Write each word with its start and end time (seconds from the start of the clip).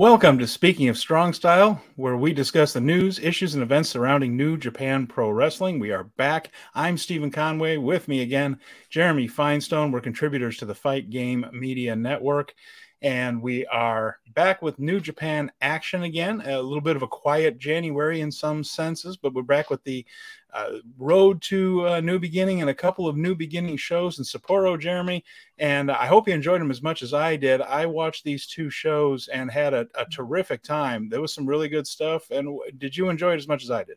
Welcome 0.00 0.38
to 0.38 0.46
Speaking 0.46 0.88
of 0.88 0.96
Strong 0.96 1.34
Style, 1.34 1.82
where 1.96 2.16
we 2.16 2.32
discuss 2.32 2.72
the 2.72 2.80
news, 2.80 3.18
issues, 3.18 3.52
and 3.52 3.62
events 3.62 3.90
surrounding 3.90 4.34
New 4.34 4.56
Japan 4.56 5.06
Pro 5.06 5.28
Wrestling. 5.28 5.78
We 5.78 5.90
are 5.90 6.04
back. 6.04 6.52
I'm 6.74 6.96
Steven 6.96 7.30
Conway. 7.30 7.76
With 7.76 8.08
me 8.08 8.22
again, 8.22 8.58
Jeremy 8.88 9.28
Finestone. 9.28 9.92
We're 9.92 10.00
contributors 10.00 10.56
to 10.56 10.64
the 10.64 10.74
Fight 10.74 11.10
Game 11.10 11.44
Media 11.52 11.94
Network. 11.94 12.54
And 13.02 13.40
we 13.40 13.64
are 13.66 14.18
back 14.34 14.60
with 14.60 14.78
New 14.78 15.00
Japan 15.00 15.50
action 15.62 16.02
again. 16.02 16.42
A 16.44 16.60
little 16.60 16.82
bit 16.82 16.96
of 16.96 17.02
a 17.02 17.08
quiet 17.08 17.56
January 17.56 18.20
in 18.20 18.30
some 18.30 18.62
senses, 18.62 19.16
but 19.16 19.32
we're 19.32 19.42
back 19.42 19.70
with 19.70 19.82
the 19.84 20.04
uh, 20.52 20.72
road 20.98 21.40
to 21.42 21.86
a 21.86 22.02
new 22.02 22.18
beginning 22.18 22.60
and 22.60 22.68
a 22.68 22.74
couple 22.74 23.08
of 23.08 23.16
new 23.16 23.34
beginning 23.34 23.78
shows 23.78 24.18
in 24.18 24.24
Sapporo, 24.24 24.78
Jeremy. 24.78 25.24
And 25.58 25.90
I 25.90 26.06
hope 26.06 26.28
you 26.28 26.34
enjoyed 26.34 26.60
them 26.60 26.70
as 26.70 26.82
much 26.82 27.02
as 27.02 27.14
I 27.14 27.36
did. 27.36 27.62
I 27.62 27.86
watched 27.86 28.22
these 28.22 28.46
two 28.46 28.68
shows 28.68 29.28
and 29.28 29.50
had 29.50 29.72
a, 29.72 29.86
a 29.94 30.04
terrific 30.04 30.62
time. 30.62 31.08
There 31.08 31.22
was 31.22 31.32
some 31.32 31.46
really 31.46 31.68
good 31.68 31.86
stuff. 31.86 32.30
And 32.30 32.58
did 32.76 32.94
you 32.94 33.08
enjoy 33.08 33.32
it 33.32 33.38
as 33.38 33.48
much 33.48 33.62
as 33.62 33.70
I 33.70 33.84
did? 33.84 33.96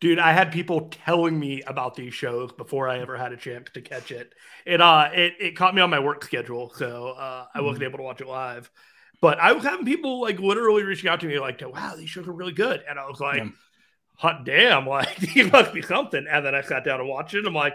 Dude 0.00 0.18
i 0.18 0.32
had 0.32 0.52
people 0.52 0.88
telling 0.90 1.38
me 1.38 1.62
about 1.62 1.94
these 1.94 2.14
shows 2.14 2.52
before 2.52 2.88
i 2.88 2.98
ever 2.98 3.16
had 3.16 3.32
a 3.32 3.36
chance 3.36 3.68
to 3.74 3.80
catch 3.80 4.10
it. 4.10 4.32
It 4.66 4.80
uh 4.80 5.10
it, 5.12 5.34
it 5.40 5.56
caught 5.56 5.74
me 5.74 5.82
on 5.82 5.90
my 5.90 5.98
work 5.98 6.24
schedule 6.24 6.72
so 6.74 7.08
uh 7.08 7.46
i 7.54 7.60
wasn't 7.60 7.82
mm-hmm. 7.82 7.88
able 7.90 7.98
to 7.98 8.04
watch 8.04 8.20
it 8.20 8.28
live. 8.28 8.70
But 9.20 9.38
i 9.38 9.52
was 9.52 9.64
having 9.64 9.86
people 9.86 10.20
like 10.20 10.38
literally 10.38 10.82
reaching 10.82 11.10
out 11.10 11.20
to 11.20 11.26
me 11.26 11.38
like 11.38 11.60
wow 11.62 11.94
these 11.96 12.10
shows 12.10 12.28
are 12.28 12.32
really 12.32 12.52
good. 12.52 12.82
And 12.88 12.98
i 12.98 13.06
was 13.06 13.20
like 13.20 13.38
yeah. 13.38 13.50
hot 14.16 14.44
damn 14.44 14.86
like 14.86 15.16
it 15.36 15.52
must 15.52 15.72
be 15.72 15.82
something. 15.82 16.26
And 16.30 16.44
then 16.44 16.54
i 16.54 16.62
sat 16.62 16.84
down 16.84 17.00
and 17.00 17.08
watched 17.08 17.34
it 17.34 17.46
i'm 17.46 17.54
like 17.54 17.74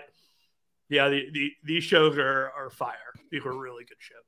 yeah 0.89 1.09
the, 1.09 1.27
the, 1.31 1.51
these 1.63 1.83
shows 1.83 2.17
are 2.17 2.51
are 2.51 2.69
fire. 2.69 3.13
These 3.31 3.43
were 3.43 3.57
really 3.57 3.83
good 3.85 3.97
shows 3.99 4.22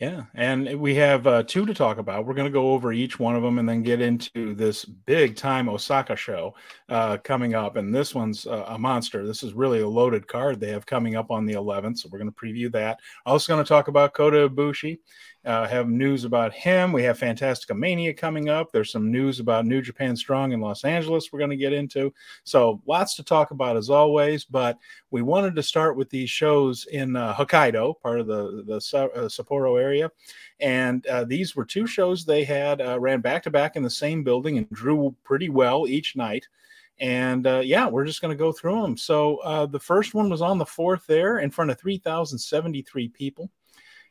yeah, 0.00 0.22
and 0.34 0.80
we 0.80 0.94
have 0.94 1.26
uh, 1.26 1.42
two 1.42 1.66
to 1.66 1.74
talk 1.74 1.98
about. 1.98 2.24
We're 2.24 2.32
going 2.32 2.46
to 2.46 2.50
go 2.50 2.72
over 2.72 2.90
each 2.90 3.18
one 3.18 3.36
of 3.36 3.42
them 3.42 3.58
and 3.58 3.68
then 3.68 3.82
get 3.82 4.00
into 4.00 4.54
this 4.54 4.82
big 4.86 5.36
time 5.36 5.68
Osaka 5.68 6.16
show 6.16 6.54
uh, 6.88 7.18
coming 7.18 7.54
up. 7.54 7.76
And 7.76 7.94
this 7.94 8.14
one's 8.14 8.46
uh, 8.46 8.64
a 8.68 8.78
monster. 8.78 9.26
This 9.26 9.42
is 9.42 9.52
really 9.52 9.80
a 9.80 9.88
loaded 9.88 10.26
card 10.26 10.58
they 10.58 10.70
have 10.70 10.86
coming 10.86 11.16
up 11.16 11.30
on 11.30 11.44
the 11.44 11.52
11th. 11.52 11.98
So 11.98 12.08
we're 12.10 12.18
going 12.18 12.32
to 12.32 12.34
preview 12.34 12.72
that. 12.72 12.98
Also 13.26 13.52
going 13.52 13.62
to 13.62 13.68
talk 13.68 13.88
about 13.88 14.14
Kota 14.14 14.48
Ibushi 14.48 15.00
uh, 15.44 15.66
have 15.66 15.88
news 15.88 16.24
about 16.24 16.52
him. 16.52 16.92
We 16.92 17.02
have 17.04 17.18
Fantastica 17.18 17.76
Mania 17.76 18.12
coming 18.12 18.48
up. 18.48 18.70
There's 18.70 18.92
some 18.92 19.10
news 19.10 19.40
about 19.40 19.64
New 19.64 19.80
Japan 19.80 20.14
Strong 20.14 20.52
in 20.52 20.60
Los 20.60 20.84
Angeles 20.84 21.32
we're 21.32 21.38
going 21.38 21.50
to 21.50 21.56
get 21.56 21.72
into. 21.72 22.12
So 22.44 22.82
lots 22.86 23.14
to 23.16 23.24
talk 23.24 23.50
about 23.50 23.76
as 23.76 23.88
always. 23.88 24.44
But 24.44 24.78
we 25.10 25.22
wanted 25.22 25.56
to 25.56 25.62
start 25.62 25.96
with 25.96 26.10
these 26.10 26.28
shows 26.28 26.86
in 26.92 27.16
uh, 27.16 27.34
Hokkaido, 27.34 28.00
part 28.00 28.20
of 28.20 28.26
the 28.26 28.64
the 28.66 28.76
uh, 28.76 29.28
Sapporo 29.28 29.80
area, 29.80 30.10
and 30.60 31.06
uh, 31.06 31.24
these 31.24 31.56
were 31.56 31.64
two 31.64 31.86
shows 31.86 32.24
they 32.24 32.44
had 32.44 32.80
uh, 32.80 33.00
ran 33.00 33.20
back 33.20 33.42
to 33.44 33.50
back 33.50 33.76
in 33.76 33.82
the 33.82 33.90
same 33.90 34.22
building 34.22 34.58
and 34.58 34.68
drew 34.70 35.14
pretty 35.24 35.48
well 35.48 35.86
each 35.86 36.16
night. 36.16 36.46
And 37.00 37.46
uh, 37.46 37.62
yeah, 37.64 37.88
we're 37.88 38.04
just 38.04 38.20
going 38.20 38.36
to 38.36 38.38
go 38.38 38.52
through 38.52 38.82
them. 38.82 38.96
So 38.96 39.38
uh, 39.38 39.64
the 39.64 39.80
first 39.80 40.12
one 40.12 40.28
was 40.28 40.42
on 40.42 40.58
the 40.58 40.66
fourth 40.66 41.06
there 41.06 41.38
in 41.38 41.50
front 41.50 41.70
of 41.70 41.80
3,073 41.80 43.08
people. 43.08 43.50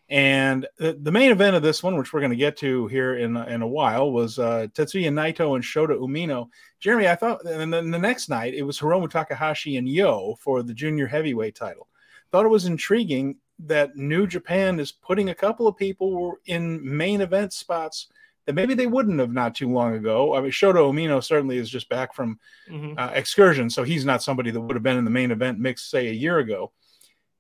And 0.09 0.67
the, 0.77 0.93
the, 0.93 1.11
main 1.11 1.31
event 1.31 1.55
of 1.55 1.61
this 1.61 1.83
one, 1.83 1.95
which 1.95 2.13
we're 2.13 2.19
going 2.19 2.31
to 2.31 2.35
get 2.35 2.57
to 2.57 2.88
here 2.88 3.17
in, 3.17 3.38
in 3.38 3.61
a 3.61 3.67
while, 3.67 4.11
was 4.11 4.39
uh, 4.39 4.65
Tetsuya 4.73 5.09
Naito 5.09 5.55
and 5.55 5.64
Shota 5.64 5.99
Umino. 5.99 6.49
Jeremy, 6.80 7.08
I 7.08 7.15
thought, 7.15 7.45
and 7.45 7.71
then 7.71 7.92
the 7.92 7.99
next 7.99 8.27
night 8.27 8.55
it 8.55 8.64
was 8.64 8.80
Hiromu 8.80 9.09
Takahashi 9.09 9.77
and 9.77 9.87
YOH 9.87 10.37
for 10.39 10.64
the 10.64 10.73
junior 10.73 11.05
heavyweight 11.05 11.53
title. 11.53 11.87
Thought 12.31 12.45
it 12.45 12.49
was 12.49 12.65
intriguing 12.65 13.36
that 13.59 13.95
New 13.95 14.25
Japan 14.25 14.80
is 14.80 14.92
putting 14.92 15.30
a 15.30 15.36
couple 15.36 15.67
of 15.67 15.77
people 15.77 16.37
in 16.45 16.80
main 16.97 17.21
event 17.21 17.53
spots 17.53 18.08
that 18.45 18.53
maybe 18.53 18.73
they 18.73 18.87
wouldn't 18.87 19.20
have 19.20 19.31
not 19.31 19.53
too 19.53 19.70
long 19.70 19.93
ago. 19.93 20.33
I 20.33 20.41
mean, 20.41 20.49
Shota 20.49 20.77
Umino 20.77 21.23
certainly 21.23 21.58
is 21.58 21.70
just 21.70 21.87
back 21.87 22.15
from 22.15 22.39
mm-hmm. 22.67 22.97
uh, 22.97 23.11
excursion, 23.14 23.70
so 23.70 23.83
he's 23.83 24.05
not 24.05 24.23
somebody 24.23 24.49
that 24.49 24.59
would 24.59 24.76
have 24.76 24.81
been 24.81 24.97
in 24.97 25.05
the 25.05 25.11
main 25.11 25.30
event 25.30 25.59
mix, 25.59 25.83
say, 25.83 26.08
a 26.08 26.14
year 26.14 26.39
ago. 26.39 26.71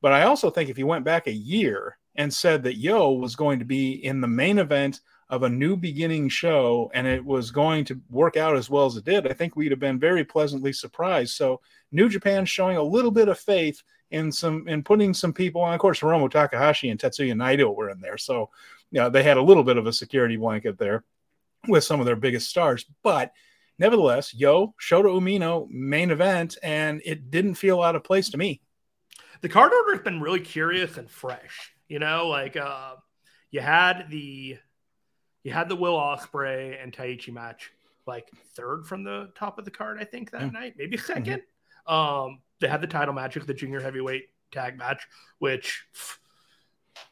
But 0.01 0.11
I 0.11 0.23
also 0.23 0.51
think 0.51 0.69
if 0.69 0.77
you 0.77 0.85
went 0.85 1.05
back 1.05 1.25
a 1.25 1.33
year 1.33 1.97
and 2.19 2.33
said 2.33 2.61
that 2.63 2.77
YOH 2.77 3.13
was 3.13 3.37
going 3.37 3.59
to 3.59 3.65
be 3.65 3.93
in 4.05 4.19
the 4.19 4.27
main 4.27 4.59
event 4.59 4.99
of 5.29 5.43
a 5.43 5.49
new 5.49 5.77
beginning 5.77 6.27
show 6.27 6.91
and 6.93 7.07
it 7.07 7.23
was 7.23 7.49
going 7.49 7.85
to 7.85 8.01
work 8.09 8.35
out 8.35 8.57
as 8.57 8.69
well 8.69 8.85
as 8.85 8.97
it 8.97 9.05
did, 9.05 9.25
I 9.25 9.31
think 9.31 9.55
we'd 9.55 9.71
have 9.71 9.79
been 9.79 9.97
very 9.97 10.25
pleasantly 10.25 10.73
surprised. 10.73 11.35
So 11.35 11.61
New 11.93 12.09
Japan 12.09 12.45
showing 12.45 12.75
a 12.75 12.83
little 12.83 13.09
bit 13.09 13.29
of 13.29 13.39
faith 13.39 13.81
in 14.11 14.33
some 14.33 14.67
in 14.67 14.83
putting 14.83 15.13
some 15.13 15.31
people 15.31 15.61
on. 15.61 15.73
Of 15.73 15.79
course, 15.79 16.01
Hiromu 16.01 16.29
Takahashi 16.29 16.89
and 16.89 16.99
Tetsuya 16.99 17.33
Naito 17.33 17.73
were 17.73 17.89
in 17.89 18.01
there, 18.01 18.17
so 18.17 18.49
you 18.91 18.99
know, 18.99 19.09
they 19.09 19.23
had 19.23 19.37
a 19.37 19.41
little 19.41 19.63
bit 19.63 19.77
of 19.77 19.87
a 19.87 19.93
security 19.93 20.35
blanket 20.35 20.77
there 20.77 21.05
with 21.69 21.85
some 21.85 22.01
of 22.01 22.05
their 22.05 22.17
biggest 22.17 22.49
stars, 22.49 22.85
but. 23.01 23.33
Nevertheless, 23.81 24.33
YOH, 24.33 24.73
Shota 24.77 25.05
Umino, 25.05 25.65
main 25.69 26.11
event, 26.11 26.57
and 26.61 27.01
it 27.05 27.31
didn't 27.31 27.53
feel 27.53 27.81
out 27.81 27.95
of 27.95 28.03
place 28.03 28.29
to 28.31 28.37
me. 28.37 28.59
The 29.39 29.47
card 29.47 29.71
order 29.71 29.93
has 29.93 30.03
been 30.03 30.19
really 30.19 30.41
curious 30.41 30.97
and 30.97 31.09
fresh. 31.09 31.71
You 31.89 31.99
know, 31.99 32.27
like 32.27 32.55
uh, 32.55 32.95
you 33.51 33.59
had 33.59 34.05
the 34.09 34.57
you 35.43 35.51
had 35.51 35.67
the 35.67 35.75
Will 35.75 35.97
Ospreay 35.97 36.81
and 36.81 36.93
Taichi 36.93 37.33
match 37.33 37.71
like 38.09 38.29
third 38.55 38.87
from 38.87 39.03
the 39.03 39.31
top 39.35 39.59
of 39.59 39.65
the 39.65 39.71
card, 39.71 39.97
I 39.99 40.03
think 40.03 40.31
that 40.31 40.51
night, 40.51 40.73
maybe 40.77 40.97
2nd 40.97 41.25
mm-hmm. 41.25 41.93
Um, 41.93 42.39
they 42.59 42.67
had 42.67 42.81
the 42.81 42.87
title 42.87 43.13
match, 43.13 43.35
the 43.35 43.53
junior 43.53 43.79
heavyweight 43.79 44.25
tag 44.51 44.77
match, 44.77 45.07
which 45.39 45.85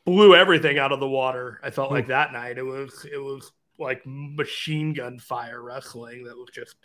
blew 0.05 0.35
everything 0.35 0.77
out 0.77 0.91
of 0.91 0.99
the 0.99 1.07
water. 1.07 1.59
I 1.63 1.71
felt 1.71 1.91
like 1.91 2.07
that 2.07 2.33
night 2.33 2.57
it 2.57 2.63
was 2.63 3.05
it 3.11 3.17
was 3.17 3.51
like 3.79 4.01
machine 4.05 4.93
gun 4.93 5.19
fire 5.19 5.61
wrestling 5.61 6.25
that 6.25 6.37
was 6.37 6.49
just 6.53 6.75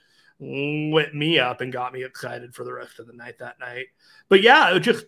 lit 0.41 1.14
me 1.14 1.38
up 1.38 1.60
and 1.60 1.72
got 1.72 1.92
me 1.92 2.03
excited 2.04 2.54
for 2.54 2.64
the 2.64 2.72
rest 2.72 2.98
of 2.98 3.06
the 3.06 3.12
night 3.12 3.38
that 3.38 3.60
night. 3.60 3.86
But 4.28 4.42
yeah, 4.42 4.74
it 4.74 4.80
just 4.80 5.04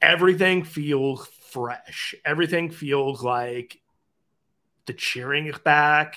everything 0.00 0.64
feels 0.64 1.28
fresh. 1.52 2.14
Everything 2.24 2.70
feels 2.70 3.22
like 3.22 3.80
the 4.86 4.92
cheering 4.92 5.46
is 5.46 5.58
back. 5.58 6.16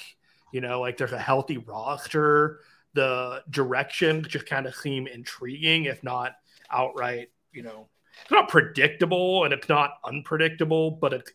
You 0.52 0.62
know, 0.62 0.80
like 0.82 0.98
there's 0.98 1.12
a 1.12 1.20
healthy 1.20 1.58
roster. 1.58 2.62
The 2.94 3.44
direction 3.50 4.24
just 4.24 4.46
kind 4.46 4.66
of 4.66 4.76
seem 4.76 5.08
intriguing, 5.08 5.86
if 5.86 6.04
not 6.04 6.34
outright, 6.72 7.28
you 7.52 7.64
know, 7.64 7.90
it's 8.22 8.32
not 8.32 8.50
predictable 8.50 9.44
and 9.44 9.54
it's 9.54 9.68
not 9.68 9.92
unpredictable, 10.06 10.92
but 10.92 11.14
it's 11.14 11.32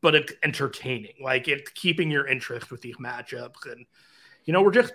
but 0.00 0.14
it's 0.14 0.32
entertaining. 0.42 1.14
Like 1.22 1.46
it's 1.46 1.70
keeping 1.70 2.10
your 2.10 2.26
interest 2.26 2.70
with 2.70 2.80
these 2.80 2.96
matchups. 2.96 3.70
And 3.70 3.86
you 4.44 4.52
know, 4.52 4.62
we're 4.62 4.72
just 4.72 4.94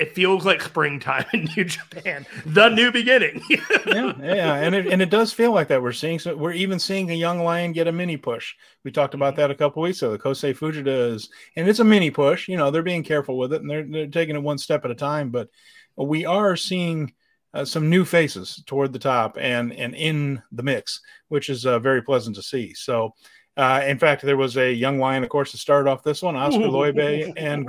it 0.00 0.14
feels 0.14 0.46
like 0.46 0.62
springtime 0.62 1.26
in 1.34 1.44
New 1.56 1.64
Japan, 1.64 2.26
the 2.46 2.70
new 2.70 2.90
beginning. 2.90 3.42
yeah, 3.50 4.12
yeah, 4.22 4.54
and 4.56 4.74
it 4.74 4.86
and 4.86 5.02
it 5.02 5.10
does 5.10 5.32
feel 5.32 5.52
like 5.52 5.68
that. 5.68 5.82
We're 5.82 5.92
seeing 5.92 6.18
so 6.18 6.34
we're 6.34 6.52
even 6.52 6.78
seeing 6.78 7.10
a 7.10 7.14
young 7.14 7.40
lion 7.40 7.72
get 7.72 7.86
a 7.86 7.92
mini 7.92 8.16
push. 8.16 8.54
We 8.82 8.90
talked 8.90 9.14
about 9.14 9.36
that 9.36 9.50
a 9.50 9.54
couple 9.54 9.82
weeks 9.82 10.00
ago. 10.00 10.12
The 10.12 10.18
Kosei 10.18 10.56
Fujita 10.56 11.12
is, 11.12 11.28
and 11.54 11.68
it's 11.68 11.80
a 11.80 11.84
mini 11.84 12.10
push. 12.10 12.48
You 12.48 12.56
know, 12.56 12.70
they're 12.70 12.82
being 12.82 13.04
careful 13.04 13.36
with 13.36 13.52
it 13.52 13.60
and 13.60 13.70
they're 13.70 13.84
they're 13.84 14.06
taking 14.06 14.36
it 14.36 14.42
one 14.42 14.58
step 14.58 14.84
at 14.86 14.90
a 14.90 14.94
time. 14.94 15.28
But 15.30 15.50
we 15.96 16.24
are 16.24 16.56
seeing 16.56 17.12
uh, 17.52 17.66
some 17.66 17.90
new 17.90 18.06
faces 18.06 18.62
toward 18.66 18.94
the 18.94 18.98
top 18.98 19.36
and 19.38 19.72
and 19.74 19.94
in 19.94 20.42
the 20.50 20.62
mix, 20.62 21.02
which 21.28 21.50
is 21.50 21.66
uh, 21.66 21.78
very 21.78 22.02
pleasant 22.02 22.36
to 22.36 22.42
see. 22.42 22.74
So. 22.74 23.14
Uh, 23.56 23.82
in 23.84 23.98
fact, 23.98 24.22
there 24.22 24.38
was 24.38 24.56
a 24.56 24.72
young 24.72 24.98
lion, 24.98 25.22
of 25.22 25.28
course, 25.28 25.50
to 25.50 25.58
start 25.58 25.86
off 25.86 26.04
this 26.04 26.22
one, 26.22 26.34
Oskar 26.34 26.60
Leube 26.60 27.32
and 27.36 27.66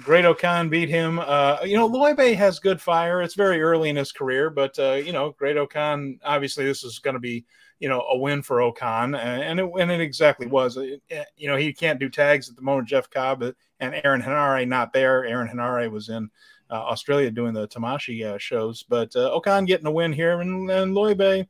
Great-O-Khan. 0.00 0.04
Great-O-Khan 0.04 0.68
beat 0.68 0.88
him. 0.88 1.18
Uh, 1.18 1.58
you 1.64 1.76
know, 1.76 1.88
Leube 1.88 2.34
has 2.34 2.58
good 2.58 2.80
fire. 2.80 3.20
It's 3.20 3.34
very 3.34 3.60
early 3.60 3.90
in 3.90 3.96
his 3.96 4.12
career, 4.12 4.48
but 4.48 4.78
uh, 4.78 4.92
you 4.94 5.12
know, 5.12 5.30
Great-O-Khan. 5.32 6.18
Obviously, 6.24 6.64
this 6.64 6.82
is 6.82 6.98
going 6.98 7.14
to 7.14 7.20
be 7.20 7.44
you 7.78 7.88
know 7.88 8.00
a 8.10 8.16
win 8.16 8.42
for 8.42 8.62
O-Khan, 8.62 9.14
and 9.14 9.60
it, 9.60 9.70
and 9.78 9.90
it 9.90 10.00
exactly 10.00 10.46
was. 10.46 10.76
You 10.76 11.48
know, 11.48 11.56
he 11.56 11.72
can't 11.72 12.00
do 12.00 12.08
tags 12.08 12.48
at 12.48 12.56
the 12.56 12.62
moment. 12.62 12.88
Jeff 12.88 13.10
Cobb 13.10 13.42
and 13.80 14.00
Aaron 14.04 14.22
Henare 14.22 14.66
not 14.66 14.92
there. 14.92 15.26
Aaron 15.26 15.48
Henare 15.48 15.90
was 15.90 16.08
in 16.08 16.30
uh, 16.70 16.74
Australia 16.74 17.30
doing 17.30 17.52
the 17.52 17.68
Tamashii 17.68 18.24
uh, 18.24 18.38
shows, 18.38 18.82
but 18.84 19.14
uh, 19.14 19.30
O-Khan 19.32 19.66
getting 19.66 19.86
a 19.86 19.92
win 19.92 20.12
here, 20.12 20.40
and, 20.40 20.70
and 20.70 20.94
Leube. 20.94 21.46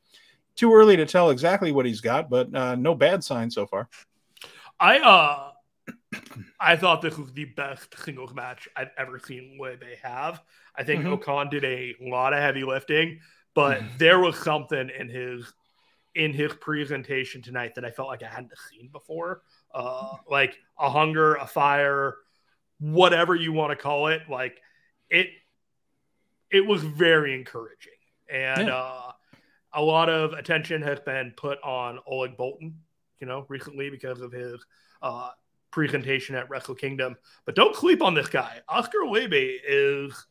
Too 0.54 0.74
early 0.74 0.96
to 0.96 1.06
tell 1.06 1.30
exactly 1.30 1.72
what 1.72 1.86
he's 1.86 2.02
got, 2.02 2.28
but 2.28 2.54
uh, 2.54 2.74
no 2.74 2.94
bad 2.94 3.24
signs 3.24 3.54
so 3.54 3.66
far. 3.66 3.88
I 4.78 4.98
uh 4.98 5.51
I 6.60 6.76
thought 6.76 7.02
this 7.02 7.18
was 7.18 7.32
the 7.32 7.46
best 7.46 7.98
singles 8.04 8.34
match 8.34 8.68
I've 8.76 8.90
ever 8.96 9.18
seen 9.18 9.58
Leube 9.60 9.96
have. 10.02 10.42
I 10.76 10.84
think 10.84 11.02
mm-hmm. 11.02 11.14
O-Khan 11.14 11.50
did 11.50 11.64
a 11.64 11.94
lot 12.00 12.32
of 12.32 12.40
heavy 12.40 12.64
lifting, 12.64 13.20
but 13.54 13.78
mm-hmm. 13.78 13.98
there 13.98 14.18
was 14.20 14.36
something 14.38 14.90
in 14.98 15.08
his 15.08 15.52
in 16.14 16.32
his 16.32 16.52
presentation 16.54 17.40
tonight 17.40 17.74
that 17.74 17.84
I 17.84 17.90
felt 17.90 18.08
like 18.08 18.22
I 18.22 18.28
hadn't 18.28 18.52
seen 18.70 18.88
before. 18.92 19.42
Uh, 19.74 20.16
like 20.28 20.58
a 20.78 20.90
hunger, 20.90 21.36
a 21.36 21.46
fire, 21.46 22.16
whatever 22.78 23.34
you 23.34 23.52
want 23.52 23.70
to 23.70 23.76
call 23.76 24.08
it. 24.08 24.22
Like 24.28 24.60
it, 25.08 25.28
it 26.50 26.66
was 26.66 26.82
very 26.82 27.34
encouraging, 27.34 27.92
and 28.30 28.68
yeah. 28.68 28.76
uh, 28.76 29.12
a 29.72 29.82
lot 29.82 30.10
of 30.10 30.32
attention 30.34 30.82
has 30.82 31.00
been 31.00 31.32
put 31.36 31.58
on 31.62 31.98
Oleg 32.06 32.36
Boltin, 32.36 32.74
you 33.20 33.26
know, 33.26 33.46
recently 33.48 33.88
because 33.88 34.20
of 34.20 34.32
his 34.32 34.62
uh, 35.00 35.30
presentation 35.72 36.36
at 36.36 36.48
Wrestle 36.48 36.74
Kingdom. 36.76 37.16
But 37.44 37.56
don't 37.56 37.74
sleep 37.74 38.02
on 38.02 38.14
this 38.14 38.28
guy. 38.28 38.60
Oskar 38.68 39.00
Leube 39.00 39.58
is 39.66 40.26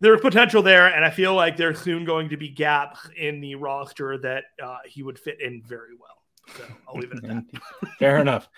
there's 0.00 0.20
potential 0.20 0.62
there, 0.62 0.86
and 0.86 1.04
I 1.04 1.10
feel 1.10 1.34
like 1.34 1.56
there's 1.58 1.78
soon 1.78 2.06
going 2.06 2.30
to 2.30 2.38
be 2.38 2.48
gaps 2.48 3.00
in 3.16 3.40
the 3.40 3.56
roster 3.56 4.16
that 4.18 4.44
uh, 4.62 4.78
he 4.86 5.02
would 5.02 5.18
fit 5.18 5.40
in 5.42 5.62
very 5.66 5.94
well. 6.00 6.56
So 6.56 6.64
I'll 6.88 6.98
leave 6.98 7.12
it 7.12 7.18
at 7.18 7.22
that. 7.24 7.90
Fair 7.98 8.18
enough. 8.18 8.48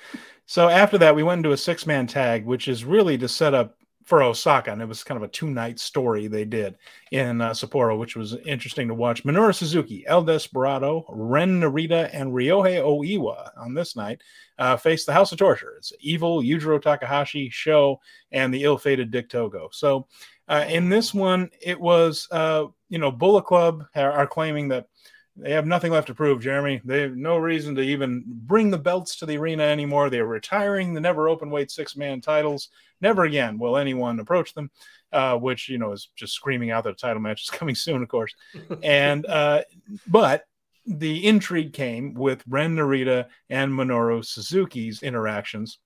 So 0.47 0.69
after 0.69 0.99
that, 0.99 1.17
we 1.17 1.23
went 1.23 1.41
into 1.41 1.53
a 1.53 1.57
six 1.57 1.87
man 1.87 2.07
tag, 2.07 2.45
which 2.47 2.69
is 2.69 2.85
really 2.85 3.19
to 3.19 3.29
set 3.29 3.55
up 3.55 3.77
for 4.05 4.23
Osaka, 4.23 4.73
and 4.73 4.83
it 4.83 4.89
was 4.89 5.05
kind 5.05 5.17
of 5.17 5.23
a 5.23 5.33
two 5.33 5.51
night 5.51 5.79
story 5.79 6.27
they 6.27 6.45
did 6.45 6.77
in 7.11 7.41
uh, 7.41 7.51
Sapporo, 7.51 7.99
which 7.99 8.17
was 8.17 8.35
interesting 8.45 8.89
to 8.89 8.95
watch. 8.95 9.25
Minoru 9.25 9.55
Suzuki, 9.55 10.05
El 10.07 10.25
Desperado, 10.25 11.05
Ren 11.09 11.61
Narita, 11.61 12.11
and 12.13 12.33
Ryohei 12.33 12.83
Oiwa 12.83 13.51
on 13.57 13.75
this 13.75 13.97
night 13.97 14.21
uh, 14.59 14.77
faced 14.77 15.07
the 15.07 15.13
House 15.13 15.33
of 15.33 15.39
Torture. 15.39 15.75
It's 15.79 15.93
Evil, 16.01 16.43
Yujiro 16.43 16.81
Takahashi, 16.81 17.51
SHO, 17.51 18.01
and 18.33 18.53
the 18.53 18.65
ill 18.65 18.79
fated 18.79 19.11
Dick 19.11 19.29
Togo. 19.29 19.69
So 19.73 20.07
uh, 20.49 20.65
in 20.69 20.89
this 20.89 21.15
one, 21.15 21.51
it 21.61 21.81
was, 21.81 22.29
uh, 22.31 22.67
you 22.89 22.99
know, 22.99 23.11
Bullet 23.11 23.45
Club 23.45 23.85
are, 23.95 24.13
are 24.13 24.27
claiming 24.27 24.69
that 24.69 24.87
they 25.37 25.53
have 25.53 25.67
nothing 25.67 25.93
left 25.93 26.09
to 26.09 26.15
prove, 26.15 26.43
Jeremy. 26.43 26.83
They 26.85 27.03
have 27.03 27.17
no 27.17 27.39
reason 27.39 27.75
to 27.77 27.81
even 27.81 28.23
bring 28.27 28.71
the 28.71 28.79
belts 28.79 29.17
to 29.17 29.27
the 29.27 29.39
arena 29.39 29.63
anymore. 29.63 30.11
They're 30.11 30.27
retiring 30.27 30.93
the 30.93 31.01
never 31.01 31.29
open 31.29 31.51
weight 31.51 31.71
six 31.71 31.97
man 31.97 32.21
titles. 32.21 32.69
Never 33.01 33.25
again 33.25 33.59
will 33.59 33.79
anyone 33.79 34.21
approach 34.21 34.53
them, 34.53 34.71
uh, 35.11 35.37
which, 35.39 35.69
you 35.69 35.79
know, 35.79 35.93
is 35.93 36.11
just 36.17 36.35
screaming 36.35 36.71
out 36.71 36.85
that 36.85 36.91
a 36.91 36.97
title 36.97 37.23
match 37.23 37.43
is 37.45 37.51
coming 37.59 37.75
soon, 37.75 38.03
of 38.03 38.09
course. 38.09 38.35
and, 38.83 39.25
uh, 39.29 39.63
but 40.07 40.45
the 40.85 41.27
intrigue 41.27 41.73
came 41.73 42.13
with 42.13 42.43
Ren 42.47 42.77
Narita 42.77 43.27
and 43.49 43.73
Minoru 43.73 44.25
Suzuki's 44.25 45.03
interactions. 45.03 45.79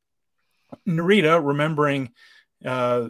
Narita, 0.88 1.44
remembering 1.44 2.10
uh, 2.64 3.08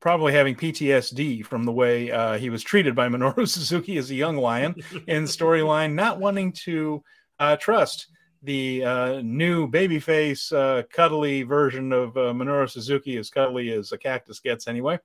probably 0.00 0.32
having 0.32 0.54
PTSD 0.54 1.44
from 1.44 1.64
the 1.64 1.72
way 1.72 2.10
uh, 2.10 2.38
he 2.38 2.50
was 2.50 2.62
treated 2.62 2.94
by 2.94 3.08
Minoru 3.08 3.48
Suzuki 3.48 3.96
as 3.98 4.10
a 4.10 4.14
young 4.14 4.36
lion 4.36 4.74
in 5.06 5.24
storyline, 5.24 5.94
not 5.94 6.20
wanting 6.20 6.52
to 6.52 7.02
uh, 7.38 7.56
trust 7.56 8.08
the 8.42 8.84
uh, 8.84 9.20
new 9.22 9.68
babyface, 9.68 10.52
uh, 10.52 10.84
cuddly 10.92 11.42
version 11.42 11.92
of 11.92 12.16
uh, 12.16 12.32
Minoru 12.32 12.70
Suzuki, 12.70 13.16
as 13.16 13.30
cuddly 13.30 13.70
as 13.72 13.90
a 13.92 13.98
cactus 13.98 14.38
gets 14.38 14.68
anyway, 14.68 14.98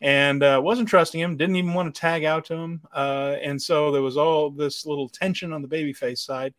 and 0.00 0.42
uh, 0.42 0.60
wasn't 0.62 0.88
trusting 0.88 1.20
him, 1.20 1.36
didn't 1.36 1.56
even 1.56 1.74
want 1.74 1.94
to 1.94 2.00
tag 2.00 2.24
out 2.24 2.44
to 2.46 2.54
him. 2.54 2.80
and 2.94 3.60
so 3.60 3.92
there 3.92 4.02
was 4.02 4.16
all 4.16 4.50
this 4.50 4.84
little 4.84 5.08
tension 5.08 5.52
on 5.52 5.62
the 5.62 5.68
babyface 5.68 6.18
side. 6.18 6.54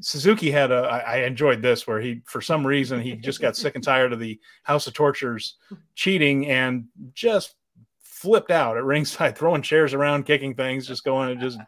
Suzuki 0.00 0.50
had 0.50 0.70
a. 0.70 0.80
I, 0.80 0.98
I 0.98 1.16
enjoyed 1.24 1.62
this 1.62 1.86
where 1.86 2.00
he, 2.00 2.22
for 2.24 2.40
some 2.40 2.66
reason, 2.66 3.00
he 3.00 3.16
just 3.16 3.40
got 3.40 3.56
sick 3.56 3.74
and 3.74 3.84
tired 3.84 4.12
of 4.12 4.18
the 4.18 4.38
House 4.62 4.86
of 4.86 4.94
Tortures 4.94 5.56
cheating 5.94 6.48
and 6.48 6.86
just 7.14 7.54
flipped 8.02 8.50
out 8.50 8.76
at 8.76 8.84
ringside, 8.84 9.36
throwing 9.38 9.62
chairs 9.62 9.94
around, 9.94 10.26
kicking 10.26 10.54
things, 10.54 10.86
just 10.86 11.04
going 11.04 11.30
and 11.30 11.40
just 11.40 11.58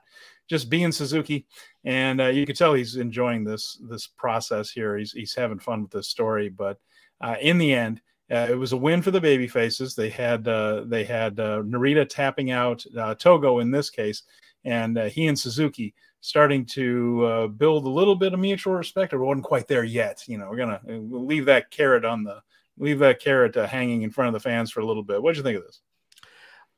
just 0.49 0.69
being 0.69 0.93
Suzuki. 0.93 1.47
And 1.85 2.21
uh, 2.21 2.27
you 2.27 2.47
could 2.47 2.57
tell 2.57 2.75
he's 2.75 2.97
enjoying 2.97 3.45
this 3.45 3.81
this 3.89 4.07
process 4.07 4.71
here. 4.71 4.97
He's 4.97 5.13
he's 5.13 5.35
having 5.35 5.59
fun 5.59 5.83
with 5.83 5.91
this 5.91 6.09
story. 6.09 6.49
But 6.49 6.79
uh, 7.21 7.37
in 7.41 7.59
the 7.59 7.73
end, 7.73 8.01
uh, 8.31 8.47
it 8.49 8.55
was 8.55 8.73
a 8.73 8.77
win 8.77 9.03
for 9.03 9.11
the 9.11 9.21
baby 9.21 9.47
faces. 9.47 9.95
They 9.95 10.09
had 10.09 10.47
uh, 10.49 10.85
they 10.87 11.05
had 11.05 11.39
uh, 11.39 11.63
Narita 11.63 12.09
tapping 12.09 12.51
out 12.51 12.85
uh, 12.99 13.15
Togo 13.15 13.59
in 13.59 13.71
this 13.71 13.91
case, 13.91 14.23
and 14.65 14.97
uh, 14.97 15.05
he 15.05 15.27
and 15.27 15.39
Suzuki 15.39 15.95
starting 16.23 16.65
to 16.65 17.25
uh, 17.27 17.47
build 17.49 17.85
a 17.85 17.91
little 17.91 18.15
bit 18.15 18.33
of 18.33 18.41
mutual 18.41 18.75
respect. 18.75 19.13
Or 19.13 19.23
wasn't 19.23 19.45
quite 19.45 19.69
there 19.69 19.85
yet. 19.85 20.23
You 20.27 20.39
know, 20.39 20.49
we're 20.49 20.57
gonna 20.57 20.81
we'll 20.85 21.27
leave 21.27 21.45
that 21.47 21.71
carrot 21.71 22.07
on 22.07 22.25
the 22.25 22.41
leave 22.79 23.01
that 23.01 23.21
carrot 23.21 23.57
uh, 23.57 23.67
hanging 23.67 24.03
in 24.03 24.11
front 24.11 24.29
of 24.29 24.35
the 24.35 24.49
fans 24.49 24.71
for 24.71 24.81
a 24.81 24.87
little 24.87 25.03
bit. 25.03 25.23
What 25.23 25.35
do 25.35 25.39
you 25.39 25.45
think 25.45 25.59
of 25.59 25.65
this? 25.65 25.83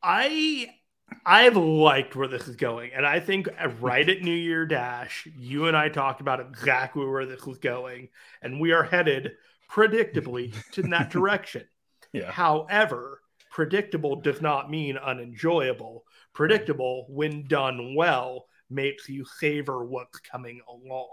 I 0.03 0.75
I've 1.25 1.57
liked 1.57 2.17
where 2.17 2.27
this 2.27 2.49
is 2.49 2.57
going, 2.57 2.91
and 2.95 3.07
I 3.07 3.21
think 3.21 3.49
right 3.81 4.09
at 4.09 4.23
New 4.23 4.35
Year 4.35 4.67
Dash, 4.67 5.29
you 5.37 5.67
and 5.67 5.77
I 5.77 5.89
talked 5.89 6.21
about 6.21 6.41
exactly 6.41 7.07
where 7.07 7.27
this 7.27 7.45
was 7.47 7.59
going, 7.59 8.09
and 8.43 8.61
we 8.61 8.73
are 8.73 8.83
headed 8.83 9.33
predictably 9.71 10.55
to 10.73 10.83
that 10.83 11.11
direction. 11.11 11.65
Yeah. 12.13 12.31
However, 12.31 13.21
predictable 13.51 14.21
does 14.21 14.41
not 14.41 14.71
mean 14.71 14.97
unenjoyable. 14.97 16.05
Predictable, 16.33 17.07
when 17.09 17.47
done 17.47 17.95
well, 17.95 18.47
makes 18.75 19.09
you 19.09 19.25
savor 19.39 19.85
what's 19.85 20.19
coming 20.21 20.61
along. 20.69 21.09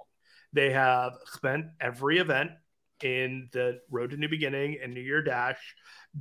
They 0.54 0.72
have 0.72 1.14
spent 1.26 1.68
every 1.80 2.18
event 2.18 2.52
in 3.04 3.50
the 3.52 3.80
Road 3.90 4.12
to 4.12 4.18
New 4.18 4.30
Beginning 4.30 4.78
and 4.82 4.94
New 4.94 5.02
Year 5.02 5.24
Dash 5.24 5.60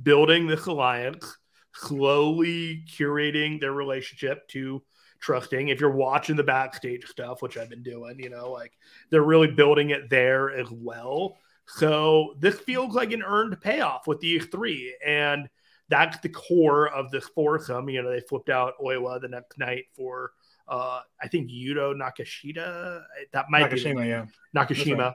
building 0.01 0.47
this 0.47 0.65
alliance, 0.65 1.37
slowly 1.73 2.83
curating 2.89 3.59
their 3.59 3.73
relationship 3.73 4.47
to 4.49 4.81
trusting. 5.19 5.69
If 5.69 5.79
you're 5.79 5.91
watching 5.91 6.35
the 6.35 6.43
backstage 6.43 7.05
stuff, 7.07 7.41
which 7.41 7.57
I've 7.57 7.69
been 7.69 7.83
doing, 7.83 8.19
you 8.19 8.29
know, 8.29 8.51
like 8.51 8.73
they're 9.09 9.21
really 9.21 9.51
building 9.51 9.91
it 9.91 10.09
there 10.09 10.51
as 10.51 10.67
well. 10.71 11.37
So 11.67 12.35
this 12.39 12.59
feels 12.59 12.95
like 12.95 13.11
an 13.11 13.23
earned 13.23 13.61
payoff 13.61 14.07
with 14.07 14.19
these 14.19 14.45
three. 14.45 14.95
And 15.05 15.47
that's 15.89 16.17
the 16.19 16.29
core 16.29 16.89
of 16.89 17.11
this 17.11 17.27
foursome. 17.35 17.89
You 17.89 18.01
know, 18.01 18.09
they 18.09 18.21
flipped 18.21 18.49
out 18.49 18.73
Oiwa 18.83 19.21
the 19.21 19.27
next 19.27 19.57
night 19.59 19.85
for 19.95 20.31
uh, 20.71 21.01
I 21.21 21.27
think 21.27 21.51
Yuto 21.51 21.93
Nakashita. 21.93 23.03
That 23.33 23.45
might 23.49 23.69
Nakashima, 23.69 24.03
be 24.03 24.07
yeah. 24.07 24.25
Nakashima. 24.55 25.13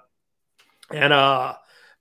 Right. 0.91 1.03
And 1.03 1.13
uh, 1.13 1.55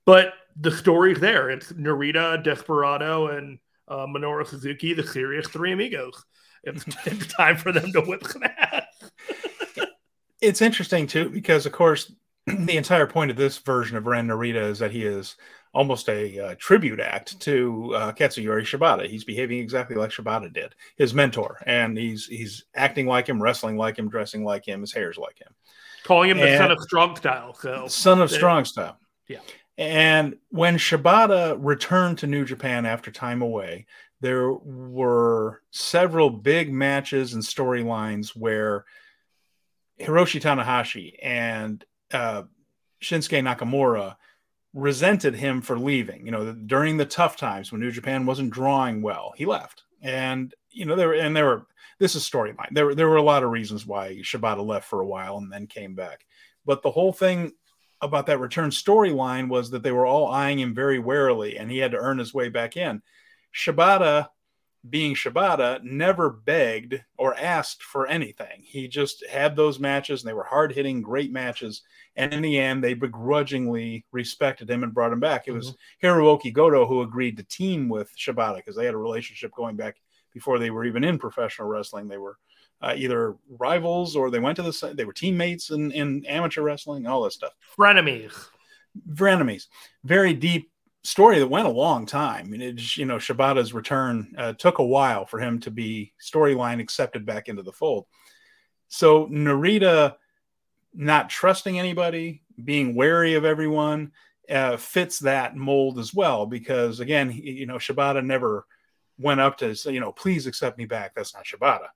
but 0.04 0.34
the 0.60 0.70
story's 0.70 1.18
there. 1.18 1.50
It's 1.50 1.72
Narita, 1.72 2.44
Desperado, 2.44 3.28
and 3.28 3.58
uh, 3.88 4.06
Minoru 4.06 4.46
Suzuki, 4.46 4.92
the 4.92 5.06
serious 5.06 5.48
three 5.48 5.72
amigos. 5.72 6.22
It's, 6.64 6.84
it's 7.06 7.26
time 7.32 7.56
for 7.56 7.72
them 7.72 7.90
to 7.92 8.02
whip 8.02 8.26
some 8.26 8.42
ass. 8.44 8.84
it's 10.42 10.60
interesting 10.60 11.06
too 11.06 11.30
because, 11.30 11.64
of 11.64 11.72
course, 11.72 12.12
the 12.46 12.76
entire 12.76 13.06
point 13.06 13.30
of 13.30 13.38
this 13.38 13.56
version 13.58 13.96
of 13.96 14.06
Ren 14.06 14.28
Narita 14.28 14.70
is 14.70 14.80
that 14.80 14.92
he 14.92 15.02
is 15.02 15.34
almost 15.76 16.08
a 16.08 16.40
uh, 16.40 16.54
tribute 16.58 17.00
act 17.00 17.38
to 17.38 17.94
uh, 17.94 18.12
Katsuyori 18.12 18.62
Shibata. 18.62 19.06
He's 19.06 19.24
behaving 19.24 19.58
exactly 19.58 19.94
like 19.94 20.08
Shibata 20.08 20.50
did, 20.50 20.74
his 20.96 21.12
mentor, 21.12 21.62
and 21.66 21.98
he's 21.98 22.26
he's 22.26 22.64
acting 22.74 23.06
like 23.06 23.28
him, 23.28 23.42
wrestling 23.42 23.76
like 23.76 23.98
him, 23.98 24.08
dressing 24.08 24.42
like 24.42 24.66
him, 24.66 24.80
his 24.80 24.94
hair's 24.94 25.18
like 25.18 25.38
him, 25.38 25.54
calling 26.02 26.30
him 26.30 26.38
and 26.38 26.48
the 26.48 26.56
son 26.56 26.70
of 26.70 26.80
strong 26.80 27.14
style. 27.16 27.54
So 27.54 27.86
son 27.88 28.22
of 28.22 28.30
strong 28.30 28.64
style. 28.64 28.98
Yeah. 29.28 29.40
And 29.76 30.36
when 30.48 30.78
Shibata 30.78 31.58
returned 31.60 32.18
to 32.18 32.26
New 32.26 32.46
Japan 32.46 32.86
after 32.86 33.10
time 33.10 33.42
away, 33.42 33.84
there 34.22 34.50
were 34.50 35.60
several 35.72 36.30
big 36.30 36.72
matches 36.72 37.34
and 37.34 37.42
storylines 37.42 38.30
where 38.30 38.86
Hiroshi 40.00 40.40
Tanahashi 40.40 41.18
and 41.22 41.84
uh, 42.14 42.44
Shinsuke 43.02 43.42
Nakamura 43.42 44.16
resented 44.76 45.34
him 45.34 45.62
for 45.62 45.78
leaving. 45.78 46.26
You 46.26 46.32
know, 46.32 46.52
during 46.52 46.98
the 46.98 47.06
tough 47.06 47.36
times 47.36 47.72
when 47.72 47.80
New 47.80 47.90
Japan 47.90 48.26
wasn't 48.26 48.50
drawing 48.50 49.00
well, 49.00 49.32
he 49.34 49.46
left. 49.46 49.84
And 50.02 50.54
you 50.70 50.84
know, 50.84 50.94
there 50.94 51.14
and 51.14 51.34
there 51.34 51.46
were 51.46 51.66
this 51.98 52.14
is 52.14 52.28
storyline. 52.28 52.68
There 52.72 52.94
there 52.94 53.08
were 53.08 53.16
a 53.16 53.22
lot 53.22 53.42
of 53.42 53.50
reasons 53.50 53.86
why 53.86 54.20
Shibata 54.22 54.64
left 54.64 54.86
for 54.86 55.00
a 55.00 55.06
while 55.06 55.38
and 55.38 55.50
then 55.50 55.66
came 55.66 55.94
back. 55.94 56.26
But 56.66 56.82
the 56.82 56.90
whole 56.90 57.12
thing 57.12 57.52
about 58.02 58.26
that 58.26 58.38
return 58.38 58.68
storyline 58.68 59.48
was 59.48 59.70
that 59.70 59.82
they 59.82 59.92
were 59.92 60.04
all 60.04 60.28
eyeing 60.28 60.60
him 60.60 60.74
very 60.74 60.98
warily 60.98 61.56
and 61.56 61.70
he 61.70 61.78
had 61.78 61.92
to 61.92 61.96
earn 61.96 62.18
his 62.18 62.34
way 62.34 62.50
back 62.50 62.76
in. 62.76 63.00
Shibata 63.54 64.28
being 64.90 65.14
Shibata, 65.14 65.82
never 65.82 66.30
begged 66.30 67.00
or 67.16 67.34
asked 67.36 67.82
for 67.82 68.06
anything. 68.06 68.62
He 68.62 68.88
just 68.88 69.24
had 69.26 69.56
those 69.56 69.78
matches, 69.78 70.22
and 70.22 70.28
they 70.28 70.34
were 70.34 70.44
hard 70.44 70.72
hitting, 70.72 71.02
great 71.02 71.32
matches. 71.32 71.82
And 72.16 72.32
in 72.32 72.42
the 72.42 72.58
end, 72.58 72.82
they 72.82 72.94
begrudgingly 72.94 74.04
respected 74.12 74.70
him 74.70 74.82
and 74.82 74.94
brought 74.94 75.12
him 75.12 75.20
back. 75.20 75.46
It 75.46 75.50
mm-hmm. 75.50 75.58
was 75.58 75.74
Hirooki 76.02 76.52
Goto 76.52 76.86
who 76.86 77.02
agreed 77.02 77.36
to 77.36 77.42
team 77.44 77.88
with 77.88 78.10
Shibata 78.16 78.56
because 78.56 78.76
they 78.76 78.86
had 78.86 78.94
a 78.94 78.98
relationship 78.98 79.52
going 79.52 79.76
back 79.76 79.96
before 80.32 80.58
they 80.58 80.70
were 80.70 80.84
even 80.84 81.04
in 81.04 81.18
professional 81.18 81.68
wrestling. 81.68 82.08
They 82.08 82.18
were 82.18 82.36
uh, 82.82 82.94
either 82.96 83.36
rivals 83.48 84.16
or 84.16 84.30
they 84.30 84.38
went 84.38 84.56
to 84.56 84.62
the 84.62 84.94
they 84.94 85.04
were 85.04 85.12
teammates 85.12 85.70
in, 85.70 85.92
in 85.92 86.24
amateur 86.26 86.62
wrestling, 86.62 87.06
all 87.06 87.22
this 87.22 87.34
stuff. 87.34 87.54
Frenemies. 87.76 88.32
Frenemies. 89.14 89.66
Very 90.04 90.34
deep 90.34 90.70
story 91.06 91.38
that 91.38 91.46
went 91.46 91.66
a 91.66 91.70
long 91.70 92.04
time. 92.04 92.46
I 92.46 92.48
mean, 92.48 92.62
it, 92.62 92.96
you 92.96 93.06
know, 93.06 93.16
Shibata's 93.16 93.72
return 93.72 94.34
uh, 94.36 94.52
took 94.54 94.78
a 94.78 94.84
while 94.84 95.24
for 95.24 95.38
him 95.38 95.60
to 95.60 95.70
be 95.70 96.12
storyline 96.20 96.80
accepted 96.80 97.24
back 97.24 97.48
into 97.48 97.62
the 97.62 97.72
fold. 97.72 98.06
So 98.88 99.26
Narita 99.26 100.16
not 100.94 101.30
trusting 101.30 101.78
anybody, 101.78 102.42
being 102.64 102.94
wary 102.94 103.34
of 103.34 103.44
everyone, 103.44 104.12
uh, 104.50 104.76
fits 104.76 105.18
that 105.20 105.56
mold 105.56 105.98
as 105.98 106.14
well. 106.14 106.46
Because 106.46 107.00
again, 107.00 107.30
he, 107.30 107.52
you 107.52 107.66
know, 107.66 107.76
Shibata 107.76 108.24
never 108.24 108.66
went 109.18 109.40
up 109.40 109.58
to 109.58 109.74
say, 109.74 109.92
you 109.92 110.00
know, 110.00 110.12
please 110.12 110.46
accept 110.46 110.78
me 110.78 110.86
back. 110.86 111.14
That's 111.14 111.34
not 111.34 111.44
Shibata. 111.44 111.88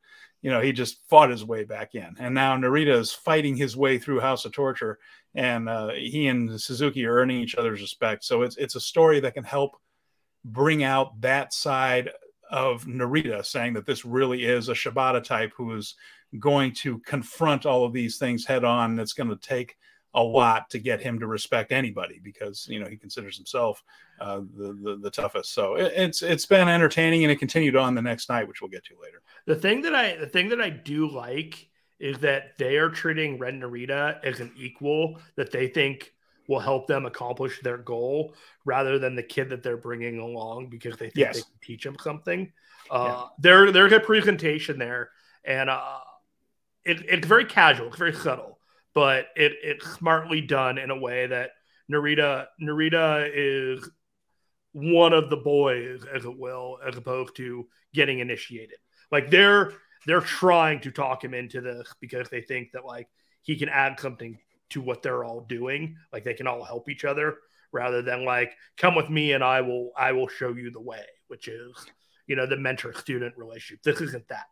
You 0.43 0.51
know, 0.51 0.61
he 0.61 0.73
just 0.73 1.07
fought 1.09 1.31
his 1.31 1.45
way 1.45 1.65
back 1.65 1.95
in. 1.95 2.17
And 2.19 2.35
now 2.35 2.57
Narita 2.57 2.95
is 2.99 3.13
fighting 3.13 3.57
his 3.57 3.77
way 3.77 3.99
through 3.99 4.21
House 4.21 4.45
of 4.45 4.53
Torture, 4.53 4.99
and 5.35 5.69
uh, 5.69 5.91
he 5.91 6.29
and 6.29 6.61
Suzuki 6.61 7.05
are 7.05 7.15
earning 7.15 7.41
each 7.41 7.55
other's 7.55 7.81
respect. 7.81 8.25
So 8.25 8.43
it's 8.43 8.57
it's 8.57 8.75
a 8.75 8.81
story 8.81 9.21
that 9.21 9.35
can 9.35 9.45
help 9.45 9.77
bring 10.45 10.83
out 10.83 11.21
that 11.21 11.53
side 11.53 12.11
of 12.51 12.85
Narita, 12.85 13.45
saying 13.45 13.75
that 13.75 13.87
this 13.87 14.05
really 14.05 14.45
is 14.45 14.69
a 14.69 14.75
Shibata 14.75 15.23
type 15.23 15.53
who 15.57 15.77
is 15.77 15.95
going 16.39 16.73
to 16.73 16.99
confront 17.01 17.67
all 17.67 17.85
of 17.85 17.93
these 17.93 18.19
things 18.19 18.47
head 18.47 18.65
on. 18.65 18.99
It's 18.99 19.13
going 19.13 19.31
to 19.31 19.37
take 19.37 19.77
a 20.15 20.23
lot 20.23 20.69
to 20.71 20.79
get 20.79 21.01
him 21.01 21.21
to 21.21 21.27
respect 21.27 21.71
anybody 21.71 22.21
because 22.23 22.67
you 22.69 22.81
know 22.81 22.87
he 22.87 22.97
considers 22.97 23.37
himself 23.37 23.83
uh, 24.21 24.41
the, 24.57 24.77
the, 24.83 24.99
the 25.03 25.11
toughest. 25.11 25.53
So 25.53 25.77
it, 25.77 25.93
it's 25.95 26.23
it's 26.23 26.47
been 26.47 26.69
entertaining 26.69 27.25
and 27.25 27.31
it 27.31 27.39
continued 27.39 27.77
on 27.77 27.95
the 27.95 28.03
next 28.03 28.29
night, 28.29 28.49
which 28.49 28.61
we'll 28.61 28.71
get 28.71 28.85
to 28.87 28.95
later. 29.01 29.23
The 29.47 29.57
thing 29.57 29.83
that 29.83 29.95
I 29.95 30.17
the 30.17 30.27
thing 30.27 30.49
that 30.51 30.61
I 30.61 30.71
do 30.71 31.11
like 31.11 31.69
is 31.99 32.19
that 32.19 32.57
they 32.59 32.77
are 32.77 32.89
treating 32.89 33.39
Ren 33.39 33.61
Narita 33.61 34.25
as 34.25 34.41
an 34.41 34.53
equal 34.57 35.21
that 35.37 35.51
they 35.51 35.69
think 35.69 36.13
will 36.49 36.61
help 36.61 36.87
them 36.87 37.07
accomplish 37.07 37.61
their 37.63 37.79
goal 37.79 38.35
rather 38.65 38.99
than 38.99 39.15
the 39.15 39.23
kid 39.23 39.51
that 39.51 39.63
they're 39.63 39.77
bringing 39.77 40.19
along 40.19 40.69
because 40.69 40.97
they 40.97 41.11
think 41.11 41.17
yes. 41.17 41.37
they 41.37 41.43
can 41.43 41.51
teach 41.63 41.87
him 41.87 41.97
something. 42.03 42.51
Uh, 42.91 43.05
yeah. 43.07 43.25
There, 43.39 43.71
there's 43.71 43.93
a 43.93 44.01
presentation 44.01 44.77
there, 44.77 45.11
and 45.45 45.71
uh, 45.71 46.01
it, 46.85 47.05
it's 47.09 47.27
very 47.27 47.45
casual, 47.45 47.89
it's 47.89 47.99
very 47.99 48.15
subtle 48.15 48.59
but 48.95 49.27
it 49.37 49.53
it's 49.63 49.89
smartly 49.91 50.41
done 50.41 50.79
in 50.79 50.91
a 50.91 50.99
way 50.99 51.27
that 51.27 51.51
Narita 51.91 52.47
Narita 52.61 53.31
is 53.33 53.89
one 54.73 55.13
of 55.13 55.31
the 55.31 55.37
boys, 55.37 56.05
as 56.13 56.25
it 56.25 56.39
will, 56.39 56.79
as 56.87 56.97
opposed 56.97 57.37
to 57.37 57.67
getting 57.93 58.21
initiated. 58.21 58.79
Like 59.11 59.31
they're 59.31 59.73
they're 60.07 60.21
trying 60.21 60.81
to 60.81 60.90
talk 60.90 61.23
him 61.25 61.35
into 61.35 61.61
this 61.61 61.93
because 62.00 62.29
they 62.29 62.40
think 62.40 62.73
that 62.73 62.85
like 62.85 63.09
he 63.43 63.57
can 63.57 63.69
add 63.69 64.00
something 64.00 64.38
to 64.71 64.81
what 64.81 65.02
they're 65.02 65.25
all 65.25 65.43
doing. 65.43 65.97
Like 66.12 66.25
they 66.25 66.35
can 66.35 66.47
all 66.47 66.64
help 66.64 66.88
each 66.88 67.05
other 67.05 67.37
rather 67.73 68.02
than 68.02 68.25
like 68.25 68.52
come 68.76 68.95
with 68.95 69.11
me 69.11 69.33
and 69.33 69.45
I 69.45 69.61
will 69.61 69.90
I 69.97 70.12
will 70.12 70.29
show 70.29 70.55
you 70.55 70.71
the 70.71 70.81
way, 70.81 71.05
which 71.29 71.49
is 71.49 71.73
you 72.26 72.37
know 72.37 72.47
the 72.47 72.57
mentor 72.57 72.93
student 72.95 73.37
relationship. 73.37 73.83
This 73.83 74.00
isn't 74.00 74.29
that 74.29 74.47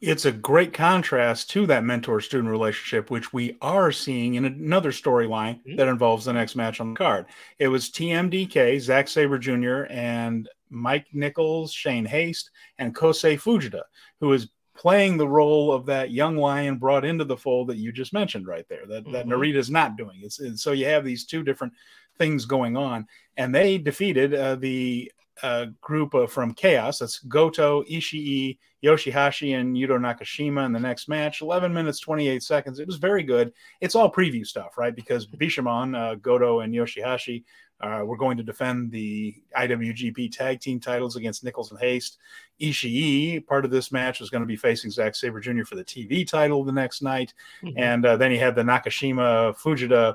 it's 0.00 0.24
a 0.24 0.32
great 0.32 0.72
contrast 0.72 1.50
to 1.50 1.66
that 1.66 1.84
mentor 1.84 2.20
student 2.20 2.50
relationship, 2.50 3.10
which 3.10 3.32
we 3.32 3.56
are 3.60 3.92
seeing 3.92 4.34
in 4.34 4.44
another 4.44 4.90
storyline 4.90 5.58
mm-hmm. 5.60 5.76
that 5.76 5.88
involves 5.88 6.24
the 6.24 6.32
next 6.32 6.56
match 6.56 6.80
on 6.80 6.92
the 6.92 6.98
card. 6.98 7.26
It 7.58 7.68
was 7.68 7.90
TMDK, 7.90 8.80
Zack 8.80 9.08
Sabre 9.08 9.38
Jr., 9.38 9.84
and 9.90 10.48
Mike 10.70 11.06
Nicholls, 11.12 11.72
Shane 11.72 12.04
Haste, 12.04 12.50
and 12.78 12.94
Kosei 12.94 13.40
Fujita, 13.40 13.82
who 14.20 14.32
is 14.32 14.48
playing 14.76 15.18
the 15.18 15.28
role 15.28 15.72
of 15.72 15.84
that 15.86 16.10
young 16.10 16.36
lion 16.36 16.78
brought 16.78 17.04
into 17.04 17.24
the 17.24 17.36
fold 17.36 17.68
that 17.68 17.76
you 17.76 17.92
just 17.92 18.14
mentioned 18.14 18.46
right 18.46 18.66
there, 18.68 18.86
that, 18.86 19.04
mm-hmm. 19.04 19.12
that 19.12 19.26
Narita's 19.26 19.70
not 19.70 19.96
doing. 19.96 20.20
It's, 20.22 20.40
it's, 20.40 20.62
so 20.62 20.72
you 20.72 20.86
have 20.86 21.04
these 21.04 21.26
two 21.26 21.42
different 21.42 21.74
things 22.18 22.46
going 22.46 22.76
on, 22.76 23.06
and 23.36 23.54
they 23.54 23.76
defeated 23.76 24.32
uh, 24.32 24.56
the 24.56 25.12
uh, 25.42 25.66
group 25.80 26.14
of, 26.14 26.32
from 26.32 26.54
Chaos. 26.54 26.98
That's 26.98 27.18
Goto, 27.20 27.82
Ishii, 27.84 28.58
Yoshi 28.80 29.10
Hashi, 29.10 29.54
and 29.54 29.76
Yuto 29.76 29.98
Nakashima 29.98 30.64
in 30.64 30.72
the 30.72 30.80
next 30.80 31.08
match. 31.08 31.42
11 31.42 31.72
minutes, 31.72 32.00
28 32.00 32.42
seconds. 32.42 32.78
It 32.78 32.86
was 32.86 32.96
very 32.96 33.22
good. 33.22 33.52
It's 33.80 33.94
all 33.94 34.10
preview 34.10 34.46
stuff, 34.46 34.78
right? 34.78 34.94
Because 34.94 35.26
Bishamon, 35.40 35.96
uh, 35.96 36.14
Goto, 36.16 36.60
and 36.60 36.74
Yoshi 36.74 37.00
Hashi 37.00 37.44
uh, 37.80 38.02
were 38.04 38.16
going 38.16 38.36
to 38.36 38.42
defend 38.42 38.90
the 38.90 39.34
IWGP 39.56 40.30
tag 40.36 40.60
team 40.60 40.80
titles 40.80 41.16
against 41.16 41.44
Nicholls 41.44 41.70
and 41.70 41.80
Haste. 41.80 42.18
Ishii, 42.60 43.46
part 43.46 43.64
of 43.64 43.70
this 43.70 43.90
match, 43.90 44.20
was 44.20 44.30
going 44.30 44.42
to 44.42 44.46
be 44.46 44.56
facing 44.56 44.90
Zack 44.90 45.14
Sabre 45.14 45.40
Jr. 45.40 45.64
for 45.64 45.76
the 45.76 45.84
TV 45.84 46.26
title 46.26 46.62
the 46.62 46.72
next 46.72 47.00
night. 47.02 47.32
Mm-hmm. 47.62 47.78
And 47.78 48.04
uh, 48.04 48.16
then 48.16 48.30
he 48.30 48.36
had 48.36 48.54
the 48.54 48.62
Nakashima 48.62 49.56
Fujita 49.56 50.14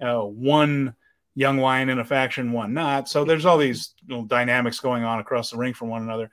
uh, 0.00 0.24
one 0.24 0.94
young 1.34 1.58
lion 1.58 1.88
in 1.88 1.98
a 1.98 2.04
faction, 2.04 2.52
one 2.52 2.74
not. 2.74 3.08
So 3.08 3.24
there's 3.24 3.46
all 3.46 3.58
these 3.58 3.94
little 4.08 4.24
dynamics 4.24 4.80
going 4.80 5.04
on 5.04 5.20
across 5.20 5.50
the 5.50 5.56
ring 5.56 5.74
from 5.74 5.88
one 5.88 6.02
another. 6.02 6.30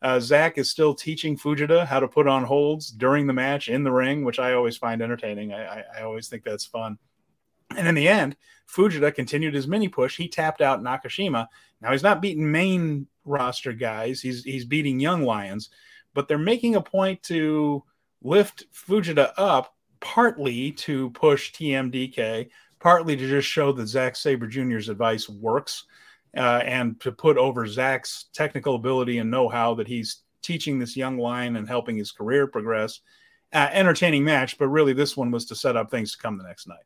Uh, 0.00 0.18
Zack 0.18 0.58
is 0.58 0.68
still 0.68 0.94
teaching 0.94 1.38
Fujita 1.38 1.86
how 1.86 2.00
to 2.00 2.08
put 2.08 2.26
on 2.26 2.42
holds 2.42 2.90
during 2.90 3.26
the 3.26 3.32
match 3.32 3.68
in 3.68 3.84
the 3.84 3.92
ring, 3.92 4.24
which 4.24 4.40
I 4.40 4.54
always 4.54 4.76
find 4.76 5.00
entertaining. 5.00 5.52
I, 5.52 5.64
I, 5.64 5.84
I 5.98 6.02
always 6.02 6.28
think 6.28 6.42
that's 6.42 6.64
fun. 6.64 6.98
And 7.76 7.86
in 7.86 7.94
the 7.94 8.08
end, 8.08 8.36
Fujita 8.74 9.14
continued 9.14 9.54
his 9.54 9.68
mini 9.68 9.88
push. 9.88 10.16
He 10.16 10.28
tapped 10.28 10.60
out 10.60 10.82
Nakashima. 10.82 11.46
Now 11.80 11.92
he's 11.92 12.02
not 12.02 12.22
beating 12.22 12.50
main 12.50 13.06
roster 13.24 13.72
guys. 13.72 14.20
He's 14.20 14.44
he's 14.44 14.64
beating 14.64 14.98
young 14.98 15.22
lions, 15.22 15.70
but 16.14 16.28
they're 16.28 16.38
making 16.38 16.76
a 16.76 16.80
point 16.80 17.22
to 17.24 17.82
lift 18.22 18.64
Fujita 18.72 19.32
up 19.36 19.74
partly 20.00 20.72
to 20.72 21.10
push 21.10 21.52
TMDK, 21.52 22.48
partly 22.80 23.16
to 23.16 23.28
just 23.28 23.48
show 23.48 23.72
that 23.72 23.86
Zack 23.86 24.16
Sabre 24.16 24.46
Jr.'s 24.46 24.88
advice 24.88 25.28
works 25.28 25.84
uh, 26.36 26.62
and 26.64 27.00
to 27.00 27.12
put 27.12 27.36
over 27.36 27.66
Zack's 27.66 28.26
technical 28.32 28.74
ability 28.74 29.18
and 29.18 29.30
know 29.30 29.48
how 29.48 29.74
that 29.74 29.86
he's 29.86 30.22
teaching 30.42 30.78
this 30.78 30.96
young 30.96 31.18
lion 31.18 31.56
and 31.56 31.68
helping 31.68 31.96
his 31.96 32.10
career 32.10 32.46
progress. 32.46 33.00
Uh, 33.52 33.68
entertaining 33.72 34.24
match, 34.24 34.58
but 34.58 34.68
really 34.68 34.94
this 34.94 35.14
one 35.14 35.30
was 35.30 35.44
to 35.44 35.54
set 35.54 35.76
up 35.76 35.90
things 35.90 36.12
to 36.12 36.18
come 36.18 36.38
the 36.38 36.44
next 36.44 36.66
night. 36.66 36.84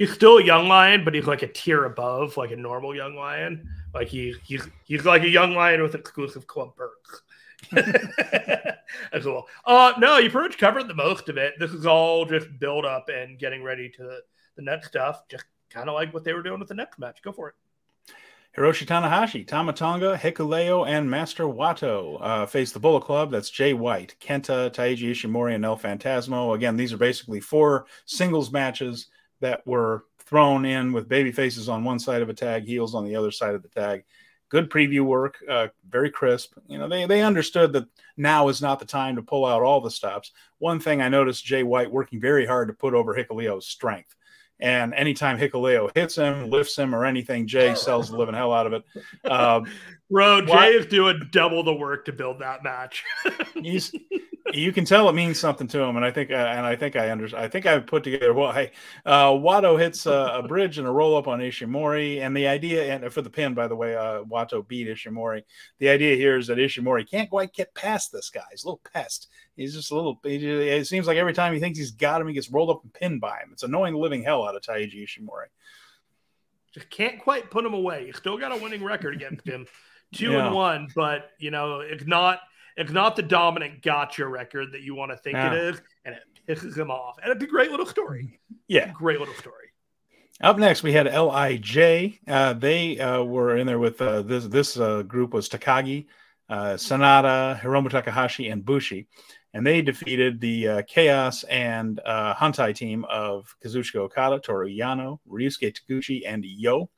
He's 0.00 0.14
still 0.14 0.38
a 0.38 0.42
young 0.42 0.66
lion, 0.66 1.04
but 1.04 1.12
he's 1.12 1.26
like 1.26 1.42
a 1.42 1.46
tier 1.46 1.84
above, 1.84 2.38
like 2.38 2.52
a 2.52 2.56
normal 2.56 2.96
young 2.96 3.16
lion. 3.16 3.68
Like 3.92 4.08
he 4.08 4.34
he's 4.44 4.66
he's 4.84 5.04
like 5.04 5.24
a 5.24 5.28
young 5.28 5.52
lion 5.52 5.82
with 5.82 5.94
exclusive 5.94 6.46
club 6.46 6.74
perks. 6.74 7.20
As 9.12 9.26
well. 9.26 9.46
Uh 9.66 9.92
no, 9.98 10.16
you 10.16 10.30
pretty 10.30 10.48
much 10.48 10.56
covered 10.56 10.88
the 10.88 10.94
most 10.94 11.28
of 11.28 11.36
it. 11.36 11.52
This 11.58 11.72
is 11.72 11.84
all 11.84 12.24
just 12.24 12.46
build 12.58 12.86
up 12.86 13.10
and 13.10 13.38
getting 13.38 13.62
ready 13.62 13.90
to 13.90 14.20
the 14.56 14.62
next 14.62 14.88
stuff, 14.88 15.28
just 15.28 15.44
kind 15.68 15.90
of 15.90 15.94
like 15.94 16.14
what 16.14 16.24
they 16.24 16.32
were 16.32 16.42
doing 16.42 16.60
with 16.60 16.70
the 16.70 16.74
next 16.74 16.98
match. 16.98 17.20
Go 17.20 17.30
for 17.30 17.48
it. 17.48 17.54
Hiroshi 18.56 18.86
Tanahashi, 18.86 19.46
Tama 19.46 19.74
Tonga, 19.74 20.16
Hikuleo, 20.16 20.88
and 20.88 21.10
Master 21.10 21.44
Wato 21.44 22.16
uh, 22.22 22.46
face 22.46 22.72
the 22.72 22.80
Bullet 22.80 23.02
Club. 23.02 23.30
That's 23.30 23.50
Jay 23.50 23.74
White, 23.74 24.16
Kenta, 24.18 24.72
Taiji 24.72 25.10
Ishimori, 25.10 25.56
and 25.56 25.64
El 25.66 25.76
Phantasmo. 25.76 26.54
Again, 26.54 26.78
these 26.78 26.94
are 26.94 26.96
basically 26.96 27.40
four 27.40 27.84
singles 28.06 28.50
matches 28.50 29.08
that 29.40 29.66
were 29.66 30.04
thrown 30.18 30.64
in 30.64 30.92
with 30.92 31.08
baby 31.08 31.32
faces 31.32 31.68
on 31.68 31.84
one 31.84 31.98
side 31.98 32.22
of 32.22 32.28
a 32.28 32.34
tag, 32.34 32.64
heels 32.64 32.94
on 32.94 33.04
the 33.04 33.16
other 33.16 33.30
side 33.30 33.54
of 33.54 33.62
the 33.62 33.68
tag. 33.68 34.04
Good 34.48 34.70
preview 34.70 35.02
work, 35.02 35.36
uh, 35.48 35.68
very 35.88 36.10
crisp. 36.10 36.54
You 36.66 36.78
know, 36.78 36.88
they, 36.88 37.06
they 37.06 37.22
understood 37.22 37.72
that 37.72 37.86
now 38.16 38.48
is 38.48 38.60
not 38.60 38.80
the 38.80 38.84
time 38.84 39.16
to 39.16 39.22
pull 39.22 39.46
out 39.46 39.62
all 39.62 39.80
the 39.80 39.90
stops. 39.90 40.32
One 40.58 40.80
thing 40.80 41.00
I 41.00 41.08
noticed 41.08 41.44
Jay 41.44 41.62
White 41.62 41.90
working 41.90 42.20
very 42.20 42.46
hard 42.46 42.68
to 42.68 42.74
put 42.74 42.94
over 42.94 43.14
Hikuleo's 43.14 43.66
strength. 43.66 44.14
And 44.60 44.94
anytime 44.94 45.38
Hikuleo 45.38 45.90
hits 45.94 46.16
him, 46.16 46.50
lifts 46.50 46.76
him, 46.76 46.94
or 46.94 47.04
anything, 47.04 47.46
Jay 47.46 47.74
sells 47.76 48.10
the 48.10 48.16
living 48.16 48.34
hell 48.34 48.52
out 48.52 48.66
of 48.66 48.72
it. 48.74 49.30
Um, 49.30 49.66
Bro, 50.10 50.46
Jay 50.46 50.70
is 50.70 50.86
doing 50.86 51.28
double 51.30 51.62
the 51.62 51.72
work 51.72 52.04
to 52.06 52.12
build 52.12 52.40
that 52.40 52.64
match. 52.64 53.04
he's 53.54 53.92
you 54.52 54.72
can 54.72 54.84
tell 54.84 55.08
it 55.08 55.14
means 55.14 55.38
something 55.38 55.66
to 55.68 55.80
him, 55.80 55.96
and 55.96 56.04
I 56.04 56.10
think 56.10 56.30
uh, 56.30 56.34
and 56.34 56.66
I 56.66 56.76
think 56.76 56.96
I 56.96 57.10
understand. 57.10 57.44
I 57.44 57.48
think 57.48 57.66
I 57.66 57.78
put 57.78 58.02
together. 58.02 58.34
Well, 58.34 58.52
hey, 58.52 58.72
uh, 59.06 59.30
Wato 59.30 59.78
hits 59.78 60.06
a, 60.06 60.40
a, 60.42 60.42
bridge 60.46 60.78
and 60.78 60.86
a 60.86 60.90
roll 60.90 61.16
up 61.16 61.28
on 61.28 61.40
Ishimori, 61.40 62.20
and 62.20 62.36
the 62.36 62.46
idea 62.46 62.94
and 62.94 63.12
for 63.12 63.22
the 63.22 63.30
pin, 63.30 63.54
by 63.54 63.68
the 63.68 63.76
way, 63.76 63.94
uh, 63.94 64.24
Wato 64.24 64.66
beat 64.66 64.88
Ishimori. 64.88 65.42
The 65.78 65.88
idea 65.88 66.16
here 66.16 66.36
is 66.36 66.46
that 66.48 66.58
Ishimori 66.58 67.08
can't 67.08 67.30
quite 67.30 67.52
get 67.52 67.74
past 67.74 68.12
this 68.12 68.30
guy. 68.30 68.42
He's 68.50 68.64
a 68.64 68.66
little 68.66 68.80
pest. 68.92 69.28
He's 69.60 69.74
just 69.74 69.90
a 69.90 69.94
little. 69.94 70.18
it 70.24 70.86
seems 70.86 71.06
like 71.06 71.18
every 71.18 71.34
time 71.34 71.52
he 71.52 71.60
thinks 71.60 71.78
he's 71.78 71.90
got 71.90 72.18
him, 72.18 72.28
he 72.28 72.32
gets 72.32 72.50
rolled 72.50 72.70
up 72.70 72.82
and 72.82 72.94
pinned 72.94 73.20
by 73.20 73.40
him. 73.40 73.50
It's 73.52 73.62
annoying 73.62 73.92
the 73.92 73.98
living 73.98 74.22
hell 74.22 74.48
out 74.48 74.56
of 74.56 74.62
Taiji 74.62 75.04
Ishimori. 75.04 75.48
Just 76.72 76.88
can't 76.88 77.20
quite 77.20 77.50
put 77.50 77.66
him 77.66 77.74
away. 77.74 78.06
You 78.06 78.14
still 78.14 78.38
got 78.38 78.52
a 78.52 78.56
winning 78.56 78.82
record 78.82 79.14
against 79.14 79.46
him, 79.46 79.66
two 80.14 80.30
yeah. 80.30 80.46
and 80.46 80.54
one. 80.54 80.88
But 80.96 81.32
you 81.38 81.50
know, 81.50 81.80
it's 81.80 82.06
not 82.06 82.40
it's 82.78 82.90
not 82.90 83.16
the 83.16 83.22
dominant 83.22 83.82
gotcha 83.82 84.26
record 84.26 84.72
that 84.72 84.80
you 84.80 84.94
want 84.94 85.10
to 85.10 85.18
think 85.18 85.34
yeah. 85.34 85.52
it 85.52 85.58
is, 85.58 85.82
and 86.06 86.14
it 86.14 86.22
pisses 86.48 86.74
him 86.74 86.90
off. 86.90 87.18
And 87.22 87.30
it's 87.30 87.44
a 87.44 87.46
great 87.46 87.70
little 87.70 87.84
story. 87.84 88.40
Yeah, 88.66 88.90
great 88.92 89.18
little 89.18 89.34
story. 89.34 89.56
Up 90.40 90.56
next, 90.56 90.82
we 90.82 90.94
had 90.94 91.04
Lij. 91.04 92.18
Uh, 92.26 92.54
they 92.54 92.98
uh, 92.98 93.22
were 93.24 93.58
in 93.58 93.66
there 93.66 93.78
with 93.78 94.00
uh, 94.00 94.22
this. 94.22 94.46
This 94.46 94.78
uh, 94.78 95.02
group 95.02 95.34
was 95.34 95.50
Takagi, 95.50 96.06
uh, 96.48 96.76
Sanada, 96.76 97.60
Hiromu 97.60 97.90
Takahashi, 97.90 98.48
and 98.48 98.64
Bushi 98.64 99.06
and 99.52 99.66
they 99.66 99.82
defeated 99.82 100.40
the 100.40 100.68
uh, 100.68 100.82
Chaos 100.82 101.42
and 101.44 102.00
uh, 102.04 102.34
Hontai 102.34 102.74
team 102.74 103.04
of 103.10 103.54
Kazuchika 103.64 103.96
Okada, 103.96 104.40
Toru 104.40 104.68
Yano, 104.68 105.18
Ryusuke 105.28 105.74
Taguchi, 105.74 106.22
and 106.26 106.44
YOH. 106.44 106.88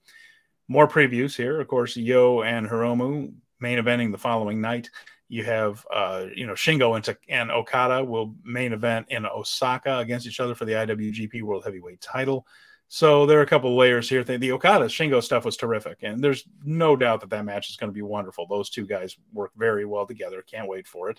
More 0.69 0.87
previews 0.87 1.35
here. 1.37 1.61
Of 1.61 1.69
course, 1.69 1.97
YOH 1.97 2.43
and 2.45 2.69
Hiromu 2.69 3.33
main 3.61 3.79
eventing 3.79 4.13
the 4.13 4.19
following 4.19 4.61
night. 4.61 4.91
You 5.29 5.45
have, 5.45 5.87
uh, 5.93 6.27
you 6.35 6.47
know, 6.47 6.53
Shingo 6.53 6.95
and, 6.95 7.17
and 7.29 7.51
Okada 7.51 8.05
will 8.05 8.35
main 8.45 8.75
event 8.75 9.07
in 9.09 9.25
Osaka 9.25 9.99
against 9.99 10.27
each 10.27 10.41
other 10.41 10.55
for 10.55 10.67
the 10.67 10.73
IWGP 10.73 11.43
World 11.43 11.65
Heavyweight 11.65 12.03
title. 12.03 12.47
So 12.95 13.25
there 13.25 13.39
are 13.39 13.43
a 13.43 13.47
couple 13.47 13.75
layers 13.75 14.07
here. 14.07 14.23
The 14.23 14.53
Okada 14.53 14.85
Shingo 14.85 15.23
stuff 15.23 15.47
was 15.47 15.57
terrific, 15.57 16.03
and 16.03 16.23
there's 16.23 16.45
no 16.63 16.95
doubt 16.95 17.23
that 17.23 17.31
that 17.31 17.47
match 17.47 17.71
is 17.71 17.79
going 17.79 17.89
to 17.89 17.95
be 17.95 18.03
wonderful. 18.03 18.47
Those 18.47 18.69
two 18.69 18.85
guys 18.85 19.17
work 19.33 19.51
very 19.57 19.87
well 19.87 20.05
together. 20.05 20.43
Can't 20.43 20.69
wait 20.69 20.87
for 20.87 21.09
it. 21.09 21.19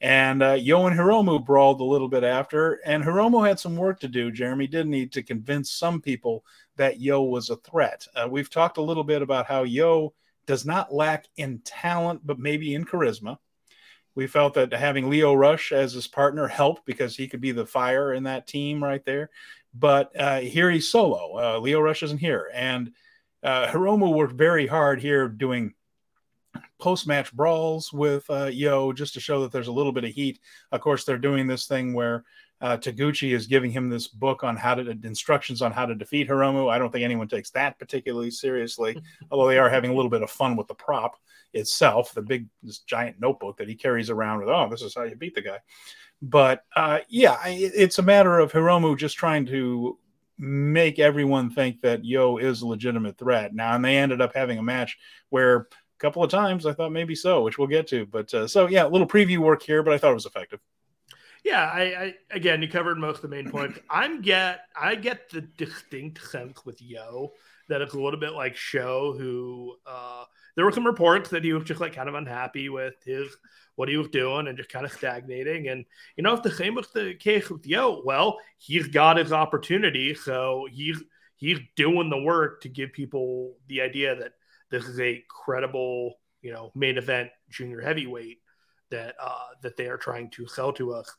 And 0.00 0.42
uh, 0.42 0.54
YOH 0.54 0.88
and 0.88 0.98
Hiromu 0.98 1.46
brawled 1.46 1.80
a 1.80 1.84
little 1.84 2.08
bit 2.08 2.24
after, 2.24 2.80
and 2.84 3.04
Hiromu 3.04 3.46
had 3.46 3.60
some 3.60 3.76
work 3.76 4.00
to 4.00 4.08
do. 4.08 4.32
Jeremy 4.32 4.66
did 4.66 4.88
need 4.88 5.12
to 5.12 5.22
convince 5.22 5.70
some 5.70 6.00
people 6.00 6.44
that 6.74 6.98
YOH 6.98 7.22
was 7.22 7.50
a 7.50 7.56
threat. 7.58 8.04
Uh, 8.16 8.26
we've 8.28 8.50
talked 8.50 8.78
a 8.78 8.82
little 8.82 9.04
bit 9.04 9.22
about 9.22 9.46
how 9.46 9.62
YOH 9.62 10.12
does 10.46 10.66
not 10.66 10.92
lack 10.92 11.26
in 11.36 11.60
talent, 11.60 12.22
but 12.26 12.40
maybe 12.40 12.74
in 12.74 12.84
charisma. 12.84 13.38
We 14.14 14.26
felt 14.26 14.54
that 14.54 14.72
having 14.72 15.08
Lio 15.08 15.32
Rush 15.34 15.72
as 15.72 15.92
his 15.92 16.06
partner 16.06 16.46
helped 16.46 16.84
because 16.84 17.16
he 17.16 17.28
could 17.28 17.40
be 17.40 17.52
the 17.52 17.64
fire 17.64 18.12
in 18.12 18.24
that 18.24 18.46
team 18.46 18.82
right 18.82 19.04
there. 19.06 19.30
But 19.74 20.18
uh, 20.18 20.40
here 20.40 20.70
he's 20.70 20.88
solo. 20.88 21.38
Uh, 21.38 21.58
Lio 21.58 21.80
Rush 21.80 22.02
isn't 22.02 22.18
here, 22.18 22.50
and 22.54 22.92
uh, 23.42 23.66
Hiromu 23.68 24.14
worked 24.14 24.34
very 24.34 24.66
hard 24.66 25.00
here 25.00 25.28
doing 25.28 25.74
post-match 26.78 27.32
brawls 27.32 27.92
with 27.92 28.28
uh, 28.28 28.46
YOH 28.46 28.92
just 28.92 29.14
to 29.14 29.20
show 29.20 29.40
that 29.42 29.52
there's 29.52 29.68
a 29.68 29.72
little 29.72 29.92
bit 29.92 30.04
of 30.04 30.10
heat. 30.10 30.40
Of 30.72 30.80
course, 30.80 31.04
they're 31.04 31.16
doing 31.16 31.46
this 31.46 31.66
thing 31.66 31.94
where 31.94 32.24
uh, 32.60 32.76
Taguchi 32.76 33.34
is 33.34 33.46
giving 33.46 33.72
him 33.72 33.88
this 33.88 34.06
book 34.06 34.44
on 34.44 34.56
how 34.56 34.74
to 34.76 34.90
instructions 35.02 35.62
on 35.62 35.72
how 35.72 35.84
to 35.84 35.94
defeat 35.94 36.28
Hiromu. 36.28 36.70
I 36.70 36.78
don't 36.78 36.92
think 36.92 37.04
anyone 37.04 37.28
takes 37.28 37.50
that 37.50 37.78
particularly 37.78 38.30
seriously, 38.30 39.00
although 39.30 39.48
they 39.48 39.58
are 39.58 39.68
having 39.68 39.90
a 39.90 39.94
little 39.94 40.10
bit 40.10 40.22
of 40.22 40.30
fun 40.30 40.56
with 40.56 40.68
the 40.68 40.74
prop 40.74 41.16
itself, 41.54 42.14
the 42.14 42.22
big 42.22 42.46
this 42.62 42.78
giant 42.78 43.20
notebook 43.20 43.56
that 43.56 43.68
he 43.68 43.74
carries 43.74 44.10
around 44.10 44.38
with. 44.38 44.48
Oh, 44.48 44.68
this 44.70 44.82
is 44.82 44.94
how 44.94 45.02
you 45.02 45.16
beat 45.16 45.34
the 45.34 45.42
guy. 45.42 45.58
But 46.22 46.64
uh, 46.76 47.00
yeah, 47.08 47.36
it's 47.44 47.98
a 47.98 48.02
matter 48.02 48.38
of 48.38 48.52
Hiromu 48.52 48.96
just 48.96 49.16
trying 49.16 49.44
to 49.46 49.98
make 50.38 51.00
everyone 51.00 51.50
think 51.50 51.80
that 51.82 52.04
YOH 52.04 52.38
is 52.38 52.62
a 52.62 52.66
legitimate 52.66 53.18
threat. 53.18 53.54
Now, 53.54 53.74
and 53.74 53.84
they 53.84 53.96
ended 53.96 54.20
up 54.20 54.32
having 54.32 54.58
a 54.58 54.62
match 54.62 54.96
where 55.30 55.56
a 55.56 55.66
couple 55.98 56.22
of 56.22 56.30
times 56.30 56.64
I 56.64 56.74
thought 56.74 56.92
maybe 56.92 57.16
so, 57.16 57.42
which 57.42 57.58
we'll 57.58 57.66
get 57.66 57.88
to. 57.88 58.06
But 58.06 58.32
uh, 58.32 58.46
so 58.46 58.68
yeah, 58.68 58.86
a 58.86 58.88
little 58.88 59.06
preview 59.06 59.38
work 59.38 59.62
here, 59.62 59.82
but 59.82 59.92
I 59.92 59.98
thought 59.98 60.12
it 60.12 60.14
was 60.14 60.26
effective. 60.26 60.60
Yeah, 61.42 61.64
I, 61.64 61.82
I 61.82 62.14
again, 62.30 62.62
you 62.62 62.68
covered 62.68 62.98
most 62.98 63.16
of 63.16 63.22
the 63.22 63.28
main 63.28 63.50
points. 63.50 63.80
I'm 63.90 64.22
get 64.22 64.60
I 64.80 64.94
get 64.94 65.28
the 65.28 65.40
distinct 65.40 66.24
sense 66.30 66.64
with 66.64 66.80
YOH 66.80 67.32
that 67.68 67.80
it's 67.80 67.94
a 67.94 68.00
little 68.00 68.20
bit 68.20 68.32
like 68.32 68.54
SHO, 68.54 69.16
who 69.18 69.74
uh, 69.86 70.24
there 70.54 70.64
were 70.64 70.72
some 70.72 70.86
reports 70.86 71.30
that 71.30 71.44
he 71.44 71.52
was 71.52 71.64
just 71.64 71.80
like 71.80 71.94
kind 71.94 72.08
of 72.08 72.14
unhappy 72.14 72.68
with 72.68 72.94
his 73.04 73.36
what 73.76 73.88
he 73.88 73.96
was 73.96 74.08
doing 74.08 74.48
and 74.48 74.56
just 74.58 74.68
kind 74.68 74.84
of 74.84 74.92
stagnating. 74.92 75.68
And 75.68 75.84
you 76.16 76.22
know, 76.22 76.34
if 76.34 76.42
the 76.42 76.50
same 76.50 76.74
was 76.74 76.88
the 76.90 77.14
case 77.14 77.48
with 77.50 77.66
YOH, 77.66 78.02
well, 78.04 78.38
he's 78.58 78.88
got 78.88 79.16
his 79.16 79.32
opportunity, 79.32 80.14
so 80.14 80.66
he's 80.70 81.02
he's 81.36 81.58
doing 81.76 82.10
the 82.10 82.22
work 82.22 82.60
to 82.62 82.68
give 82.68 82.92
people 82.92 83.56
the 83.68 83.80
idea 83.80 84.14
that 84.14 84.32
this 84.70 84.84
is 84.84 85.00
a 85.00 85.24
credible, 85.28 86.14
you 86.40 86.52
know, 86.52 86.70
main 86.74 86.98
event 86.98 87.30
junior 87.50 87.80
heavyweight 87.80 88.38
that 88.90 89.14
uh, 89.20 89.48
that 89.62 89.76
they 89.76 89.86
are 89.86 89.96
trying 89.96 90.30
to 90.30 90.46
sell 90.46 90.72
to 90.74 90.92
us 90.92 91.10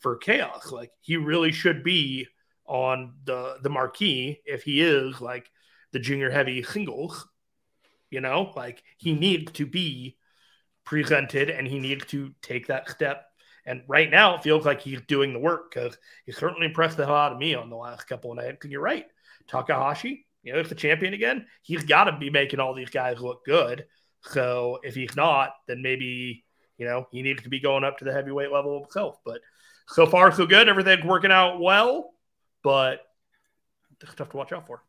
for 0.00 0.16
chaos. 0.16 0.72
Like 0.72 0.90
he 1.00 1.16
really 1.16 1.52
should 1.52 1.82
be 1.82 2.26
on 2.66 3.14
the 3.24 3.56
the 3.62 3.70
marquee 3.70 4.40
if 4.44 4.62
he 4.62 4.80
is 4.80 5.20
like 5.20 5.50
the 5.92 5.98
junior 5.98 6.30
heavy 6.30 6.62
singles. 6.62 7.26
You 8.10 8.20
know, 8.20 8.52
like 8.56 8.82
he 8.98 9.12
needs 9.12 9.52
to 9.52 9.66
be 9.66 10.16
presented 10.84 11.50
and 11.50 11.66
he 11.66 11.78
needs 11.78 12.04
to 12.06 12.34
take 12.42 12.66
that 12.66 12.90
step. 12.90 13.26
And 13.66 13.82
right 13.86 14.10
now, 14.10 14.34
it 14.34 14.42
feels 14.42 14.64
like 14.64 14.80
he's 14.80 15.00
doing 15.02 15.32
the 15.32 15.38
work 15.38 15.72
because 15.72 15.96
he 16.26 16.32
certainly 16.32 16.66
impressed 16.66 16.96
the 16.96 17.06
hell 17.06 17.14
out 17.14 17.32
of 17.32 17.38
me 17.38 17.54
on 17.54 17.70
the 17.70 17.76
last 17.76 18.08
couple 18.08 18.32
of 18.32 18.38
nights. 18.38 18.58
And 18.62 18.72
you're 18.72 18.80
right, 18.80 19.06
Takahashi, 19.48 20.26
you 20.42 20.52
know, 20.52 20.58
if 20.58 20.68
the 20.68 20.74
champion 20.74 21.14
again, 21.14 21.46
he's 21.62 21.84
got 21.84 22.04
to 22.04 22.18
be 22.18 22.30
making 22.30 22.60
all 22.60 22.74
these 22.74 22.90
guys 22.90 23.20
look 23.20 23.44
good. 23.44 23.84
So 24.22 24.78
if 24.82 24.94
he's 24.94 25.16
not, 25.16 25.50
then 25.66 25.82
maybe 25.82 26.44
you 26.78 26.86
know 26.86 27.06
he 27.10 27.22
needs 27.22 27.42
to 27.42 27.48
be 27.50 27.60
going 27.60 27.84
up 27.84 27.98
to 27.98 28.04
the 28.04 28.12
heavyweight 28.12 28.52
level 28.52 28.80
himself. 28.80 29.18
But 29.24 29.40
so 29.88 30.06
far, 30.06 30.32
so 30.32 30.46
good. 30.46 30.68
Everything's 30.68 31.04
working 31.04 31.32
out 31.32 31.60
well, 31.60 32.14
but 32.62 33.00
stuff 34.08 34.30
to 34.30 34.36
watch 34.36 34.52
out 34.52 34.66
for. 34.66 34.82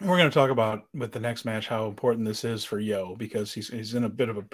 We're 0.00 0.16
going 0.16 0.30
to 0.30 0.34
talk 0.34 0.50
about 0.50 0.84
with 0.94 1.12
the 1.12 1.20
next 1.20 1.44
match 1.44 1.66
how 1.66 1.86
important 1.86 2.24
this 2.24 2.44
is 2.44 2.64
for 2.64 2.78
YOH 2.78 3.16
because 3.16 3.52
he's 3.52 3.68
he's 3.68 3.94
in 3.94 4.04
a 4.04 4.08
bit 4.08 4.28
of 4.28 4.36
a 4.36 4.44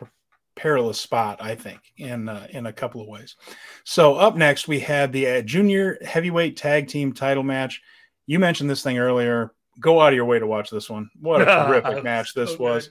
perilous 0.56 0.98
spot, 0.98 1.38
I 1.40 1.54
think, 1.54 1.80
in 1.96 2.28
uh, 2.28 2.46
in 2.50 2.66
a 2.66 2.72
couple 2.72 3.00
of 3.00 3.08
ways. 3.08 3.36
So 3.84 4.14
up 4.14 4.36
next, 4.36 4.68
we 4.68 4.80
had 4.80 5.12
the 5.12 5.26
uh, 5.26 5.42
junior 5.42 5.98
heavyweight 6.04 6.56
tag 6.56 6.88
team 6.88 7.12
title 7.12 7.42
match. 7.42 7.82
You 8.26 8.38
mentioned 8.38 8.70
this 8.70 8.82
thing 8.82 8.98
earlier. 8.98 9.52
Go 9.80 10.00
out 10.00 10.12
of 10.12 10.14
your 10.14 10.24
way 10.24 10.38
to 10.38 10.46
watch 10.46 10.70
this 10.70 10.88
one. 10.88 11.10
What 11.20 11.42
a 11.42 11.44
terrific 11.66 12.04
match 12.04 12.34
this 12.34 12.50
okay. 12.50 12.62
was. 12.62 12.90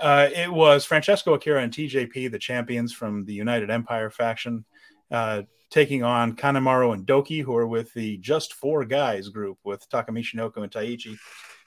Uh, 0.00 0.28
it 0.34 0.50
was 0.50 0.86
Francesco 0.86 1.34
Akira 1.34 1.62
and 1.62 1.72
TJP, 1.72 2.30
the 2.30 2.38
champions 2.38 2.92
from 2.92 3.26
the 3.26 3.34
United 3.34 3.70
Empire 3.70 4.08
faction, 4.08 4.64
uh, 5.10 5.42
taking 5.68 6.02
on 6.02 6.34
Kanemaru 6.34 6.94
and 6.94 7.06
Douki, 7.06 7.42
who 7.42 7.54
are 7.54 7.66
with 7.66 7.92
the 7.92 8.16
Just 8.18 8.54
Four 8.54 8.86
Guys 8.86 9.28
group 9.28 9.58
with 9.62 9.86
Taka 9.90 10.10
Michinoku 10.10 10.58
and 10.58 10.72
Taichi. 10.72 11.18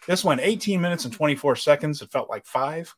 This 0.07 0.23
went 0.23 0.41
18 0.41 0.81
minutes 0.81 1.05
and 1.05 1.13
24 1.13 1.55
seconds. 1.55 2.01
It 2.01 2.11
felt 2.11 2.29
like 2.29 2.45
five 2.45 2.93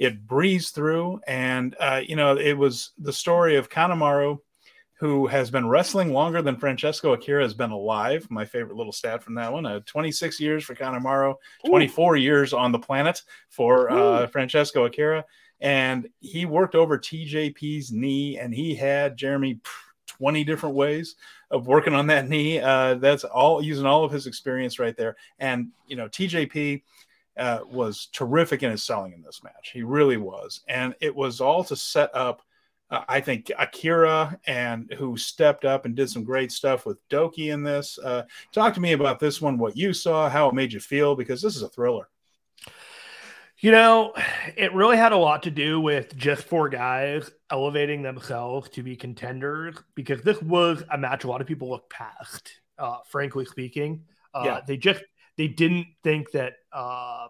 it 0.00 0.26
breezed 0.26 0.74
through 0.74 1.20
and 1.28 1.76
uh, 1.78 2.00
you 2.04 2.16
know 2.16 2.36
it 2.36 2.54
was 2.54 2.90
the 2.98 3.12
story 3.12 3.56
of 3.56 3.68
kanemaru 3.68 4.38
who 4.98 5.26
has 5.26 5.50
been 5.50 5.68
wrestling 5.68 6.12
longer 6.12 6.42
than 6.42 6.56
francesco 6.56 7.12
akira 7.12 7.42
has 7.42 7.54
been 7.54 7.70
alive 7.70 8.26
my 8.30 8.44
favorite 8.44 8.76
little 8.76 8.92
stat 8.92 9.22
from 9.22 9.34
that 9.34 9.52
one 9.52 9.66
uh, 9.66 9.78
26 9.86 10.40
years 10.40 10.64
for 10.64 10.74
kanemaru 10.74 11.34
24 11.66 12.14
Ooh. 12.14 12.18
years 12.18 12.52
on 12.52 12.72
the 12.72 12.78
planet 12.78 13.22
for 13.50 13.90
uh, 13.90 14.26
francesco 14.26 14.86
akira 14.86 15.22
and 15.60 16.08
he 16.20 16.46
worked 16.46 16.74
over 16.74 16.98
tjp's 16.98 17.92
knee 17.92 18.38
and 18.38 18.54
he 18.54 18.74
had 18.74 19.18
jeremy 19.18 19.60
20 20.20 20.44
different 20.44 20.74
ways 20.74 21.16
of 21.50 21.66
working 21.66 21.94
on 21.94 22.06
that 22.06 22.28
knee 22.28 22.60
uh, 22.60 22.94
that's 22.94 23.24
all 23.24 23.62
using 23.62 23.86
all 23.86 24.04
of 24.04 24.12
his 24.12 24.26
experience 24.26 24.78
right 24.78 24.96
there 24.96 25.16
and 25.38 25.68
you 25.86 25.96
know 25.96 26.08
tjp 26.08 26.82
uh, 27.40 27.60
was 27.70 28.06
terrific 28.12 28.62
in 28.62 28.70
his 28.70 28.84
selling 28.84 29.12
in 29.12 29.22
this 29.22 29.42
match. 29.42 29.70
He 29.72 29.82
really 29.82 30.18
was, 30.18 30.60
and 30.68 30.94
it 31.00 31.14
was 31.14 31.40
all 31.40 31.64
to 31.64 31.74
set 31.74 32.14
up. 32.14 32.42
Uh, 32.90 33.02
I 33.08 33.20
think 33.20 33.50
Akira 33.58 34.38
and 34.46 34.92
who 34.98 35.16
stepped 35.16 35.64
up 35.64 35.86
and 35.86 35.94
did 35.94 36.10
some 36.10 36.22
great 36.22 36.52
stuff 36.52 36.84
with 36.84 36.98
Douki 37.08 37.52
in 37.52 37.62
this. 37.62 37.98
Uh, 37.98 38.24
talk 38.52 38.74
to 38.74 38.80
me 38.80 38.92
about 38.92 39.20
this 39.20 39.40
one, 39.40 39.58
what 39.58 39.76
you 39.76 39.92
saw, 39.94 40.28
how 40.28 40.48
it 40.48 40.54
made 40.54 40.72
you 40.72 40.80
feel, 40.80 41.16
because 41.16 41.40
this 41.40 41.56
is 41.56 41.62
a 41.62 41.68
thriller. 41.68 42.08
You 43.60 43.72
know, 43.72 44.14
it 44.56 44.74
really 44.74 44.96
had 44.96 45.12
a 45.12 45.16
lot 45.16 45.44
to 45.44 45.50
do 45.50 45.80
with 45.80 46.16
just 46.16 46.44
four 46.44 46.68
guys 46.68 47.30
elevating 47.50 48.02
themselves 48.02 48.68
to 48.70 48.82
be 48.82 48.96
contenders 48.96 49.76
because 49.94 50.22
this 50.22 50.40
was 50.42 50.82
a 50.90 50.98
match 50.98 51.24
a 51.24 51.28
lot 51.28 51.40
of 51.40 51.46
people 51.46 51.70
looked 51.70 51.90
past, 51.90 52.60
uh, 52.78 52.98
frankly 53.08 53.44
speaking. 53.44 54.04
Uh, 54.34 54.42
yeah. 54.44 54.60
They 54.66 54.76
just 54.76 55.02
they 55.36 55.48
didn't 55.48 55.86
think 56.02 56.30
that 56.32 56.54
uh, 56.72 57.26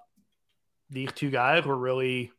these 0.90 1.12
two 1.12 1.30
guys 1.30 1.64
were 1.64 1.76
really 1.76 2.32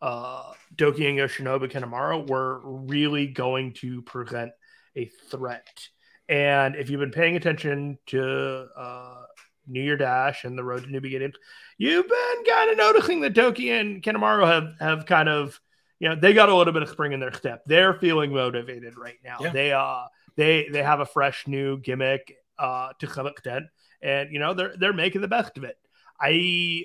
uh, 0.00 0.52
Douki 0.74 1.08
and 1.08 1.18
Yoshinobu 1.18 1.70
Kanemaru 1.70 2.28
were 2.28 2.60
really 2.64 3.26
going 3.26 3.72
to 3.74 4.02
present 4.02 4.52
a 4.96 5.06
threat. 5.30 5.88
And 6.28 6.74
if 6.74 6.90
you've 6.90 7.00
been 7.00 7.12
paying 7.12 7.36
attention 7.36 7.98
to 8.06 8.66
uh, 8.76 9.22
New 9.66 9.82
Year 9.82 9.96
Dash 9.96 10.44
and 10.44 10.56
the 10.56 10.64
Road 10.64 10.84
to 10.84 10.90
New 10.90 11.00
Beginnings, 11.00 11.36
you've 11.78 12.08
been 12.08 12.44
kind 12.48 12.70
of 12.70 12.76
noticing 12.76 13.20
that 13.20 13.34
Douki 13.34 13.78
and 13.78 14.02
Kanemaru 14.02 14.46
have 14.46 14.74
have 14.80 15.06
kind 15.06 15.28
of 15.28 15.60
you 15.98 16.08
know 16.08 16.14
they 16.14 16.32
got 16.32 16.48
a 16.48 16.54
little 16.54 16.72
bit 16.72 16.82
of 16.82 16.88
spring 16.88 17.12
in 17.12 17.20
their 17.20 17.32
step. 17.32 17.64
They're 17.66 17.94
feeling 17.94 18.32
motivated 18.32 18.96
right 18.96 19.18
now. 19.24 19.38
Yeah. 19.40 19.50
They 19.50 19.72
uh 19.72 20.04
they 20.36 20.68
they 20.70 20.82
have 20.82 21.00
a 21.00 21.06
fresh 21.06 21.46
new 21.46 21.78
gimmick 21.78 22.34
uh 22.58 22.92
to 23.00 23.08
some 23.08 23.26
extent 23.26 23.66
and 24.02 24.32
you 24.32 24.38
know 24.38 24.54
they're 24.54 24.74
they're 24.78 24.92
making 24.92 25.20
the 25.20 25.28
best 25.28 25.56
of 25.56 25.64
it. 25.64 25.76
I 26.20 26.84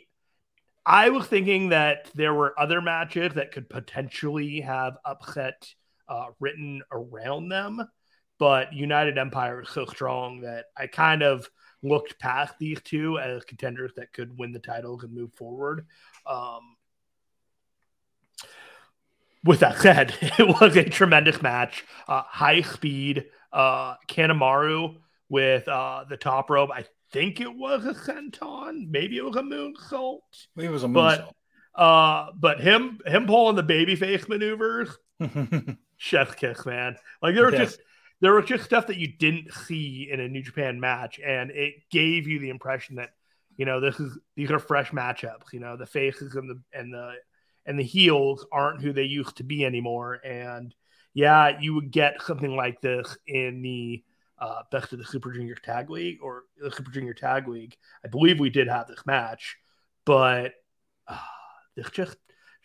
I 0.85 1.09
was 1.09 1.27
thinking 1.27 1.69
that 1.69 2.09
there 2.15 2.33
were 2.33 2.59
other 2.59 2.81
matches 2.81 3.35
that 3.35 3.51
could 3.51 3.69
potentially 3.69 4.61
have 4.61 4.97
upset 5.05 5.67
uh, 6.09 6.27
written 6.39 6.81
around 6.91 7.49
them, 7.49 7.87
but 8.39 8.73
United 8.73 9.17
Empire 9.17 9.61
is 9.61 9.69
so 9.69 9.85
strong 9.85 10.41
that 10.41 10.65
I 10.75 10.87
kind 10.87 11.21
of 11.21 11.47
looked 11.83 12.19
past 12.19 12.55
these 12.59 12.81
two 12.81 13.17
as 13.19 13.43
contenders 13.45 13.91
that 13.95 14.13
could 14.13 14.37
win 14.37 14.51
the 14.51 14.59
titles 14.59 15.03
and 15.03 15.13
move 15.13 15.33
forward. 15.33 15.85
Um, 16.25 16.75
with 19.43 19.61
that 19.61 19.77
said, 19.79 20.13
it 20.21 20.61
was 20.61 20.75
a 20.75 20.83
tremendous 20.83 21.41
match, 21.41 21.83
uh, 22.07 22.23
high 22.25 22.61
speed. 22.61 23.25
Uh, 23.53 23.95
Kanemaru 24.07 24.95
with 25.27 25.67
uh, 25.67 26.05
the 26.07 26.15
top 26.15 26.49
rope. 26.49 26.69
I 26.73 26.85
think 27.11 27.41
it 27.41 27.53
was 27.53 27.85
a 27.85 27.93
senton, 27.93 28.89
maybe 28.89 29.17
it 29.17 29.25
was 29.25 29.35
a 29.35 29.41
moonsault. 29.41 30.19
It 30.57 30.69
was 30.69 30.83
a 30.83 30.87
moonsault. 30.87 31.33
But, 31.75 31.81
uh, 31.81 32.31
but 32.37 32.59
him 32.59 32.99
him 33.05 33.27
pulling 33.27 33.55
the 33.55 33.63
babyface 33.63 34.27
maneuvers, 34.27 34.89
chef 35.97 36.35
kiss, 36.35 36.65
man. 36.65 36.97
Like 37.21 37.35
there 37.35 37.45
was 37.45 37.53
yes. 37.53 37.71
just 37.71 37.81
there 38.21 38.33
was 38.33 38.45
just 38.45 38.63
stuff 38.63 38.87
that 38.87 38.97
you 38.97 39.07
didn't 39.07 39.53
see 39.53 40.09
in 40.11 40.19
a 40.19 40.27
New 40.27 40.43
Japan 40.43 40.79
match, 40.79 41.19
and 41.19 41.51
it 41.51 41.75
gave 41.91 42.27
you 42.27 42.39
the 42.39 42.49
impression 42.49 42.95
that 42.95 43.11
You 43.57 43.65
know, 43.65 43.79
this 43.79 43.99
is 43.99 44.17
these 44.35 44.49
are 44.51 44.59
fresh 44.59 44.91
matchups. 44.91 45.53
You 45.53 45.59
know, 45.59 45.77
the 45.77 45.85
faces 45.85 46.35
and 46.35 46.49
the 46.49 46.61
and 46.77 46.93
the 46.93 47.13
and 47.65 47.77
the 47.77 47.83
heels 47.83 48.45
aren't 48.51 48.81
who 48.81 48.93
they 48.93 49.03
used 49.03 49.37
to 49.37 49.43
be 49.43 49.65
anymore. 49.65 50.19
And 50.25 50.73
yeah, 51.13 51.59
you 51.59 51.75
would 51.75 51.91
get 51.91 52.21
something 52.23 52.55
like 52.55 52.81
this 52.81 53.17
in 53.27 53.61
the 53.61 54.03
uh, 54.39 54.63
best 54.71 54.93
of 54.93 54.99
the 54.99 55.05
Super 55.05 55.31
Junior 55.33 55.55
Tag 55.55 55.89
League 55.89 56.19
or 56.23 56.43
the 56.57 56.71
Super 56.71 56.91
Junior 56.91 57.13
Tag 57.13 57.47
League. 57.47 57.75
I 58.03 58.07
believe 58.07 58.39
we 58.39 58.49
did 58.49 58.67
have 58.67 58.87
this 58.87 59.05
match, 59.05 59.57
but 60.05 60.53
uh, 61.07 61.19
this 61.75 61.89
just 61.91 62.17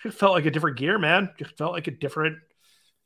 just 0.02 0.18
felt 0.18 0.32
like 0.34 0.46
a 0.46 0.50
different 0.50 0.78
gear, 0.78 0.98
man. 0.98 1.30
Just 1.38 1.58
felt 1.58 1.72
like 1.72 1.88
a 1.88 1.90
different, 1.90 2.38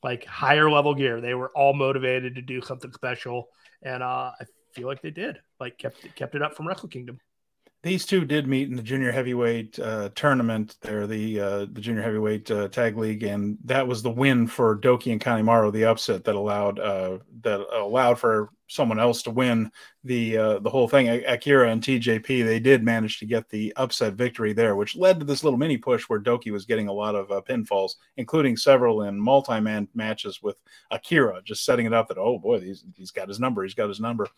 like 0.03 0.25
higher 0.25 0.71
level 0.71 0.95
gear. 0.95 1.21
They 1.21 1.35
were 1.35 1.51
all 1.55 1.75
motivated 1.75 2.35
to 2.37 2.43
do 2.43 2.61
something 2.61 2.93
special, 2.93 3.49
and 3.83 4.03
uh, 4.03 4.33
I 4.41 4.45
feel 4.75 4.87
like 4.87 5.03
they 5.03 5.11
did. 5.11 5.39
Like 5.59 5.79
kept 5.79 6.15
kept 6.15 6.35
it 6.35 6.43
up 6.43 6.55
from 6.55 6.67
Wrestle 6.67 6.89
Kingdom 6.89 7.19
these 7.83 8.05
two 8.05 8.27
did 8.27 8.47
meet 8.47 8.69
in 8.69 8.77
the 8.77 8.83
junior 8.83 9.11
heavyweight 9.11 9.79
uh, 9.79 10.11
tournament. 10.15 10.77
They're 10.83 11.07
the 11.07 11.41
uh, 11.41 11.59
the 11.73 11.81
junior 11.81 12.03
heavyweight 12.03 12.51
uh, 12.51 12.69
tag 12.69 12.99
league, 12.99 13.23
and 13.23 13.57
that 13.65 13.89
was 13.89 14.03
the 14.03 14.11
win 14.11 14.47
for 14.47 14.79
Douki 14.79 15.13
and 15.13 15.21
Kanemaru, 15.21 15.73
the 15.73 15.87
upset 15.87 16.25
that 16.25 16.35
allowed 16.35 16.79
uh, 16.79 17.19
that 17.43 17.61
allowed 17.73 18.19
for 18.19 18.51
someone 18.67 19.01
else 19.01 19.23
to 19.23 19.31
win 19.31 19.71
the 20.05 20.37
uh, 20.37 20.59
the 20.59 20.69
whole 20.69 20.89
thing. 20.89 21.09
Akira 21.27 21.71
and 21.71 21.83
TJP 21.83 22.45
they 22.45 22.61
did 22.61 22.85
manage 22.85 23.19
to 23.19 23.27
get 23.27 23.49
the 23.49 23.73
upset 23.77 24.13
victory 24.13 24.53
there, 24.53 24.77
which 24.77 24.95
led 24.95 25.19
to 25.19 25.25
this 25.25 25.43
little 25.43 25.59
mini 25.59 25.79
push 25.79 26.05
where 26.05 26.21
Douki 26.21 26.53
was 26.53 26.67
getting 26.67 26.89
a 26.89 26.93
lot 26.93 27.15
of 27.15 27.33
uh, 27.33 27.41
pinfalls, 27.49 27.93
including 28.19 28.59
several 28.59 29.05
in 29.05 29.19
multi 29.19 29.59
man 29.59 29.89
matches 29.95 30.43
with 30.43 30.57
Akira, 30.91 31.41
just 31.45 31.65
setting 31.65 31.87
it 31.87 31.95
up 31.95 32.09
that 32.09 32.19
oh 32.19 32.39
boy, 32.39 32.61
he's 32.61 32.85
he's 32.95 33.11
got 33.11 33.29
his 33.29 33.41
number, 33.41 33.63
he's 33.63 33.75
got 33.75 33.89
his 33.89 34.01
number. 34.01 34.29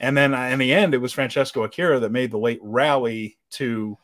And 0.00 0.16
then 0.16 0.34
uh, 0.34 0.44
in 0.44 0.58
the 0.58 0.72
end, 0.72 0.94
it 0.94 0.98
was 0.98 1.12
Francesco 1.12 1.64
Akira 1.64 2.00
that 2.00 2.12
made 2.12 2.30
the 2.30 2.38
late 2.38 2.60
rally 2.62 3.38
to 3.52 3.98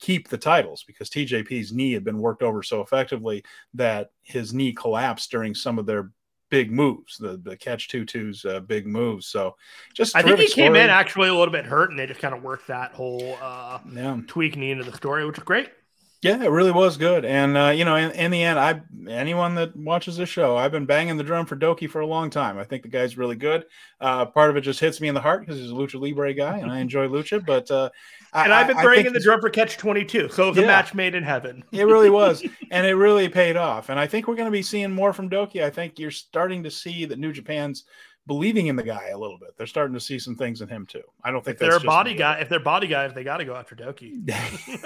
keep 0.00 0.28
the 0.28 0.38
titles 0.38 0.82
because 0.86 1.10
TJP's 1.10 1.72
knee 1.72 1.92
had 1.92 2.04
been 2.04 2.18
worked 2.18 2.42
over 2.42 2.62
so 2.62 2.80
effectively 2.80 3.44
that 3.74 4.10
his 4.22 4.52
knee 4.52 4.72
collapsed 4.72 5.30
during 5.30 5.54
some 5.54 5.78
of 5.78 5.86
their 5.86 6.10
big 6.50 6.72
moves, 6.72 7.16
the, 7.18 7.36
the 7.38 7.56
catch 7.56 7.88
tutu's 7.88 8.44
uh, 8.44 8.60
big 8.60 8.86
moves. 8.86 9.26
So 9.26 9.56
just 9.94 10.16
I 10.16 10.22
think 10.22 10.38
he 10.38 10.48
story. 10.48 10.66
came 10.66 10.76
in 10.76 10.90
actually 10.90 11.28
a 11.28 11.34
little 11.34 11.52
bit 11.52 11.64
hurt 11.64 11.90
and 11.90 11.98
they 11.98 12.06
just 12.06 12.20
kind 12.20 12.34
of 12.34 12.42
worked 12.42 12.66
that 12.66 12.92
whole 12.92 13.38
uh, 13.40 13.78
yeah. 13.92 14.18
tweak 14.26 14.56
knee 14.56 14.72
into 14.72 14.84
the 14.84 14.96
story, 14.96 15.24
which 15.24 15.38
is 15.38 15.44
great. 15.44 15.68
Yeah, 16.22 16.42
it 16.42 16.50
really 16.50 16.70
was 16.70 16.98
good. 16.98 17.24
And 17.24 17.56
uh, 17.56 17.68
you 17.68 17.86
know, 17.86 17.96
in, 17.96 18.10
in, 18.10 18.30
the 18.30 18.42
end, 18.42 18.58
I 18.58 18.82
anyone 19.08 19.54
that 19.54 19.74
watches 19.74 20.18
this 20.18 20.28
show, 20.28 20.54
I've 20.54 20.70
been 20.70 20.84
banging 20.84 21.16
the 21.16 21.24
drum 21.24 21.46
for 21.46 21.56
Douki 21.56 21.88
for 21.88 22.00
a 22.00 22.06
long 22.06 22.28
time. 22.28 22.58
I 22.58 22.64
think 22.64 22.82
the 22.82 22.90
guy's 22.90 23.16
really 23.16 23.36
good. 23.36 23.64
Uh, 24.02 24.26
part 24.26 24.50
of 24.50 24.56
it 24.56 24.60
just 24.60 24.80
hits 24.80 25.00
me 25.00 25.08
in 25.08 25.14
the 25.14 25.20
heart 25.22 25.40
because 25.40 25.58
he's 25.58 25.70
a 25.70 25.74
lucha 25.74 25.98
libre 25.98 26.34
guy, 26.34 26.58
and 26.58 26.70
I 26.70 26.78
enjoy 26.80 27.08
lucha. 27.08 27.44
But 27.44 27.70
uh, 27.70 27.88
and 28.34 28.52
I, 28.52 28.58
have 28.58 28.68
been 28.68 28.76
banging 28.76 29.14
the 29.14 29.20
drum 29.20 29.40
for 29.40 29.48
Catch 29.48 29.78
Twenty 29.78 30.04
Two, 30.04 30.28
so 30.28 30.44
it 30.44 30.48
was 30.50 30.58
yeah, 30.58 30.64
a 30.64 30.66
match 30.66 30.92
made 30.92 31.14
in 31.14 31.22
heaven. 31.22 31.64
it 31.72 31.84
really 31.84 32.10
was, 32.10 32.44
and 32.70 32.86
it 32.86 32.96
really 32.96 33.30
paid 33.30 33.56
off. 33.56 33.88
And 33.88 33.98
I 33.98 34.06
think 34.06 34.28
we're 34.28 34.36
going 34.36 34.44
to 34.44 34.52
be 34.52 34.62
seeing 34.62 34.92
more 34.92 35.14
from 35.14 35.30
Douki. 35.30 35.64
I 35.64 35.70
think 35.70 35.98
you're 35.98 36.10
starting 36.10 36.62
to 36.64 36.70
see 36.70 37.06
that 37.06 37.18
New 37.18 37.32
Japan's 37.32 37.84
believing 38.30 38.68
in 38.68 38.76
the 38.76 38.82
guy 38.84 39.08
a 39.08 39.18
little 39.18 39.38
bit. 39.38 39.56
They're 39.56 39.66
starting 39.66 39.94
to 39.94 40.00
see 40.00 40.20
some 40.20 40.36
things 40.36 40.60
in 40.60 40.68
him 40.68 40.86
too. 40.86 41.02
I 41.24 41.32
don't 41.32 41.44
think 41.44 41.58
they're 41.58 41.74
a 41.74 41.80
body 41.80 42.14
guy. 42.14 42.38
If 42.38 42.48
they're 42.48 42.60
body 42.60 42.86
guys, 42.86 43.12
they 43.12 43.24
got 43.24 43.38
to 43.38 43.44
go 43.44 43.56
after 43.56 43.74
Douki. 43.74 44.22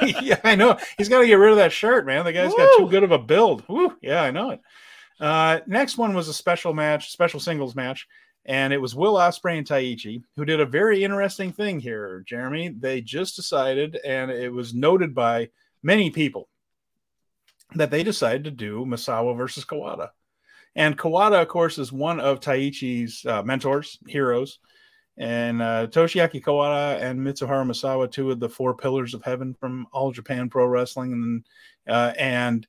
yeah, 0.22 0.40
I 0.42 0.54
know. 0.54 0.78
He's 0.96 1.10
got 1.10 1.20
to 1.20 1.26
get 1.26 1.34
rid 1.34 1.50
of 1.50 1.58
that 1.58 1.70
shirt, 1.70 2.06
man. 2.06 2.24
The 2.24 2.32
guy's 2.32 2.52
Woo! 2.52 2.56
got 2.56 2.78
too 2.78 2.88
good 2.88 3.02
of 3.02 3.12
a 3.12 3.18
build. 3.18 3.62
Woo! 3.68 3.98
Yeah, 4.00 4.22
I 4.22 4.30
know 4.30 4.52
it. 4.52 4.62
Uh, 5.20 5.60
next 5.66 5.98
one 5.98 6.14
was 6.14 6.28
a 6.28 6.32
special 6.32 6.72
match, 6.72 7.10
special 7.10 7.38
singles 7.38 7.76
match, 7.76 8.08
and 8.46 8.72
it 8.72 8.80
was 8.80 8.94
Will 8.94 9.16
Ospreay 9.16 9.58
and 9.58 9.66
Taichi 9.66 10.22
who 10.36 10.46
did 10.46 10.60
a 10.60 10.66
very 10.66 11.04
interesting 11.04 11.52
thing 11.52 11.78
here. 11.80 12.24
Jeremy, 12.26 12.70
they 12.70 13.02
just 13.02 13.36
decided, 13.36 14.00
and 14.06 14.30
it 14.30 14.50
was 14.50 14.72
noted 14.72 15.14
by 15.14 15.50
many 15.82 16.08
people 16.08 16.48
that 17.74 17.90
they 17.90 18.02
decided 18.02 18.44
to 18.44 18.50
do 18.50 18.86
Misawa 18.86 19.36
versus 19.36 19.66
Kawada. 19.66 20.12
And 20.76 20.98
Kawada, 20.98 21.42
of 21.42 21.48
course, 21.48 21.78
is 21.78 21.92
one 21.92 22.20
of 22.20 22.40
Taichi's 22.40 23.24
uh, 23.26 23.42
mentors, 23.42 23.98
heroes. 24.06 24.58
And 25.16 25.62
uh, 25.62 25.86
Toshiaki 25.86 26.42
Kawada 26.42 27.00
and 27.00 27.20
Mitsuharu 27.20 27.64
Misawa, 27.66 28.10
two 28.10 28.32
of 28.32 28.40
the 28.40 28.48
four 28.48 28.74
pillars 28.74 29.14
of 29.14 29.22
heaven 29.22 29.54
from 29.54 29.86
All 29.92 30.10
Japan 30.10 30.50
Pro 30.50 30.66
Wrestling. 30.66 31.12
And, 31.12 31.44
uh, 31.86 32.12
and 32.18 32.66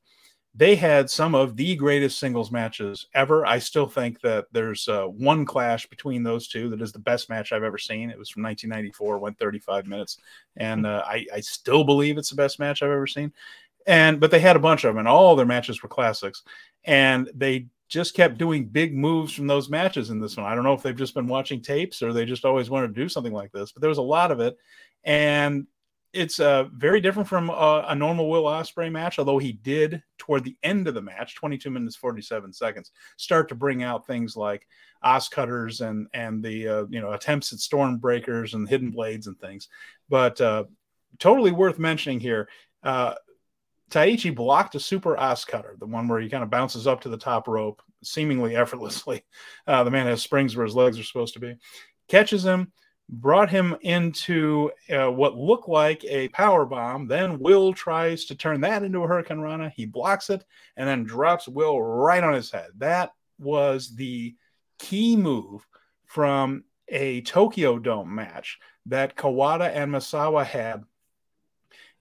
they 0.57 0.75
had 0.75 1.09
some 1.09 1.35
of 1.35 1.57
the 1.57 1.75
greatest 1.75 2.17
singles 2.17 2.49
matches 2.49 3.07
ever. 3.13 3.45
I 3.45 3.59
still 3.59 3.87
think 3.87 4.21
that 4.21 4.45
there's 4.53 4.87
uh, 4.87 5.05
one 5.05 5.43
clash 5.43 5.85
between 5.87 6.23
those 6.23 6.47
two 6.47 6.69
that 6.69 6.81
is 6.81 6.93
the 6.93 6.99
best 6.99 7.29
match 7.29 7.51
I've 7.51 7.63
ever 7.63 7.77
seen. 7.77 8.09
It 8.09 8.17
was 8.17 8.29
from 8.29 8.43
1994, 8.43 9.19
went 9.19 9.37
35 9.37 9.85
minutes, 9.85 10.19
and 10.55 10.85
uh, 10.85 11.03
I, 11.05 11.25
I, 11.33 11.41
still 11.41 11.83
believe 11.83 12.17
it's 12.17 12.29
the 12.29 12.37
best 12.37 12.57
match 12.57 12.81
I've 12.81 12.89
ever 12.89 13.05
seen. 13.05 13.33
And 13.85 14.19
but 14.19 14.31
they 14.31 14.39
had 14.39 14.55
a 14.55 14.59
bunch 14.59 14.85
of 14.85 14.91
them, 14.91 14.99
and 14.99 15.09
all 15.09 15.35
their 15.35 15.45
matches 15.45 15.83
were 15.83 15.89
classics. 15.89 16.43
And 16.85 17.29
they 17.35 17.67
just 17.87 18.15
kept 18.15 18.37
doing 18.37 18.65
big 18.65 18.95
moves 18.95 19.33
from 19.33 19.47
those 19.47 19.69
matches 19.69 20.09
in 20.09 20.19
this 20.19 20.37
one. 20.37 20.45
I 20.45 20.55
don't 20.55 20.63
know 20.63 20.73
if 20.73 20.81
they've 20.81 20.95
just 20.95 21.13
been 21.13 21.27
watching 21.27 21.61
tapes 21.61 22.01
or 22.01 22.13
they 22.13 22.25
just 22.25 22.45
always 22.45 22.69
wanted 22.69 22.95
to 22.95 23.01
do 23.01 23.09
something 23.09 23.33
like 23.33 23.51
this, 23.51 23.71
but 23.71 23.81
there 23.81 23.89
was 23.89 23.99
a 23.99 24.03
lot 24.03 24.31
of 24.31 24.39
it. 24.39 24.57
And 25.03 25.67
it's 26.15 26.39
uh, 26.39 26.63
very 26.73 27.01
different 27.01 27.27
from 27.27 27.49
a, 27.49 27.85
a, 27.89 27.95
normal 27.95 28.29
Will 28.29 28.45
Ospreay 28.45 28.89
match, 28.89 29.19
although 29.19 29.37
he 29.37 29.51
did 29.51 30.01
toward 30.17 30.45
the 30.45 30.55
end 30.63 30.87
of 30.87 30.93
the 30.93 31.01
match, 31.01 31.35
22 31.35 31.69
minutes 31.69 31.97
47 31.97 32.53
seconds, 32.53 32.91
start 33.17 33.49
to 33.49 33.55
bring 33.55 33.83
out 33.83 34.07
things 34.07 34.37
like 34.37 34.65
OsCutters 35.03 35.87
and 35.87 36.07
and 36.13 36.41
the 36.41 36.67
uh, 36.67 36.85
you 36.89 37.01
know 37.01 37.11
attempts 37.11 37.51
at 37.51 37.59
storm 37.59 37.97
breakers 37.97 38.53
and 38.53 38.67
hidden 38.67 38.91
blades 38.91 39.27
and 39.27 39.37
things. 39.39 39.67
But 40.07 40.39
uh, 40.39 40.63
totally 41.19 41.51
worth 41.51 41.79
mentioning 41.79 42.21
here. 42.21 42.47
Taichi 43.91 44.33
blocked 44.33 44.75
a 44.75 44.79
super 44.79 45.15
OsCutter, 45.15 45.77
the 45.79 45.85
one 45.85 46.07
where 46.07 46.19
he 46.19 46.29
kind 46.29 46.43
of 46.43 46.49
bounces 46.49 46.87
up 46.87 47.01
to 47.01 47.09
the 47.09 47.17
top 47.17 47.47
rope 47.47 47.81
seemingly 48.03 48.55
effortlessly. 48.55 49.23
Uh, 49.67 49.83
the 49.83 49.89
man 49.89 50.05
has 50.05 50.21
springs 50.21 50.55
where 50.55 50.65
his 50.65 50.75
legs 50.75 50.99
are 50.99 51.03
supposed 51.03 51.33
to 51.33 51.39
be. 51.39 51.55
Catches 52.07 52.45
him, 52.45 52.71
brought 53.09 53.49
him 53.49 53.75
into 53.81 54.69
uh, 54.91 55.09
what 55.09 55.35
looked 55.35 55.67
like 55.67 56.03
a 56.05 56.27
power 56.29 56.65
bomb. 56.65 57.07
Then 57.07 57.39
Will 57.39 57.73
tries 57.73 58.25
to 58.25 58.35
turn 58.35 58.61
that 58.61 58.83
into 58.83 59.03
a 59.03 59.07
hurricanrana. 59.07 59.71
He 59.71 59.87
blocks 59.87 60.29
it 60.29 60.45
and 60.77 60.87
then 60.87 61.03
drops 61.03 61.47
Will 61.47 61.81
right 61.81 62.23
on 62.23 62.33
his 62.33 62.51
head. 62.51 62.69
That 62.77 63.11
was 63.39 63.95
the 63.95 64.35
key 64.77 65.15
move 65.15 65.65
from 66.05 66.63
a 66.87 67.21
Tokyo 67.21 67.79
Dome 67.79 68.13
match 68.13 68.59
that 68.85 69.15
Kawada 69.15 69.71
and 69.73 69.91
Misawa 69.91 70.45
had 70.45 70.83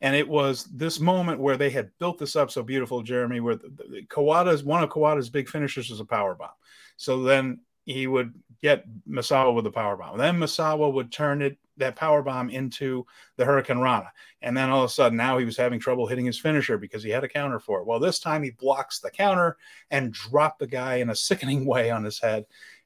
and 0.04 0.14
it 0.14 0.28
was 0.28 0.64
this 0.64 1.00
moment 1.00 1.40
where 1.40 1.56
they 1.56 1.70
had 1.70 1.90
built 1.98 2.18
this 2.18 2.36
up 2.36 2.50
so 2.50 2.62
beautiful, 2.62 3.00
Jeremy, 3.00 3.40
where 3.40 3.56
the, 3.56 3.70
the, 3.88 4.02
Kawada's 4.02 4.62
one 4.62 4.82
of 4.82 4.90
Kawada's 4.90 5.30
big 5.30 5.48
finishers 5.48 5.88
was 5.88 5.98
a 5.98 6.04
power 6.04 6.34
bomb. 6.34 6.50
So 6.98 7.22
then 7.22 7.60
he 7.86 8.06
would 8.06 8.34
get 8.60 8.84
Misawa 9.08 9.54
with 9.54 9.64
the 9.64 9.70
power 9.70 9.96
bomb. 9.96 10.18
Then 10.18 10.38
Misawa 10.38 10.92
would 10.92 11.10
turn 11.10 11.40
it 11.40 11.56
that 11.78 11.96
power 11.96 12.20
bomb 12.20 12.50
into 12.50 13.06
the 13.38 13.44
hurricanrana, 13.44 14.10
And 14.42 14.54
then 14.54 14.68
all 14.68 14.84
of 14.84 14.90
a 14.90 14.92
sudden 14.92 15.16
now 15.16 15.38
he 15.38 15.46
was 15.46 15.56
having 15.56 15.80
trouble 15.80 16.06
hitting 16.06 16.26
his 16.26 16.38
finisher 16.38 16.76
because 16.76 17.02
he 17.02 17.08
had 17.08 17.24
a 17.24 17.28
counter 17.28 17.58
for 17.58 17.80
it. 17.80 17.86
Well, 17.86 17.98
this 17.98 18.18
time 18.18 18.42
he 18.42 18.50
blocks 18.50 19.00
the 19.00 19.10
counter 19.10 19.56
and 19.90 20.12
dropped 20.12 20.58
the 20.58 20.66
guy 20.66 20.96
in 20.96 21.08
a 21.08 21.16
sickening 21.16 21.64
way 21.64 21.90
on 21.90 22.04
his 22.04 22.20
head. 22.20 22.44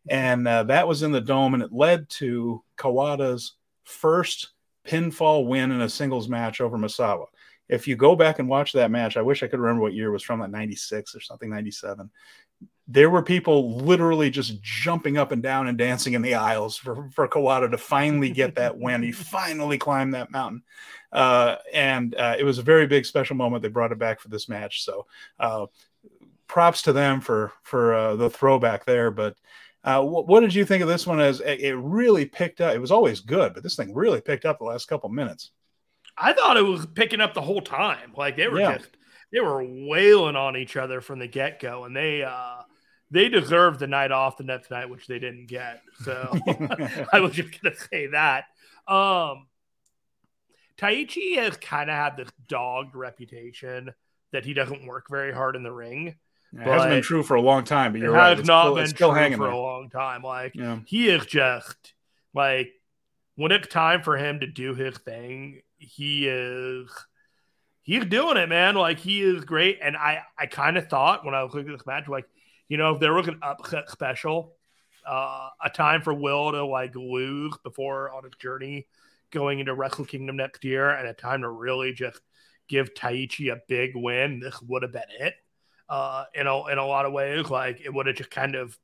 And 0.09 0.47
uh, 0.47 0.63
that 0.63 0.87
was 0.87 1.03
in 1.03 1.11
the 1.11 1.21
dome, 1.21 1.55
and 1.55 1.65
it 1.65 1.73
led 1.73 2.09
to 2.11 2.63
Kawada's 2.79 3.55
first 3.83 4.51
pinfall 4.89 5.47
win 5.47 5.71
in 5.71 5.83
a 5.83 5.89
singles 5.89 6.29
match 6.29 6.61
over 6.61 6.79
Misawa. 6.79 7.27
If 7.69 7.87
you 7.87 7.97
go 7.97 8.17
back 8.17 8.39
and 8.39 8.49
watch 8.49 8.73
that 8.73 8.91
match, 8.91 9.17
I 9.17 9.23
wish 9.23 9.43
I 9.43 9.47
could 9.47 9.61
remember 9.61 9.83
what 9.83 9.93
year 9.93 10.09
it 10.09 10.13
was 10.13 10.23
from, 10.23 10.41
like 10.41 10.51
96 10.51 11.15
or 11.15 11.21
something, 11.21 11.51
97. 11.51 12.11
There 12.87 13.11
were 13.11 13.23
people 13.23 13.77
literally 13.77 14.31
just 14.31 14.63
jumping 14.63 15.19
up 15.19 15.33
and 15.33 15.43
down 15.43 15.69
and 15.69 15.77
dancing 15.77 16.15
in 16.15 16.23
the 16.23 16.35
aisles 16.35 16.79
for, 16.79 17.11
for 17.11 17.29
Kawada 17.29 17.71
to 17.71 17.77
finally 17.77 18.31
get 18.31 18.55
that 18.55 18.79
win. 18.79 19.03
He 19.03 19.13
finally 19.13 19.77
climbed 19.77 20.15
that 20.15 20.31
mountain. 20.31 20.63
Uh, 21.13 21.57
and 21.75 22.15
uh, 22.15 22.37
it 22.39 22.45
was 22.45 22.57
a 22.57 22.63
very 22.63 22.87
big 22.87 23.05
special 23.05 23.37
moment. 23.37 23.63
They 23.63 23.69
brought 23.69 23.93
it 23.93 23.99
back 23.99 24.21
for 24.21 24.29
this 24.29 24.49
match. 24.49 24.83
So 24.83 25.07
uh, 25.39 25.67
props 26.47 26.81
to 26.83 26.95
them 26.95 27.21
for, 27.21 27.53
for 27.63 27.93
uh, 27.93 28.17
the 28.17 28.31
throwback 28.31 28.87
there. 28.87 29.11
But 29.11 29.37
uh, 29.85 30.03
what, 30.03 30.27
what, 30.27 30.41
did 30.41 30.55
you 30.55 30.65
think 30.65 30.83
of 30.83 30.89
this 30.89 31.07
one? 31.07 31.21
As 31.21 31.41
it 31.41 31.77
really 31.77 32.27
picked 32.27 32.61
up, 32.61 32.75
it 32.75 32.81
was 32.81 32.91
always 32.91 33.21
good, 33.21 33.55
but 33.55 33.63
this 33.63 33.77
thing 33.77 33.95
really 33.95 34.21
picked 34.21 34.45
up 34.45 34.59
the 34.59 34.65
last 34.65 34.89
couple 34.89 35.09
minutes. 35.09 35.53
I 36.17 36.33
thought 36.33 36.57
it 36.57 36.63
was 36.63 36.87
picking 36.87 37.21
up 37.21 37.35
the 37.35 37.43
whole 37.43 37.61
time. 37.61 38.13
Like 38.17 38.37
they 38.37 38.49
were 38.49 38.61
yeah. 38.61 38.79
just 38.79 38.91
they 39.33 39.41
were 39.41 39.65
wailing 39.65 40.37
on 40.37 40.57
each 40.57 40.77
other 40.77 41.01
from 41.01 41.19
the 41.19 41.29
get 41.29 41.61
go, 41.61 41.85
and 41.85 41.95
they 41.95 42.23
uh, 42.23 42.63
they 43.11 43.29
deserved 43.29 43.79
the 43.79 43.87
night 43.87 44.11
off 44.11 44.37
the 44.37 44.45
next 44.45 44.71
night, 44.71 44.91
which 44.91 45.07
they 45.07 45.19
didn't 45.19 45.47
get. 45.47 45.81
So 46.03 46.37
I 47.13 47.21
was 47.21 47.33
just 47.33 47.63
gonna 47.63 47.77
say 47.77 48.09
that. 48.09 48.45
Um, 48.87 49.47
Taichi 50.79 51.37
has 51.37 51.57
kind 51.57 51.91
of 51.91 51.97
had 51.97 52.17
this 52.17 52.31
dogged 52.49 52.95
reputation 52.95 53.93
that 54.33 54.45
he 54.45 54.55
doesn't 54.55 54.87
work 54.87 55.07
very 55.11 55.33
hard 55.33 55.57
in 55.57 55.63
the 55.63 55.73
ring. 55.73 56.17
It 56.53 56.61
hasn't 56.61 56.91
been 56.91 57.03
true 57.03 57.23
for 57.23 57.35
a 57.35 57.43
long 57.43 57.65
time, 57.65 57.93
but 57.93 58.01
you're 58.01 58.15
it 58.15 58.17
right. 58.17 58.39
It's 58.39 58.47
not 58.47 58.65
still, 58.65 58.75
been 58.75 58.87
still 58.89 59.15
true 59.15 59.37
for 59.37 59.51
a 59.51 59.59
long 59.59 59.91
time. 59.91 60.23
Like 60.23 60.55
yeah. 60.55 60.79
he 60.87 61.09
is 61.09 61.27
just 61.27 61.93
like 62.35 62.71
when 63.37 63.53
it's 63.53 63.69
time 63.69 64.03
for 64.03 64.17
him 64.17 64.41
to 64.41 64.47
do 64.47 64.75
his 64.75 64.97
thing, 64.99 65.61
he 65.77 66.27
is 66.27 66.91
he's 67.83 68.05
doing 68.07 68.37
it, 68.37 68.49
man. 68.49 68.75
Like 68.77 68.99
he 68.99 69.21
is 69.21 69.45
great. 69.45 69.79
And 69.83 69.97
I 69.97 70.23
I 70.39 70.47
kind 70.47 70.79
of 70.79 70.89
thought 70.89 71.25
when 71.25 71.35
I 71.35 71.43
was 71.43 71.53
looking 71.53 71.71
at 71.71 71.79
this 71.79 71.87
match, 71.87 72.09
like, 72.09 72.27
you 72.69 72.79
know, 72.79 72.95
if 72.95 73.01
there 73.01 73.15
was 73.15 73.29
an 73.29 73.41
upset 73.43 73.91
special, 73.91 74.55
uh, 75.07 75.51
a 75.63 75.71
time 75.71 76.03
for 76.03 76.15
Will 76.15 76.53
to 76.53 76.65
like 76.65 76.95
lose 76.97 77.55
before 77.63 78.11
on 78.11 78.25
his 78.25 78.35
journey 78.41 78.87
going 79.31 79.59
into 79.59 79.75
Wrestle 79.75 80.07
Kingdom 80.07 80.37
next 80.37 80.65
year, 80.65 80.91
and 80.91 81.07
a 81.07 81.13
time 81.13 81.43
to 81.43 81.51
really 81.51 81.93
just 81.93 82.21
give 82.69 82.95
Taichi 82.95 83.53
a 83.53 83.61
big 83.69 83.93
win, 83.95 84.41
this 84.41 84.61
would 84.63 84.83
have 84.83 84.93
been 84.93 85.03
it. 85.21 85.35
Uh, 85.89 86.25
in 86.35 86.47
a 86.47 86.67
in 86.67 86.79
a 86.79 86.87
lot 86.87 87.07
of 87.07 87.13
ways, 87.13 87.49
like 87.49 87.81
it 87.81 87.93
would 87.93 88.07
have 88.07 88.17
just 88.17 88.31
kind 88.31 88.55
of 88.55 88.79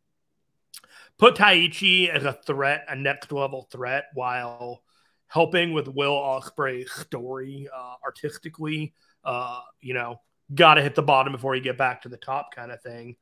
put 1.19 1.35
Taichi 1.35 2.09
as 2.09 2.25
a 2.25 2.33
threat, 2.33 2.85
a 2.89 2.97
next 2.97 3.31
level 3.31 3.69
threat, 3.71 4.05
while 4.15 4.83
helping 5.27 5.73
with 5.73 5.89
Will 5.89 6.15
Ospreay's 6.15 6.93
story 6.93 7.69
uh, 7.75 7.95
artistically. 8.05 8.95
Uh, 9.23 9.61
you 9.81 9.95
know, 9.95 10.21
got 10.55 10.75
to 10.75 10.83
hit 10.83 10.95
the 10.95 11.03
bottom 11.03 11.33
before 11.33 11.55
you 11.55 11.63
get 11.63 11.79
back 11.79 12.03
to 12.03 12.09
the 12.09 12.17
top, 12.17 12.55
kind 12.55 12.71
of 12.71 12.81
thing. 12.83 13.17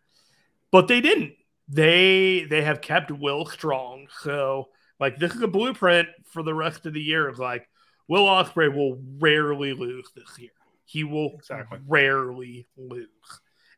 But 0.71 0.88
they 0.88 1.01
didn't. 1.01 1.35
They 1.68 2.45
they 2.49 2.62
have 2.62 2.81
kept 2.81 3.11
Will 3.11 3.47
strong. 3.47 4.07
So 4.21 4.68
like 5.01 5.18
this 5.18 5.35
is 5.35 5.42
a 5.42 5.49
blueprint 5.49 6.09
for 6.27 6.42
the 6.42 6.55
rest 6.55 6.87
of 6.87 6.92
the 6.95 7.01
year. 7.01 7.29
Of 7.29 7.38
like 7.38 7.68
Will 8.09 8.27
Ospreay 8.27 8.75
will 8.75 9.01
rarely 9.18 9.73
lose 9.73 10.09
this 10.14 10.38
year. 10.38 10.51
He 10.85 11.05
will 11.05 11.33
exactly. 11.35 11.79
rarely 11.87 12.66
lose. 12.77 13.07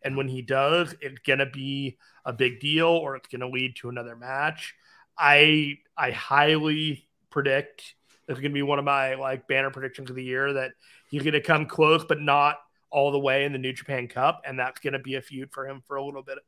And 0.04 0.16
when 0.16 0.28
he 0.28 0.42
does, 0.42 0.94
it's 1.00 1.18
gonna 1.26 1.50
be 1.50 1.98
a 2.24 2.32
big 2.32 2.60
deal 2.60 2.88
or 2.88 3.16
it's 3.16 3.28
gonna 3.28 3.48
lead 3.48 3.76
to 3.76 3.88
another 3.88 4.16
match. 4.16 4.74
I 5.18 5.78
I 5.96 6.10
highly 6.10 7.08
predict 7.30 7.94
it's 8.28 8.40
gonna 8.40 8.54
be 8.54 8.62
one 8.62 8.78
of 8.78 8.84
my 8.84 9.14
like 9.14 9.48
banner 9.48 9.70
predictions 9.70 10.10
of 10.10 10.16
the 10.16 10.24
year 10.24 10.52
that 10.52 10.72
he's 11.10 11.22
gonna 11.22 11.40
come 11.40 11.66
close 11.66 12.04
but 12.04 12.20
not 12.20 12.58
all 12.90 13.10
the 13.10 13.18
way 13.18 13.44
in 13.44 13.52
the 13.52 13.58
New 13.58 13.72
Japan 13.72 14.06
Cup, 14.06 14.42
and 14.46 14.58
that's 14.58 14.80
gonna 14.80 14.98
be 14.98 15.16
a 15.16 15.22
feud 15.22 15.50
for 15.52 15.66
him 15.66 15.82
for 15.86 15.96
a 15.96 16.04
little 16.04 16.22
bit 16.22 16.38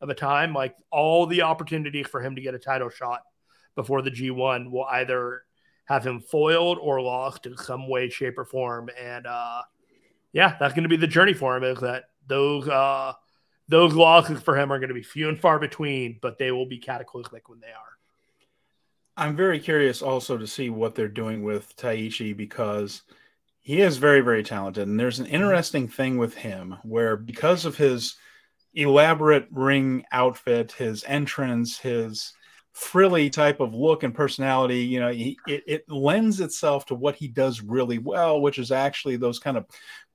of 0.00 0.10
a 0.10 0.14
time. 0.14 0.52
Like 0.52 0.76
all 0.90 1.26
the 1.26 1.42
opportunities 1.42 2.06
for 2.06 2.20
him 2.20 2.34
to 2.34 2.42
get 2.42 2.54
a 2.54 2.58
title 2.58 2.90
shot 2.90 3.22
before 3.74 4.02
the 4.02 4.10
G1 4.10 4.70
will 4.70 4.84
either 4.84 5.42
have 5.86 6.06
him 6.06 6.20
foiled 6.20 6.78
or 6.78 7.00
lost 7.00 7.46
in 7.46 7.56
some 7.56 7.88
way, 7.88 8.08
shape, 8.08 8.38
or 8.38 8.44
form. 8.44 8.88
And 9.00 9.26
uh, 9.26 9.62
yeah, 10.32 10.56
that's 10.58 10.74
going 10.74 10.84
to 10.84 10.88
be 10.88 10.96
the 10.96 11.06
journey 11.06 11.34
for 11.34 11.56
him. 11.56 11.64
Is 11.64 11.80
that 11.80 12.04
those 12.26 12.68
uh, 12.68 13.12
those 13.68 13.94
losses 13.94 14.42
for 14.42 14.56
him 14.56 14.72
are 14.72 14.78
going 14.78 14.88
to 14.88 14.94
be 14.94 15.02
few 15.02 15.28
and 15.28 15.40
far 15.40 15.58
between, 15.58 16.18
but 16.20 16.38
they 16.38 16.50
will 16.50 16.66
be 16.66 16.78
cataclysmic 16.78 17.48
when 17.48 17.60
they 17.60 17.68
are. 17.68 17.94
I'm 19.16 19.36
very 19.36 19.60
curious 19.60 20.02
also 20.02 20.36
to 20.36 20.46
see 20.46 20.70
what 20.70 20.94
they're 20.94 21.08
doing 21.08 21.42
with 21.42 21.74
Taichi 21.76 22.36
because 22.36 23.02
he 23.60 23.80
is 23.80 23.96
very, 23.96 24.20
very 24.20 24.42
talented. 24.42 24.88
And 24.88 24.98
there's 24.98 25.20
an 25.20 25.26
mm-hmm. 25.26 25.34
interesting 25.34 25.88
thing 25.88 26.18
with 26.18 26.34
him 26.34 26.76
where 26.82 27.16
because 27.16 27.64
of 27.64 27.76
his 27.76 28.16
elaborate 28.74 29.46
ring 29.50 30.04
outfit, 30.12 30.72
his 30.72 31.04
entrance, 31.06 31.78
his 31.78 32.34
frilly 32.72 33.30
type 33.30 33.60
of 33.60 33.72
look 33.72 34.02
and 34.02 34.14
personality, 34.14 34.80
you 34.80 34.98
know, 34.98 35.12
he, 35.12 35.38
it, 35.46 35.62
it 35.66 35.88
lends 35.88 36.40
itself 36.40 36.84
to 36.86 36.94
what 36.94 37.14
he 37.14 37.28
does 37.28 37.62
really 37.62 37.98
well, 37.98 38.40
which 38.40 38.58
is 38.58 38.72
actually 38.72 39.16
those 39.16 39.38
kind 39.38 39.56
of 39.56 39.64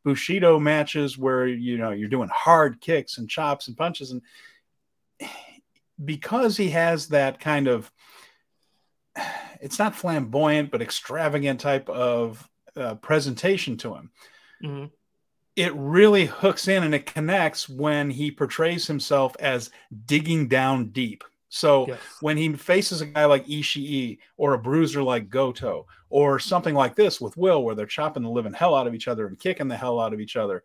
Bushido 0.04 0.60
matches 0.60 1.18
where 1.18 1.48
you 1.48 1.78
know 1.78 1.92
you're 1.92 2.10
doing 2.10 2.30
hard 2.30 2.82
kicks 2.82 3.18
and 3.18 3.30
chops 3.30 3.68
and 3.68 3.78
punches, 3.78 4.12
and 4.12 4.22
because 6.04 6.58
he 6.58 6.70
has 6.70 7.08
that 7.10 7.40
kind 7.40 7.68
of 7.68 7.92
it's 9.62 9.80
not 9.80 9.96
flamboyant 9.96 10.72
but 10.72 10.82
extravagant 10.82 11.60
type 11.60 11.90
of 11.90 12.48
uh, 12.76 12.96
presentation 12.96 13.78
to 13.78 13.96
him. 13.96 14.12
Mm-hmm. 14.64 14.86
It 15.56 15.74
really 15.76 16.26
hooks 16.26 16.68
in 16.70 16.84
and 16.84 16.96
it 16.96 17.06
connects 17.06 17.68
when 17.68 18.10
he 18.10 18.32
portrays 18.32 18.88
himself 18.88 19.36
as 19.40 19.72
digging 20.06 20.48
down 20.48 20.90
deep. 20.90 21.24
So 21.50 21.88
yes. 21.88 22.00
when 22.22 22.38
he 22.38 22.54
faces 22.54 23.02
a 23.02 23.08
guy 23.08 23.26
like 23.26 23.48
Ishii 23.48 24.20
or 24.38 24.54
a 24.54 24.60
bruiser 24.60 25.02
like 25.02 25.30
Goto 25.30 25.88
or 26.10 26.40
something 26.40 26.76
like 26.76 26.96
this 26.96 27.20
with 27.20 27.36
Will, 27.38 27.64
where 27.64 27.76
they're 27.76 27.88
chopping 27.88 28.24
the 28.24 28.30
living 28.30 28.54
hell 28.54 28.76
out 28.76 28.88
of 28.88 28.94
each 28.94 29.08
other 29.08 29.28
and 29.28 29.40
kicking 29.40 29.68
the 29.68 29.78
hell 29.78 30.00
out 30.00 30.14
of 30.14 30.20
each 30.20 30.36
other, 30.36 30.64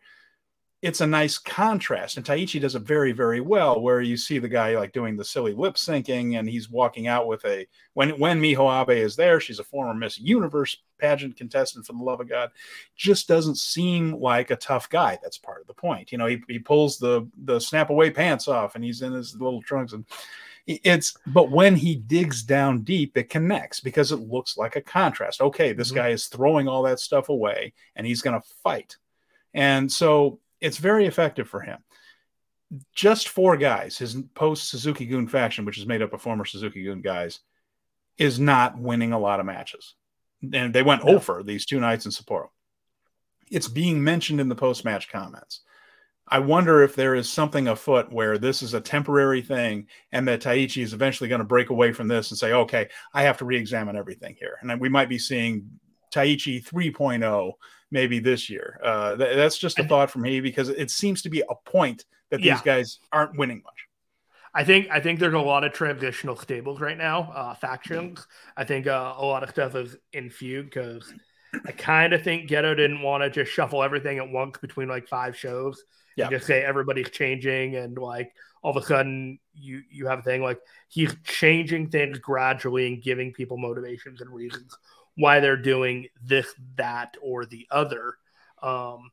it's 0.84 1.00
a 1.00 1.06
nice 1.06 1.38
contrast. 1.38 2.18
And 2.18 2.26
Taichi 2.26 2.60
does 2.60 2.74
it 2.74 2.82
very, 2.82 3.12
very 3.12 3.40
well, 3.40 3.80
where 3.80 4.02
you 4.02 4.18
see 4.18 4.38
the 4.38 4.50
guy 4.50 4.76
like 4.76 4.92
doing 4.92 5.16
the 5.16 5.24
silly 5.24 5.54
lip 5.54 5.76
syncing 5.76 6.38
and 6.38 6.46
he's 6.46 6.68
walking 6.68 7.06
out 7.06 7.26
with 7.26 7.42
a 7.46 7.66
when 7.94 8.10
when 8.18 8.38
Miho 8.38 8.82
Abe 8.82 8.98
is 8.98 9.16
there, 9.16 9.40
she's 9.40 9.60
a 9.60 9.64
former 9.64 9.94
Miss 9.94 10.18
Universe 10.18 10.76
pageant 10.98 11.38
contestant 11.38 11.86
for 11.86 11.94
the 11.94 12.02
love 12.02 12.20
of 12.20 12.28
God, 12.28 12.50
just 12.96 13.26
doesn't 13.26 13.56
seem 13.56 14.12
like 14.12 14.50
a 14.50 14.56
tough 14.56 14.90
guy. 14.90 15.18
That's 15.22 15.38
part 15.38 15.62
of 15.62 15.66
the 15.66 15.72
point. 15.72 16.12
You 16.12 16.18
know, 16.18 16.26
he, 16.26 16.42
he 16.48 16.58
pulls 16.58 16.98
the 16.98 17.26
the 17.44 17.58
snap 17.58 17.88
away 17.88 18.10
pants 18.10 18.46
off 18.46 18.74
and 18.74 18.84
he's 18.84 19.00
in 19.00 19.14
his 19.14 19.34
little 19.40 19.62
trunks 19.62 19.94
and 19.94 20.04
it's 20.66 21.14
but 21.26 21.50
when 21.50 21.76
he 21.76 21.94
digs 21.94 22.42
down 22.42 22.82
deep 22.82 23.16
it 23.18 23.28
connects 23.28 23.80
because 23.80 24.12
it 24.12 24.16
looks 24.16 24.56
like 24.56 24.76
a 24.76 24.80
contrast. 24.80 25.40
Okay 25.40 25.72
this 25.72 25.88
mm-hmm. 25.88 25.96
guy 25.96 26.08
is 26.08 26.26
throwing 26.26 26.68
all 26.68 26.82
that 26.82 27.00
stuff 27.00 27.28
away 27.28 27.72
and 27.96 28.06
he's 28.06 28.22
going 28.22 28.40
to 28.40 28.48
fight. 28.62 28.96
And 29.52 29.90
so 29.90 30.40
it's 30.60 30.78
very 30.78 31.06
effective 31.06 31.48
for 31.48 31.60
him. 31.60 31.78
Just 32.94 33.28
four 33.28 33.56
guys 33.56 33.98
his 33.98 34.16
post 34.34 34.68
Suzuki-gun 34.68 35.28
faction 35.28 35.64
which 35.64 35.78
is 35.78 35.86
made 35.86 36.02
up 36.02 36.12
of 36.12 36.22
former 36.22 36.44
Suzuki-gun 36.44 37.02
guys 37.02 37.40
is 38.16 38.38
not 38.40 38.78
winning 38.78 39.12
a 39.12 39.18
lot 39.18 39.40
of 39.40 39.46
matches. 39.46 39.94
And 40.52 40.74
they 40.74 40.82
went 40.82 41.04
no. 41.04 41.16
over 41.16 41.42
these 41.42 41.66
two 41.66 41.80
nights 41.80 42.06
in 42.06 42.12
sapporo. 42.12 42.48
It's 43.50 43.68
being 43.68 44.02
mentioned 44.02 44.40
in 44.40 44.48
the 44.48 44.54
post 44.54 44.84
match 44.84 45.10
comments 45.10 45.60
I 46.28 46.38
wonder 46.38 46.82
if 46.82 46.96
there 46.96 47.14
is 47.14 47.30
something 47.30 47.68
afoot 47.68 48.10
where 48.10 48.38
this 48.38 48.62
is 48.62 48.72
a 48.72 48.80
temporary 48.80 49.42
thing 49.42 49.86
and 50.12 50.26
that 50.26 50.40
Taichi 50.40 50.82
is 50.82 50.94
eventually 50.94 51.28
going 51.28 51.40
to 51.40 51.44
break 51.44 51.70
away 51.70 51.92
from 51.92 52.08
this 52.08 52.30
and 52.30 52.38
say, 52.38 52.52
okay, 52.52 52.88
I 53.12 53.22
have 53.22 53.36
to 53.38 53.44
re 53.44 53.56
examine 53.56 53.96
everything 53.96 54.34
here. 54.38 54.56
And 54.62 54.80
we 54.80 54.88
might 54.88 55.08
be 55.10 55.18
seeing 55.18 55.68
Taichi 56.12 56.64
3.0 56.64 57.52
maybe 57.90 58.20
this 58.20 58.48
year. 58.48 58.80
Uh, 58.82 59.16
th- 59.16 59.36
that's 59.36 59.58
just 59.58 59.78
a 59.78 59.84
thought 59.84 60.10
from 60.10 60.22
me 60.22 60.40
because 60.40 60.70
it 60.70 60.90
seems 60.90 61.22
to 61.22 61.30
be 61.30 61.40
a 61.40 61.54
point 61.70 62.04
that 62.30 62.38
these 62.38 62.46
yeah. 62.46 62.62
guys 62.64 62.98
aren't 63.12 63.38
winning 63.38 63.62
much. 63.62 63.86
I 64.56 64.64
think 64.64 64.88
I 64.90 65.00
think 65.00 65.18
there's 65.18 65.34
a 65.34 65.38
lot 65.38 65.64
of 65.64 65.72
transitional 65.72 66.36
stables 66.36 66.80
right 66.80 66.96
now, 66.96 67.32
uh, 67.34 67.54
factions. 67.54 68.24
I 68.56 68.64
think 68.64 68.86
uh, 68.86 69.14
a 69.16 69.24
lot 69.24 69.42
of 69.42 69.50
stuff 69.50 69.74
is 69.74 69.96
in 70.12 70.30
feud 70.30 70.66
because 70.66 71.12
I 71.66 71.72
kind 71.72 72.12
of 72.12 72.22
think 72.22 72.48
Gedo 72.48 72.76
didn't 72.76 73.02
want 73.02 73.24
to 73.24 73.30
just 73.30 73.50
shuffle 73.50 73.82
everything 73.82 74.18
at 74.18 74.30
once 74.30 74.56
between 74.58 74.88
like 74.88 75.08
five 75.08 75.36
shows 75.36 75.82
yeah. 76.16 76.28
just 76.30 76.46
say 76.46 76.62
everybody's 76.62 77.10
changing 77.10 77.76
and 77.76 77.98
like 77.98 78.32
all 78.62 78.76
of 78.76 78.82
a 78.82 78.86
sudden 78.86 79.38
you 79.54 79.82
you 79.90 80.06
have 80.06 80.20
a 80.20 80.22
thing 80.22 80.42
like 80.42 80.58
he's 80.88 81.14
changing 81.24 81.88
things 81.90 82.18
gradually 82.18 82.86
and 82.86 83.02
giving 83.02 83.32
people 83.32 83.56
motivations 83.56 84.20
and 84.20 84.30
reasons 84.30 84.76
why 85.16 85.38
they're 85.38 85.56
doing 85.56 86.06
this 86.22 86.52
that 86.76 87.16
or 87.22 87.44
the 87.44 87.66
other 87.70 88.14
um 88.62 89.10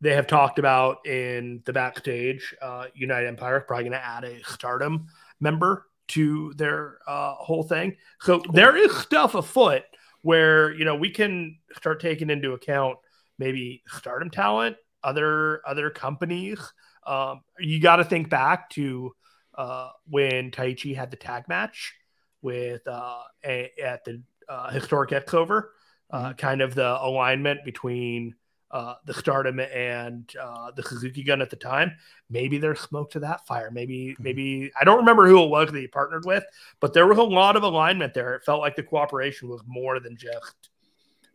they 0.00 0.14
have 0.14 0.26
talked 0.26 0.58
about 0.58 1.06
in 1.06 1.62
the 1.66 1.72
backstage 1.72 2.54
uh 2.62 2.86
united 2.94 3.28
empire 3.28 3.58
is 3.58 3.64
probably 3.66 3.84
going 3.84 3.92
to 3.92 4.04
add 4.04 4.24
a 4.24 4.42
stardom 4.44 5.06
member 5.40 5.86
to 6.08 6.52
their 6.54 6.98
uh 7.06 7.34
whole 7.34 7.62
thing 7.62 7.96
so 8.20 8.40
cool. 8.40 8.52
there 8.52 8.76
is 8.76 8.96
stuff 8.96 9.34
afoot 9.34 9.82
where 10.22 10.72
you 10.72 10.84
know 10.84 10.96
we 10.96 11.10
can 11.10 11.56
start 11.76 12.00
taking 12.00 12.30
into 12.30 12.52
account 12.52 12.98
maybe 13.38 13.82
stardom 13.86 14.30
talent 14.30 14.76
other 15.02 15.62
other 15.66 15.90
companies. 15.90 16.60
Um, 17.06 17.42
you 17.58 17.80
got 17.80 17.96
to 17.96 18.04
think 18.04 18.28
back 18.28 18.70
to 18.70 19.14
uh, 19.54 19.90
when 20.08 20.50
Taichi 20.50 20.94
had 20.94 21.10
the 21.10 21.16
tag 21.16 21.48
match 21.48 21.94
with 22.42 22.86
uh, 22.86 23.20
a, 23.44 23.70
at 23.82 24.04
the 24.04 24.22
uh, 24.48 24.70
historic 24.70 25.12
X 25.12 25.34
over, 25.34 25.72
uh, 26.10 26.24
mm-hmm. 26.24 26.32
kind 26.32 26.60
of 26.60 26.74
the 26.74 27.02
alignment 27.02 27.64
between 27.64 28.34
uh, 28.70 28.94
the 29.04 29.14
Stardom 29.14 29.58
and 29.58 30.30
uh, 30.40 30.70
the 30.76 30.82
Suzuki-gun 30.82 31.42
at 31.42 31.50
the 31.50 31.56
time. 31.56 31.92
Maybe 32.28 32.58
there's 32.58 32.80
smoke 32.80 33.10
to 33.12 33.20
that 33.20 33.46
fire. 33.46 33.70
Maybe, 33.70 34.10
mm-hmm. 34.12 34.22
maybe 34.22 34.72
I 34.80 34.84
don't 34.84 34.98
remember 34.98 35.26
who 35.26 35.42
it 35.42 35.50
was 35.50 35.70
that 35.72 35.78
he 35.78 35.88
partnered 35.88 36.24
with, 36.24 36.44
but 36.78 36.92
there 36.92 37.06
was 37.06 37.18
a 37.18 37.22
lot 37.22 37.56
of 37.56 37.62
alignment 37.62 38.14
there. 38.14 38.34
It 38.34 38.44
felt 38.44 38.60
like 38.60 38.76
the 38.76 38.82
cooperation 38.82 39.48
was 39.48 39.62
more 39.66 39.98
than 40.00 40.16
just 40.16 40.70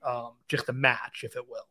um, 0.03 0.33
just 0.47 0.69
a 0.69 0.73
match, 0.73 1.23
if 1.23 1.35
it 1.35 1.49
will. 1.49 1.67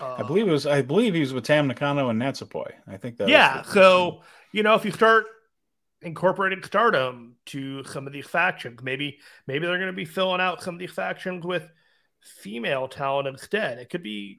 Uh, 0.00 0.16
I 0.18 0.22
believe 0.22 0.48
it 0.48 0.52
was. 0.52 0.66
I 0.66 0.82
believe 0.82 1.14
he 1.14 1.20
was 1.20 1.32
with 1.32 1.44
Tam 1.44 1.66
Nakano 1.66 2.08
and 2.08 2.20
Natsupoi. 2.20 2.72
I 2.86 2.96
think 2.96 3.18
that. 3.18 3.28
Yeah. 3.28 3.62
So 3.62 4.22
you 4.52 4.62
know, 4.62 4.74
if 4.74 4.84
you 4.84 4.90
start 4.90 5.26
incorporating 6.00 6.62
Stardom 6.62 7.36
to 7.46 7.84
some 7.84 8.06
of 8.06 8.12
these 8.12 8.26
factions, 8.26 8.80
maybe 8.82 9.18
maybe 9.46 9.66
they're 9.66 9.78
going 9.78 9.86
to 9.88 9.92
be 9.92 10.04
filling 10.04 10.40
out 10.40 10.62
some 10.62 10.74
of 10.74 10.80
these 10.80 10.92
factions 10.92 11.44
with 11.44 11.68
female 12.20 12.88
talent 12.88 13.28
instead. 13.28 13.78
It 13.78 13.90
could 13.90 14.02
be. 14.02 14.38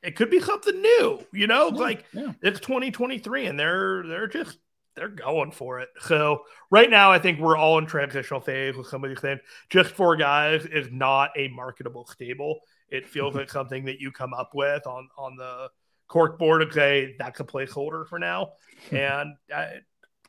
It 0.00 0.14
could 0.14 0.30
be 0.30 0.38
something 0.38 0.80
new, 0.80 1.26
you 1.32 1.48
know. 1.48 1.70
Yeah, 1.70 1.80
like 1.80 2.04
yeah. 2.12 2.32
it's 2.40 2.60
2023, 2.60 3.46
and 3.46 3.58
they're 3.58 4.04
they're 4.06 4.28
just 4.28 4.56
they're 4.98 5.08
going 5.08 5.50
for 5.52 5.80
it. 5.80 5.88
So 6.00 6.42
right 6.70 6.90
now, 6.90 7.10
I 7.10 7.18
think 7.18 7.40
we're 7.40 7.56
all 7.56 7.78
in 7.78 7.86
transitional 7.86 8.40
phase 8.40 8.76
with 8.76 8.88
somebody 8.88 9.16
saying 9.16 9.40
just 9.70 9.90
four 9.90 10.16
guys 10.16 10.66
is 10.66 10.88
not 10.90 11.30
a 11.36 11.48
marketable 11.48 12.06
stable. 12.06 12.60
It 12.90 13.06
feels 13.06 13.34
like 13.34 13.50
something 13.50 13.84
that 13.84 14.00
you 14.00 14.10
come 14.10 14.34
up 14.34 14.52
with 14.54 14.86
on 14.86 15.08
on 15.16 15.36
the 15.36 15.70
cork 16.08 16.38
board 16.38 16.72
say 16.72 17.14
that's 17.18 17.40
a 17.40 17.44
placeholder 17.44 18.06
for 18.06 18.18
now, 18.18 18.52
and 18.90 19.34
uh, 19.54 19.66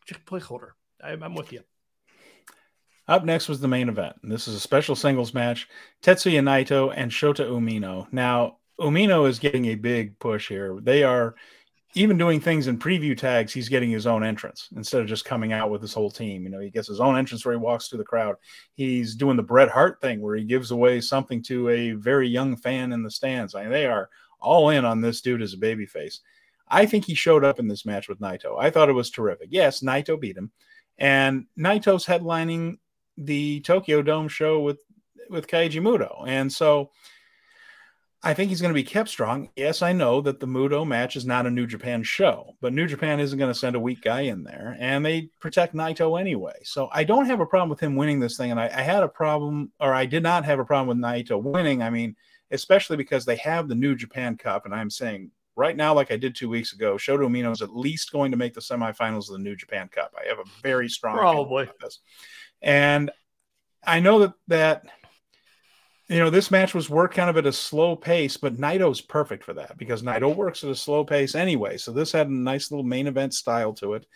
just 0.05 0.25
placeholder. 0.25 0.71
I, 1.01 1.11
I'm 1.11 1.35
with 1.35 1.53
you. 1.53 1.61
Up 3.07 3.25
next 3.25 3.49
was 3.49 3.59
the 3.59 3.67
main 3.67 3.89
event. 3.89 4.17
This 4.21 4.47
is 4.47 4.55
a 4.55 4.59
special 4.59 4.95
singles 4.95 5.33
match: 5.33 5.67
Tetsuya 6.03 6.41
Naito 6.41 6.93
and 6.95 7.11
Shota 7.11 7.47
Umino. 7.49 8.11
Now, 8.11 8.57
Umino 8.79 9.27
is 9.27 9.39
getting 9.39 9.65
a 9.65 9.75
big 9.75 10.19
push 10.19 10.47
here. 10.47 10.79
They 10.81 11.03
are 11.03 11.35
even 11.95 12.17
doing 12.17 12.39
things 12.39 12.67
in 12.67 12.77
preview 12.77 13.17
tags, 13.17 13.51
he's 13.51 13.69
getting 13.69 13.89
his 13.89 14.05
own 14.05 14.23
entrance 14.23 14.69
instead 14.75 15.01
of 15.01 15.07
just 15.07 15.25
coming 15.25 15.53
out 15.53 15.71
with 15.71 15.81
his 15.81 15.93
whole 15.93 16.11
team. 16.11 16.43
You 16.43 16.49
know, 16.49 16.59
he 16.59 16.69
gets 16.69 16.87
his 16.87 16.99
own 16.99 17.17
entrance 17.17 17.43
where 17.43 17.53
he 17.53 17.59
walks 17.59 17.87
through 17.87 17.97
the 17.97 18.03
crowd. 18.03 18.35
He's 18.75 19.15
doing 19.15 19.37
the 19.37 19.43
Bret 19.43 19.69
Hart 19.69 19.99
thing 19.99 20.21
where 20.21 20.35
he 20.35 20.43
gives 20.43 20.69
away 20.71 21.01
something 21.01 21.41
to 21.43 21.69
a 21.69 21.91
very 21.93 22.27
young 22.27 22.55
fan 22.55 22.93
in 22.93 23.01
the 23.01 23.09
stands. 23.09 23.55
I 23.55 23.63
mean, 23.63 23.71
they 23.71 23.87
are 23.87 24.09
all 24.39 24.69
in 24.69 24.85
on 24.85 25.01
this 25.01 25.21
dude 25.21 25.41
as 25.41 25.53
a 25.53 25.57
babyface. 25.57 26.19
I 26.67 26.85
think 26.85 27.05
he 27.05 27.15
showed 27.15 27.43
up 27.43 27.59
in 27.59 27.67
this 27.67 27.85
match 27.85 28.07
with 28.07 28.19
Naito. 28.19 28.61
I 28.61 28.69
thought 28.69 28.89
it 28.89 28.93
was 28.93 29.09
terrific. 29.09 29.49
Yes, 29.51 29.81
Naito 29.81 30.19
beat 30.19 30.37
him, 30.37 30.51
and 30.99 31.45
Naito's 31.57 32.05
headlining 32.05 32.77
the 33.17 33.61
Tokyo 33.61 34.03
Dome 34.03 34.27
show 34.27 34.59
with 34.59 34.79
with 35.29 35.47
Keiji 35.47 35.81
Muto, 35.81 36.27
and 36.27 36.51
so 36.51 36.91
I 38.21 38.33
think 38.33 38.49
he's 38.49 38.59
going 38.59 38.73
to 38.73 38.79
be 38.79 38.83
kept 38.83 39.07
strong. 39.07 39.49
Yes, 39.55 39.81
I 39.81 39.93
know 39.93 40.19
that 40.21 40.41
the 40.41 40.45
Muto 40.45 40.85
match 40.85 41.15
is 41.15 41.25
not 41.25 41.45
a 41.45 41.49
New 41.49 41.65
Japan 41.65 42.03
show, 42.03 42.57
but 42.59 42.73
New 42.73 42.85
Japan 42.85 43.19
isn't 43.21 43.39
going 43.39 43.51
to 43.51 43.57
send 43.57 43.77
a 43.77 43.79
weak 43.79 44.01
guy 44.01 44.21
in 44.21 44.43
there, 44.43 44.75
and 44.77 45.05
they 45.05 45.29
protect 45.39 45.73
Naito 45.73 46.19
anyway. 46.19 46.55
So 46.63 46.89
I 46.91 47.05
don't 47.05 47.27
have 47.27 47.39
a 47.39 47.45
problem 47.45 47.69
with 47.69 47.79
him 47.79 47.95
winning 47.95 48.19
this 48.19 48.35
thing, 48.35 48.51
and 48.51 48.59
I, 48.59 48.65
I 48.65 48.81
had 48.81 49.03
a 49.03 49.07
problem, 49.07 49.71
or 49.79 49.93
I 49.93 50.05
did 50.05 50.21
not 50.21 50.43
have 50.43 50.59
a 50.59 50.65
problem 50.65 50.87
with 50.89 50.97
Naito 50.97 51.41
winning. 51.41 51.81
I 51.81 51.89
mean, 51.89 52.17
especially 52.51 52.97
because 52.97 53.23
they 53.23 53.37
have 53.37 53.69
the 53.69 53.75
New 53.75 53.95
Japan 53.95 54.35
Cup, 54.35 54.65
and 54.65 54.75
I'm 54.75 54.89
saying 54.89 55.31
right 55.55 55.77
now, 55.77 55.93
like 55.93 56.11
I 56.11 56.17
did 56.17 56.35
two 56.35 56.49
weeks 56.49 56.73
ago, 56.73 56.95
Shota 56.95 57.19
Umino 57.19 57.53
is 57.53 57.61
at 57.61 57.73
least 57.73 58.11
going 58.11 58.31
to 58.31 58.37
make 58.37 58.53
the 58.53 58.59
semifinals 58.59 59.29
of 59.29 59.37
the 59.37 59.43
New 59.43 59.55
Japan 59.55 59.87
Cup. 59.87 60.13
I 60.21 60.27
have 60.27 60.39
a 60.39 60.49
very 60.61 60.89
strong 60.89 61.15
probably 61.15 61.69
this, 61.81 61.99
and 62.61 63.11
I 63.85 64.01
know 64.01 64.19
that 64.19 64.33
that 64.49 64.83
you 66.09 66.17
know, 66.17 66.31
this 66.31 66.49
match 66.49 66.73
was 66.73 66.89
worked 66.89 67.13
kind 67.13 67.29
of 67.29 67.37
at 67.37 67.45
a 67.45 67.53
slow 67.53 67.95
pace, 67.95 68.35
but 68.35 68.57
Naito's 68.57 68.99
perfect 68.99 69.43
for 69.43 69.53
that 69.53 69.77
because 69.77 70.01
Naito 70.01 70.35
works 70.35 70.63
at 70.63 70.71
a 70.71 70.75
slow 70.75 71.05
pace 71.05 71.35
anyway. 71.35 71.77
So 71.77 71.91
this 71.91 72.11
had 72.11 72.27
a 72.27 72.33
nice 72.33 72.71
little 72.71 72.83
main 72.83 73.05
event 73.05 73.35
style 73.35 73.73
to 73.73 73.93
it. 73.93 74.07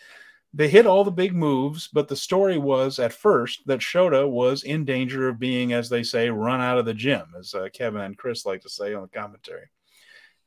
They 0.52 0.68
hit 0.68 0.86
all 0.86 1.04
the 1.04 1.12
big 1.12 1.34
moves, 1.34 1.88
but 1.92 2.08
the 2.08 2.16
story 2.16 2.58
was 2.58 2.98
at 2.98 3.12
first 3.12 3.62
that 3.66 3.78
Shota 3.78 4.28
was 4.28 4.64
in 4.64 4.84
danger 4.84 5.28
of 5.28 5.38
being, 5.38 5.72
as 5.72 5.88
they 5.88 6.02
say, 6.02 6.30
run 6.30 6.60
out 6.60 6.78
of 6.78 6.84
the 6.84 6.94
gym, 6.94 7.26
as 7.38 7.54
uh, 7.54 7.68
Kevin 7.72 8.02
and 8.02 8.18
Chris 8.18 8.44
like 8.44 8.62
to 8.62 8.68
say 8.68 8.92
on 8.92 9.02
the 9.02 9.08
commentary. 9.08 9.68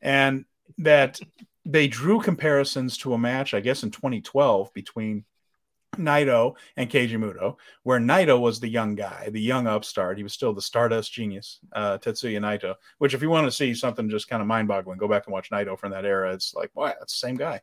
And 0.01 0.45
that 0.79 1.19
they 1.65 1.88
drew 1.88 2.21
comparisons 2.21 2.97
to 2.99 3.13
a 3.13 3.17
match, 3.17 3.53
I 3.53 3.62
guess, 3.62 3.83
in 3.83 3.91
2012 3.91 4.73
between 4.73 5.23
Naito 5.95 6.56
and 6.76 6.89
Keiji 6.89 7.17
Muto, 7.17 7.56
where 7.84 8.00
Naito 8.00 8.39
was 8.39 8.60
the 8.60 8.67
young 8.67 8.95
guy, 8.95 9.30
the 9.32 9.41
young 9.41 9.67
upstart. 9.67 10.17
He 10.17 10.23
was 10.23 10.34
still 10.34 10.54
the 10.54 10.62
Stardust 10.62 11.12
genius, 11.12 11.60
uh, 11.73 11.97
Tetsuya 11.97 12.39
Naito. 12.39 12.76
Which, 12.97 13.13
if 13.13 13.21
you 13.21 13.30
want 13.30 13.47
to 13.47 13.52
see 13.52 13.73
something 13.73 14.10
just 14.10 14.28
kind 14.28 14.41
of 14.41 14.47
mind-boggling, 14.47 14.97
go 14.97 15.08
back 15.08 15.26
and 15.26 15.34
watch 15.34 15.50
Naito 15.50 15.80
from 15.80 15.91
that 15.91 16.06
era. 16.06 16.34
It's 16.34 16.54
like, 16.54 16.71
wow, 16.76 16.93
that's 17.00 17.13
the 17.13 17.28
same 17.28 17.36
guy. 17.36 17.62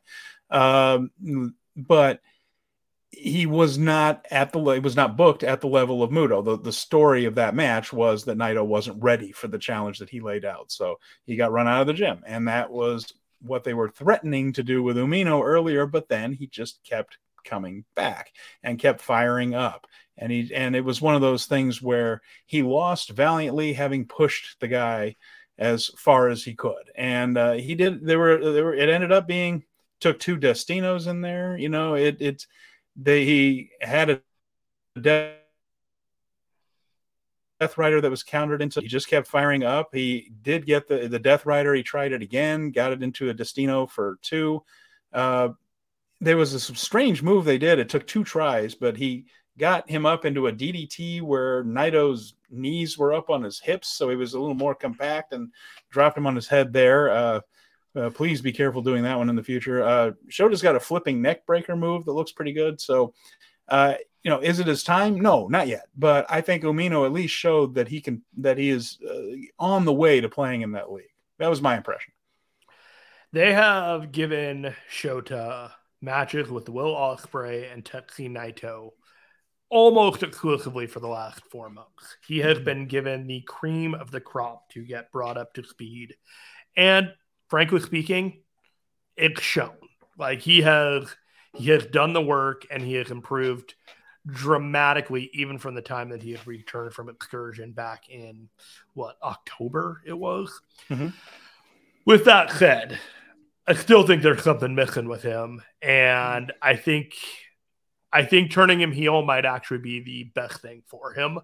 Um, 0.50 1.10
but 1.76 2.20
he 3.10 3.46
was 3.46 3.78
not 3.78 4.26
at 4.30 4.52
the 4.52 4.60
it 4.70 4.82
was 4.82 4.96
not 4.96 5.16
booked 5.16 5.44
at 5.44 5.60
the 5.60 5.68
level 5.68 6.02
of 6.02 6.10
Muto. 6.10 6.44
The 6.44 6.58
the 6.58 6.72
story 6.72 7.26
of 7.26 7.36
that 7.36 7.54
match 7.54 7.92
was 7.92 8.24
that 8.24 8.38
Naito 8.38 8.66
wasn't 8.66 9.02
ready 9.02 9.32
for 9.32 9.48
the 9.48 9.58
challenge 9.58 9.98
that 9.98 10.10
he 10.10 10.20
laid 10.20 10.44
out, 10.44 10.72
so 10.72 10.98
he 11.24 11.36
got 11.36 11.52
run 11.52 11.68
out 11.68 11.82
of 11.82 11.86
the 11.86 11.94
gym, 11.94 12.22
and 12.26 12.48
that 12.48 12.70
was 12.70 13.12
what 13.40 13.62
they 13.62 13.74
were 13.74 13.90
threatening 13.90 14.52
to 14.54 14.62
do 14.62 14.82
with 14.82 14.96
Umino 14.96 15.44
earlier. 15.44 15.86
But 15.86 16.08
then 16.08 16.32
he 16.32 16.46
just 16.46 16.82
kept 16.82 17.18
coming 17.44 17.84
back 17.94 18.32
and 18.62 18.78
kept 18.78 19.00
firing 19.00 19.54
up. 19.54 19.86
And 20.16 20.30
he 20.30 20.52
and 20.54 20.76
it 20.76 20.84
was 20.84 21.00
one 21.00 21.14
of 21.14 21.20
those 21.20 21.46
things 21.46 21.82
where 21.82 22.22
he 22.46 22.62
lost 22.62 23.10
valiantly, 23.10 23.72
having 23.72 24.06
pushed 24.06 24.60
the 24.60 24.68
guy 24.68 25.16
as 25.58 25.88
far 25.96 26.28
as 26.28 26.44
he 26.44 26.54
could. 26.54 26.90
And 26.94 27.36
uh, 27.36 27.52
he 27.52 27.74
did. 27.74 28.04
There 28.04 28.18
were 28.18 28.52
there 28.52 28.64
were. 28.64 28.74
It 28.74 28.88
ended 28.88 29.12
up 29.12 29.26
being 29.26 29.64
took 30.00 30.18
two 30.18 30.36
Destinos 30.36 31.06
in 31.06 31.20
there. 31.20 31.56
You 31.56 31.68
know, 31.68 31.94
it 31.94 32.16
it 32.20 32.46
they 32.96 33.24
he 33.24 33.70
had 33.80 34.10
a 34.10 34.20
death. 35.00 35.34
Death 37.60 37.78
Rider 37.78 38.00
that 38.00 38.10
was 38.10 38.24
countered 38.24 38.60
into. 38.60 38.80
He 38.80 38.88
just 38.88 39.08
kept 39.08 39.28
firing 39.28 39.62
up. 39.62 39.90
He 39.92 40.32
did 40.42 40.66
get 40.66 40.88
the 40.88 41.06
the 41.08 41.20
Death 41.20 41.46
Rider. 41.46 41.72
He 41.72 41.82
tried 41.82 42.12
it 42.12 42.20
again, 42.20 42.72
got 42.72 42.92
it 42.92 43.02
into 43.02 43.30
a 43.30 43.34
Destino 43.34 43.86
for 43.86 44.18
two. 44.22 44.62
Uh, 45.12 45.50
there 46.20 46.36
was 46.36 46.54
a 46.54 46.60
strange 46.60 47.22
move 47.22 47.44
they 47.44 47.58
did. 47.58 47.78
It 47.78 47.88
took 47.88 48.06
two 48.06 48.24
tries, 48.24 48.74
but 48.74 48.96
he 48.96 49.26
got 49.58 49.88
him 49.88 50.06
up 50.06 50.24
into 50.24 50.46
a 50.46 50.52
DDT 50.52 51.22
where 51.22 51.64
Naito's 51.64 52.34
knees 52.50 52.98
were 52.98 53.12
up 53.12 53.30
on 53.30 53.42
his 53.42 53.60
hips, 53.60 53.88
so 53.88 54.08
he 54.08 54.16
was 54.16 54.34
a 54.34 54.40
little 54.40 54.54
more 54.54 54.74
compact 54.74 55.32
and 55.32 55.52
dropped 55.90 56.18
him 56.18 56.26
on 56.26 56.34
his 56.34 56.48
head 56.48 56.72
there. 56.72 57.10
Uh, 57.10 57.40
uh, 57.96 58.10
please 58.10 58.40
be 58.40 58.52
careful 58.52 58.82
doing 58.82 59.04
that 59.04 59.16
one 59.16 59.28
in 59.28 59.36
the 59.36 59.42
future. 59.42 59.82
Uh, 59.82 60.12
Shota's 60.28 60.62
got 60.62 60.76
a 60.76 60.80
flipping 60.80 61.22
neck 61.22 61.46
breaker 61.46 61.76
move 61.76 62.04
that 62.04 62.12
looks 62.12 62.32
pretty 62.32 62.52
good. 62.52 62.80
So, 62.80 63.14
uh, 63.68 63.94
you 64.24 64.30
know, 64.30 64.40
is 64.40 64.58
it 64.58 64.66
his 64.66 64.82
time? 64.82 65.20
No, 65.20 65.46
not 65.46 65.68
yet. 65.68 65.86
But 65.96 66.26
I 66.28 66.40
think 66.40 66.64
Umino 66.64 67.06
at 67.06 67.12
least 67.12 67.34
showed 67.34 67.74
that 67.74 67.86
he 67.86 68.00
can 68.00 68.22
that 68.38 68.58
he 68.58 68.70
is 68.70 68.98
uh, 69.08 69.36
on 69.58 69.84
the 69.84 69.92
way 69.92 70.20
to 70.20 70.28
playing 70.28 70.62
in 70.62 70.72
that 70.72 70.90
league. 70.90 71.04
That 71.38 71.50
was 71.50 71.62
my 71.62 71.76
impression. 71.76 72.12
They 73.32 73.52
have 73.52 74.10
given 74.12 74.74
Shota 74.90 75.72
matches 76.04 76.50
with 76.50 76.68
Will 76.68 76.94
Ospreay 76.94 77.72
and 77.72 77.84
Tetsuya 77.84 78.30
Naito 78.30 78.90
almost 79.70 80.22
exclusively 80.22 80.86
for 80.86 81.00
the 81.00 81.08
last 81.08 81.42
four 81.50 81.68
months. 81.68 82.16
He 82.26 82.38
has 82.38 82.56
mm-hmm. 82.56 82.64
been 82.64 82.86
given 82.86 83.26
the 83.26 83.40
cream 83.42 83.94
of 83.94 84.10
the 84.10 84.20
crop 84.20 84.68
to 84.70 84.84
get 84.84 85.10
brought 85.10 85.36
up 85.36 85.54
to 85.54 85.64
speed. 85.64 86.14
And 86.76 87.12
frankly 87.48 87.80
speaking, 87.80 88.42
it's 89.16 89.42
shown. 89.42 89.76
Like 90.18 90.40
he 90.40 90.62
has 90.62 91.14
he 91.56 91.70
has 91.70 91.86
done 91.86 92.12
the 92.12 92.22
work 92.22 92.66
and 92.70 92.82
he 92.82 92.94
has 92.94 93.10
improved 93.10 93.74
dramatically 94.26 95.30
even 95.34 95.58
from 95.58 95.74
the 95.74 95.82
time 95.82 96.08
that 96.08 96.22
he 96.22 96.32
had 96.32 96.46
returned 96.46 96.92
from 96.92 97.08
excursion 97.08 97.72
back 97.72 98.08
in 98.08 98.48
what 98.94 99.16
October 99.22 100.02
it 100.06 100.16
was. 100.18 100.60
Mm-hmm. 100.90 101.08
With 102.06 102.24
that 102.26 102.50
said, 102.52 102.98
I 103.66 103.74
still 103.74 104.06
think 104.06 104.22
there's 104.22 104.42
something 104.42 104.74
missing 104.74 105.08
with 105.08 105.22
him, 105.22 105.62
and 105.80 106.52
I 106.60 106.76
think 106.76 107.14
I 108.12 108.24
think 108.24 108.50
turning 108.50 108.80
him 108.80 108.92
heel 108.92 109.22
might 109.22 109.44
actually 109.44 109.78
be 109.78 110.00
the 110.02 110.24
best 110.34 110.60
thing 110.60 110.82
for 110.86 111.14
him. 111.14 111.38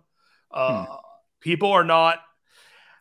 Uh, 0.51 0.85
hmm. 0.85 0.93
People 1.41 1.73
are 1.73 1.85
not 1.85 2.19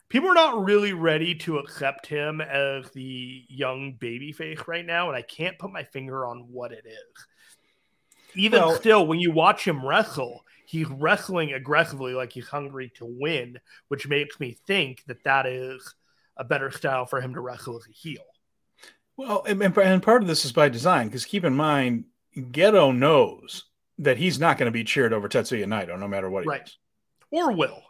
people 0.08 0.28
are 0.28 0.34
not 0.34 0.64
really 0.64 0.92
ready 0.92 1.34
to 1.36 1.58
accept 1.58 2.06
him 2.06 2.40
as 2.40 2.90
the 2.90 3.44
young 3.48 3.94
baby 3.98 4.32
face 4.32 4.58
right 4.66 4.84
now, 4.84 5.08
and 5.08 5.16
I 5.16 5.22
can't 5.22 5.58
put 5.58 5.72
my 5.72 5.84
finger 5.84 6.26
on 6.26 6.48
what 6.50 6.72
it 6.72 6.84
is. 6.86 7.26
Even 8.34 8.60
well, 8.60 8.74
still, 8.74 9.06
when 9.06 9.20
you 9.20 9.32
watch 9.32 9.66
him 9.66 9.84
wrestle, 9.84 10.44
he's 10.66 10.88
wrestling 10.88 11.52
aggressively 11.52 12.14
like 12.14 12.32
he's 12.32 12.48
hungry 12.48 12.92
to 12.96 13.04
win, 13.04 13.58
which 13.88 14.08
makes 14.08 14.38
me 14.38 14.56
think 14.66 15.02
that 15.06 15.24
that 15.24 15.46
is 15.46 15.94
a 16.36 16.44
better 16.44 16.70
style 16.70 17.06
for 17.06 17.20
him 17.20 17.34
to 17.34 17.40
wrestle 17.40 17.76
as 17.76 17.86
a 17.88 17.92
heel. 17.92 18.22
Well, 19.20 19.42
and, 19.46 19.60
and 19.62 20.02
part 20.02 20.22
of 20.22 20.28
this 20.28 20.46
is 20.46 20.52
by 20.52 20.70
design 20.70 21.08
because 21.08 21.26
keep 21.26 21.44
in 21.44 21.54
mind, 21.54 22.04
Gedo 22.34 22.96
knows 22.96 23.66
that 23.98 24.16
he's 24.16 24.40
not 24.40 24.56
going 24.56 24.64
to 24.64 24.72
be 24.72 24.82
cheered 24.82 25.12
over 25.12 25.28
Tetsuya 25.28 25.66
Naito 25.66 25.98
no 25.98 26.08
matter 26.08 26.30
what 26.30 26.44
he 26.44 26.48
right. 26.48 26.70
Or 27.30 27.52
will. 27.52 27.82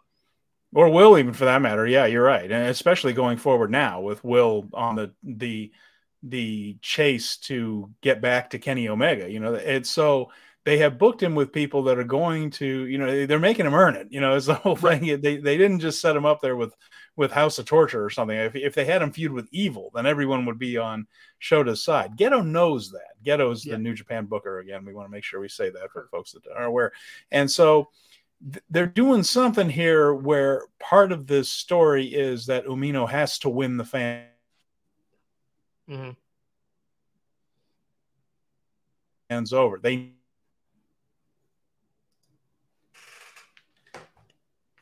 Or 0.75 0.89
will 0.89 1.17
even 1.17 1.33
for 1.33 1.45
that 1.45 1.63
matter. 1.63 1.87
Yeah, 1.87 2.07
you're 2.07 2.25
right. 2.25 2.51
And 2.51 2.69
especially 2.69 3.13
going 3.13 3.39
forward 3.39 3.71
now 3.71 4.01
with 4.01 4.25
Will 4.25 4.69
on 4.75 4.97
the 4.97 5.13
the 5.23 5.71
the 6.25 6.77
chase 6.83 7.37
to 7.37 7.89
get 8.01 8.21
back 8.21 8.51
to 8.51 8.59
Kenny 8.59 8.89
Omega. 8.89 9.31
You 9.31 9.39
know, 9.39 9.55
it's 9.55 9.89
so 9.89 10.33
they 10.65 10.79
have 10.79 10.99
booked 10.99 11.23
him 11.23 11.37
with 11.37 11.53
people 11.53 11.85
that 11.85 11.99
are 11.99 12.05
going 12.05 12.51
to, 12.51 12.67
you 12.67 12.99
know, 12.99 13.27
they're 13.27 13.39
making 13.39 13.67
him 13.67 13.75
earn 13.75 13.95
it. 13.95 14.09
You 14.11 14.21
know, 14.21 14.35
it's 14.35 14.47
the 14.47 14.55
whole 14.55 14.75
thing. 14.75 15.21
They 15.21 15.37
they 15.37 15.57
didn't 15.57 15.79
just 15.79 16.01
set 16.01 16.17
him 16.17 16.27
up 16.27 16.41
there 16.41 16.57
with 16.57 16.75
with 17.17 17.33
House 17.33 17.59
of 17.59 17.67
Torture 17.67 18.05
or 18.05 18.11
something. 18.11 18.37
If, 18.37 18.57
if 18.57 18.75
they 18.75 18.85
had 18.85 19.03
him 19.03 19.13
feud 19.13 19.33
with 19.33 19.49
Evil, 19.53 19.91
then 19.95 20.07
everyone 20.07 20.47
would 20.47 20.59
be 20.59 20.77
on 20.77 21.07
Shota's 21.39 21.83
side. 21.83 22.17
Gedo 22.17 22.45
knows 22.45 22.91
that. 22.91 23.23
Gedo's 23.25 23.65
yeah. 23.65 23.73
the 23.73 23.79
New 23.79 23.95
Japan 23.95 24.27
booker 24.27 24.61
again. 24.61 24.85
We 24.85 24.95
want 24.95 25.07
to 25.07 25.13
make 25.13 25.25
sure 25.25 25.41
we 25.41 25.49
say 25.49 25.71
that 25.71 25.91
for 25.93 26.09
folks 26.11 26.33
that 26.33 26.43
are 26.55 26.65
aware. 26.65 26.93
And 27.31 27.51
so 27.51 27.89
th- 28.53 28.65
they're 28.71 28.87
doing 28.87 29.23
something 29.23 29.69
here 29.69 30.15
where 30.15 30.65
part 30.79 31.13
of 31.13 31.27
this 31.27 31.51
story 31.51 32.07
is 32.07 32.47
that 32.47 32.67
Umino 32.67 33.09
has 33.09 33.39
to 33.41 33.49
win 33.49 33.77
the 33.77 33.85
fan. 33.85 34.25
Mm-hmm. 35.89 36.11
hands 39.31 39.53
over. 39.53 39.79
They 39.79 40.11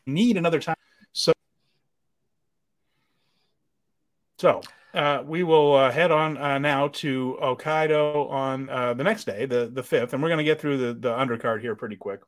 need 0.06 0.36
another 0.38 0.58
time. 0.58 0.74
So, 1.12 1.32
so 4.38 4.62
uh, 4.94 5.22
we 5.26 5.42
will 5.42 5.74
uh, 5.74 5.90
head 5.90 6.10
on 6.10 6.38
uh, 6.38 6.58
now 6.58 6.88
to 6.88 7.36
Hokkaido 7.42 8.30
on 8.30 8.70
uh, 8.70 8.94
the 8.94 9.04
next 9.04 9.24
day, 9.24 9.46
the 9.46 9.70
the 9.72 9.82
fifth, 9.82 10.12
and 10.12 10.22
we're 10.22 10.28
going 10.28 10.38
to 10.38 10.44
get 10.44 10.60
through 10.60 10.78
the 10.78 10.94
the 10.94 11.10
undercard 11.10 11.60
here 11.60 11.74
pretty 11.74 11.96
quick. 11.96 12.20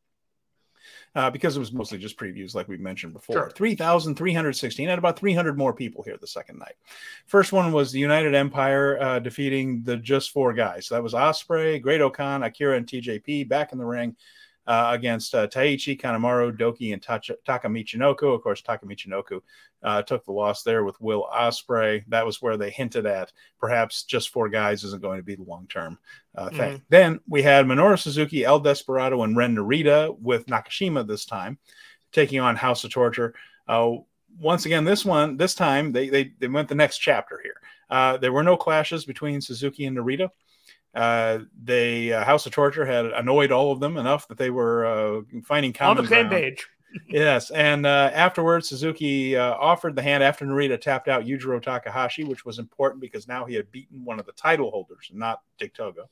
Uh, 1.16 1.28
because 1.28 1.56
it 1.56 1.58
was 1.58 1.72
mostly 1.72 1.98
just 1.98 2.16
previews, 2.16 2.54
like 2.54 2.68
we 2.68 2.76
mentioned 2.76 3.12
before. 3.12 3.34
Sure. 3.34 3.50
3,316, 3.50 4.88
and 4.88 4.96
about 4.96 5.18
300 5.18 5.58
more 5.58 5.74
people 5.74 6.04
here 6.04 6.16
the 6.20 6.26
second 6.26 6.56
night. 6.60 6.76
First 7.26 7.52
one 7.52 7.72
was 7.72 7.90
the 7.90 7.98
United 7.98 8.32
Empire 8.32 8.96
uh, 9.02 9.18
defeating 9.18 9.82
the 9.82 9.96
just 9.96 10.30
four 10.30 10.52
guys. 10.52 10.86
So 10.86 10.94
that 10.94 11.02
was 11.02 11.12
Ospreay, 11.12 11.82
Great-O-Khan, 11.82 12.44
Akira, 12.44 12.76
and 12.76 12.86
TJP 12.86 13.48
back 13.48 13.72
in 13.72 13.78
the 13.78 13.84
ring 13.84 14.14
uh, 14.66 14.90
against 14.92 15.34
uh, 15.34 15.46
Taichi, 15.46 16.00
Kanemaru, 16.00 16.56
Douki, 16.56 16.92
and 16.92 17.02
Taka 17.02 17.68
Michinoku. 17.68 18.34
Of 18.34 18.42
course, 18.42 18.62
Taka 18.62 18.86
Michinoku 18.86 19.40
uh, 19.82 20.02
took 20.02 20.24
the 20.24 20.32
loss 20.32 20.62
there 20.62 20.84
with 20.84 21.00
Will 21.00 21.28
Ospreay. 21.32 22.04
That 22.08 22.26
was 22.26 22.42
where 22.42 22.56
they 22.56 22.70
hinted 22.70 23.06
at 23.06 23.32
perhaps 23.58 24.04
just 24.04 24.28
four 24.30 24.48
guys 24.48 24.84
isn't 24.84 25.02
going 25.02 25.18
to 25.18 25.24
be 25.24 25.34
the 25.34 25.42
long 25.42 25.66
term 25.68 25.98
uh, 26.34 26.50
thing. 26.50 26.74
Mm-hmm. 26.74 26.84
Then 26.88 27.20
we 27.28 27.42
had 27.42 27.66
Minoru 27.66 27.98
Suzuki, 27.98 28.44
El 28.44 28.60
Desperado, 28.60 29.22
and 29.22 29.36
Ren 29.36 29.56
Narita 29.56 30.16
with 30.18 30.46
Nakashima 30.46 31.06
this 31.06 31.24
time 31.24 31.58
taking 32.12 32.40
on 32.40 32.56
House 32.56 32.84
of 32.84 32.90
Torture. 32.90 33.34
Uh, 33.66 33.92
once 34.38 34.66
again, 34.66 34.84
this 34.84 35.04
one, 35.04 35.36
this 35.36 35.54
time 35.54 35.92
they, 35.92 36.08
they, 36.08 36.32
they 36.38 36.48
went 36.48 36.68
the 36.68 36.74
next 36.74 36.98
chapter 36.98 37.40
here. 37.42 37.60
Uh, 37.88 38.16
there 38.16 38.32
were 38.32 38.42
no 38.42 38.56
clashes 38.56 39.04
between 39.04 39.40
Suzuki 39.40 39.86
and 39.86 39.96
Narita. 39.96 40.28
Uh, 40.94 41.40
they 41.62 42.12
uh, 42.12 42.24
House 42.24 42.46
of 42.46 42.52
Torture 42.52 42.84
had 42.84 43.06
annoyed 43.06 43.52
all 43.52 43.72
of 43.72 43.80
them 43.80 43.96
enough 43.96 44.26
that 44.28 44.38
they 44.38 44.50
were 44.50 44.86
uh, 44.86 45.20
finding 45.44 45.72
common 45.72 45.98
on 45.98 46.04
the 46.04 46.08
same 46.08 46.28
page. 46.28 46.68
yes, 47.08 47.50
and 47.50 47.86
uh, 47.86 48.10
afterwards, 48.12 48.68
Suzuki 48.68 49.36
uh, 49.36 49.54
offered 49.54 49.94
the 49.94 50.02
hand 50.02 50.24
after 50.24 50.44
Narita 50.44 50.80
tapped 50.80 51.06
out 51.06 51.24
Yujiro 51.24 51.62
Takahashi, 51.62 52.24
which 52.24 52.44
was 52.44 52.58
important 52.58 53.00
because 53.00 53.28
now 53.28 53.44
he 53.44 53.54
had 53.54 53.70
beaten 53.70 54.04
one 54.04 54.18
of 54.18 54.26
the 54.26 54.32
title 54.32 54.70
holders, 54.70 55.10
not 55.12 55.42
Dick 55.58 55.74
Togo. 55.74 56.08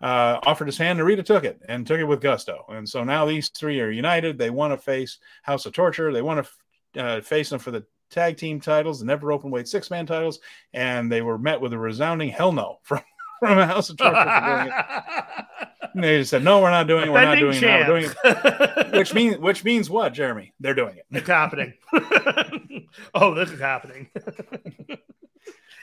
Uh, 0.00 0.38
offered 0.46 0.68
his 0.68 0.78
hand. 0.78 0.98
Narita 0.98 1.24
took 1.24 1.44
it 1.44 1.60
and 1.68 1.86
took 1.86 1.98
it 1.98 2.04
with 2.04 2.20
gusto. 2.20 2.64
And 2.68 2.88
so 2.88 3.02
now 3.02 3.26
these 3.26 3.48
three 3.48 3.80
are 3.80 3.90
united. 3.90 4.38
They 4.38 4.48
want 4.48 4.72
to 4.72 4.78
face 4.78 5.18
House 5.42 5.66
of 5.66 5.72
Torture. 5.72 6.12
They 6.12 6.22
want 6.22 6.46
to 6.94 7.04
uh, 7.04 7.20
face 7.20 7.50
them 7.50 7.58
for 7.58 7.72
the 7.72 7.84
tag 8.08 8.36
team 8.36 8.60
titles, 8.60 9.00
the 9.00 9.06
never 9.06 9.32
open 9.32 9.50
weight 9.50 9.66
six 9.66 9.90
man 9.90 10.06
titles. 10.06 10.38
And 10.72 11.10
they 11.10 11.20
were 11.20 11.36
met 11.36 11.60
with 11.60 11.72
a 11.72 11.78
resounding 11.78 12.30
hell 12.30 12.52
no 12.52 12.78
from 12.84 13.02
from 13.40 13.58
a 13.58 13.66
House 13.66 13.90
of 13.90 13.96
Torture 13.96 14.14
doing 14.14 14.68
it. 14.68 15.88
And 15.94 16.04
they 16.04 16.18
just 16.18 16.30
said, 16.30 16.44
"No, 16.44 16.60
we're 16.60 16.70
not 16.70 16.86
doing 16.86 17.08
it. 17.08 17.12
We're 17.12 17.24
not 17.24 17.38
doing 17.38 17.56
it. 17.56 17.62
We're 17.62 18.00
doing 18.00 18.10
it." 18.24 18.92
which 18.96 19.14
means, 19.14 19.38
which 19.38 19.64
means 19.64 19.88
what, 19.90 20.12
Jeremy? 20.12 20.52
They're 20.60 20.74
doing 20.74 20.96
it. 20.96 21.06
It's 21.10 21.26
happening. 21.26 21.74
oh, 23.14 23.34
this 23.34 23.50
is 23.50 23.60
happening. 23.60 24.08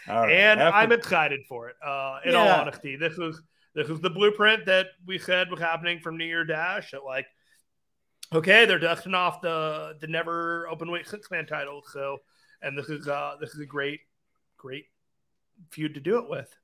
and 0.08 0.62
After... 0.62 0.78
I'm 0.78 0.91
excited 0.91 1.41
for 1.47 1.70
it. 1.70 1.76
Uh, 1.86 2.20
in 2.26 2.32
yeah. 2.32 2.38
all 2.38 2.62
honesty, 2.62 2.95
this 2.95 3.18
is 3.18 3.41
this 3.74 3.89
is 3.89 3.99
the 3.99 4.10
blueprint 4.10 4.66
that 4.66 4.88
we 5.06 5.20
said 5.20 5.51
was 5.51 5.60
happening 5.60 5.99
from 5.99 6.18
New 6.18 6.26
Year 6.26 6.45
Dash. 6.45 6.91
That 6.91 7.03
like, 7.03 7.28
okay, 8.34 8.66
they're 8.66 8.80
dusting 8.80 9.14
off 9.14 9.41
the 9.41 9.97
the 9.99 10.08
never 10.08 10.68
open 10.70 10.89
weight 10.91 11.08
six 11.08 11.30
man 11.30 11.45
title. 11.45 11.84
So, 11.91 12.20
and 12.62 12.78
this 12.78 12.89
is 12.89 13.08
uh 13.08 13.36
this 13.39 13.53
is 13.53 13.60
a 13.60 13.66
great, 13.66 13.99
great 14.58 14.86
feud 15.72 15.93
to 15.95 15.99
do 15.99 16.20
it 16.20 16.30
with. 16.30 16.56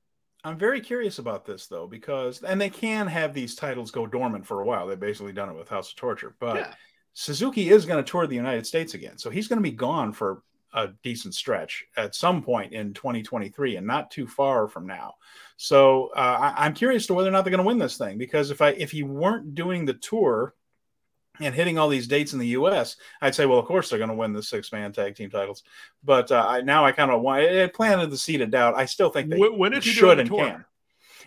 I'm 0.44 0.58
very 0.58 0.80
curious 0.80 1.18
about 1.18 1.44
this 1.44 1.66
though, 1.66 1.86
because 1.86 2.42
and 2.42 2.60
they 2.60 2.70
can 2.70 3.06
have 3.06 3.32
these 3.32 3.54
titles 3.54 3.90
go 3.90 4.06
dormant 4.06 4.46
for 4.46 4.60
a 4.60 4.64
while. 4.64 4.86
They've 4.86 4.98
basically 4.98 5.32
done 5.32 5.50
it 5.50 5.56
with 5.56 5.68
House 5.68 5.90
of 5.90 5.96
Torture, 5.96 6.34
but 6.40 6.56
yeah. 6.56 6.74
Suzuki 7.14 7.68
is 7.70 7.86
going 7.86 8.02
to 8.02 8.10
tour 8.10 8.26
the 8.26 8.34
United 8.34 8.66
States 8.66 8.94
again, 8.94 9.18
so 9.18 9.30
he's 9.30 9.48
going 9.48 9.58
to 9.58 9.62
be 9.62 9.76
gone 9.76 10.12
for 10.12 10.42
a 10.74 10.88
decent 11.02 11.34
stretch 11.34 11.84
at 11.96 12.14
some 12.14 12.42
point 12.42 12.72
in 12.72 12.94
2023, 12.94 13.76
and 13.76 13.86
not 13.86 14.10
too 14.10 14.26
far 14.26 14.66
from 14.66 14.86
now. 14.86 15.14
So 15.58 16.08
uh, 16.16 16.52
I, 16.56 16.66
am 16.66 16.74
curious 16.74 17.06
to 17.06 17.14
whether 17.14 17.28
or 17.28 17.32
not 17.32 17.44
they're 17.44 17.50
going 17.50 17.58
to 17.58 17.66
win 17.66 17.78
this 17.78 17.98
thing, 17.98 18.18
because 18.18 18.50
if 18.50 18.60
I 18.60 18.70
if 18.70 18.90
he 18.90 19.02
weren't 19.02 19.54
doing 19.54 19.84
the 19.84 19.94
tour 19.94 20.54
and 21.44 21.54
hitting 21.54 21.78
all 21.78 21.88
these 21.88 22.06
dates 22.06 22.32
in 22.32 22.38
the 22.38 22.48
U.S., 22.48 22.96
I'd 23.20 23.34
say, 23.34 23.46
well, 23.46 23.58
of 23.58 23.66
course 23.66 23.88
they're 23.88 23.98
going 23.98 24.10
to 24.10 24.16
win 24.16 24.32
the 24.32 24.42
six-man 24.42 24.92
tag 24.92 25.14
team 25.14 25.30
titles. 25.30 25.62
But 26.02 26.30
uh, 26.30 26.44
I, 26.46 26.60
now 26.60 26.84
I 26.84 26.92
kind 26.92 27.10
of 27.10 27.22
want 27.22 27.42
it 27.42 27.74
planted 27.74 28.10
the 28.10 28.18
seed 28.18 28.40
of 28.40 28.50
doubt. 28.50 28.74
I 28.74 28.86
still 28.86 29.10
think 29.10 29.30
they 29.30 29.38
when, 29.38 29.58
when 29.58 29.80
should 29.80 30.18
and 30.18 30.30
can. 30.30 30.64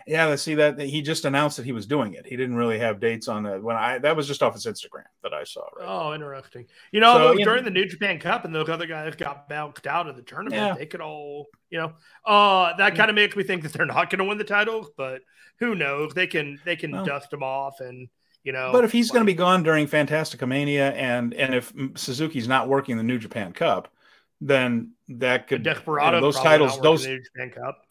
Yeah, 0.07 0.27
let's 0.27 0.43
see 0.43 0.53
that 0.55 0.79
he 0.79 1.01
just 1.01 1.25
announced 1.25 1.57
that 1.57 1.65
he 1.65 1.71
was 1.71 1.87
doing 1.87 2.13
it. 2.13 2.27
He 2.27 2.35
didn't 2.35 2.55
really 2.55 2.77
have 2.77 2.99
dates 2.99 3.27
on 3.27 3.47
it 3.47 3.63
when 3.63 3.75
I 3.75 3.97
that 3.99 4.15
was 4.15 4.27
just 4.27 4.43
off 4.43 4.53
his 4.53 4.67
Instagram 4.67 5.05
that 5.23 5.33
I 5.33 5.43
saw. 5.43 5.63
Right? 5.75 5.87
Oh, 5.87 6.13
interesting. 6.13 6.67
You 6.91 6.99
know, 6.99 7.13
so, 7.13 7.43
during 7.43 7.63
know, 7.63 7.65
the 7.65 7.71
New 7.71 7.87
Japan 7.87 8.19
Cup 8.19 8.45
and 8.45 8.53
those 8.53 8.69
other 8.69 8.85
guys 8.85 9.15
got 9.15 9.49
bounced 9.49 9.87
out 9.87 10.07
of 10.07 10.15
the 10.15 10.21
tournament, 10.21 10.61
yeah. 10.61 10.75
they 10.75 10.85
could 10.85 11.01
all, 11.01 11.47
you 11.71 11.79
know, 11.79 11.93
uh, 12.23 12.75
that 12.77 12.95
kind 12.95 13.09
of 13.09 13.15
makes 13.15 13.35
me 13.35 13.43
think 13.43 13.63
that 13.63 13.73
they're 13.73 13.87
not 13.87 14.11
going 14.11 14.19
to 14.19 14.25
win 14.25 14.37
the 14.37 14.43
titles. 14.43 14.91
But 14.95 15.21
who 15.59 15.73
knows? 15.73 16.13
They 16.13 16.27
can 16.27 16.59
they 16.65 16.75
can 16.75 16.91
well, 16.91 17.05
dust 17.05 17.31
them 17.31 17.41
off 17.41 17.79
and 17.79 18.07
you 18.45 18.53
know. 18.53 18.71
But 18.71 18.85
if 18.85 18.93
he's 18.93 19.09
like, 19.09 19.15
going 19.15 19.25
to 19.25 19.31
be 19.31 19.35
gone 19.35 19.63
during 19.63 19.87
Fantasticamania 19.87 20.93
and 20.93 21.33
and 21.33 21.53
if 21.53 21.73
Suzuki's 21.95 22.47
not 22.47 22.69
working 22.69 22.95
the 22.95 23.03
New 23.03 23.17
Japan 23.17 23.51
Cup, 23.51 23.91
then 24.39 24.91
that 25.09 25.47
could 25.47 25.63
Desperado 25.63 26.17
you 26.17 26.21
know, 26.21 26.27
those 26.27 26.39
titles 26.39 26.79
those 26.79 27.05
New 27.05 27.21
Japan 27.21 27.49
Cup. 27.49 27.85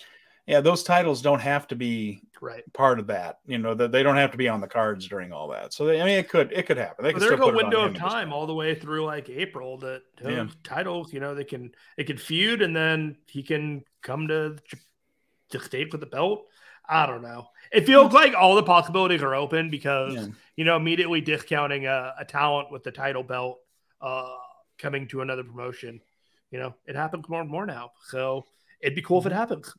Yeah, 0.47 0.61
those 0.61 0.83
titles 0.83 1.23
don't 1.23 1.41
have 1.41 1.67
to 1.69 1.77
be 1.77 2.23
right 2.41 2.63
part 2.73 2.99
of 2.99 3.09
that. 3.09 3.39
You 3.47 3.59
know 3.59 3.75
that 3.75 3.93
they 3.93 4.03
don't 4.03 4.17
have 4.17 4.31
to 4.33 4.39
be 4.39 4.49
on 4.49 4.61
the 4.61 4.69
cards 4.69 5.09
during 5.09 5.33
all 5.33 5.49
that. 5.49 5.73
So 5.73 5.87
they, 5.87 6.01
I 6.01 6.05
mean, 6.05 6.19
it 6.19 6.29
could 6.29 6.53
it 6.53 6.67
could 6.67 6.77
happen. 6.77 7.05
They 7.05 7.13
well, 7.13 7.21
there's 7.21 7.41
a 7.41 7.53
window 7.53 7.83
of 7.83 7.95
time 7.97 8.33
all 8.33 8.47
the 8.47 8.55
way 8.55 8.75
through 8.75 9.05
like 9.05 9.29
April 9.29 9.79
that 9.79 10.03
uh, 10.25 10.29
yeah. 10.29 10.47
titles. 10.63 11.13
You 11.13 11.21
know 11.21 11.35
they 11.35 11.45
can 11.45 11.73
they 11.97 12.05
can 12.05 12.19
feud 12.19 12.63
and 12.63 12.77
then 12.77 13.17
he 13.27 13.43
can 13.43 13.85
come 14.03 14.29
to 14.29 14.57
to 15.51 15.61
state 15.61 15.93
with 15.93 16.01
the 16.01 16.07
belt. 16.07 16.47
I 16.87 17.07
don't 17.07 17.23
know. 17.23 17.49
It 17.73 17.87
feels 17.87 18.13
like 18.13 18.35
all 18.35 18.55
the 18.55 18.63
possibilities 18.63 19.23
are 19.23 19.35
open 19.35 19.71
because 19.71 20.15
yeah. 20.15 20.27
You 20.57 20.65
know 20.65 20.77
immediately 20.77 21.21
discounting 21.21 21.87
a, 21.87 22.15
a, 22.19 22.25
talent 22.25 22.71
with 22.71 22.83
the 22.83 22.91
title 22.91 23.23
belt 23.23 23.59
uh, 24.01 24.37
coming 24.79 25.09
to 25.09 25.21
another 25.21 25.45
promotion. 25.45 26.01
You 26.51 26.61
know, 26.61 26.75
it 26.87 26.95
happens 26.95 27.29
more 27.29 27.41
and 27.41 27.51
more 27.51 27.67
now. 27.67 27.91
So 28.09 28.45
it'd 28.81 28.95
be 28.95 29.03
cool 29.03 29.19
if 29.19 29.27
it 29.27 29.31
mm-hmm. 29.31 29.39
happens. 29.39 29.75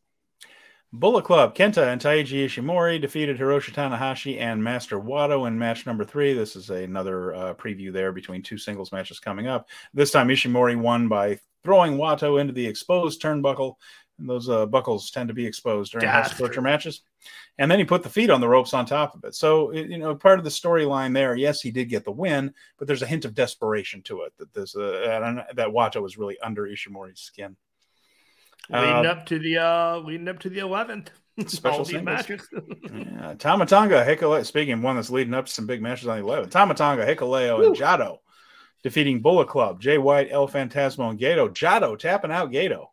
Bullet 0.91 1.25
Club, 1.25 1.55
Kenta 1.55 1.91
and 1.91 1.99
Taiji 1.99 2.45
Ishimori 2.45 3.01
defeated 3.01 3.37
Hiroshi 3.37 3.73
Tanahashi 3.73 4.39
and 4.39 4.63
Master 4.63 4.97
Wato 4.97 5.45
in 5.45 5.59
match 5.59 5.85
number 5.85 6.05
three. 6.05 6.33
This 6.33 6.55
is 6.55 6.69
another 6.69 7.33
uh, 7.33 7.53
preview 7.55 7.91
there 7.91 8.13
between 8.13 8.41
two 8.41 8.57
singles 8.57 8.93
matches 8.93 9.19
coming 9.19 9.47
up. 9.47 9.67
This 9.93 10.11
time, 10.11 10.29
Ishimori 10.29 10.79
won 10.79 11.09
by 11.09 11.39
throwing 11.63 11.97
Wato 11.97 12.39
into 12.39 12.53
the 12.53 12.65
exposed 12.65 13.21
turnbuckle 13.21 13.75
and 14.17 14.29
those 14.29 14.49
uh, 14.49 14.65
buckles 14.65 15.11
tend 15.11 15.27
to 15.27 15.33
be 15.33 15.45
exposed 15.45 15.91
during 15.91 16.07
House 16.07 16.37
Torture 16.37 16.61
matches. 16.61 17.01
And 17.57 17.69
then 17.69 17.79
he 17.79 17.85
put 17.85 18.03
the 18.03 18.09
feet 18.09 18.29
on 18.29 18.41
the 18.41 18.47
ropes 18.47 18.73
on 18.73 18.85
top 18.85 19.15
of 19.15 19.23
it. 19.23 19.35
So, 19.35 19.71
you 19.71 19.97
know, 19.97 20.15
part 20.15 20.39
of 20.39 20.45
the 20.45 20.51
storyline 20.51 21.13
there, 21.13 21.35
yes, 21.35 21.61
he 21.61 21.71
did 21.71 21.89
get 21.89 22.05
the 22.05 22.11
win, 22.11 22.53
but 22.77 22.87
there's 22.87 23.01
a 23.01 23.07
hint 23.07 23.25
of 23.25 23.33
desperation 23.33 24.01
to 24.03 24.21
it 24.21 24.33
that 24.37 24.53
this 24.53 24.75
uh, 24.75 25.43
that 25.55 25.69
Wato 25.69 26.01
was 26.01 26.17
really 26.17 26.39
under 26.39 26.67
Ishimori's 26.67 27.21
skin. 27.21 27.55
Leading 28.69 29.05
uh, 29.05 29.11
up 29.11 29.25
to 29.27 29.37
the 29.37 29.57
uh 29.57 29.97
leading 29.99 30.27
up 30.27 30.39
to 30.39 30.49
the 30.49 30.59
eleventh. 30.59 31.11
Special 31.47 32.01
matches. 32.01 32.47
yeah. 32.83 33.35
Tama 33.37 33.65
Tonga, 33.65 34.05
Hikuleo, 34.05 34.45
speaking 34.45 34.73
of 34.73 34.81
one 34.81 34.95
that's 34.95 35.09
leading 35.09 35.33
up 35.33 35.47
to 35.47 35.51
some 35.51 35.67
big 35.67 35.81
matches 35.81 36.07
on 36.07 36.17
the 36.17 36.25
11th, 36.25 36.49
Tama 36.49 36.73
Tonga, 36.75 37.05
Hikuleo, 37.05 37.65
and 37.65 37.75
Jado 37.75 38.19
defeating 38.83 39.19
Bullet 39.19 39.49
Club, 39.49 39.81
Jay 39.81 39.97
White, 39.97 40.29
El 40.31 40.47
Phantasmo, 40.47 41.09
and 41.09 41.19
Gedo. 41.19 41.49
Jado 41.49 41.99
tapping 41.99 42.31
out 42.31 42.51
Gedo 42.51 42.87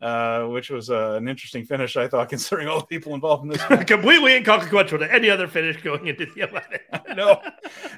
uh, 0.00 0.44
which 0.44 0.70
was 0.70 0.90
uh, 0.90 1.12
an 1.12 1.28
interesting 1.28 1.64
finish, 1.64 1.96
I 1.96 2.08
thought, 2.08 2.28
considering 2.30 2.68
all 2.68 2.80
the 2.80 2.86
people 2.86 3.14
involved 3.14 3.44
in 3.44 3.50
this. 3.50 3.62
Completely 3.86 4.36
inconsequential 4.36 4.98
to 4.98 5.12
any 5.12 5.28
other 5.28 5.46
finish 5.46 5.80
going 5.82 6.06
into 6.06 6.26
the 6.26 6.40
11th. 6.42 7.16
no. 7.16 7.40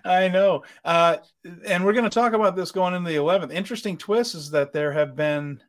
I 0.04 0.28
know. 0.28 0.64
Uh, 0.84 1.18
and 1.66 1.84
we're 1.84 1.92
going 1.92 2.04
to 2.04 2.10
talk 2.10 2.32
about 2.32 2.56
this 2.56 2.72
going 2.72 2.94
into 2.94 3.10
the 3.10 3.16
11th. 3.16 3.52
Interesting 3.52 3.96
twist 3.96 4.34
is 4.34 4.50
that 4.50 4.72
there 4.72 4.92
have 4.92 5.14
been 5.14 5.62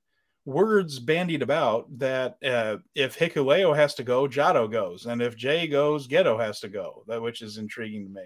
words 0.45 0.99
bandied 0.99 1.41
about 1.41 1.87
that 1.99 2.37
uh, 2.43 2.77
if 2.95 3.17
Hikuleo 3.17 3.75
has 3.75 3.93
to 3.95 4.03
go, 4.03 4.27
Jado 4.27 4.69
goes. 4.69 5.05
And 5.05 5.21
if 5.21 5.35
Jay 5.37 5.67
goes, 5.67 6.07
Gedo 6.07 6.39
has 6.39 6.59
to 6.61 6.67
go, 6.67 7.03
that, 7.07 7.21
which 7.21 7.41
is 7.41 7.57
intriguing 7.57 8.05
to 8.05 8.11
me. 8.11 8.23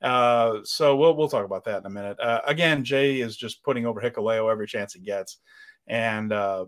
Uh, 0.00 0.58
so 0.64 0.96
we'll, 0.96 1.14
we'll 1.14 1.28
talk 1.28 1.44
about 1.44 1.64
that 1.64 1.78
in 1.78 1.86
a 1.86 1.90
minute. 1.90 2.18
Uh, 2.18 2.40
again, 2.46 2.82
Jay 2.82 3.20
is 3.20 3.36
just 3.36 3.62
putting 3.62 3.86
over 3.86 4.00
Hikuleo 4.00 4.50
every 4.50 4.66
chance 4.66 4.94
he 4.94 5.00
gets. 5.00 5.38
And 5.86 6.32
uh, 6.32 6.66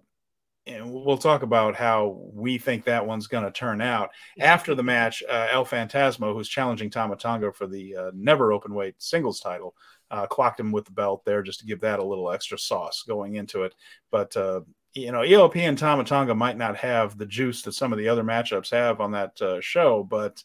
and 0.67 0.91
we'll 0.91 1.19
talk 1.19 1.43
about 1.43 1.75
how 1.75 2.21
we 2.33 2.57
think 2.57 2.85
that 2.85 3.07
one's 3.07 3.27
going 3.27 3.45
to 3.45 3.51
turn 3.51 3.81
out 3.81 4.11
after 4.41 4.75
the 4.75 4.83
match. 4.83 5.23
Uh, 5.29 5.49
El 5.51 5.67
Phantasmo, 5.67 6.33
who's 6.33 6.49
challenging 6.49 6.89
Tama 6.89 7.17
Tonga 7.17 7.53
for 7.53 7.67
the 7.67 7.97
uh, 7.97 8.11
never 8.15 8.53
open 8.53 8.75
weight 8.75 8.95
singles 8.99 9.41
title, 9.41 9.75
uh, 10.11 10.27
clocked 10.27 10.61
him 10.61 10.73
with 10.73 10.87
the 10.87 10.93
belt 10.93 11.25
there 11.25 11.43
just 11.43 11.61
to 11.61 11.67
give 11.67 11.81
that 11.81 11.99
a 11.99 12.05
little 12.05 12.31
extra 12.31 12.59
sauce 12.59 13.05
going 13.07 13.35
into 13.35 13.65
it. 13.65 13.75
But 14.11 14.37
uh, 14.37 14.63
you 14.95 15.13
know, 15.13 15.23
ELP 15.23 15.57
and 15.57 15.77
Tama 15.77 16.05
Tonga 16.05 16.35
might 16.35 16.57
not 16.57 16.77
have 16.77 17.19
the 17.19 17.27
juice 17.27 17.63
that 17.63 17.73
some 17.73 17.93
of 17.93 17.99
the 17.99 18.09
other 18.09 18.25
matchups 18.25 18.71
have 18.71 19.01
on 19.01 19.13
that 19.13 19.41
uh, 19.43 19.61
show, 19.61 20.03
but 20.03 20.43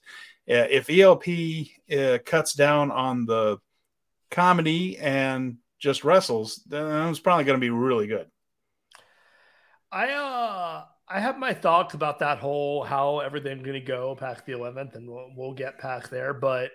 if 0.47 0.89
ELP 0.89 1.27
uh, 1.95 2.17
cuts 2.25 2.53
down 2.55 2.89
on 2.89 3.27
the 3.27 3.59
comedy 4.31 4.97
and 4.97 5.57
just 5.77 6.03
wrestles, 6.03 6.63
then 6.67 7.09
it's 7.09 7.19
probably 7.19 7.43
going 7.45 7.59
to 7.59 7.61
be 7.61 7.69
really 7.69 8.07
good. 8.07 8.25
I 9.91 10.11
uh 10.11 10.85
I 11.07 11.19
have 11.19 11.39
my 11.39 11.53
thoughts 11.53 11.95
about 11.95 12.19
that 12.19 12.37
whole 12.37 12.83
how 12.83 13.19
everything's 13.19 13.63
going 13.63 13.73
to 13.73 13.85
go 13.85 14.15
past 14.15 14.45
the 14.45 14.51
11th, 14.51 14.95
and 14.95 15.09
we'll, 15.09 15.31
we'll 15.35 15.53
get 15.53 15.79
past 15.79 16.11
there. 16.11 16.35
But 16.35 16.69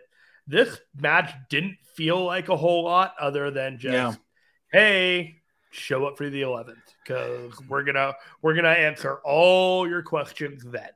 this 0.49 0.77
match 0.97 1.33
didn't 1.49 1.77
feel 1.95 2.25
like 2.25 2.49
a 2.49 2.57
whole 2.57 2.83
lot 2.85 3.15
other 3.21 3.53
than 3.53 3.79
just, 3.79 3.95
yeah. 3.95 4.15
hey, 4.73 5.37
show 5.71 6.05
up 6.07 6.19
for 6.19 6.29
the 6.29 6.43
11th 6.43 6.75
because 7.05 7.53
we're 7.69 7.85
gonna 7.85 8.15
we're 8.43 8.55
gonna 8.55 8.69
answer 8.69 9.21
all 9.25 9.89
your 9.89 10.03
questions 10.03 10.65
then. 10.65 10.91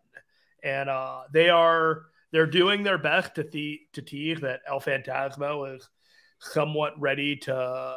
And 0.64 0.88
uh, 0.88 1.22
they 1.32 1.48
are 1.48 2.06
they're 2.32 2.46
doing 2.46 2.82
their 2.82 2.98
best 2.98 3.36
to 3.36 3.44
the 3.44 3.80
to 3.92 4.02
tease 4.02 4.40
that 4.40 4.60
El 4.66 4.80
Phantasmo 4.80 5.76
is 5.76 5.88
somewhat 6.40 6.98
ready 7.00 7.36
to 7.36 7.54
uh, 7.54 7.96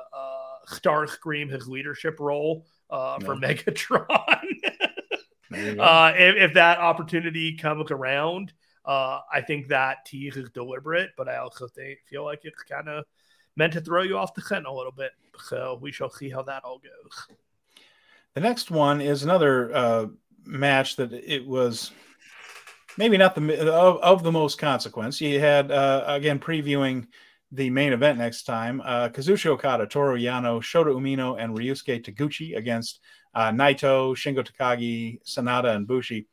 Starscream 0.70 1.50
his 1.52 1.68
leadership 1.68 2.20
role 2.20 2.66
uh, 2.92 3.20
for 3.20 3.36
Megatron. 3.36 4.08
uh, 5.80 6.14
if, 6.16 6.36
if, 6.36 6.54
that 6.54 6.78
opportunity 6.80 7.58
comes 7.58 7.90
around, 7.90 8.54
uh, 8.86 9.20
I 9.32 9.42
think 9.42 9.70
that 9.70 10.06
tease 10.06 10.36
is 10.36 10.50
deliberate, 10.50 11.12
but 11.18 11.30
I 11.30 11.38
also 11.38 11.68
think 11.68 12.00
feel 12.10 12.24
like 12.24 12.42
it's 12.44 12.64
kind 12.64 12.90
of 12.90 13.06
meant 13.56 13.74
to 13.74 13.82
throw 13.82 14.02
you 14.02 14.18
off 14.18 14.34
the 14.34 14.42
scent 14.42 14.66
a 14.66 14.74
little 14.74 14.92
bit. 14.92 15.12
So 15.46 15.80
we 15.82 15.92
shall 15.92 16.10
see 16.10 16.30
how 16.30 16.42
that 16.44 16.64
all 16.64 16.80
goes. 16.80 17.38
The 18.34 18.42
next 18.42 18.72
one 18.72 19.02
is 19.02 19.24
another 19.24 19.76
uh, 19.76 20.06
match 20.46 20.96
that 20.98 21.14
it 21.14 21.46
was 21.46 21.92
maybe 22.98 23.18
not 23.18 23.36
the 23.36 23.72
of, 23.74 23.98
of 23.98 24.24
the 24.24 24.32
most 24.32 24.58
consequence. 24.58 25.20
You 25.20 25.40
had 25.40 25.72
uh, 25.72 26.04
again 26.08 26.40
previewing 26.40 27.08
the 27.52 27.70
main 27.70 27.94
event 27.94 28.18
next 28.18 28.44
time. 28.44 28.82
Uh, 28.84 29.10
Kazuchika 29.10 29.52
Okada, 29.52 29.86
Toru 29.86 30.18
Yano, 30.18 30.62
Shota 30.62 30.94
Umino, 30.94 31.42
and 31.42 31.56
Ryusuke 31.56 32.04
Taguchi 32.04 32.56
against 32.56 33.00
uh, 33.36 33.52
Naito, 33.52 34.16
Shingo 34.16 34.46
Takagi, 34.46 35.22
Sanada, 35.24 35.76
and 35.76 35.88
Bushi. 35.88 36.28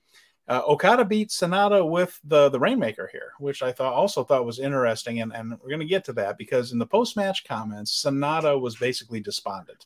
Uh, 0.48 0.62
Okada 0.66 1.04
beat 1.04 1.28
Sanada 1.28 1.86
with 1.86 2.18
the 2.24 2.48
the 2.48 2.58
Rainmaker 2.58 3.08
here, 3.12 3.32
which 3.38 3.62
I 3.62 3.70
thought 3.70 3.92
also 3.92 4.24
thought 4.24 4.46
was 4.46 4.58
interesting, 4.58 5.20
and, 5.20 5.30
and 5.34 5.50
we're 5.50 5.68
going 5.68 5.80
to 5.80 5.84
get 5.84 6.04
to 6.06 6.14
that 6.14 6.38
because 6.38 6.72
in 6.72 6.78
the 6.78 6.86
post 6.86 7.16
match 7.16 7.44
comments, 7.44 8.02
Sanada 8.02 8.58
was 8.58 8.76
basically 8.76 9.20
despondent, 9.20 9.84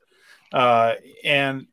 uh, 0.52 0.94
and 1.24 1.66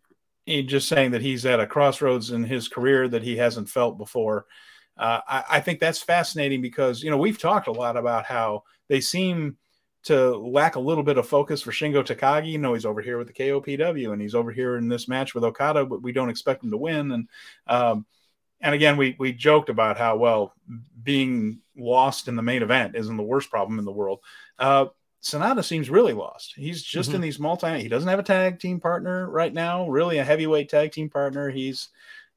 he 0.47 0.64
just 0.64 0.88
saying 0.88 1.12
that 1.12 1.22
he's 1.22 1.45
at 1.45 1.60
a 1.60 1.68
crossroads 1.68 2.32
in 2.32 2.43
his 2.43 2.68
career 2.68 3.07
that 3.07 3.22
he 3.22 3.38
hasn't 3.38 3.70
felt 3.70 3.99
before. 3.99 4.47
Uh, 5.00 5.22
I, 5.28 5.43
I 5.50 5.60
think 5.62 5.80
that's 5.80 6.04
fascinating 6.04 6.62
because 6.62 7.02
you 7.02 7.10
know 7.10 7.18
we've 7.18 7.39
talked 7.39 7.68
a 7.68 7.72
lot 7.72 7.95
about 7.95 8.26
how 8.26 8.64
they 8.89 9.00
seem 9.00 9.58
to 10.04 10.38
lack 10.38 10.76
a 10.76 10.80
little 10.80 11.04
bit 11.04 11.18
of 11.18 11.28
focus 11.28 11.62
for 11.62 11.72
Shingo 11.72 12.04
Takagi. 12.04 12.52
You 12.52 12.58
know, 12.58 12.74
he's 12.74 12.86
over 12.86 13.02
here 13.02 13.18
with 13.18 13.28
the 13.28 13.34
KOPW 13.34 14.12
and 14.12 14.22
he's 14.22 14.36
over 14.36 14.52
here 14.52 14.78
in 14.78 14.88
this 14.88 15.08
match 15.08 15.34
with 15.34 15.43
Okada, 15.43 15.86
but 15.86 16.02
we 16.02 16.12
don't 16.12 16.30
expect 16.30 16.64
him 16.64 16.72
to 16.72 16.78
win. 16.78 17.12
And 17.12 17.30
um, 17.68 18.06
and 18.62 18.76
again, 18.76 18.97
we 18.97 19.16
we 19.18 19.32
joked 19.32 19.70
about 19.70 19.97
how 19.97 20.18
well 20.18 20.54
being 21.02 21.62
lost 21.78 22.28
in 22.28 22.36
the 22.36 22.41
main 22.41 22.62
event 22.62 22.95
isn't 22.95 23.18
the 23.18 23.24
worst 23.24 23.50
problem 23.50 23.80
in 23.80 23.86
the 23.86 23.91
world. 23.91 24.20
Uh, 24.58 24.88
Sanada 25.22 25.64
seems 25.64 25.89
really 25.89 26.14
lost. 26.14 26.54
He's 26.56 26.82
just 26.82 27.10
mm-hmm. 27.10 27.16
in 27.16 27.22
these 27.22 27.39
multi. 27.39 27.80
He 27.82 27.89
doesn't 27.89 28.08
have 28.08 28.20
a 28.20 28.24
tag 28.24 28.60
team 28.60 28.80
partner 28.80 29.30
right 29.30 29.54
now. 29.54 29.89
Really, 29.89 30.18
a 30.18 30.24
heavyweight 30.24 30.70
tag 30.70 30.91
team 30.91 31.10
partner. 31.10 31.50
He's 31.50 31.89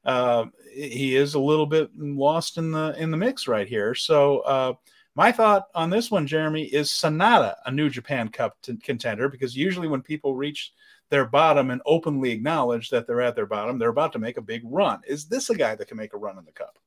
uh, 0.05 0.45
he 0.73 1.15
is 1.15 1.35
a 1.35 1.39
little 1.39 1.65
bit 1.65 1.89
lost 1.97 2.57
in 2.57 2.71
the 2.71 2.95
in 2.97 3.11
the 3.11 3.17
mix 3.17 3.47
right 3.47 3.67
here. 3.67 3.95
So 3.95 4.39
uh, 4.39 4.73
my 5.15 5.31
thought 5.31 5.67
on 5.75 5.89
this 5.89 6.09
one, 6.09 6.27
Jeremy, 6.27 6.63
is 6.63 6.89
Sanada 6.89 7.55
a 7.65 7.71
New 7.71 7.89
Japan 7.89 8.29
Cup 8.29 8.57
t- 8.61 8.77
contender? 8.77 9.29
Because 9.29 9.55
usually 9.55 9.87
when 9.87 10.01
people 10.01 10.35
reach 10.35 10.73
their 11.09 11.25
bottom 11.25 11.69
and 11.69 11.81
openly 11.85 12.31
acknowledge 12.31 12.89
that 12.89 13.05
they're 13.05 13.21
at 13.21 13.35
their 13.35 13.45
bottom, 13.45 13.77
they're 13.77 13.89
about 13.89 14.13
to 14.13 14.19
make 14.19 14.37
a 14.37 14.41
big 14.41 14.63
run. 14.65 15.01
Is 15.05 15.25
this 15.25 15.49
a 15.49 15.55
guy 15.55 15.75
that 15.75 15.87
can 15.87 15.97
make 15.97 16.13
a 16.13 16.17
run 16.17 16.37
in 16.37 16.45
the 16.45 16.51
cup? 16.51 16.79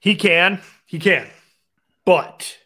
He 0.00 0.16
can. 0.16 0.60
He 0.86 0.98
can. 0.98 1.28
But 2.04 2.56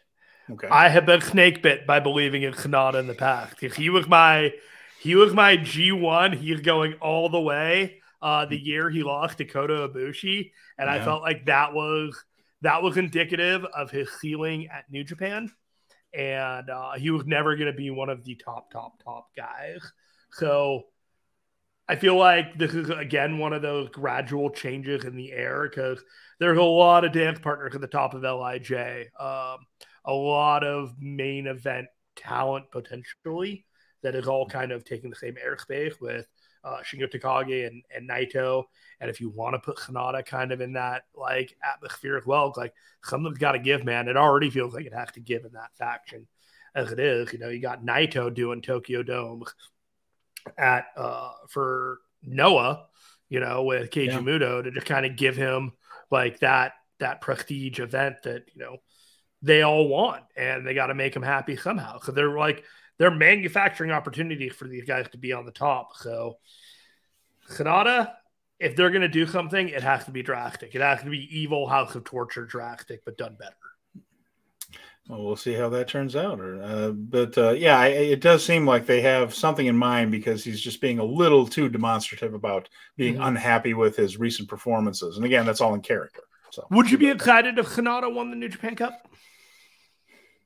okay. 0.49 0.67
I 0.67 0.89
have 0.89 1.05
been 1.05 1.21
snake 1.21 1.61
bit 1.61 1.85
by 1.85 1.99
believing 1.99 2.43
in 2.43 2.53
Sanada 2.53 2.95
in 2.95 3.07
the 3.07 3.13
past. 3.13 3.61
If 3.61 3.75
he 3.75 3.89
was 3.89 4.07
my 4.07 4.53
he 4.99 5.15
was 5.15 5.33
my 5.33 5.57
G1, 5.57 6.35
he's 6.35 6.61
going 6.61 6.93
all 6.95 7.29
the 7.29 7.41
way. 7.41 8.01
Uh, 8.23 8.45
the 8.45 8.57
year 8.57 8.89
he 8.89 9.03
lost 9.03 9.37
to 9.37 9.45
Kota 9.45 9.87
Ibushi, 9.89 10.51
and 10.77 10.87
yeah. 10.87 10.93
I 10.93 11.03
felt 11.03 11.21
like 11.21 11.45
that 11.45 11.73
was 11.73 12.23
that 12.63 12.81
was 12.81 12.97
indicative 12.97 13.65
of 13.65 13.91
his 13.91 14.09
ceiling 14.21 14.69
at 14.71 14.89
New 14.89 15.03
Japan. 15.03 15.51
And 16.13 16.69
uh, 16.69 16.93
he 16.93 17.09
was 17.09 17.25
never 17.25 17.55
going 17.55 17.71
to 17.71 17.77
be 17.77 17.89
one 17.89 18.09
of 18.09 18.23
the 18.23 18.35
top, 18.35 18.71
top, 18.71 19.03
top 19.03 19.27
guys. 19.35 19.81
So 20.31 20.83
I 21.89 21.97
feel 21.97 22.17
like 22.17 22.57
this 22.57 22.73
is, 22.73 22.89
again, 22.89 23.37
one 23.37 23.51
of 23.51 23.61
those 23.61 23.89
gradual 23.89 24.49
changes 24.49 25.03
in 25.03 25.17
the 25.17 25.33
air 25.33 25.67
because 25.69 26.01
there's 26.39 26.57
a 26.57 26.63
lot 26.63 27.03
of 27.03 27.11
dance 27.11 27.39
partners 27.39 27.75
at 27.75 27.81
the 27.81 27.87
top 27.87 28.13
of 28.13 28.21
LIJ, 28.21 29.09
um, 29.19 29.57
a 30.05 30.13
lot 30.13 30.63
of 30.63 30.93
main 30.99 31.47
event 31.47 31.87
talent 32.15 32.65
potentially 32.71 33.65
that 34.03 34.15
is 34.15 34.27
all 34.27 34.47
kind 34.47 34.71
of 34.71 34.85
taking 34.85 35.09
the 35.09 35.15
same 35.15 35.35
airspace 35.35 35.99
with 35.99 36.27
uh, 36.63 36.77
Shingo 36.83 37.11
Takagi 37.11 37.67
and, 37.67 37.83
and 37.95 38.09
Naito. 38.09 38.63
And 38.99 39.09
if 39.09 39.19
you 39.19 39.29
want 39.29 39.55
to 39.55 39.59
put 39.59 39.77
Sanada 39.77 40.25
kind 40.25 40.51
of 40.51 40.61
in 40.61 40.73
that 40.73 41.03
like 41.15 41.55
atmosphere 41.63 42.17
as 42.17 42.25
well, 42.25 42.53
like 42.55 42.73
something's 43.03 43.37
got 43.37 43.53
to 43.53 43.59
give, 43.59 43.83
man. 43.83 44.07
It 44.07 44.17
already 44.17 44.49
feels 44.49 44.73
like 44.73 44.85
it 44.85 44.93
has 44.93 45.11
to 45.13 45.19
give 45.19 45.45
in 45.45 45.53
that 45.53 45.75
faction 45.77 46.27
as 46.75 46.91
it 46.91 46.99
is. 46.99 47.33
You 47.33 47.39
know, 47.39 47.49
you 47.49 47.59
got 47.59 47.83
Naito 47.83 48.33
doing 48.33 48.61
Tokyo 48.61 49.03
Dome 49.03 49.43
at 50.57 50.85
uh, 50.95 51.31
for 51.49 51.99
Noah, 52.21 52.85
you 53.29 53.39
know, 53.39 53.63
with 53.63 53.91
Keiji 53.91 54.07
yeah. 54.07 54.19
Muto 54.19 54.63
to 54.63 54.71
just 54.71 54.85
kind 54.85 55.05
of 55.05 55.15
give 55.15 55.35
him 55.35 55.73
like 56.11 56.39
that 56.39 56.73
that 56.99 57.21
prestige 57.21 57.79
event 57.79 58.17
that 58.23 58.43
you 58.53 58.61
know 58.61 58.77
they 59.41 59.61
all 59.61 59.87
want, 59.87 60.23
and 60.37 60.65
they 60.65 60.73
got 60.73 60.87
to 60.87 60.93
make 60.93 61.15
him 61.15 61.23
happy 61.23 61.57
somehow. 61.57 61.99
So 61.99 62.11
they're 62.11 62.37
like 62.37 62.63
they're 63.03 63.11
manufacturing 63.11 63.91
opportunities 63.91 64.53
for 64.53 64.65
these 64.65 64.85
guys 64.85 65.09
to 65.09 65.17
be 65.17 65.33
on 65.33 65.45
the 65.45 65.51
top. 65.51 65.97
So 65.97 66.37
Sanada, 67.49 68.13
if 68.61 68.77
they're 68.77 68.91
going 68.91 69.01
to 69.01 69.09
do 69.09 69.27
something, 69.27 69.67
it 69.67 69.83
has 69.83 70.05
to 70.05 70.11
be 70.11 70.23
drastic. 70.23 70.73
It 70.73 70.79
has 70.79 71.01
to 71.01 71.09
be 71.09 71.27
evil 71.37 71.67
House 71.67 71.95
of 71.95 72.05
Torture 72.05 72.45
drastic, 72.45 73.03
but 73.03 73.17
done 73.17 73.35
better. 73.37 73.57
Well, 75.09 75.21
we'll 75.21 75.35
see 75.35 75.51
how 75.51 75.67
that 75.67 75.89
turns 75.89 76.15
out. 76.15 76.39
Uh, 76.39 76.91
but 76.91 77.37
uh, 77.37 77.51
yeah, 77.51 77.77
I, 77.77 77.87
it 77.87 78.21
does 78.21 78.41
seem 78.41 78.65
like 78.65 78.85
they 78.85 79.01
have 79.01 79.33
something 79.33 79.65
in 79.65 79.75
mind 79.75 80.09
because 80.11 80.41
he's 80.41 80.61
just 80.61 80.79
being 80.79 80.99
a 80.99 81.03
little 81.03 81.45
too 81.45 81.67
demonstrative 81.67 82.33
about 82.33 82.69
being 82.95 83.15
mm-hmm. 83.15 83.23
unhappy 83.23 83.73
with 83.73 83.97
his 83.97 84.17
recent 84.17 84.47
performances. 84.47 85.17
And 85.17 85.25
again, 85.25 85.45
that's 85.45 85.59
all 85.59 85.73
in 85.73 85.81
character. 85.81 86.21
So, 86.51 86.65
would 86.71 86.89
you 86.89 86.97
be 86.97 87.09
excited 87.09 87.59
if 87.59 87.67
Sanada 87.67 88.13
won 88.13 88.29
the 88.29 88.37
New 88.37 88.47
Japan 88.47 88.77
Cup? 88.77 89.09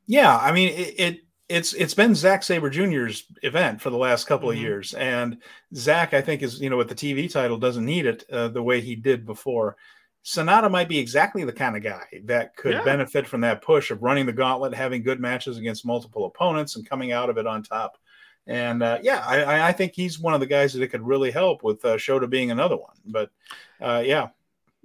Yeah, 0.07 0.35
I 0.35 0.53
mean, 0.53 0.69
it, 0.69 0.99
it 0.99 1.26
it's 1.49 1.73
it's 1.73 1.93
been 1.93 2.13
Zack 2.13 2.43
Sabre 2.43 2.69
Jr.'s 2.69 3.23
event 3.43 3.81
for 3.81 3.89
the 3.89 3.97
last 3.97 4.27
couple 4.27 4.49
mm-hmm. 4.49 4.57
of 4.57 4.63
years, 4.63 4.93
and 4.93 5.37
Zack, 5.73 6.13
I 6.13 6.21
think, 6.21 6.41
is 6.41 6.59
you 6.59 6.69
know 6.69 6.77
with 6.77 6.89
the 6.89 6.95
TV 6.95 7.31
title 7.31 7.57
doesn't 7.57 7.85
need 7.85 8.05
it 8.05 8.25
uh, 8.31 8.49
the 8.49 8.63
way 8.63 8.81
he 8.81 8.95
did 8.95 9.25
before. 9.25 9.77
Sanada 10.25 10.69
might 10.69 10.89
be 10.89 10.99
exactly 10.99 11.45
the 11.45 11.53
kind 11.53 11.77
of 11.77 11.83
guy 11.83 12.03
that 12.25 12.53
could 12.57 12.73
yeah. 12.73 12.83
benefit 12.83 13.25
from 13.25 13.41
that 13.41 13.61
push 13.61 13.91
of 13.91 14.03
running 14.03 14.25
the 14.25 14.33
gauntlet, 14.33 14.73
having 14.73 15.01
good 15.01 15.21
matches 15.21 15.57
against 15.57 15.85
multiple 15.85 16.25
opponents, 16.25 16.75
and 16.75 16.89
coming 16.89 17.13
out 17.13 17.29
of 17.29 17.37
it 17.37 17.47
on 17.47 17.63
top. 17.63 17.97
And 18.45 18.83
uh, 18.83 18.99
yeah, 19.01 19.23
I, 19.25 19.69
I, 19.69 19.71
think 19.73 19.93
he's 19.93 20.19
one 20.19 20.33
of 20.33 20.39
the 20.39 20.45
guys 20.45 20.73
that 20.73 20.81
it 20.81 20.87
could 20.87 21.05
really 21.05 21.31
help 21.31 21.63
with 21.63 21.83
uh, 21.83 21.95
Shota 21.95 22.29
being 22.29 22.49
another 22.49 22.77
one. 22.77 22.95
But 23.05 23.29
uh, 23.81 24.03
yeah, 24.05 24.29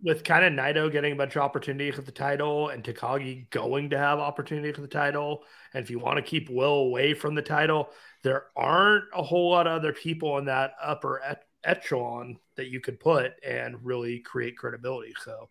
with 0.02 0.24
kind 0.24 0.44
of 0.44 0.52
Naito 0.52 0.90
getting 0.90 1.12
a 1.12 1.16
bunch 1.16 1.36
of 1.36 1.42
opportunities 1.42 1.98
at 1.98 2.06
the 2.06 2.12
title 2.12 2.68
and 2.68 2.82
Takagi 2.82 3.48
going 3.50 3.90
to 3.90 3.98
have 3.98 4.18
opportunity 4.18 4.72
for 4.72 4.80
the 4.80 4.88
title, 4.88 5.44
and 5.74 5.82
if 5.82 5.90
you 5.90 5.98
want 5.98 6.16
to 6.16 6.22
keep 6.22 6.50
Will 6.50 6.74
away 6.74 7.14
from 7.14 7.34
the 7.34 7.42
title, 7.42 7.90
there 8.22 8.46
aren't 8.56 9.04
a 9.14 9.22
whole 9.22 9.50
lot 9.50 9.66
of 9.66 9.74
other 9.74 9.92
people 9.92 10.38
in 10.38 10.44
that 10.46 10.72
upper 10.82 11.20
echelon 11.64 12.38
that 12.56 12.68
you 12.68 12.80
could 12.80 13.00
put 13.00 13.32
and 13.44 13.84
really 13.84 14.18
create 14.20 14.56
credibility. 14.56 15.14
So, 15.24 15.48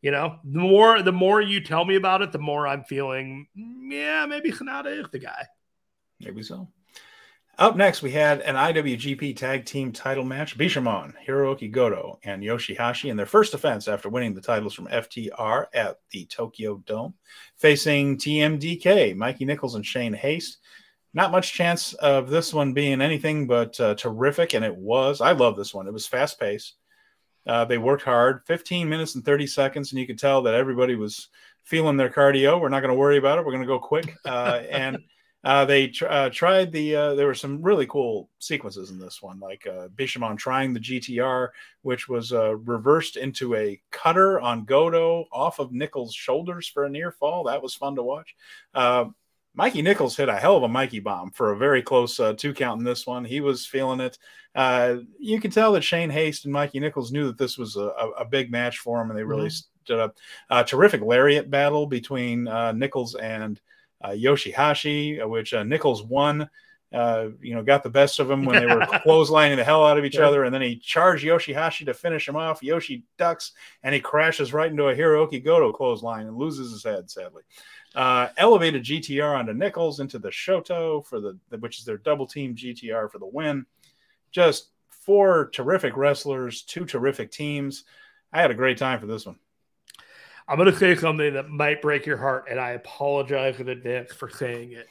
you 0.00 0.10
know, 0.10 0.38
the 0.44 0.58
more 0.58 1.02
the 1.02 1.12
more 1.12 1.40
you 1.40 1.60
tell 1.60 1.84
me 1.84 1.96
about 1.96 2.22
it, 2.22 2.32
the 2.32 2.38
more 2.38 2.66
I'm 2.66 2.84
feeling, 2.84 3.46
yeah, 3.54 4.26
maybe 4.26 4.50
Sanada 4.50 4.98
is 4.98 5.06
the 5.10 5.18
guy. 5.18 5.46
Maybe 6.20 6.42
so. 6.42 6.68
Up 7.58 7.76
next, 7.76 8.00
we 8.00 8.10
had 8.10 8.40
an 8.40 8.54
IWGP 8.54 9.36
Tag 9.36 9.66
Team 9.66 9.92
title 9.92 10.24
match. 10.24 10.56
Bishamon, 10.56 11.12
Hirooki 11.26 11.70
Goto, 11.70 12.18
and 12.24 12.42
Yoshi 12.42 12.74
Hashi 12.74 13.10
in 13.10 13.16
their 13.16 13.26
first 13.26 13.52
defense 13.52 13.88
after 13.88 14.08
winning 14.08 14.32
the 14.32 14.40
titles 14.40 14.72
from 14.72 14.86
FTR 14.86 15.66
at 15.74 15.98
the 16.10 16.24
Tokyo 16.24 16.82
Dome, 16.86 17.12
facing 17.58 18.16
TMDK, 18.16 19.14
Mikey 19.14 19.44
Nicholls, 19.44 19.74
and 19.74 19.84
Shane 19.84 20.14
Haste. 20.14 20.58
Not 21.12 21.30
much 21.30 21.52
chance 21.52 21.92
of 21.94 22.30
this 22.30 22.54
one 22.54 22.72
being 22.72 23.02
anything 23.02 23.46
but 23.46 23.78
uh, 23.78 23.96
terrific, 23.96 24.54
and 24.54 24.64
it 24.64 24.74
was. 24.74 25.20
I 25.20 25.32
love 25.32 25.54
this 25.54 25.74
one. 25.74 25.86
It 25.86 25.92
was 25.92 26.06
fast 26.06 26.40
paced. 26.40 26.76
Uh, 27.46 27.66
they 27.66 27.76
worked 27.76 28.02
hard, 28.02 28.40
15 28.46 28.88
minutes 28.88 29.14
and 29.14 29.24
30 29.24 29.46
seconds, 29.46 29.92
and 29.92 30.00
you 30.00 30.06
could 30.06 30.18
tell 30.18 30.40
that 30.42 30.54
everybody 30.54 30.94
was 30.94 31.28
feeling 31.64 31.98
their 31.98 32.08
cardio. 32.08 32.58
We're 32.58 32.70
not 32.70 32.80
going 32.80 32.94
to 32.94 32.98
worry 32.98 33.18
about 33.18 33.38
it. 33.38 33.44
We're 33.44 33.52
going 33.52 33.62
to 33.62 33.68
go 33.68 33.78
quick. 33.78 34.16
Uh, 34.24 34.62
and 34.70 34.98
uh, 35.44 35.64
they 35.64 35.88
tr- 35.88 36.06
uh, 36.06 36.30
tried 36.30 36.70
the. 36.70 36.94
Uh, 36.94 37.14
there 37.14 37.26
were 37.26 37.34
some 37.34 37.62
really 37.62 37.86
cool 37.86 38.28
sequences 38.38 38.90
in 38.90 38.98
this 38.98 39.20
one, 39.20 39.40
like 39.40 39.66
uh, 39.66 39.88
Bishamon 39.88 40.38
trying 40.38 40.72
the 40.72 40.80
GTR, 40.80 41.48
which 41.82 42.08
was 42.08 42.32
uh, 42.32 42.56
reversed 42.56 43.16
into 43.16 43.54
a 43.56 43.80
cutter 43.90 44.40
on 44.40 44.64
Goto 44.64 45.26
off 45.32 45.58
of 45.58 45.72
Nicholls' 45.72 46.14
shoulders 46.14 46.68
for 46.68 46.84
a 46.84 46.90
near 46.90 47.10
fall. 47.10 47.44
That 47.44 47.62
was 47.62 47.74
fun 47.74 47.96
to 47.96 48.02
watch. 48.02 48.36
Uh, 48.74 49.06
Mikey 49.54 49.82
Nicholls 49.82 50.16
hit 50.16 50.28
a 50.28 50.36
hell 50.36 50.56
of 50.56 50.62
a 50.62 50.68
Mikey 50.68 51.00
bomb 51.00 51.30
for 51.30 51.52
a 51.52 51.58
very 51.58 51.82
close 51.82 52.18
uh, 52.18 52.32
two 52.32 52.54
count 52.54 52.78
in 52.78 52.84
this 52.84 53.06
one. 53.06 53.24
He 53.24 53.40
was 53.40 53.66
feeling 53.66 54.00
it. 54.00 54.18
Uh, 54.54 54.98
you 55.18 55.40
can 55.40 55.50
tell 55.50 55.72
that 55.72 55.82
Shane 55.82 56.10
Haste 56.10 56.44
and 56.44 56.52
Mikey 56.52 56.80
Nicholls 56.80 57.12
knew 57.12 57.26
that 57.26 57.38
this 57.38 57.58
was 57.58 57.76
a, 57.76 57.88
a 58.18 58.24
big 58.24 58.50
match 58.50 58.78
for 58.78 59.00
him, 59.00 59.10
and 59.10 59.18
they 59.18 59.24
really 59.24 59.48
mm-hmm. 59.48 59.84
stood 59.84 60.00
up. 60.00 60.16
A 60.50 60.64
terrific 60.64 61.02
lariat 61.02 61.50
battle 61.50 61.86
between 61.86 62.48
uh, 62.48 62.72
Nicholls 62.72 63.14
and 63.14 63.60
Yoshi 64.10 64.50
Hashi, 64.50 65.20
uh, 65.20 65.28
which 65.28 65.54
uh, 65.54 65.64
Nicholls 65.64 66.02
won. 66.02 66.48
Uh, 66.92 67.30
you 67.40 67.54
know, 67.54 67.62
got 67.62 67.82
the 67.82 67.88
best 67.88 68.20
of 68.20 68.30
him 68.30 68.44
when 68.44 68.60
they 68.60 68.66
were 68.66 68.80
clotheslining 69.06 69.56
the 69.56 69.64
hell 69.64 69.86
out 69.86 69.96
of 69.96 70.04
each 70.04 70.16
yeah. 70.16 70.26
other, 70.26 70.44
and 70.44 70.54
then 70.54 70.60
he 70.60 70.76
charged 70.76 71.24
Yoshi 71.24 71.54
Hashi 71.54 71.86
to 71.86 71.94
finish 71.94 72.28
him 72.28 72.36
off. 72.36 72.62
Yoshi 72.62 73.04
ducks 73.16 73.52
and 73.82 73.94
he 73.94 74.00
crashes 74.00 74.52
right 74.52 74.70
into 74.70 74.88
a 74.88 74.94
Hirooki 74.94 75.42
Goto 75.42 75.72
clothesline 75.72 76.26
and 76.26 76.36
loses 76.36 76.70
his 76.70 76.84
head, 76.84 77.10
sadly. 77.10 77.44
Uh, 77.94 78.28
elevated 78.36 78.84
GTR 78.84 79.38
onto 79.38 79.54
Nicholls 79.54 80.00
into 80.00 80.18
the 80.18 80.28
Shoto 80.28 81.04
for 81.06 81.18
the, 81.18 81.38
which 81.60 81.78
is 81.78 81.86
their 81.86 81.96
double 81.96 82.26
team 82.26 82.54
GTR 82.54 83.10
for 83.10 83.18
the 83.18 83.26
win. 83.26 83.64
Just 84.30 84.68
four 84.88 85.48
terrific 85.50 85.96
wrestlers, 85.96 86.62
two 86.62 86.84
terrific 86.84 87.30
teams. 87.30 87.84
I 88.32 88.40
had 88.40 88.50
a 88.50 88.54
great 88.54 88.78
time 88.78 89.00
for 89.00 89.06
this 89.06 89.26
one. 89.26 89.36
I'm 90.48 90.56
going 90.56 90.70
to 90.70 90.76
say 90.76 90.94
something 90.96 91.34
that 91.34 91.48
might 91.48 91.80
break 91.80 92.06
your 92.06 92.16
heart, 92.16 92.46
and 92.50 92.58
I 92.58 92.70
apologize 92.70 93.60
in 93.60 93.68
advance 93.68 94.12
for 94.12 94.28
saying 94.28 94.72
it. 94.72 94.88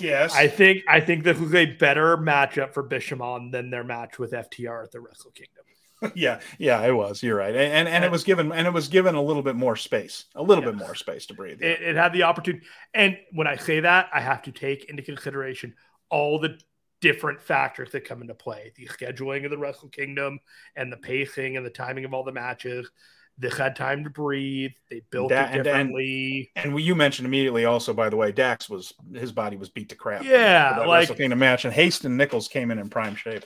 Yes, 0.00 0.34
I 0.34 0.48
think 0.48 0.82
I 0.88 1.00
think 1.00 1.24
this 1.24 1.38
was 1.38 1.54
a 1.54 1.66
better 1.66 2.16
matchup 2.16 2.72
for 2.72 2.82
Bishamon 2.82 3.52
than 3.52 3.70
their 3.70 3.84
match 3.84 4.18
with 4.18 4.32
FTR 4.32 4.84
at 4.84 4.92
the 4.92 5.00
Wrestle 5.00 5.30
Kingdom. 5.30 5.64
yeah, 6.14 6.40
yeah, 6.58 6.82
it 6.82 6.92
was. 6.92 7.22
You're 7.22 7.36
right, 7.36 7.54
and 7.54 7.72
and, 7.72 7.88
and 7.88 8.04
it 8.04 8.10
was 8.10 8.24
given 8.24 8.52
and 8.52 8.66
it 8.66 8.72
was 8.72 8.88
given 8.88 9.14
a 9.14 9.22
little 9.22 9.42
bit 9.42 9.56
more 9.56 9.76
space, 9.76 10.24
a 10.34 10.42
little 10.42 10.64
yeah. 10.64 10.70
bit 10.70 10.78
more 10.78 10.94
space 10.94 11.26
to 11.26 11.34
breathe. 11.34 11.62
It, 11.62 11.80
it, 11.80 11.96
had 11.96 12.12
the 12.12 12.24
opportunity, 12.24 12.66
and 12.92 13.16
when 13.32 13.46
I 13.46 13.56
say 13.56 13.80
that, 13.80 14.08
I 14.12 14.20
have 14.20 14.42
to 14.42 14.52
take 14.52 14.84
into 14.86 15.02
consideration 15.02 15.74
all 16.10 16.38
the 16.38 16.58
different 17.00 17.40
factors 17.40 17.92
that 17.92 18.04
come 18.04 18.20
into 18.22 18.34
play: 18.34 18.72
the 18.76 18.86
scheduling 18.86 19.44
of 19.44 19.50
the 19.50 19.58
Wrestle 19.58 19.88
Kingdom, 19.88 20.40
and 20.76 20.92
the 20.92 20.96
pacing 20.96 21.56
and 21.56 21.64
the 21.64 21.70
timing 21.70 22.04
of 22.04 22.12
all 22.12 22.24
the 22.24 22.32
matches. 22.32 22.90
They 23.38 23.50
had 23.50 23.74
time 23.74 24.04
to 24.04 24.10
breathe. 24.10 24.72
They 24.90 25.02
built 25.10 25.30
da- 25.30 25.50
it 25.50 25.64
differently. 25.64 26.52
And, 26.54 26.66
and, 26.66 26.74
and, 26.74 26.84
you 26.84 26.94
mentioned 26.94 27.26
immediately 27.26 27.64
also, 27.64 27.92
by 27.92 28.08
the 28.08 28.16
way, 28.16 28.30
Dax 28.30 28.70
was 28.70 28.94
his 29.12 29.32
body 29.32 29.56
was 29.56 29.68
beat 29.68 29.88
to 29.88 29.96
crap. 29.96 30.24
Yeah, 30.24 30.84
like 30.86 31.00
Wrestle 31.00 31.16
Kingdom 31.16 31.40
match, 31.40 31.64
and 31.64 31.74
Haste 31.74 32.04
and 32.04 32.16
Nicholls 32.16 32.48
came 32.48 32.70
in 32.70 32.78
in 32.78 32.88
prime 32.88 33.16
shape 33.16 33.44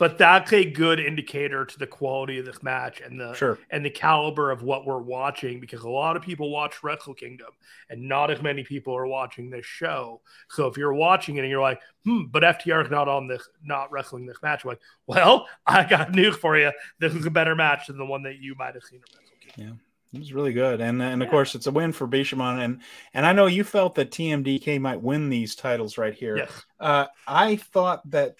but 0.00 0.16
that's 0.16 0.50
a 0.54 0.64
good 0.64 0.98
indicator 0.98 1.66
to 1.66 1.78
the 1.78 1.86
quality 1.86 2.38
of 2.38 2.46
this 2.46 2.62
match 2.62 3.02
and 3.02 3.20
the 3.20 3.34
sure. 3.34 3.58
and 3.68 3.84
the 3.84 3.90
caliber 3.90 4.50
of 4.50 4.62
what 4.62 4.86
we're 4.86 4.98
watching 4.98 5.60
because 5.60 5.82
a 5.82 5.88
lot 5.88 6.16
of 6.16 6.22
people 6.22 6.50
watch 6.50 6.82
Wrestle 6.82 7.12
Kingdom 7.12 7.50
and 7.90 8.08
not 8.08 8.30
as 8.30 8.40
many 8.40 8.64
people 8.64 8.96
are 8.96 9.06
watching 9.06 9.50
this 9.50 9.66
show. 9.66 10.22
So 10.48 10.66
if 10.68 10.78
you're 10.78 10.94
watching 10.94 11.36
it 11.36 11.40
and 11.40 11.50
you're 11.50 11.60
like, 11.60 11.82
hmm, 12.06 12.22
but 12.30 12.42
FTR 12.42 12.86
is 12.86 12.90
not 12.90 13.08
on 13.08 13.28
this, 13.28 13.46
not 13.62 13.92
wrestling 13.92 14.24
this 14.24 14.38
match, 14.42 14.64
like, 14.64 14.80
well, 15.06 15.46
I 15.66 15.84
got 15.84 16.12
news 16.12 16.34
for 16.34 16.56
you. 16.56 16.72
This 16.98 17.14
is 17.14 17.26
a 17.26 17.30
better 17.30 17.54
match 17.54 17.88
than 17.88 17.98
the 17.98 18.06
one 18.06 18.22
that 18.22 18.38
you 18.38 18.54
might 18.54 18.72
have 18.72 18.84
seen 18.84 19.00
at 19.06 19.14
Wrestle 19.14 19.36
Kingdom. 19.38 19.80
Yeah. 20.12 20.18
It 20.18 20.18
was 20.18 20.32
really 20.32 20.52
good, 20.52 20.80
and 20.80 21.00
and 21.00 21.22
of 21.22 21.26
yeah. 21.26 21.30
course 21.30 21.54
it's 21.54 21.68
a 21.68 21.70
win 21.70 21.92
for 21.92 22.08
Bishamon, 22.08 22.64
and 22.64 22.80
and 23.14 23.24
I 23.24 23.32
know 23.32 23.46
you 23.46 23.62
felt 23.62 23.94
that 23.94 24.10
TMDK 24.10 24.80
might 24.80 25.00
win 25.00 25.28
these 25.28 25.54
titles 25.54 25.98
right 25.98 26.12
here. 26.12 26.36
Yes. 26.36 26.50
Uh, 26.80 27.06
I 27.28 27.54
thought 27.54 28.10
that 28.10 28.34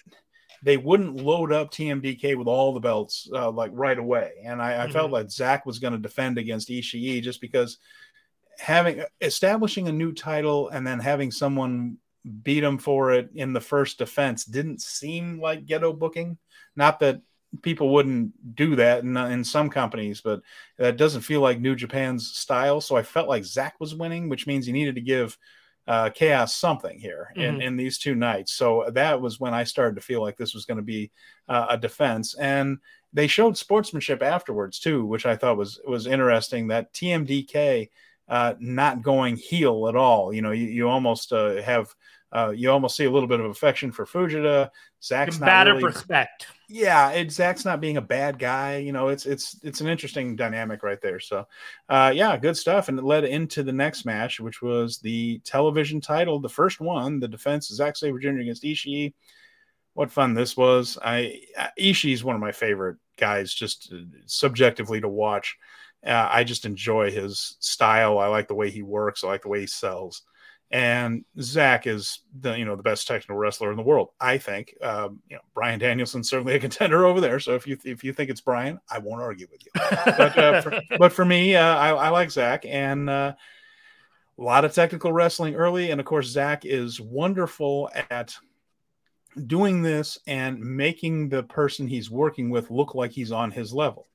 they 0.63 0.77
wouldn't 0.77 1.15
load 1.15 1.51
up 1.51 1.71
TMDK 1.71 2.37
with 2.37 2.47
all 2.47 2.73
the 2.73 2.79
belts 2.79 3.27
uh, 3.33 3.49
like 3.49 3.71
right 3.73 3.97
away. 3.97 4.31
And 4.43 4.61
I, 4.61 4.73
I 4.73 4.83
mm-hmm. 4.83 4.93
felt 4.93 5.11
like 5.11 5.31
Zack 5.31 5.65
was 5.65 5.79
going 5.79 5.93
to 5.93 5.99
defend 5.99 6.37
against 6.37 6.69
Ishii 6.69 7.21
just 7.21 7.41
because 7.41 7.77
having 8.59 9.03
establishing 9.21 9.87
a 9.87 9.91
new 9.91 10.11
title 10.11 10.69
and 10.69 10.85
then 10.85 10.99
having 10.99 11.31
someone 11.31 11.97
beat 12.43 12.63
him 12.63 12.77
for 12.77 13.11
it 13.11 13.29
in 13.33 13.53
the 13.53 13.61
first 13.61 13.97
defense 13.97 14.45
didn't 14.45 14.81
seem 14.81 15.41
like 15.41 15.65
Gedo 15.65 15.97
booking. 15.97 16.37
Not 16.75 16.99
that 16.99 17.21
people 17.63 17.89
wouldn't 17.89 18.55
do 18.55 18.75
that 18.75 19.03
in, 19.03 19.17
in 19.17 19.43
some 19.43 19.69
companies, 19.69 20.21
but 20.21 20.41
that 20.77 20.97
doesn't 20.97 21.21
feel 21.21 21.41
like 21.41 21.59
New 21.59 21.75
Japan's 21.75 22.31
style. 22.35 22.79
So 22.81 22.95
I 22.95 23.03
felt 23.03 23.27
like 23.27 23.43
Zack 23.43 23.75
was 23.79 23.95
winning, 23.95 24.29
which 24.29 24.47
means 24.47 24.65
he 24.65 24.71
needed 24.71 24.95
to 24.95 25.01
give 25.01 25.37
uh, 25.91 26.09
chaos 26.09 26.55
something 26.55 26.97
here 26.97 27.33
in, 27.35 27.55
mm-hmm. 27.55 27.61
in 27.61 27.75
these 27.75 27.97
two 27.97 28.15
nights. 28.15 28.53
So 28.53 28.85
that 28.93 29.19
was 29.19 29.41
when 29.41 29.53
I 29.53 29.65
started 29.65 29.95
to 29.95 30.01
feel 30.01 30.21
like 30.21 30.37
this 30.37 30.53
was 30.53 30.63
going 30.63 30.77
to 30.77 30.83
be 30.83 31.11
uh, 31.49 31.65
a 31.71 31.77
defense. 31.77 32.33
And 32.33 32.77
they 33.11 33.27
showed 33.27 33.57
sportsmanship 33.57 34.23
afterwards 34.23 34.79
too, 34.79 35.05
which 35.05 35.25
I 35.25 35.35
thought 35.35 35.57
was 35.57 35.81
was 35.85 36.07
interesting. 36.07 36.69
That 36.69 36.93
TMDK 36.93 37.89
uh, 38.29 38.53
not 38.61 39.01
going 39.01 39.35
heel 39.35 39.89
at 39.89 39.97
all. 39.97 40.31
You 40.31 40.41
know, 40.41 40.51
you, 40.51 40.67
you 40.67 40.87
almost 40.87 41.33
uh, 41.33 41.61
have 41.61 41.93
uh, 42.33 42.53
you 42.55 42.71
almost 42.71 42.95
see 42.95 43.05
a 43.05 43.11
little 43.11 43.27
bit 43.27 43.39
of 43.39 43.45
affection 43.47 43.91
for 43.91 44.05
Fujita. 44.05 44.69
Zack's 45.03 45.39
not 45.39 45.67
really, 45.67 45.83
respect. 45.83 46.47
Yeah, 46.69 47.11
it, 47.11 47.31
Zack's 47.31 47.65
not 47.65 47.81
being 47.81 47.97
a 47.97 48.01
bad 48.01 48.39
guy. 48.39 48.77
You 48.77 48.93
know, 48.93 49.09
it's 49.09 49.25
it's 49.25 49.59
it's 49.63 49.81
an 49.81 49.87
interesting 49.87 50.35
dynamic 50.37 50.83
right 50.83 51.01
there. 51.01 51.19
So, 51.19 51.45
uh, 51.89 52.13
yeah, 52.15 52.37
good 52.37 52.55
stuff. 52.55 52.87
And 52.87 52.97
it 52.97 53.03
led 53.03 53.25
into 53.25 53.63
the 53.63 53.73
next 53.73 54.05
match, 54.05 54.39
which 54.39 54.61
was 54.61 54.99
the 54.99 55.39
television 55.43 55.99
title, 55.99 56.39
the 56.39 56.47
first 56.47 56.79
one, 56.79 57.19
the 57.19 57.27
defense 57.27 57.69
of 57.69 57.75
Zack 57.75 57.97
Sabre 57.97 58.19
Jr. 58.19 58.39
against 58.39 58.63
Ishii. 58.63 59.13
What 59.93 60.11
fun 60.11 60.33
this 60.33 60.55
was! 60.55 60.97
I 61.03 61.41
Ishii 61.77 62.13
is 62.13 62.23
one 62.23 62.35
of 62.35 62.41
my 62.41 62.53
favorite 62.53 62.97
guys, 63.17 63.53
just 63.53 63.91
uh, 63.93 63.97
subjectively 64.25 65.01
to 65.01 65.09
watch. 65.09 65.57
Uh, 66.05 66.29
I 66.31 66.45
just 66.45 66.65
enjoy 66.65 67.11
his 67.11 67.57
style. 67.59 68.17
I 68.19 68.27
like 68.27 68.47
the 68.47 68.55
way 68.55 68.69
he 68.69 68.81
works. 68.81 69.23
I 69.23 69.27
like 69.27 69.41
the 69.41 69.49
way 69.49 69.59
he 69.59 69.67
sells. 69.67 70.23
And 70.71 71.25
Zack 71.39 71.85
is 71.85 72.19
the 72.39 72.57
you 72.57 72.63
know 72.63 72.77
the 72.77 72.83
best 72.83 73.05
technical 73.05 73.35
wrestler 73.35 73.71
in 73.71 73.77
the 73.77 73.83
world, 73.83 74.09
I 74.21 74.37
think. 74.37 74.73
Um, 74.81 75.19
you 75.29 75.35
know, 75.35 75.41
Bryan 75.53 75.79
Danielson's 75.79 76.29
certainly 76.29 76.55
a 76.55 76.59
contender 76.67 77.05
over 77.05 77.19
there. 77.19 77.39
So 77.39 77.55
if 77.55 77.67
you 77.67 77.77
if 77.83 78.03
you 78.03 78.13
think 78.13 78.29
it's 78.29 78.41
Bryan, 78.41 78.79
I 78.89 78.99
won't 78.99 79.21
argue 79.21 79.47
with 79.51 79.65
you. 79.65 79.71
but 79.73 80.37
uh, 80.37 80.61
for, 80.61 80.81
but 80.97 81.11
for 81.11 81.25
me, 81.25 81.55
uh, 81.55 81.75
I, 81.75 81.89
I, 81.89 82.09
like 82.09 82.31
Zack 82.31 82.65
and 82.65 83.09
uh, 83.09 83.33
a 84.37 84.41
lot 84.41 84.63
of 84.63 84.73
technical 84.73 85.11
wrestling 85.11 85.55
early, 85.55 85.91
and 85.91 85.99
of 85.99 86.05
course 86.05 86.27
Zack 86.27 86.65
is 86.65 87.01
wonderful 87.01 87.89
at 88.09 88.35
doing 89.47 89.81
this 89.81 90.19
and 90.27 90.59
making 90.59 91.29
the 91.29 91.43
person 91.43 91.87
he's 91.87 92.09
working 92.09 92.49
with 92.49 92.71
look 92.71 92.95
like 92.95 93.11
he's 93.11 93.31
on 93.31 93.51
his 93.51 93.73
level. 93.73 94.07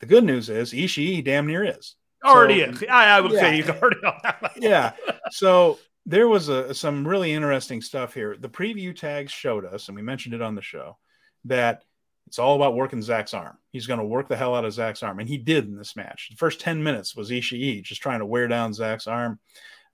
The 0.00 0.06
good 0.06 0.24
news 0.24 0.48
is 0.48 0.72
Ishii 0.72 1.24
damn 1.24 1.46
near 1.46 1.64
is. 1.64 1.96
Already 2.24 2.60
so, 2.60 2.70
is. 2.70 2.84
I, 2.90 3.16
I 3.16 3.20
would 3.20 3.32
yeah, 3.32 3.40
say 3.40 3.56
he's 3.56 3.68
already 3.70 4.04
on 4.04 4.14
that 4.22 4.42
level. 4.42 4.62
Yeah. 4.62 4.92
So 5.30 5.78
there 6.06 6.28
was 6.28 6.48
a, 6.48 6.74
some 6.74 7.06
really 7.06 7.32
interesting 7.32 7.80
stuff 7.80 8.14
here. 8.14 8.36
The 8.38 8.48
preview 8.48 8.96
tags 8.96 9.30
showed 9.30 9.64
us, 9.64 9.88
and 9.88 9.96
we 9.96 10.02
mentioned 10.02 10.34
it 10.34 10.42
on 10.42 10.54
the 10.54 10.62
show, 10.62 10.96
that 11.44 11.82
it's 12.26 12.38
all 12.38 12.56
about 12.56 12.74
working 12.74 13.02
Zack's 13.02 13.34
arm. 13.34 13.58
He's 13.72 13.86
going 13.86 14.00
to 14.00 14.06
work 14.06 14.28
the 14.28 14.36
hell 14.36 14.54
out 14.54 14.64
of 14.64 14.72
Zack's 14.72 15.02
arm, 15.02 15.18
and 15.18 15.28
he 15.28 15.38
did 15.38 15.66
in 15.66 15.76
this 15.76 15.96
match. 15.96 16.28
The 16.30 16.36
first 16.36 16.60
10 16.60 16.82
minutes 16.82 17.14
was 17.14 17.30
Ishii 17.30 17.82
just 17.82 18.02
trying 18.02 18.18
to 18.20 18.26
wear 18.26 18.48
down 18.48 18.72
Zack's 18.72 19.06
arm. 19.06 19.38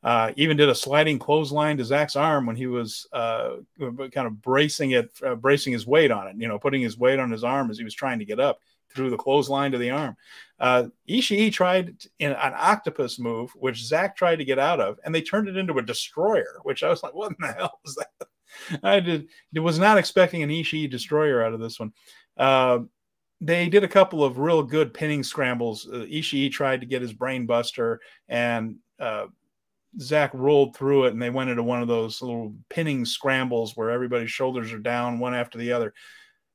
Uh, 0.03 0.33
even 0.37 0.57
did 0.57 0.69
a 0.69 0.75
sliding 0.75 1.19
clothesline 1.19 1.79
to 1.79 1.85
Zack's 1.85 2.15
arm 2.15 2.45
when 2.47 2.57
he 2.57 2.67
was 2.67 3.09
uh, 3.13 3.57
kind 3.81 4.27
of 4.27 4.43
bracing 4.43 4.91
it, 4.91 5.11
uh, 5.25 5.35
bracing 5.35 5.73
his 5.73 5.87
weight 5.87 6.11
on 6.11 6.29
it, 6.29 6.37
you 6.39 6.47
know, 6.47 6.59
putting 6.59 6.83
his 6.83 6.99
weight 6.99 7.19
on 7.19 7.31
his 7.31 7.43
arm 7.43 7.71
as 7.71 7.79
he 7.79 7.85
was 7.85 7.95
trying 7.95 8.19
to 8.19 8.25
get 8.25 8.39
up 8.39 8.59
through 8.95 9.11
the 9.11 9.17
clothesline 9.17 9.73
to 9.73 9.79
the 9.79 9.91
arm. 9.91 10.17
Uh, 10.59 10.85
Ishii 11.09 11.53
tried 11.53 11.97
in 12.19 12.31
an 12.31 12.53
octopus 12.57 13.19
move, 13.19 13.51
which 13.57 13.85
Zack 13.85 14.17
tried 14.17 14.37
to 14.37 14.45
get 14.45 14.59
out 14.59 14.81
of, 14.81 14.99
and 15.05 15.15
they 15.15 15.23
turned 15.23 15.49
it 15.49 15.57
into 15.57 15.79
a 15.79 15.83
destroyer, 15.83 16.61
which 16.63 16.83
I 16.83 16.89
was 16.89 17.03
like, 17.03 17.15
what 17.15 17.31
in 17.31 17.37
the 17.41 17.53
hell 17.53 17.81
is 17.85 17.97
that? 17.97 18.29
I 18.83 19.01
did 19.01 19.29
was 19.55 19.79
not 19.79 19.99
expecting 19.99 20.43
an 20.43 20.51
Ishii 20.51 20.91
destroyer 20.91 21.43
out 21.43 21.55
of 21.55 21.61
this 21.61 21.81
one. 21.81 21.93
Uh, 22.37 22.81
they 23.41 23.69
did 23.69 23.85
a 23.85 23.89
couple 23.89 24.25
of 24.25 24.39
real 24.39 24.63
good 24.63 24.95
pinning 24.95 25.23
scrambles. 25.23 25.89
Uh, 25.93 26.07
Ishii 26.11 26.53
tried 26.53 26.81
to 26.81 26.87
get 26.87 27.03
his 27.03 27.13
brain 27.13 27.47
buster, 27.47 28.01
and 28.29 28.77
uh, 29.01 29.27
Zack 30.01 30.31
rolled 30.35 30.77
through 30.77 31.05
it, 31.07 31.13
and 31.13 31.21
they 31.21 31.31
went 31.31 31.51
into 31.51 31.63
one 31.63 31.83
of 31.83 31.89
those 31.89 32.23
little 32.23 32.55
pinning 32.71 33.05
scrambles 33.05 33.77
where 33.77 33.91
everybody's 33.91 34.31
shoulders 34.31 34.73
are 34.73 34.79
down 34.79 35.19
one 35.19 35.35
after 35.35 35.59
the 35.59 35.73
other 35.73 35.95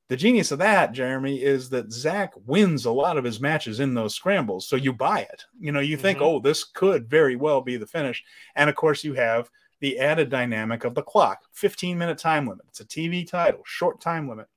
the 0.09 0.17
genius 0.17 0.51
of 0.51 0.59
that, 0.59 0.91
Jeremy, 0.91 1.41
is 1.41 1.69
that 1.69 1.91
Zack 1.91 2.33
wins 2.45 2.85
a 2.85 2.91
lot 2.91 3.17
of 3.17 3.23
his 3.23 3.39
matches 3.39 3.79
in 3.79 3.93
those 3.93 4.15
scrambles. 4.15 4.67
So 4.67 4.75
you 4.75 4.91
buy 4.91 5.21
it. 5.21 5.45
You 5.59 5.71
know, 5.71 5.79
you 5.79 5.95
mm-hmm. 5.95 6.01
think, 6.01 6.21
oh, 6.21 6.39
this 6.39 6.63
could 6.63 7.07
very 7.07 7.35
well 7.35 7.61
be 7.61 7.77
the 7.77 7.87
finish. 7.87 8.23
And 8.55 8.69
of 8.69 8.75
course, 8.75 9.03
you 9.03 9.13
have 9.13 9.49
the 9.79 9.99
added 9.99 10.29
dynamic 10.29 10.83
of 10.83 10.95
the 10.95 11.01
clock 11.01 11.39
15 11.53 11.97
minute 11.97 12.17
time 12.17 12.47
limit. 12.47 12.65
It's 12.67 12.81
a 12.81 12.85
TV 12.85 13.25
title, 13.25 13.61
short 13.65 14.01
time 14.01 14.27
limit. 14.27 14.47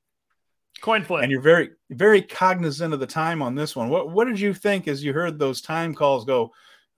Coin 0.80 1.04
flip. 1.04 1.22
And 1.22 1.30
you're 1.30 1.40
very, 1.40 1.70
very 1.90 2.22
cognizant 2.22 2.92
of 2.92 2.98
the 2.98 3.06
time 3.06 3.40
on 3.40 3.54
this 3.54 3.76
one. 3.76 3.88
What, 3.88 4.10
what 4.10 4.26
did 4.26 4.40
you 4.40 4.52
think 4.52 4.88
as 4.88 5.04
you 5.04 5.12
heard 5.12 5.38
those 5.38 5.60
time 5.60 5.94
calls 5.94 6.24
go 6.24 6.50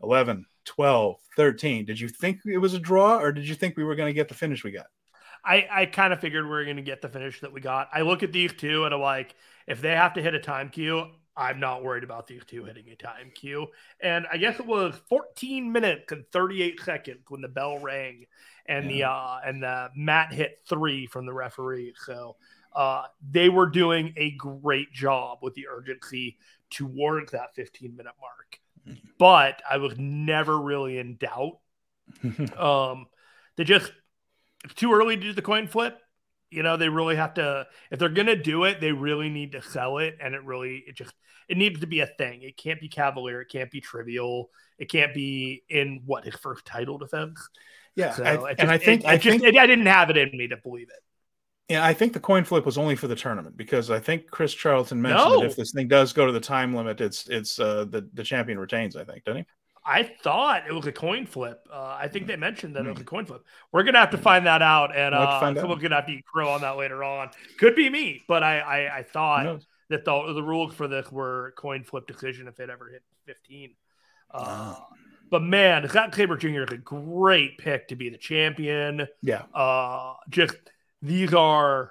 11, 0.03 0.47
12, 0.65 1.17
13. 1.37 1.85
Did 1.85 2.01
you 2.01 2.09
think 2.09 2.41
it 2.47 2.59
was 2.59 2.75
a 2.75 2.79
draw 2.79 3.19
or 3.19 3.33
did 3.33 3.49
you 3.49 3.55
think 3.55 3.77
we 3.77 3.85
were 3.85 3.97
going 3.97 4.09
to 4.09 4.15
get 4.15 4.29
the 4.29 4.35
finish 4.35 4.65
we 4.65 4.71
got? 4.71 4.87
I, 5.45 5.69
I 5.71 5.87
kind 5.87 6.13
of 6.13 6.21
figured 6.21 6.45
we 6.45 6.51
were 6.51 6.65
going 6.65 6.77
to 6.77 6.83
get 6.83 7.03
the 7.03 7.09
finish 7.09 7.41
that 7.41 7.53
we 7.53 7.61
got. 7.61 7.89
I 7.93 8.01
look 8.01 8.23
at 8.23 8.33
these 8.33 8.53
two 8.53 8.85
and 8.85 8.95
I'm 8.95 9.01
like, 9.01 9.35
if 9.67 9.81
they 9.81 9.91
have 9.91 10.15
to 10.15 10.23
hit 10.23 10.35
a 10.35 10.41
time 10.41 10.71
cue, 10.71 11.07
I'm 11.37 11.59
not 11.59 11.83
worried 11.83 12.05
about 12.05 12.27
these 12.27 12.43
two 12.47 12.65
hitting 12.65 12.89
a 12.91 12.97
time 12.97 13.33
cue. 13.35 13.67
And 14.01 14.27
I 14.33 14.37
guess 14.37 14.59
it 14.61 14.67
was 14.67 14.95
14 15.09 15.71
minutes 15.71 16.13
and 16.13 16.25
38 16.33 16.81
seconds 16.81 17.25
when 17.29 17.41
the 17.41 17.49
bell 17.49 17.79
rang 17.79 18.27
and 18.67 18.91
yeah. 18.91 18.91
the 18.91 19.03
uh 19.05 19.39
and 19.45 19.63
the 19.63 19.91
Matt 19.97 20.33
hit 20.33 20.61
three 20.69 21.07
from 21.07 21.27
the 21.27 21.33
referee. 21.33 21.95
So 22.07 22.37
uh 22.75 23.05
they 23.29 23.49
were 23.49 23.67
doing 23.67 24.15
a 24.17 24.31
great 24.33 24.93
job 24.93 25.39
with 25.43 25.55
the 25.55 25.67
urgency 25.69 26.39
towards 26.71 27.33
that 27.33 27.55
15 27.55 27.97
minute 27.97 28.15
mark. 28.21 28.61
Mm-hmm. 28.89 29.09
But 29.19 29.61
I 29.69 29.79
was 29.79 29.95
never 29.99 30.59
really 30.59 30.99
in 30.99 31.17
doubt. 31.17 31.59
um 32.57 33.07
they 33.57 33.65
just 33.65 33.93
it's 34.65 34.75
too 34.75 34.93
early 34.93 35.17
to 35.17 35.23
do 35.23 35.33
the 35.33 35.43
coin 35.43 35.69
flip. 35.69 35.99
You 36.51 36.63
know, 36.63 36.77
they 36.77 36.89
really 36.89 37.17
have 37.17 37.35
to 37.35 37.67
if 37.91 37.99
they're 37.99 38.09
gonna 38.09 38.37
do 38.37 38.65
it, 38.65 38.81
they 38.81 38.93
really 38.93 39.29
need 39.29 39.53
to 39.53 39.63
sell 39.63 39.99
it, 39.99 40.17
and 40.21 40.35
it 40.35 40.45
really 40.45 40.85
it 40.87 40.97
just 40.97 41.13
it 41.49 41.57
needs 41.57 41.81
to 41.81 41.87
be 41.87 42.01
a 42.01 42.07
thing. 42.07 42.43
It 42.43 42.57
can't 42.57 42.81
be 42.81 42.89
cavalier. 42.89 43.41
It 43.41 43.49
can't 43.51 43.71
be 43.71 43.81
trivial. 43.81 44.51
It 44.79 44.91
can't 44.91 45.15
be 45.15 45.63
in 45.69 46.03
what 46.07 46.25
his 46.25 46.35
first 46.37 46.65
title 46.65 46.99
defense. 46.99 47.41
Yeah, 47.97 48.13
so 48.13 48.25
I, 48.25 48.37
just, 48.37 48.61
and 48.61 48.71
I 48.71 48.79
think 48.79 49.03
it, 49.03 49.07
I 49.07 49.17
just, 49.19 49.41
think 49.41 49.57
I 49.57 49.67
didn't 49.67 49.87
have 49.87 50.11
it 50.11 50.17
in 50.17 50.31
me 50.37 50.49
to 50.49 50.57
believe 50.57 50.89
it. 50.89 51.03
Yeah, 51.73 51.85
I 51.85 51.95
think 51.95 52.13
the 52.13 52.21
coin 52.21 52.45
flip 52.45 52.67
was 52.67 52.77
only 52.77 52.95
for 52.95 53.09
the 53.09 53.15
tournament 53.15 53.57
because 53.57 53.91
I 53.91 53.99
think 53.99 54.31
Chris 54.31 54.53
Charlton 54.53 55.01
mentioned 55.01 55.31
No. 55.31 55.41
that 55.41 55.47
if 55.47 55.57
this 55.57 55.73
thing 55.73 55.89
does 55.89 56.13
go 56.13 56.27
to 56.27 56.33
the 56.33 56.41
time 56.41 56.75
limit, 56.75 57.01
it's 57.01 57.29
it's 57.29 57.59
uh, 57.59 57.85
the 57.85 58.09
the 58.13 58.23
champion 58.23 58.59
retains. 58.59 58.97
I 58.97 59.05
think, 59.05 59.25
didn't 59.25 59.39
he? 59.39 59.47
I 59.87 60.03
thought 60.23 60.67
it 60.69 60.73
was 60.73 60.87
a 60.87 60.93
coin 60.93 61.27
flip. 61.27 61.67
Uh, 61.71 61.97
I 62.01 62.09
think 62.09 62.27
they 62.27 62.37
mentioned 62.37 62.77
that 62.77 62.87
it 62.87 62.91
was 62.91 63.01
a 63.01 63.05
coin 63.05 63.27
flip. 63.27 63.43
We're 63.73 63.83
gonna 63.83 63.99
have 63.99 64.11
to 64.13 64.19
find 64.19 64.47
that 64.47 64.63
out, 64.63 64.97
and 64.97 65.15
We'll 65.15 65.23
uh, 65.23 65.27
out. 65.27 65.57
someone's 65.57 65.83
gonna 65.83 65.97
have 65.97 66.07
to 66.07 66.13
eat 66.13 66.25
crow 66.25 66.49
on 66.51 66.63
that 66.63 66.77
later 66.77 67.05
on. 67.05 67.31
Could 67.59 67.75
be 67.77 67.91
me, 67.91 68.23
but 68.27 68.43
I 68.43 68.61
I, 68.61 68.99
I 68.99 69.03
thought 69.03 69.63
that 69.91 70.05
the 70.05 70.33
the 70.33 70.43
rules 70.43 70.75
for 70.75 70.89
this 70.89 71.11
were 71.13 71.53
coin 71.59 71.85
flip 71.85 72.07
decision 72.07 72.49
if 72.49 72.59
it 72.61 72.71
ever 72.71 72.89
hit 72.91 73.03
fifteen. 73.27 73.75
Uh, 74.31 74.75
Ah. 74.77 74.87
But 75.31 75.43
man, 75.43 75.89
Zack 75.89 76.15
Sabre 76.15 76.37
Jr. 76.37 76.63
is 76.63 76.71
a 76.73 76.77
great 76.77 77.59
pick 77.59 77.89
to 77.89 77.97
be 77.97 78.09
the 78.09 78.19
champion. 78.19 79.09
Yeah, 79.23 79.43
Uh, 79.55 80.15
just 80.29 80.55
these 81.03 81.35
are 81.35 81.91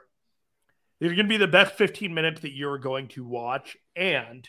these 1.00 1.12
are 1.12 1.16
going 1.16 1.26
to 1.26 1.30
be 1.30 1.38
the 1.38 1.48
best 1.48 1.74
15 1.76 2.14
minutes 2.14 2.42
that 2.42 2.54
you're 2.56 2.78
going 2.78 3.10
to 3.10 3.26
watch, 3.26 3.76
and 3.96 4.48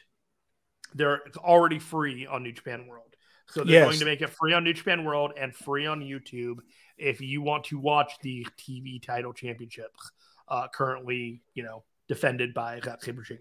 they're 0.94 1.16
it's 1.26 1.36
already 1.38 1.78
free 1.80 2.26
on 2.26 2.42
New 2.44 2.52
Japan 2.52 2.86
World. 2.86 3.03
So 3.46 3.62
they're 3.64 3.74
Yes. 3.74 3.84
going 3.86 3.98
to 4.00 4.04
make 4.06 4.22
it 4.22 4.30
free 4.30 4.52
on 4.52 4.64
New 4.64 4.72
Japan 4.72 5.04
World 5.04 5.32
and 5.38 5.54
free 5.54 5.86
on 5.86 6.00
YouTube 6.00 6.58
if 6.96 7.20
you 7.20 7.42
want 7.42 7.64
to 7.64 7.78
watch 7.78 8.12
the 8.22 8.46
TV 8.58 8.98
title 9.02 9.32
championships. 9.32 10.10
Uh, 10.46 10.68
currently, 10.68 11.40
you 11.54 11.62
know, 11.62 11.84
defended 12.06 12.52
by 12.52 12.78
Sabre 13.00 13.22
Jr. 13.22 13.34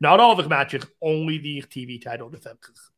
Not 0.00 0.20
all 0.20 0.30
of 0.32 0.36
his 0.38 0.46
matches, 0.48 0.84
only 1.00 1.38
the 1.38 1.62
TV 1.62 1.98
title 2.02 2.28
defenses. 2.28 2.90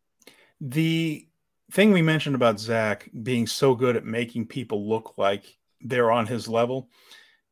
the 0.61 1.27
thing 1.71 1.91
we 1.93 2.03
mentioned 2.03 2.35
about 2.35 2.61
Zack 2.61 3.09
being 3.23 3.47
so 3.47 3.75
good 3.75 3.97
at 3.97 4.05
making 4.05 4.47
people 4.47 4.89
look 4.89 5.15
like 5.17 5.57
they're 5.81 6.11
on 6.13 6.27
his 6.27 6.49
level, 6.49 6.91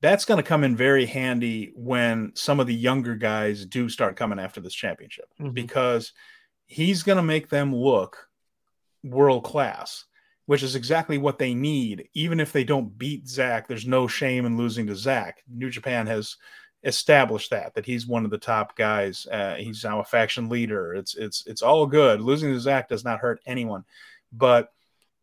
that's 0.00 0.24
going 0.24 0.36
to 0.38 0.42
come 0.48 0.62
in 0.64 0.76
very 0.76 1.06
handy 1.06 1.72
when 1.74 2.32
some 2.34 2.60
of 2.60 2.66
the 2.66 2.74
younger 2.74 3.14
guys 3.14 3.64
do 3.66 3.88
start 3.88 4.16
coming 4.16 4.38
after 4.38 4.60
this 4.60 4.74
championship 4.74 5.26
Mhm. 5.40 5.54
because 5.54 6.12
he's 6.66 7.02
going 7.02 7.16
to 7.16 7.22
make 7.22 7.48
them 7.48 7.74
look 7.74 8.28
world 9.04 9.44
class, 9.44 10.04
which 10.46 10.62
is 10.62 10.74
exactly 10.74 11.18
what 11.18 11.38
they 11.38 11.54
need. 11.54 12.08
Even 12.14 12.40
if 12.40 12.52
they 12.52 12.64
don't 12.64 12.96
beat 12.98 13.28
Zack, 13.28 13.68
there's 13.68 13.86
no 13.86 14.06
shame 14.06 14.46
in 14.46 14.56
losing 14.56 14.86
to 14.86 14.96
Zack. 14.96 15.42
New 15.48 15.70
Japan 15.70 16.06
has 16.06 16.36
established 16.82 17.50
that 17.50 17.74
that 17.74 17.84
he's 17.84 18.06
one 18.06 18.24
of 18.24 18.30
the 18.30 18.38
top 18.38 18.76
guys. 18.76 19.26
Uh, 19.30 19.54
he's 19.56 19.84
now 19.84 20.00
a 20.00 20.04
faction 20.04 20.48
leader. 20.48 20.94
It's 20.94 21.14
it's 21.14 21.46
it's 21.46 21.62
all 21.62 21.86
good. 21.86 22.20
Losing 22.20 22.52
to 22.52 22.60
Zack 22.60 22.88
does 22.88 23.04
not 23.04 23.20
hurt 23.20 23.40
anyone, 23.46 23.84
but 24.32 24.72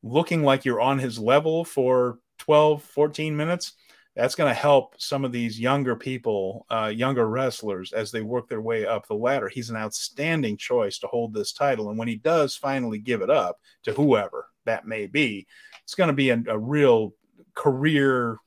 looking 0.04 0.44
like 0.44 0.66
you're 0.66 0.82
on 0.82 1.00
his 1.00 1.20
level 1.20 1.66
for 1.66 2.20
12, 2.40 2.84
14 2.84 3.36
minutes, 3.36 3.74
that's 4.18 4.34
going 4.34 4.50
to 4.50 4.60
help 4.60 4.96
some 4.98 5.24
of 5.24 5.32
these 5.32 5.60
younger 5.60 5.96
people, 5.96 6.66
uh, 6.72 6.92
younger 6.94 7.30
wrestlers, 7.30 7.94
as 7.94 8.12
they 8.12 8.22
work 8.22 8.50
their 8.50 8.62
way 8.62 8.84
up 8.84 9.08
the 9.08 9.14
ladder. 9.14 9.48
He's 9.48 9.70
an 9.70 9.78
outstanding 9.78 10.58
choice 10.58 10.98
to 11.00 11.08
hold 11.08 11.34
this 11.34 11.54
title. 11.54 11.90
And 11.90 12.00
when 12.00 12.08
he 12.08 12.16
does 12.16 12.56
finally 12.56 12.98
give 12.98 13.22
it 13.22 13.30
up 13.30 13.60
to 13.84 13.94
whoever 13.94 14.48
that 14.66 14.88
may 14.88 15.06
be, 15.06 15.46
it's 15.84 15.94
going 15.94 16.08
to 16.08 16.14
be 16.14 16.32
a, 16.32 16.44
a 16.48 16.58
real 16.58 17.14
career 17.54 18.40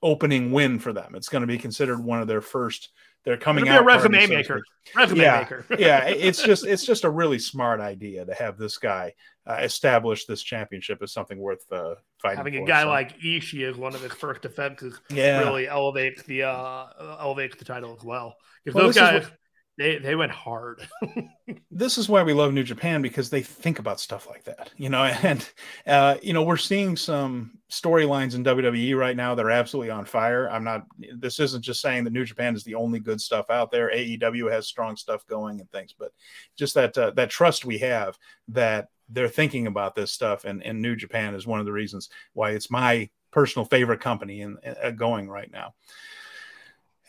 opening 0.00 0.52
win 0.52 0.78
for 0.78 0.92
them. 0.92 1.16
It's 1.16 1.28
going 1.28 1.42
to 1.42 1.48
be 1.48 1.58
considered 1.58 1.98
one 1.98 2.22
of 2.22 2.28
their 2.28 2.40
first. 2.40 2.90
They're 3.24 3.36
coming 3.36 3.66
It'll 3.66 3.74
be 3.74 3.76
a 3.76 3.80
out 3.80 3.86
resume 3.86 4.26
maker. 4.28 4.62
Resume 4.96 5.20
Yeah. 5.20 5.40
maker. 5.40 5.64
yeah, 5.78 6.04
it- 6.06 6.24
it's 6.24 6.42
just 6.42 6.66
it's 6.66 6.84
just 6.86 7.04
a 7.04 7.10
really 7.10 7.38
smart 7.38 7.80
idea 7.80 8.24
to 8.24 8.32
have 8.34 8.56
this 8.56 8.78
guy 8.78 9.12
uh, 9.46 9.58
establish 9.62 10.24
this 10.26 10.42
championship 10.42 11.02
as 11.02 11.12
something 11.12 11.38
worth 11.38 11.70
uh, 11.72 11.94
fighting. 12.22 12.38
Having 12.38 12.56
a 12.62 12.66
guy 12.66 12.82
so. 12.82 12.88
like 12.88 13.18
Ishii 13.20 13.68
as 13.68 13.76
one 13.76 13.94
of 13.94 14.02
his 14.02 14.12
first 14.12 14.42
defenses 14.42 14.98
yeah, 15.10 15.40
really 15.40 15.68
elevates 15.68 16.22
the 16.22 16.44
uh 16.44 16.86
elevates 17.20 17.56
the 17.56 17.64
title 17.64 17.94
as 17.98 18.04
well. 18.04 18.36
Because 18.64 18.74
Well, 18.74 18.86
those 18.86 18.94
guys 18.96 19.22
what- 19.24 19.32
they 19.78 19.98
they 19.98 20.14
went 20.14 20.32
hard. 20.32 20.86
this 21.70 21.96
is 21.96 22.08
why 22.08 22.22
we 22.22 22.32
love 22.32 22.52
New 22.52 22.62
Japan 22.62 23.00
because 23.00 23.30
they 23.30 23.42
think 23.42 23.78
about 23.78 24.00
stuff 24.00 24.26
like 24.28 24.44
that, 24.44 24.70
you 24.76 24.88
know. 24.88 25.02
And 25.22 25.48
uh, 25.86 26.16
you 26.22 26.32
know, 26.32 26.42
we're 26.42 26.56
seeing 26.56 26.96
some 26.96 27.58
storylines 27.70 28.34
in 28.34 28.44
WWE 28.44 28.98
right 28.98 29.16
now 29.16 29.34
that 29.34 29.44
are 29.44 29.50
absolutely 29.50 29.90
on 29.90 30.04
fire. 30.04 30.50
I'm 30.50 30.64
not. 30.64 30.86
This 31.16 31.40
isn't 31.40 31.62
just 31.62 31.80
saying 31.80 32.04
that 32.04 32.12
New 32.12 32.24
Japan 32.24 32.54
is 32.54 32.64
the 32.64 32.74
only 32.74 33.00
good 33.00 33.20
stuff 33.20 33.46
out 33.48 33.70
there. 33.70 33.90
AEW 33.90 34.50
has 34.50 34.66
strong 34.66 34.96
stuff 34.96 35.26
going 35.26 35.60
and 35.60 35.70
things, 35.70 35.94
but 35.98 36.12
just 36.56 36.74
that 36.74 36.96
uh, 36.98 37.12
that 37.12 37.30
trust 37.30 37.64
we 37.64 37.78
have 37.78 38.18
that 38.48 38.88
they're 39.08 39.28
thinking 39.28 39.66
about 39.66 39.94
this 39.94 40.12
stuff, 40.12 40.44
and 40.44 40.62
and 40.62 40.82
New 40.82 40.96
Japan 40.96 41.34
is 41.34 41.46
one 41.46 41.60
of 41.60 41.66
the 41.66 41.72
reasons 41.72 42.10
why 42.32 42.50
it's 42.50 42.70
my 42.70 43.08
personal 43.30 43.64
favorite 43.64 44.00
company 44.00 44.40
in 44.40 44.58
uh, 44.82 44.90
going 44.90 45.28
right 45.28 45.50
now. 45.50 45.74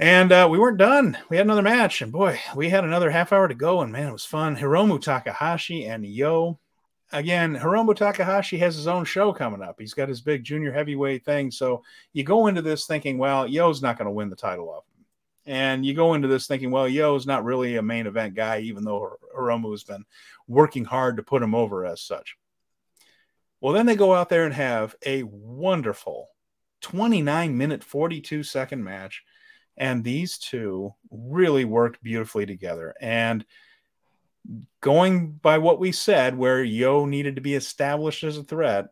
And 0.02 0.32
uh, 0.32 0.48
we 0.50 0.58
weren't 0.58 0.80
done. 0.80 1.16
We 1.30 1.38
had 1.38 1.46
another 1.46 1.62
match, 1.62 2.02
and 2.02 2.12
boy, 2.12 2.40
we 2.56 2.70
had 2.70 2.84
another 2.84 3.12
half 3.12 3.32
hour 3.32 3.48
to 3.48 3.54
go, 3.54 3.82
and 3.82 3.92
man, 3.92 4.08
it 4.08 4.12
was 4.12 4.26
fun. 4.26 4.58
Hiromu 4.58 5.00
Takahashi 5.00 5.86
and 5.86 6.04
YOH. 6.04 6.58
Again, 7.12 7.56
Hiromu 7.56 7.96
Takahashi 7.96 8.58
has 8.58 8.76
his 8.76 8.88
own 8.88 9.06
show 9.06 9.32
coming 9.32 9.62
up. 9.62 9.76
He's 9.78 9.94
got 9.94 10.10
his 10.10 10.20
big 10.20 10.44
junior 10.44 10.72
heavyweight 10.72 11.24
thing. 11.24 11.52
So 11.52 11.84
you 12.14 12.24
go 12.24 12.48
into 12.48 12.64
this 12.64 12.88
thinking, 12.88 13.20
well, 13.20 13.46
YOH's 13.46 13.84
not 13.84 14.00
going 14.00 14.08
to 14.08 14.12
win 14.12 14.32
the 14.32 14.36
title 14.36 14.72
off 14.72 14.86
him. 14.98 15.06
And 15.46 15.86
you 15.86 15.94
go 15.94 16.16
into 16.16 16.28
this 16.28 16.48
thinking, 16.48 16.72
well, 16.72 16.88
YOH's 16.88 17.28
not 17.28 17.46
really 17.46 17.76
a 17.76 17.84
main 17.84 18.08
event 18.08 18.34
guy, 18.34 18.62
even 18.62 18.84
though 18.84 19.18
Hiromu 19.38 19.70
has 19.70 19.84
been 19.84 20.06
working 20.48 20.86
hard 20.86 21.18
to 21.18 21.24
put 21.24 21.44
him 21.44 21.54
over 21.54 21.86
as 21.86 22.02
such. 22.02 22.38
Well, 23.60 23.74
then 23.74 23.86
they 23.86 23.96
go 23.96 24.16
out 24.16 24.30
there 24.30 24.46
and 24.46 24.54
have 24.56 24.96
a 25.06 25.22
wonderful 25.22 26.30
29 26.80 27.56
minute, 27.56 27.84
42 27.84 28.42
second 28.42 28.84
match 28.84 29.24
and 29.78 30.04
these 30.04 30.38
two 30.38 30.94
really 31.10 31.66
worked 31.66 32.04
beautifully 32.04 32.46
together. 32.46 32.94
And 33.02 33.46
going 34.82 35.34
by 35.34 35.58
what 35.58 35.80
we 35.80 35.92
said 35.92 36.38
where 36.38 36.64
YOH 36.64 37.06
needed 37.06 37.36
to 37.36 37.42
be 37.42 37.54
established 37.54 38.24
as 38.24 38.38
a 38.38 38.44
threat 38.44 38.90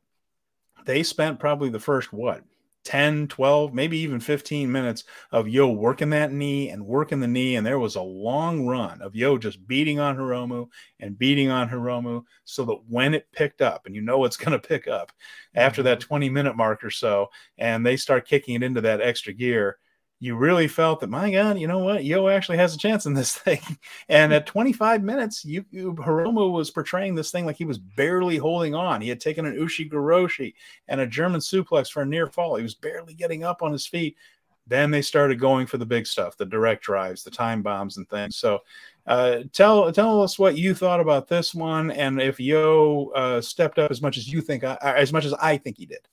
they 0.85 1.03
spent 1.03 1.39
probably 1.39 1.69
the 1.69 1.79
first 1.79 2.13
what 2.13 2.43
10 2.85 3.27
12 3.27 3.73
maybe 3.73 3.97
even 3.99 4.19
15 4.19 4.71
minutes 4.71 5.03
of 5.31 5.47
YOH 5.47 5.73
working 5.73 6.09
that 6.11 6.31
knee 6.31 6.69
and 6.69 6.85
working 6.85 7.19
the 7.19 7.27
knee. 7.27 7.55
And 7.55 7.67
there 7.67 7.77
was 7.77 7.95
a 7.95 8.01
long 8.01 8.65
run 8.65 9.01
of 9.01 9.15
YOH 9.15 9.37
just 9.39 9.67
beating 9.67 9.99
on 9.99 10.17
hiromu 10.17 10.69
and 10.99 11.17
beating 11.17 11.49
on 11.51 11.69
hiromu 11.69 12.23
so 12.45 12.65
that 12.65 12.79
when 12.87 13.13
it 13.13 13.31
picked 13.31 13.61
up 13.61 13.85
and 13.85 13.93
you 13.93 14.01
know 14.01 14.23
it's 14.25 14.37
going 14.43 14.59
to 14.59 14.67
pick 14.67 14.87
up 14.87 15.11
after 15.55 15.83
that 15.83 15.99
mm-hmm. 15.99 16.07
20 16.07 16.29
minute 16.29 16.55
mark 16.55 16.83
or 16.83 16.89
so 16.89 17.29
and 17.57 17.85
they 17.85 17.97
start 17.97 18.27
kicking 18.27 18.55
it 18.55 18.63
into 18.63 18.81
that 18.81 19.01
extra 19.01 19.33
gear 19.33 19.77
you 20.19 20.35
really 20.35 20.67
felt 20.67 20.99
that 20.99 21.09
my 21.09 21.31
god 21.31 21.57
you 21.57 21.67
know 21.67 21.79
what? 21.79 22.03
YOH 22.03 22.29
actually 22.29 22.57
has 22.57 22.75
a 22.75 22.77
chance 22.77 23.05
in 23.05 23.13
this 23.13 23.35
thing. 23.37 23.61
And 24.09 24.33
at 24.33 24.45
25 24.45 25.03
minutes 25.03 25.45
you, 25.45 25.65
you 25.71 25.93
hiromu 25.93 26.51
was 26.51 26.71
portraying 26.71 27.15
this 27.15 27.31
thing 27.31 27.45
like 27.45 27.55
he 27.55 27.65
was 27.65 27.77
barely 27.77 28.37
holding 28.37 28.75
on. 28.75 29.01
He 29.01 29.09
had 29.09 29.21
taken 29.21 29.45
an 29.45 29.55
ushi 29.55 29.89
goroshi 29.89 30.53
and 30.87 31.01
a 31.01 31.07
german 31.07 31.39
suplex 31.39 31.89
for 31.89 32.01
a 32.01 32.05
near 32.05 32.27
fall. 32.27 32.55
He 32.55 32.63
was 32.63 32.75
barely 32.75 33.13
getting 33.13 33.43
up 33.43 33.61
on 33.61 33.71
his 33.71 33.87
feet. 33.87 34.17
Then 34.67 34.91
they 34.91 35.01
started 35.01 35.39
going 35.39 35.65
for 35.65 35.77
the 35.77 35.85
big 35.85 36.05
stuff 36.05 36.37
the 36.37 36.45
direct 36.45 36.83
drives 36.83 37.23
the 37.23 37.31
time 37.31 37.61
bombs 37.61 37.97
and 37.97 38.07
things. 38.09 38.37
So 38.37 38.59
uh, 39.07 39.43
tell 39.53 39.91
tell 39.91 40.21
us 40.21 40.37
what 40.37 40.57
you 40.57 40.75
thought 40.75 40.99
about 40.99 41.27
this 41.27 41.55
one 41.55 41.89
and 41.91 42.21
if 42.21 42.39
YOH 42.39 43.11
uh, 43.15 43.41
stepped 43.41 43.79
up 43.79 43.89
as 43.89 44.01
much 44.01 44.17
as 44.17 44.31
you 44.31 44.41
think 44.41 44.63
I, 44.63 44.77
as 44.81 45.11
much 45.11 45.25
as 45.25 45.33
i 45.33 45.57
think 45.57 45.77
he 45.77 45.87
did 45.87 46.07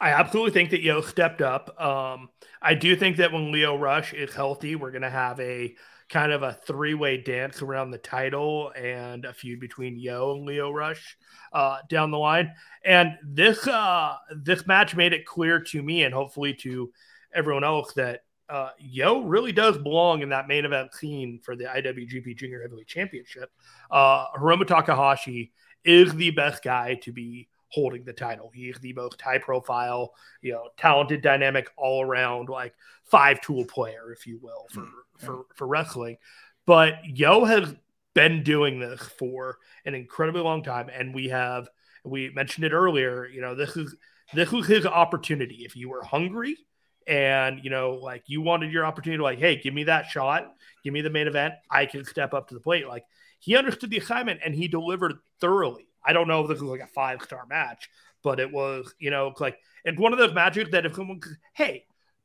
I 0.00 0.10
absolutely 0.10 0.52
think 0.52 0.70
that 0.70 0.82
YOH 0.82 1.02
stepped 1.02 1.40
up. 1.40 1.80
Um, 1.80 2.28
I 2.60 2.74
do 2.74 2.96
think 2.96 3.16
that 3.16 3.32
when 3.32 3.52
Lio 3.52 3.76
Rush 3.76 4.12
is 4.12 4.34
healthy, 4.34 4.76
we're 4.76 4.90
going 4.90 5.02
to 5.02 5.10
have 5.10 5.40
a 5.40 5.74
kind 6.08 6.32
of 6.32 6.42
a 6.42 6.52
three 6.52 6.94
way 6.94 7.16
dance 7.16 7.62
around 7.62 7.90
the 7.90 7.98
title 7.98 8.72
and 8.76 9.24
a 9.24 9.32
feud 9.32 9.58
between 9.58 9.98
YOH 9.98 10.34
and 10.36 10.46
Lio 10.46 10.70
Rush 10.70 11.16
uh, 11.52 11.78
down 11.88 12.10
the 12.10 12.18
line. 12.18 12.52
And 12.84 13.18
this 13.24 13.66
uh, 13.66 14.16
this 14.36 14.66
match 14.66 14.94
made 14.94 15.12
it 15.12 15.26
clear 15.26 15.60
to 15.60 15.82
me 15.82 16.04
and 16.04 16.14
hopefully 16.14 16.54
to 16.54 16.92
everyone 17.34 17.64
else 17.64 17.92
that 17.94 18.20
uh, 18.48 18.70
YOH 18.78 19.24
really 19.24 19.52
does 19.52 19.76
belong 19.78 20.22
in 20.22 20.28
that 20.28 20.46
main 20.46 20.64
event 20.64 20.94
scene 20.94 21.40
for 21.42 21.56
the 21.56 21.64
IWGP 21.64 22.36
Junior 22.36 22.62
Heavyweight 22.62 22.86
Championship. 22.86 23.50
Uh, 23.90 24.26
Hiromu 24.38 24.66
Takahashi 24.66 25.52
is 25.84 26.14
the 26.14 26.30
best 26.30 26.62
guy 26.62 26.94
to 27.02 27.12
be 27.12 27.48
holding 27.68 28.04
the 28.04 28.12
title. 28.12 28.50
He 28.54 28.68
is 28.68 28.78
the 28.78 28.92
most 28.92 29.20
high 29.20 29.38
profile, 29.38 30.14
you 30.42 30.52
know, 30.52 30.68
talented, 30.76 31.22
dynamic, 31.22 31.68
all 31.76 32.02
around, 32.02 32.48
like 32.48 32.74
five 33.04 33.40
tool 33.40 33.64
player, 33.64 34.12
if 34.12 34.26
you 34.26 34.38
will, 34.40 34.66
for, 34.70 34.80
mm-hmm. 34.80 35.26
for, 35.26 35.46
for 35.54 35.66
wrestling. 35.66 36.16
But 36.66 36.94
YOH 37.04 37.44
has 37.44 37.74
been 38.14 38.42
doing 38.42 38.80
this 38.80 39.00
for 39.00 39.58
an 39.84 39.94
incredibly 39.94 40.40
long 40.40 40.62
time. 40.62 40.88
And 40.88 41.14
we 41.14 41.28
have, 41.28 41.68
we 42.04 42.30
mentioned 42.30 42.64
it 42.64 42.72
earlier, 42.72 43.26
you 43.26 43.40
know, 43.40 43.54
this 43.54 43.76
is, 43.76 43.94
this 44.34 44.50
was 44.50 44.66
his 44.66 44.86
opportunity. 44.86 45.64
If 45.64 45.76
you 45.76 45.88
were 45.88 46.02
hungry 46.02 46.56
and, 47.06 47.62
you 47.62 47.70
know, 47.70 47.92
like 47.92 48.24
you 48.26 48.40
wanted 48.40 48.72
your 48.72 48.84
opportunity, 48.84 49.22
like, 49.22 49.38
hey, 49.38 49.60
give 49.60 49.74
me 49.74 49.84
that 49.84 50.06
shot, 50.06 50.52
give 50.82 50.92
me 50.92 51.02
the 51.02 51.10
main 51.10 51.28
event, 51.28 51.54
I 51.70 51.86
can 51.86 52.04
step 52.04 52.34
up 52.34 52.48
to 52.48 52.54
the 52.54 52.60
plate. 52.60 52.88
Like, 52.88 53.04
he 53.38 53.56
understood 53.56 53.90
the 53.90 53.98
assignment 53.98 54.40
and 54.44 54.54
he 54.54 54.66
delivered 54.66 55.14
thoroughly. 55.40 55.86
I 56.06 56.12
don't 56.12 56.28
know 56.28 56.42
if 56.42 56.48
this 56.48 56.60
was 56.60 56.70
like 56.70 56.80
a 56.80 56.86
five 56.86 57.22
star 57.22 57.46
match, 57.46 57.90
but 58.22 58.40
it 58.40 58.50
was, 58.50 58.94
you 58.98 59.10
know, 59.10 59.34
like 59.40 59.58
it's 59.84 59.98
one 59.98 60.12
of 60.12 60.18
those 60.18 60.34
matches 60.34 60.68
that 60.70 60.86
if 60.86 60.94
someone, 60.94 61.20
hey, 61.54 61.84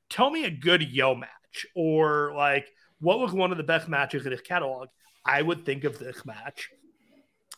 tell 0.09 0.29
me 0.29 0.45
a 0.45 0.51
good 0.51 0.81
YOH 0.81 1.15
match 1.15 1.65
or 1.75 2.33
like 2.35 2.67
what 2.99 3.19
was 3.19 3.33
one 3.33 3.51
of 3.51 3.57
the 3.57 3.63
best 3.63 3.87
matches 3.87 4.25
in 4.25 4.31
his 4.31 4.41
catalog, 4.41 4.89
I 5.25 5.41
would 5.41 5.65
think 5.65 5.83
of 5.83 5.97
this 5.97 6.25
match 6.25 6.69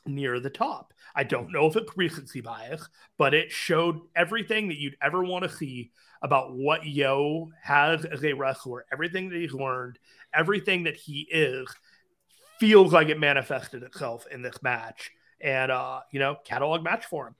near 0.05 0.39
the 0.39 0.49
top. 0.49 0.93
I 1.15 1.23
don't 1.23 1.51
know 1.51 1.67
if 1.67 1.75
it's 1.75 1.97
recency 1.97 2.41
bias, 2.41 2.87
but 3.17 3.33
it 3.33 3.51
showed 3.51 3.99
everything 4.15 4.67
that 4.69 4.79
you'd 4.79 4.97
ever 5.01 5.23
want 5.23 5.43
to 5.43 5.49
see 5.49 5.91
about 6.21 6.53
what 6.53 6.85
YOH 6.85 7.49
has 7.61 8.05
as 8.05 8.23
a 8.23 8.33
wrestler, 8.33 8.85
everything 8.91 9.29
that 9.29 9.39
he's 9.39 9.53
learned, 9.53 9.99
everything 10.33 10.83
that 10.83 10.95
he 10.95 11.27
is 11.29 11.67
feels 12.59 12.93
like 12.93 13.09
it 13.09 13.19
manifested 13.19 13.83
itself 13.83 14.25
in 14.31 14.41
this 14.41 14.61
match 14.63 15.11
and 15.43 15.71
uh, 15.71 15.99
you 16.09 16.19
know, 16.19 16.37
catalog 16.45 16.83
match 16.83 17.05
for 17.05 17.27
him. 17.27 17.35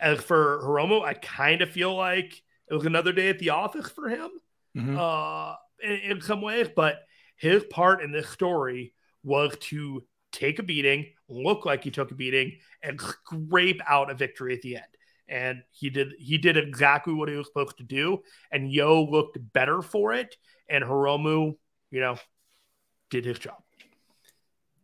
As 0.00 0.20
for 0.20 0.60
Hiromu, 0.64 1.04
I 1.04 1.14
kind 1.14 1.62
of 1.62 1.70
feel 1.70 1.94
like 1.94 2.42
it 2.68 2.74
was 2.74 2.86
another 2.86 3.12
day 3.12 3.28
at 3.28 3.38
the 3.38 3.50
office 3.50 3.88
for 3.90 4.08
him, 4.08 4.30
mm-hmm. 4.76 4.98
uh, 4.98 5.54
in, 5.82 6.12
in 6.12 6.20
some 6.22 6.40
ways. 6.40 6.68
But 6.74 6.96
his 7.36 7.62
part 7.64 8.02
in 8.02 8.10
this 8.10 8.28
story 8.28 8.94
was 9.22 9.56
to 9.60 10.02
take 10.32 10.58
a 10.58 10.64
beating, 10.64 11.06
look 11.28 11.64
like 11.64 11.84
he 11.84 11.90
took 11.90 12.10
a 12.10 12.14
beating, 12.14 12.58
and 12.82 13.00
scrape 13.00 13.80
out 13.86 14.10
a 14.10 14.14
victory 14.14 14.54
at 14.54 14.62
the 14.62 14.76
end. 14.76 14.84
And 15.28 15.62
he 15.70 15.90
did 15.90 16.14
he 16.18 16.38
did 16.38 16.56
exactly 16.56 17.14
what 17.14 17.28
he 17.28 17.36
was 17.36 17.46
supposed 17.46 17.78
to 17.78 17.84
do. 17.84 18.22
And 18.50 18.72
YOH 18.72 19.10
looked 19.10 19.38
better 19.52 19.80
for 19.80 20.12
it. 20.12 20.36
And 20.68 20.82
Hiromu, 20.82 21.56
you 21.90 22.00
know, 22.00 22.16
did 23.10 23.24
his 23.24 23.38
job 23.38 23.62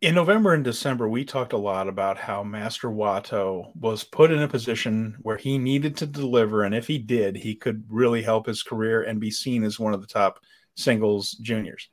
in 0.01 0.15
November 0.15 0.53
and 0.53 0.63
December, 0.63 1.07
we 1.07 1.23
talked 1.23 1.53
a 1.53 1.57
lot 1.57 1.87
about 1.87 2.17
how 2.17 2.43
Master 2.43 2.89
Wato 2.89 3.71
was 3.79 4.03
put 4.03 4.31
in 4.31 4.41
a 4.41 4.47
position 4.47 5.15
where 5.21 5.37
he 5.37 5.59
needed 5.59 5.95
to 5.97 6.07
deliver. 6.07 6.63
And 6.63 6.73
if 6.73 6.87
he 6.87 6.97
did, 6.97 7.35
he 7.35 7.53
could 7.53 7.83
really 7.87 8.23
help 8.23 8.47
his 8.47 8.63
career 8.63 9.03
and 9.03 9.19
be 9.19 9.29
seen 9.29 9.63
as 9.63 9.79
one 9.79 9.93
of 9.93 10.01
the 10.01 10.07
top 10.07 10.39
singles 10.75 11.33
juniors. 11.33 11.89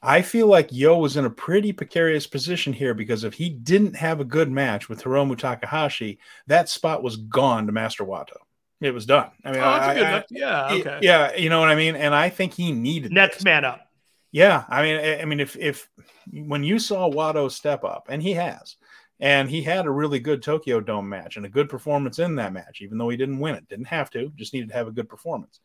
I 0.00 0.22
feel 0.22 0.46
like 0.46 0.72
YOH 0.72 0.98
was 0.98 1.16
in 1.16 1.26
a 1.26 1.30
pretty 1.30 1.72
precarious 1.72 2.26
position 2.26 2.72
here 2.72 2.94
because 2.94 3.24
if 3.24 3.34
he 3.34 3.50
didn't 3.50 3.96
have 3.96 4.20
a 4.20 4.24
good 4.24 4.50
match 4.50 4.88
with 4.88 5.02
Hiromu 5.02 5.36
Takahashi, 5.36 6.18
that 6.46 6.70
spot 6.70 7.02
was 7.02 7.16
gone 7.16 7.66
to 7.66 7.72
Master 7.72 8.04
Wato. 8.04 8.36
It 8.80 8.94
was 8.94 9.06
done. 9.06 9.30
I 9.44 9.50
mean, 9.50 9.60
oh, 9.60 9.64
I, 9.64 10.18
I, 10.18 10.24
yeah, 10.30 10.68
okay. 10.70 10.98
yeah, 11.02 11.34
you 11.34 11.50
know 11.50 11.58
what 11.58 11.68
I 11.68 11.74
mean. 11.74 11.96
And 11.96 12.14
I 12.14 12.28
think 12.28 12.54
he 12.54 12.70
needed 12.70 13.12
next 13.12 13.38
this. 13.38 13.44
man 13.44 13.64
up. 13.64 13.87
Yeah, 14.30 14.64
I 14.68 14.82
mean, 14.82 15.20
I 15.20 15.24
mean, 15.24 15.40
if 15.40 15.56
if 15.56 15.88
when 16.30 16.62
you 16.62 16.78
saw 16.78 17.10
Wato 17.10 17.50
step 17.50 17.82
up, 17.84 18.06
and 18.10 18.22
he 18.22 18.34
has, 18.34 18.76
and 19.20 19.48
he 19.48 19.62
had 19.62 19.86
a 19.86 19.90
really 19.90 20.20
good 20.20 20.42
Tokyo 20.42 20.80
Dome 20.80 21.08
match 21.08 21.36
and 21.36 21.46
a 21.46 21.50
good 21.50 21.68
performance 21.68 22.18
in 22.18 22.36
that 22.36 22.52
match, 22.52 22.80
even 22.82 22.98
though 22.98 23.08
he 23.08 23.16
didn't 23.16 23.38
win 23.38 23.54
it, 23.54 23.68
didn't 23.68 23.86
have 23.86 24.10
to, 24.10 24.30
just 24.36 24.52
needed 24.52 24.68
to 24.68 24.74
have 24.74 24.86
a 24.86 24.92
good 24.92 25.08
performance. 25.08 25.60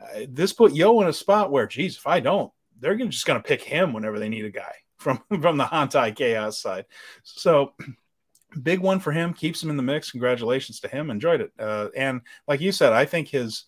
Uh, 0.00 0.26
this 0.28 0.52
put 0.52 0.74
YOH 0.74 1.02
in 1.02 1.08
a 1.08 1.12
spot 1.12 1.50
where, 1.50 1.66
geez, 1.66 1.96
if 1.96 2.06
I 2.06 2.20
don't, 2.20 2.52
they're 2.78 2.94
gonna, 2.94 3.10
just 3.10 3.26
going 3.26 3.40
to 3.40 3.46
pick 3.46 3.62
him 3.62 3.92
whenever 3.92 4.18
they 4.20 4.28
need 4.28 4.44
a 4.44 4.50
guy 4.50 4.72
from 4.98 5.22
from 5.40 5.56
the 5.56 5.64
Hontai 5.64 6.14
Chaos 6.14 6.60
side. 6.60 6.86
So. 7.22 7.72
Big 8.62 8.80
one 8.80 8.98
for 8.98 9.12
him, 9.12 9.34
keeps 9.34 9.62
him 9.62 9.68
in 9.68 9.76
the 9.76 9.82
mix. 9.82 10.10
Congratulations 10.10 10.80
to 10.80 10.88
him. 10.88 11.10
Enjoyed 11.10 11.42
it. 11.42 11.52
Uh, 11.58 11.88
and 11.94 12.22
like 12.46 12.62
you 12.62 12.72
said, 12.72 12.94
I 12.94 13.04
think 13.04 13.28
his 13.28 13.66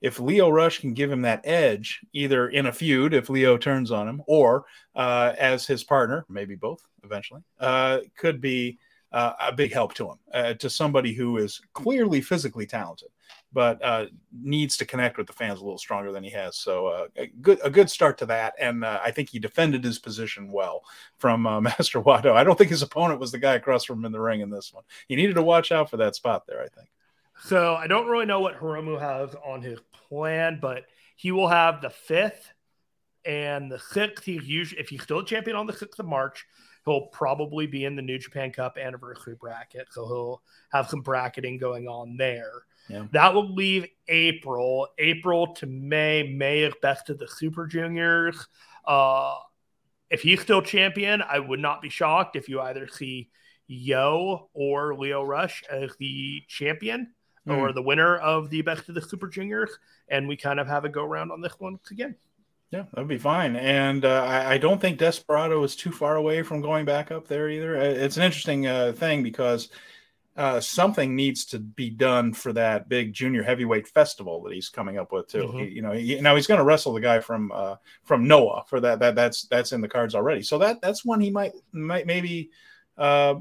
if 0.00 0.20
Lio 0.20 0.50
Rush 0.50 0.80
can 0.80 0.94
give 0.94 1.10
him 1.10 1.22
that 1.22 1.40
edge, 1.44 2.00
either 2.12 2.48
in 2.48 2.66
a 2.66 2.72
feud 2.72 3.14
if 3.14 3.30
Lio 3.30 3.56
turns 3.56 3.90
on 3.90 4.08
him, 4.08 4.22
or 4.26 4.64
uh, 4.94 5.32
as 5.38 5.66
his 5.66 5.84
partner, 5.84 6.24
maybe 6.28 6.54
both 6.54 6.82
eventually, 7.02 7.42
uh, 7.60 8.00
could 8.16 8.40
be 8.40 8.78
uh, 9.12 9.32
a 9.40 9.52
big 9.52 9.72
help 9.72 9.94
to 9.94 10.10
him, 10.10 10.18
uh, 10.34 10.54
to 10.54 10.68
somebody 10.68 11.14
who 11.14 11.38
is 11.38 11.60
clearly 11.72 12.20
physically 12.20 12.66
talented, 12.66 13.08
but 13.52 13.82
uh, 13.82 14.06
needs 14.42 14.76
to 14.76 14.84
connect 14.84 15.16
with 15.16 15.26
the 15.26 15.32
fans 15.32 15.60
a 15.60 15.64
little 15.64 15.78
stronger 15.78 16.12
than 16.12 16.22
he 16.22 16.30
has. 16.30 16.58
So 16.58 16.88
uh, 16.88 17.06
a 17.16 17.26
good 17.40 17.58
a 17.64 17.70
good 17.70 17.88
start 17.88 18.18
to 18.18 18.26
that, 18.26 18.54
and 18.58 18.84
I 18.84 19.10
think 19.10 19.30
he 19.30 19.38
defended 19.38 19.82
his 19.82 19.98
position 19.98 20.52
well 20.52 20.82
from 21.16 21.42
Master 21.62 22.02
Wato. 22.02 22.32
I 22.32 22.44
don't 22.44 22.58
think 22.58 22.70
his 22.70 22.82
opponent 22.82 23.20
was 23.20 23.32
the 23.32 23.38
guy 23.38 23.54
across 23.54 23.84
from 23.84 24.00
him 24.00 24.06
in 24.06 24.12
the 24.12 24.20
ring 24.20 24.40
in 24.40 24.50
this 24.50 24.74
one. 24.74 24.84
He 25.08 25.16
needed 25.16 25.36
to 25.36 25.42
watch 25.42 25.72
out 25.72 25.88
for 25.88 25.96
that 25.96 26.16
spot 26.16 26.46
there. 26.46 26.60
I 26.60 26.68
think. 26.68 26.88
So 27.42 27.74
I 27.74 27.86
don't 27.86 28.06
really 28.06 28.26
know 28.26 28.40
what 28.40 28.58
Hiromu 28.58 29.00
has 29.00 29.34
on 29.44 29.62
his 29.62 29.78
plan, 30.08 30.58
but 30.60 30.84
he 31.16 31.32
will 31.32 31.48
have 31.48 31.80
the 31.80 31.90
fifth 31.90 32.52
and 33.24 33.70
the 33.70 33.78
sixth. 33.78 34.24
He 34.24 34.40
usually, 34.42 34.80
if 34.80 34.88
he's 34.88 35.02
still 35.02 35.20
a 35.20 35.24
champion 35.24 35.56
on 35.56 35.66
the 35.66 35.72
sixth 35.72 35.98
of 35.98 36.06
March, 36.06 36.46
he'll 36.84 37.08
probably 37.08 37.66
be 37.66 37.84
in 37.84 37.96
the 37.96 38.02
New 38.02 38.18
Japan 38.18 38.52
Cup 38.52 38.78
anniversary 38.78 39.36
bracket. 39.38 39.88
So 39.90 40.06
he'll 40.06 40.42
have 40.72 40.88
some 40.88 41.00
bracketing 41.00 41.58
going 41.58 41.88
on 41.88 42.16
there. 42.16 42.52
Yeah. 42.88 43.06
That 43.12 43.34
will 43.34 43.52
leave 43.52 43.86
April, 44.08 44.88
April 44.98 45.54
to 45.54 45.66
May. 45.66 46.22
May 46.22 46.60
is 46.60 46.74
best 46.80 47.10
of 47.10 47.18
the 47.18 47.28
Super 47.28 47.66
Juniors. 47.66 48.46
Uh, 48.86 49.34
if 50.08 50.22
he's 50.22 50.40
still 50.40 50.62
champion, 50.62 51.22
I 51.22 51.40
would 51.40 51.58
not 51.58 51.82
be 51.82 51.88
shocked 51.88 52.36
if 52.36 52.48
you 52.48 52.60
either 52.60 52.86
see 52.86 53.30
YOH 53.66 54.48
or 54.54 54.94
Lio 54.94 55.24
Rush 55.24 55.64
as 55.68 55.90
the 55.98 56.42
champion 56.46 57.12
mm. 57.46 57.56
or 57.56 57.72
the 57.72 57.82
winner 57.82 58.16
of 58.16 58.50
the 58.50 58.62
best 58.62 58.88
of 58.88 58.94
the 58.94 59.02
Super 59.02 59.28
Juniors, 59.28 59.78
and 60.08 60.28
we 60.28 60.36
kind 60.36 60.60
of 60.60 60.66
have 60.66 60.84
a 60.84 60.88
go 60.88 61.04
around 61.04 61.30
on 61.30 61.40
this 61.40 61.58
one 61.58 61.78
again. 61.90 62.16
Yeah, 62.70 62.84
that'd 62.92 63.08
be 63.08 63.18
fine. 63.18 63.54
And 63.56 64.04
uh, 64.04 64.24
I, 64.24 64.54
I, 64.54 64.58
don't 64.58 64.80
think 64.80 64.98
Desperado 64.98 65.62
is 65.62 65.76
too 65.76 65.92
far 65.92 66.16
away 66.16 66.42
from 66.42 66.60
going 66.60 66.84
back 66.84 67.12
up 67.12 67.28
there 67.28 67.48
either. 67.48 67.76
It's 67.76 68.16
an 68.16 68.24
interesting 68.24 68.66
uh, 68.66 68.92
thing 68.92 69.22
because 69.22 69.68
uh, 70.36 70.60
something 70.60 71.14
needs 71.14 71.44
to 71.46 71.58
be 71.60 71.90
done 71.90 72.32
for 72.32 72.52
that 72.52 72.88
big 72.88 73.12
junior 73.12 73.42
heavyweight 73.42 73.86
festival 73.88 74.42
that 74.42 74.52
he's 74.52 74.68
coming 74.68 74.98
up 74.98 75.12
with 75.12 75.28
too. 75.28 75.44
Mm-hmm. 75.44 75.58
He, 75.58 75.64
you 75.68 75.82
know, 75.82 75.92
he, 75.92 76.20
now 76.20 76.34
he's 76.34 76.48
going 76.48 76.58
to 76.58 76.64
wrestle 76.64 76.92
the 76.92 77.00
guy 77.00 77.20
from 77.20 77.52
uh, 77.54 77.76
from 78.02 78.26
Noah 78.26 78.64
for 78.66 78.80
that. 78.80 78.98
That 78.98 79.14
that's 79.14 79.44
that's 79.44 79.72
in 79.72 79.80
the 79.80 79.88
cards 79.88 80.14
already. 80.14 80.42
So 80.42 80.58
that 80.58 80.82
that's 80.82 81.04
one 81.04 81.20
he 81.20 81.30
might 81.30 81.52
might 81.72 82.06
maybe 82.06 82.50
uh, 82.98 83.36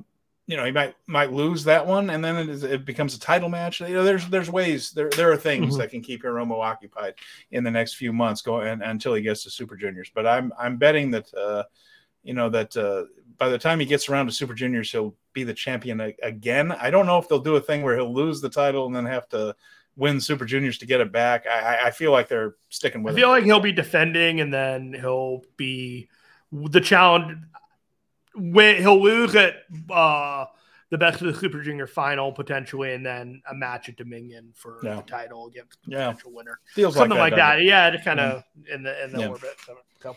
you 0.48 0.56
know 0.56 0.66
he 0.66 0.72
might 0.72 0.96
might 1.08 1.32
lose 1.32 1.64
that 1.64 1.86
one 1.86 2.10
and 2.10 2.24
then 2.24 2.36
it, 2.36 2.50
is, 2.50 2.64
it 2.64 2.86
becomes 2.86 3.16
a 3.16 3.20
title 3.20 3.50
match 3.50 3.82
you 3.82 3.94
know 3.94 4.04
there's 4.04 4.28
there's 4.28 4.50
ways 4.50 4.92
there 4.92 5.10
there 5.12 5.32
are 5.32 5.38
things 5.38 5.70
mm-hmm. 5.70 5.78
that 5.80 5.90
can 5.90 6.02
keep 6.02 6.24
Hiromu 6.24 6.64
occupied 6.64 7.16
in 7.52 7.64
the 7.64 7.72
next 7.72 7.96
few 7.96 8.14
months 8.14 8.42
going 8.42 8.82
until 8.82 9.14
he 9.14 9.22
gets 9.22 9.44
to 9.44 9.50
super 9.50 9.76
juniors 9.76 10.12
but 10.14 10.28
i'm 10.28 10.54
i'm 10.60 10.78
betting 10.78 11.12
that 11.12 11.34
uh 11.34 11.64
you 12.24 12.34
know 12.34 12.50
that 12.50 12.76
uh 12.78 13.06
by 13.38 13.50
the 13.50 13.58
time 13.58 13.80
he 13.80 13.86
gets 13.86 14.08
around 14.08 14.28
to 14.28 14.32
super 14.32 14.54
juniors 14.54 14.92
he'll 14.92 15.16
be 15.34 15.44
the 15.44 15.54
champion 15.54 16.14
again 16.22 16.72
i 16.74 16.90
don't 16.90 17.06
know 17.06 17.18
if 17.18 17.28
they'll 17.28 17.40
do 17.40 17.56
a 17.56 17.62
thing 17.62 17.82
where 17.82 17.96
he'll 17.96 18.14
lose 18.14 18.42
the 18.42 18.50
title 18.50 18.86
and 18.86 18.96
then 18.96 19.06
have 19.06 19.28
to 19.28 19.56
win 19.98 20.20
super 20.20 20.46
juniors 20.46 20.78
to 20.78 20.86
get 20.86 21.02
it 21.02 21.12
back 21.12 21.46
i 21.48 21.88
i 21.88 21.92
feel 21.92 22.12
like 22.12 22.28
they're 22.28 22.56
sticking 22.70 23.02
with 23.02 23.14
i 23.14 23.16
feel 23.16 23.30
it. 23.30 23.32
like 23.32 23.44
he'll 23.46 23.60
be 23.60 23.72
defending 23.72 24.42
and 24.42 24.54
then 24.54 24.94
he'll 24.94 25.42
be 25.58 26.08
the 26.52 26.82
challenge 26.82 27.38
when 28.36 28.78
he'll 28.78 29.02
lose 29.02 29.36
at 29.36 29.56
uh, 29.90 30.46
the 30.90 30.98
best 30.98 31.22
of 31.22 31.34
the 31.34 31.40
Super 31.40 31.62
Junior 31.62 31.88
final 31.88 32.32
potentially, 32.32 32.94
and 32.94 33.06
then 33.06 33.42
a 33.50 33.54
match 33.54 33.90
at 33.90 33.98
Dominion 33.98 34.52
for 34.54 34.80
yeah. 34.84 34.96
the 34.96 35.02
title 35.04 35.48
against 35.48 35.78
the 35.84 35.92
yeah. 35.92 36.12
potential 36.12 36.32
winner. 36.34 36.60
Feels 36.74 36.96
something 36.96 37.18
like 37.18 37.36
that. 37.36 37.56
Like 37.56 37.58
that. 37.60 37.64
Yeah, 37.64 37.90
just 37.92 38.06
kind 38.06 38.20
of 38.20 38.44
yeah. 38.68 38.76
in 38.76 38.84
the 38.84 39.04
in 39.04 39.12
the 39.12 39.20
yeah. 39.20 39.28
orbit. 39.28 39.56
So, 40.02 40.16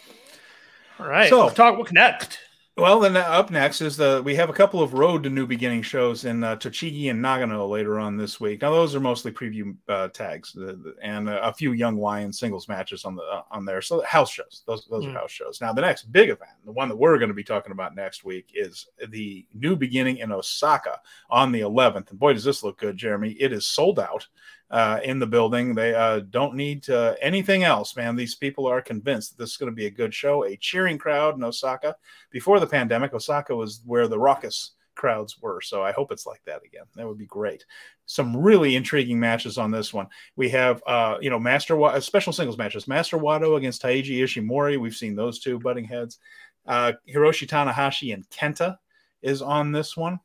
all 0.98 1.06
right, 1.06 1.28
so 1.28 1.44
let's 1.44 1.54
talk. 1.54 1.78
What's 1.78 1.92
next? 1.92 2.38
Well, 2.78 3.00
then 3.00 3.16
uh, 3.16 3.20
up 3.22 3.50
next 3.50 3.80
is 3.80 3.96
the 3.96 4.22
we 4.24 4.36
have 4.36 4.50
a 4.50 4.52
couple 4.52 4.80
of 4.80 4.94
road 4.94 5.24
to 5.24 5.30
new 5.30 5.48
beginning 5.48 5.82
shows 5.82 6.24
in 6.24 6.44
uh, 6.44 6.54
Tochigi 6.54 7.10
and 7.10 7.22
Nagano 7.22 7.68
later 7.68 7.98
on 7.98 8.16
this 8.16 8.38
week. 8.38 8.62
Now 8.62 8.70
those 8.70 8.94
are 8.94 9.00
mostly 9.00 9.32
preview 9.32 9.74
uh, 9.88 10.06
tags 10.08 10.56
and 11.02 11.28
a 11.28 11.52
few 11.52 11.72
Young 11.72 11.96
Lion 11.96 12.32
singles 12.32 12.68
matches 12.68 13.04
on 13.04 13.16
the 13.16 13.22
uh, 13.22 13.42
on 13.50 13.64
there. 13.64 13.82
So 13.82 14.00
house 14.02 14.30
shows. 14.30 14.62
Those 14.64 14.86
those 14.88 15.04
mm. 15.04 15.10
are 15.10 15.18
house 15.18 15.32
shows. 15.32 15.60
Now 15.60 15.72
the 15.72 15.80
next 15.80 16.12
big 16.12 16.28
event, 16.28 16.52
the 16.64 16.70
one 16.70 16.88
that 16.88 16.96
we're 16.96 17.18
going 17.18 17.30
to 17.30 17.34
be 17.34 17.42
talking 17.42 17.72
about 17.72 17.96
next 17.96 18.24
week, 18.24 18.52
is 18.54 18.86
the 19.08 19.44
new 19.52 19.74
beginning 19.74 20.18
in 20.18 20.30
Osaka 20.30 21.00
on 21.30 21.50
the 21.50 21.62
11th. 21.62 22.10
And 22.10 22.18
boy, 22.20 22.34
does 22.34 22.44
this 22.44 22.62
look 22.62 22.78
good, 22.78 22.96
Jeremy! 22.96 23.32
It 23.40 23.52
is 23.52 23.66
sold 23.66 23.98
out 23.98 24.28
uh, 24.70 25.00
in 25.02 25.18
the 25.18 25.26
building. 25.26 25.74
They 25.74 25.94
uh, 25.94 26.20
don't 26.30 26.54
need 26.54 26.88
anything 27.20 27.64
else, 27.64 27.96
man. 27.96 28.16
These 28.16 28.34
people 28.34 28.66
are 28.66 28.82
convinced 28.82 29.30
that 29.30 29.42
this 29.42 29.52
is 29.52 29.56
going 29.56 29.72
to 29.72 29.76
be 29.76 29.86
a 29.86 29.90
good 29.90 30.14
show. 30.14 30.44
A 30.44 30.56
cheering 30.56 30.98
crowd 30.98 31.36
in 31.36 31.44
Osaka. 31.44 31.96
Before 32.30 32.60
the 32.60 32.66
pandemic, 32.66 33.14
Osaka 33.14 33.54
was 33.54 33.82
where 33.84 34.08
the 34.08 34.18
raucous 34.18 34.72
crowds 34.98 35.40
were. 35.40 35.62
So 35.62 35.82
I 35.82 35.92
hope 35.92 36.12
it's 36.12 36.26
like 36.26 36.42
that 36.44 36.62
again. 36.64 36.84
That 36.96 37.06
would 37.06 37.16
be 37.16 37.26
great. 37.26 37.64
Some 38.04 38.36
really 38.36 38.76
intriguing 38.76 39.18
matches 39.18 39.56
on 39.56 39.70
this 39.70 39.94
one. 39.94 40.08
We 40.36 40.50
have, 40.50 40.82
uh, 40.86 41.16
you 41.20 41.30
know, 41.30 41.38
Master 41.38 41.76
Wa- 41.76 41.90
uh, 41.90 42.00
special 42.00 42.32
singles 42.32 42.58
matches. 42.58 42.88
Master 42.88 43.16
Wato 43.16 43.56
against 43.56 43.82
Taiji 43.82 44.18
Ishimori. 44.18 44.78
We've 44.78 44.94
seen 44.94 45.14
those 45.14 45.38
two 45.38 45.58
butting 45.58 45.84
heads. 45.84 46.18
Uh, 46.66 46.92
Hiroshi 47.08 47.48
Tanahashi 47.48 48.12
and 48.12 48.28
Kenta 48.28 48.76
is 49.22 49.40
on 49.40 49.72
this 49.72 49.96
one. 49.96 50.20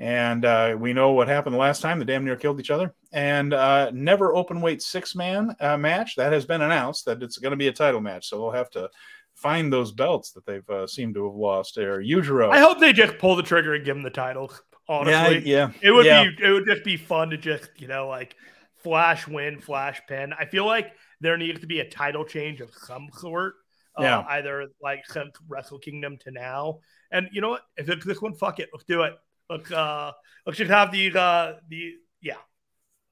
And 0.00 0.46
uh, 0.46 0.76
we 0.78 0.94
know 0.94 1.12
what 1.12 1.28
happened 1.28 1.54
the 1.54 1.58
last 1.58 1.82
time. 1.82 1.98
They 1.98 2.06
damn 2.06 2.24
near 2.24 2.34
killed 2.34 2.58
each 2.58 2.70
other. 2.70 2.94
And 3.12 3.52
uh, 3.52 3.90
never 3.92 4.34
open 4.34 4.62
weight 4.62 4.80
six 4.80 5.14
man 5.14 5.54
uh, 5.60 5.76
match. 5.76 6.16
That 6.16 6.32
has 6.32 6.46
been 6.46 6.62
announced 6.62 7.04
that 7.04 7.22
it's 7.22 7.36
going 7.36 7.50
to 7.50 7.56
be 7.56 7.68
a 7.68 7.72
title 7.72 8.00
match. 8.00 8.28
So 8.28 8.38
they'll 8.38 8.50
have 8.52 8.70
to 8.70 8.88
find 9.34 9.70
those 9.70 9.92
belts 9.92 10.32
that 10.32 10.46
they've 10.46 10.68
uh, 10.70 10.86
seemed 10.86 11.14
to 11.16 11.26
have 11.26 11.34
lost 11.34 11.74
there. 11.74 12.00
Yujiro. 12.00 12.50
I 12.50 12.60
hope 12.60 12.80
they 12.80 12.94
just 12.94 13.18
pull 13.18 13.36
the 13.36 13.42
trigger 13.42 13.74
and 13.74 13.84
give 13.84 13.94
him 13.94 14.02
the 14.02 14.10
title. 14.10 14.50
Honestly, 14.88 15.40
yeah, 15.48 15.68
yeah. 15.68 15.72
it 15.82 15.92
would 15.92 16.06
yeah. 16.06 16.24
be 16.24 16.44
it 16.44 16.50
would 16.50 16.66
just 16.66 16.82
be 16.82 16.96
fun 16.96 17.30
to 17.30 17.36
just 17.36 17.70
you 17.76 17.86
know 17.86 18.08
like 18.08 18.34
flash 18.78 19.28
win, 19.28 19.60
flash 19.60 20.00
pin. 20.08 20.32
I 20.32 20.46
feel 20.46 20.66
like 20.66 20.92
there 21.20 21.36
needs 21.36 21.60
to 21.60 21.66
be 21.66 21.78
a 21.78 21.88
title 21.88 22.24
change 22.24 22.60
of 22.60 22.70
some 22.74 23.08
sort. 23.12 23.54
Uh, 23.96 24.02
yeah, 24.02 24.24
either 24.30 24.66
like 24.82 25.06
since 25.06 25.36
Wrestle 25.46 25.78
Kingdom 25.78 26.16
to 26.24 26.30
now. 26.30 26.80
And 27.12 27.28
you 27.32 27.40
know 27.40 27.50
what? 27.50 27.62
If 27.76 27.88
it's 27.88 28.04
this 28.04 28.20
one, 28.20 28.34
fuck 28.34 28.58
it, 28.60 28.70
let's 28.72 28.84
do 28.84 29.02
it. 29.02 29.14
Let's 29.50 29.70
uh, 29.72 30.12
let's 30.46 30.58
just 30.58 30.70
have 30.70 30.92
the 30.92 31.08
uh, 31.18 31.52
the 31.68 31.94
yeah. 32.22 32.36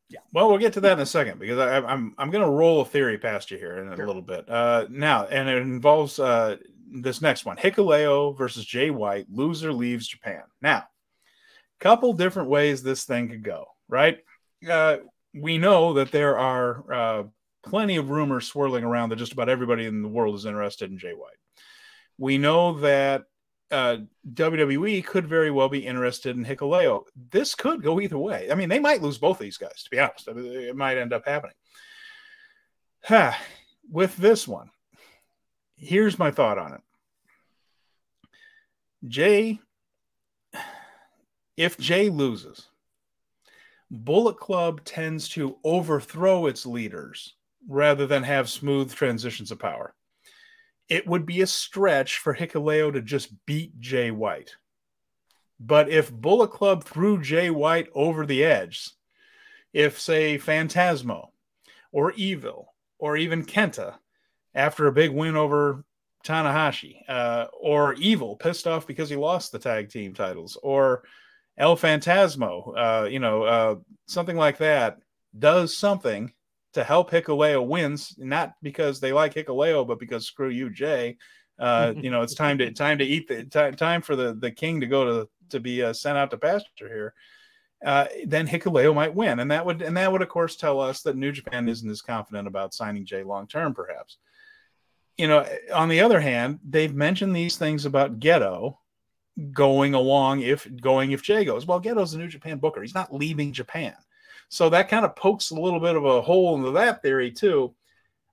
Yeah. 0.09 0.20
Well, 0.32 0.49
we'll 0.49 0.59
get 0.59 0.72
to 0.74 0.80
that 0.80 0.93
in 0.93 1.01
a 1.01 1.07
second 1.07 1.39
because 1.39 1.59
I, 1.59 1.76
am 1.76 1.86
I'm, 1.86 2.14
I'm 2.16 2.30
going 2.30 2.45
to 2.45 2.51
roll 2.51 2.80
a 2.80 2.84
theory 2.84 3.18
past 3.18 3.51
you 3.51 3.59
here 3.59 3.76
in 3.78 3.95
sure. 3.95 4.05
a 4.05 4.07
little 4.07 4.22
bit. 4.22 4.49
Uh, 4.49 4.86
now, 4.89 5.26
and 5.26 5.51
it 5.51 5.61
involves 5.61 6.18
uh, 6.18 6.57
this 6.91 7.20
next 7.20 7.45
one: 7.45 7.57
Hikuleo 7.57 8.39
versus 8.39 8.64
Jay 8.64 8.91
White. 8.91 9.26
Loser 9.30 9.72
leaves 9.72 10.07
Japan. 10.07 10.45
Now, 10.62 10.84
couple 11.80 12.12
different 12.12 12.49
ways 12.49 12.82
this 12.82 13.05
thing 13.05 13.28
could 13.28 13.43
go. 13.43 13.66
Right? 13.89 14.18
Uh, 14.68 14.99
we 15.34 15.59
know 15.59 15.95
that 15.95 16.12
there 16.12 16.39
are 16.39 16.93
uh, 16.93 17.22
plenty 17.64 17.97
of 17.97 18.11
rumors 18.11 18.47
swirling 18.47 18.84
around 18.84 19.11
that 19.11 19.16
just 19.16 19.32
about 19.32 19.49
everybody 19.49 19.86
in 19.86 20.03
the 20.03 20.09
world 20.09 20.36
is 20.36 20.47
interested 20.47 20.91
in 20.91 20.99
Jay 20.99 21.12
White. 21.12 21.36
We 22.16 22.39
know 22.39 22.80
that 22.80 23.24
uh, 23.70 23.98
WWE 24.32 25.04
could 25.04 25.26
very 25.26 25.50
well 25.50 25.68
be 25.68 25.86
interested 25.86 26.36
in 26.36 26.44
Hikuleo. 26.44 27.04
This 27.30 27.54
could 27.54 27.82
go 27.82 28.00
either 28.00 28.18
way. 28.18 28.50
I 28.50 28.54
mean, 28.54 28.68
they 28.68 28.78
might 28.78 29.02
lose 29.02 29.18
both 29.18 29.38
these 29.38 29.58
guys, 29.58 29.82
to 29.84 29.90
be 29.90 30.00
honest. 30.00 30.28
I 30.28 30.32
mean, 30.32 30.52
it 30.52 30.76
might 30.76 30.98
end 30.98 31.12
up 31.12 31.26
happening. 31.26 31.54
With 33.90 34.16
this 34.16 34.46
one, 34.46 34.70
here's 35.76 36.18
my 36.18 36.30
thought 36.30 36.58
on 36.58 36.74
it. 36.74 36.80
Jay, 39.06 39.60
if 41.56 41.78
Jay 41.78 42.08
loses, 42.08 42.66
Bullet 43.90 44.38
Club 44.38 44.84
tends 44.84 45.28
to 45.30 45.56
overthrow 45.64 46.46
its 46.46 46.66
leaders 46.66 47.34
rather 47.68 48.06
than 48.06 48.22
have 48.22 48.50
smooth 48.50 48.92
transitions 48.92 49.50
of 49.50 49.58
power 49.58 49.94
it 50.89 51.07
would 51.07 51.26
be 51.26 51.41
a 51.41 51.47
stretch 51.47 52.18
for 52.18 52.34
Hikuleo 52.34 52.93
to 52.93 53.03
just 53.03 53.32
beat 53.47 53.78
Jay 53.78 54.11
White. 54.11 54.57
But 55.61 55.89
if 55.91 56.12
Bullet 56.12 56.51
Club 56.51 56.84
threw 56.84 57.20
Jay 57.20 57.51
White 57.51 57.89
over 57.95 58.24
the 58.24 58.45
edge, 58.45 58.91
if, 59.72 60.01
say, 60.01 60.39
Phantasmo 60.39 61.28
or 61.93 62.12
Evil 62.12 62.74
or 62.99 63.16
even 63.16 63.45
Kenta, 63.45 63.95
after 64.55 64.86
a 64.86 64.93
big 64.93 65.11
win 65.11 65.36
over 65.36 65.84
Tanahashi, 66.24 67.03
uh, 67.09 67.47
or 67.61 67.95
Evil 67.95 68.36
pissed 68.36 68.66
off 68.66 68.86
because 68.86 69.09
he 69.11 69.16
lost 69.16 69.53
the 69.53 69.59
tag 69.59 69.91
team 69.91 70.14
titles, 70.14 70.57
or 70.62 71.03
El 71.57 71.76
Phantasmo, 71.76 72.72
uh, 72.76 73.05
you 73.07 73.18
know, 73.18 73.43
uh, 73.43 73.76
something 74.07 74.36
like 74.36 74.59
that, 74.59 74.99
does 75.39 75.76
something 75.76 76.32
to 76.79 76.85
help 76.85 77.11
Hikuleo 77.11 77.66
wins, 77.66 78.14
not 78.18 78.55
because 78.62 79.01
they 79.01 79.12
like 79.12 79.35
Hikuleo, 79.35 79.87
but 79.87 79.99
because 79.99 80.26
screw 80.26 80.49
you, 80.49 80.70
Jay. 80.70 81.16
Uh, 81.59 81.93
you 82.01 82.11
know, 82.11 82.22
it's 82.22 82.35
time 82.35 82.57
to 82.59 82.70
time 82.70 82.99
to 82.99 83.05
eat 83.05 83.26
the 83.26 83.45
time 83.45 83.74
time 83.74 84.01
for 84.01 84.16
the 84.16 84.35
the 84.35 84.51
king 84.51 84.81
to 84.81 84.87
go 84.87 85.05
to 85.05 85.29
to 85.51 85.61
be 85.61 85.83
uh, 85.83 85.93
sent 85.93 86.16
out 86.16 86.31
to 86.31 86.39
pasture 86.39 86.89
here. 86.89 87.14
Uh, 87.85 88.07
then 88.26 88.47
Hikuleo 88.47 88.95
might 88.95 89.14
win, 89.14 89.41
and 89.41 89.51
that 89.51 89.66
would 89.66 89.83
and 89.83 89.97
that 89.97 90.11
would 90.11 90.22
of 90.22 90.29
course 90.29 90.57
tell 90.57 90.81
us 90.81 91.03
that 91.03 91.16
New 91.16 91.33
Japan 91.33 91.68
isn't 91.68 91.91
as 91.91 92.01
confident 92.01 92.47
about 92.47 92.74
signing 92.74 93.05
Jay 93.05 93.24
long 93.24 93.49
term, 93.49 93.74
perhaps. 93.74 94.18
You 95.16 95.26
know, 95.26 95.45
on 95.74 95.89
the 95.89 96.01
other 96.01 96.20
hand, 96.20 96.61
they've 96.68 96.95
mentioned 96.95 97.35
these 97.35 97.57
things 97.57 97.87
about 97.87 98.20
Gedo 98.20 98.76
going 99.53 99.95
along 99.95 100.43
if 100.43 100.68
going 100.81 101.11
if 101.11 101.22
Jay 101.22 101.45
goes. 101.45 101.66
Well, 101.66 101.81
Gedo's 101.81 102.14
a 102.14 102.18
New 102.18 102.29
Japan 102.29 102.59
booker; 102.59 102.83
he's 102.83 102.95
not 102.95 103.12
leaving 103.12 103.53
Japan. 103.53 103.95
So 104.49 104.70
that 104.70 104.88
kind 104.88 105.05
of 105.05 105.16
pokes 105.16 105.51
a 105.51 105.55
little 105.55 105.80
bit 105.80 105.96
of 105.96 106.05
a 106.05 106.22
hole 106.22 106.57
into 106.57 106.70
that 106.72 107.03
theory 107.03 107.30
too. 107.30 107.74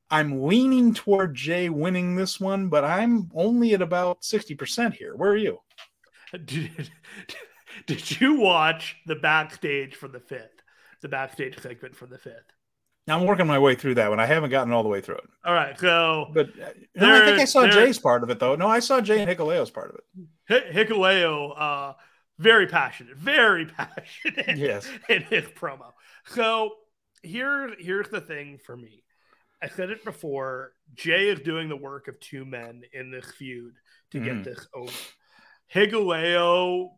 I'm 0.09 0.43
leaning 0.43 0.93
toward 0.93 1.35
Jay 1.35 1.69
winning 1.69 2.15
this 2.15 2.39
one, 2.39 2.69
but 2.69 2.85
I'm 2.85 3.31
only 3.33 3.73
at 3.73 3.81
about 3.81 4.21
60% 4.21 4.93
here. 4.93 5.15
Where 5.15 5.31
are 5.31 5.37
you? 5.37 5.59
Did, 6.45 6.89
did 7.87 8.19
you 8.19 8.39
watch 8.39 8.97
the 9.05 9.15
backstage 9.15 9.95
for 9.95 10.07
the 10.07 10.19
fifth? 10.19 10.61
The 11.01 11.07
backstage 11.07 11.61
segment 11.61 11.95
for 11.95 12.07
the 12.07 12.17
fifth? 12.17 12.51
Now 13.07 13.19
I'm 13.19 13.25
working 13.25 13.45
my 13.45 13.59
way 13.59 13.75
through 13.75 13.95
that 13.95 14.09
one. 14.09 14.19
I 14.19 14.25
haven't 14.25 14.49
gotten 14.49 14.73
all 14.73 14.81
the 14.81 14.89
way 14.89 14.99
through 14.99 15.17
it. 15.17 15.29
All 15.45 15.53
right, 15.53 15.79
so 15.79 16.31
but 16.33 16.47
uh, 16.59 16.69
no, 16.95 17.15
I 17.15 17.25
think 17.25 17.39
I 17.39 17.45
saw 17.45 17.67
Jay's 17.67 17.99
part 17.99 18.23
of 18.23 18.29
it 18.31 18.39
though. 18.39 18.55
No, 18.55 18.67
I 18.67 18.79
saw 18.79 18.99
Jay 18.99 19.21
and 19.21 19.29
Hikuleo's 19.29 19.69
part 19.69 19.91
of 19.91 19.99
it. 20.49 20.73
Hikuleo, 20.73 21.53
uh, 21.55 21.93
very 22.39 22.65
passionate, 22.65 23.15
very 23.15 23.65
passionate. 23.77 24.57
Yes, 24.57 24.89
in 25.07 25.21
his 25.23 25.45
promo. 25.45 25.93
So 26.27 26.71
here, 27.23 27.73
here's 27.79 28.09
the 28.09 28.21
thing 28.21 28.59
for 28.63 28.75
me. 28.75 29.03
I 29.61 29.67
said 29.69 29.89
it 29.89 30.03
before. 30.03 30.73
Jay 30.93 31.29
is 31.29 31.39
doing 31.39 31.69
the 31.69 31.75
work 31.75 32.07
of 32.07 32.19
two 32.19 32.45
men 32.45 32.81
in 32.93 33.11
this 33.11 33.31
feud 33.31 33.73
to 34.11 34.19
mm. 34.19 34.25
get 34.25 34.43
this 34.43 34.67
over. 34.73 34.91
Hikuleo 35.73 36.89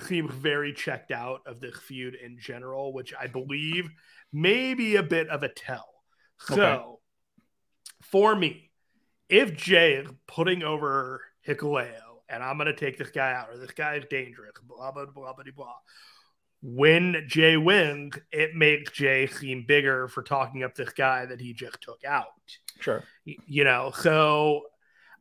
seems 0.00 0.32
very 0.32 0.72
checked 0.72 1.10
out 1.10 1.40
of 1.46 1.60
this 1.60 1.76
feud 1.78 2.14
in 2.14 2.38
general, 2.38 2.92
which 2.92 3.12
I 3.18 3.26
believe 3.26 3.88
may 4.32 4.74
be 4.74 4.96
a 4.96 5.02
bit 5.02 5.28
of 5.28 5.42
a 5.42 5.48
tell. 5.48 5.88
So, 6.38 6.54
okay. 6.62 6.82
for 8.02 8.36
me, 8.36 8.70
if 9.28 9.56
Jay 9.56 9.94
is 9.94 10.08
putting 10.26 10.62
over 10.62 11.22
Hikuleo, 11.46 12.00
and 12.28 12.42
I'm 12.42 12.58
going 12.58 12.66
to 12.66 12.74
take 12.74 12.98
this 12.98 13.10
guy 13.10 13.32
out, 13.32 13.48
or 13.50 13.58
this 13.58 13.70
guy 13.70 13.96
is 13.96 14.04
dangerous, 14.10 14.52
blah, 14.66 14.92
blah, 14.92 15.06
blah, 15.06 15.32
blah, 15.32 15.44
blah, 15.54 15.74
when 16.68 17.24
Jay 17.28 17.56
wins, 17.56 18.14
it 18.32 18.56
makes 18.56 18.90
Jay 18.90 19.28
seem 19.28 19.64
bigger 19.66 20.08
for 20.08 20.22
talking 20.24 20.64
up 20.64 20.74
this 20.74 20.92
guy 20.92 21.24
that 21.24 21.40
he 21.40 21.52
just 21.52 21.80
took 21.80 22.04
out. 22.04 22.26
Sure. 22.80 23.04
You 23.24 23.62
know, 23.62 23.92
so 23.96 24.62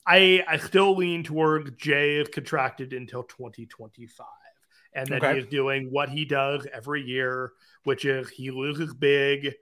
I 0.08 0.44
I 0.48 0.58
still 0.58 0.96
lean 0.98 1.24
towards 1.24 1.70
Jay 1.78 2.16
is 2.16 2.30
contracted 2.30 2.94
until 2.94 3.22
2025. 3.24 4.26
And 4.96 5.08
that 5.10 5.24
okay. 5.24 5.36
he's 5.36 5.48
doing 5.48 5.90
what 5.92 6.10
he 6.10 6.26
does 6.26 6.66
every 6.74 7.04
year, 7.04 7.52
which 7.84 8.06
is 8.06 8.28
he 8.30 8.50
loses 8.50 8.94
big 8.94 9.54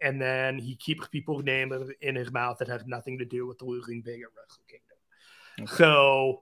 and 0.00 0.20
then 0.20 0.58
he 0.58 0.76
keeps 0.76 1.08
people's 1.08 1.42
name 1.42 1.72
in 2.02 2.14
his 2.14 2.30
mouth 2.30 2.58
that 2.58 2.68
has 2.68 2.86
nothing 2.86 3.18
to 3.18 3.24
do 3.24 3.46
with 3.46 3.58
the 3.58 3.64
losing 3.64 4.00
big 4.00 4.20
at 4.20 4.28
Wrestle 4.36 4.64
Kingdom. 4.68 5.72
Okay. 5.72 5.76
So 5.76 6.40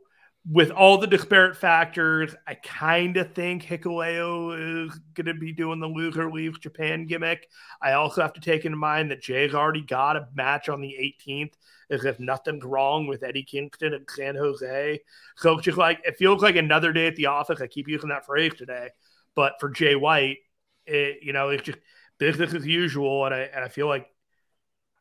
with 0.49 0.70
all 0.70 0.97
the 0.97 1.07
disparate 1.07 1.57
factors, 1.57 2.34
I 2.47 2.55
kind 2.55 3.16
of 3.18 3.34
think 3.34 3.62
Hikuleo 3.62 4.86
is 4.86 4.99
going 5.14 5.26
to 5.26 5.34
be 5.34 5.53
doing 5.53 5.80
the 5.80 5.86
loser 5.86 6.30
leaves 6.30 6.59
Japan 6.59 7.07
gimmick. 7.07 7.47
I 7.82 7.93
also 7.93 8.22
have 8.22 8.32
to 8.34 8.41
take 8.41 8.64
into 8.64 8.78
mind 8.78 9.11
that 9.11 9.20
Jay's 9.20 9.55
already 9.55 9.82
got 9.82 10.16
a 10.16 10.28
match 10.34 10.70
on 10.70 10.80
the 10.80 10.97
18th, 10.99 11.53
as 11.91 12.07
if 12.07 12.18
nothing's 12.18 12.64
wrong 12.64 13.07
with 13.07 13.22
Eddie 13.22 13.43
Kingston 13.43 13.93
and 13.93 14.09
San 14.09 14.34
Jose. 14.34 15.01
So 15.36 15.55
it's 15.55 15.64
just 15.64 15.78
like 15.78 16.01
it 16.05 16.16
feels 16.16 16.43
like 16.43 16.57
another 16.57 16.93
day 16.93 17.07
at 17.07 17.16
the 17.16 17.26
office. 17.26 17.61
I 17.61 17.66
keep 17.66 17.86
using 17.86 18.09
that 18.09 18.24
phrase 18.24 18.55
today, 18.57 18.88
but 19.34 19.55
for 19.61 19.68
Jay 19.68 19.95
White, 19.95 20.38
it, 20.86 21.18
you 21.22 21.34
know, 21.34 21.51
it's 21.51 21.64
just 21.64 21.78
business 22.18 22.55
as 22.55 22.66
usual, 22.66 23.26
and 23.26 23.34
I 23.34 23.41
and 23.41 23.62
I 23.62 23.68
feel 23.68 23.88
like 23.88 24.07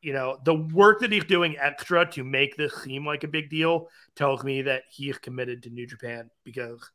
you 0.02 0.14
know, 0.14 0.38
the 0.46 0.56
work 0.56 1.02
that 1.02 1.12
he's 1.12 1.26
doing 1.26 1.58
extra 1.60 2.10
to 2.12 2.24
make 2.24 2.56
this 2.56 2.74
seem 2.84 3.06
like 3.06 3.24
a 3.24 3.28
big 3.28 3.50
deal 3.50 3.90
tells 4.16 4.44
me 4.44 4.62
that 4.62 4.84
he 4.90 5.12
committed 5.14 5.64
to 5.64 5.70
New 5.70 5.86
Japan 5.86 6.30
because 6.44 6.90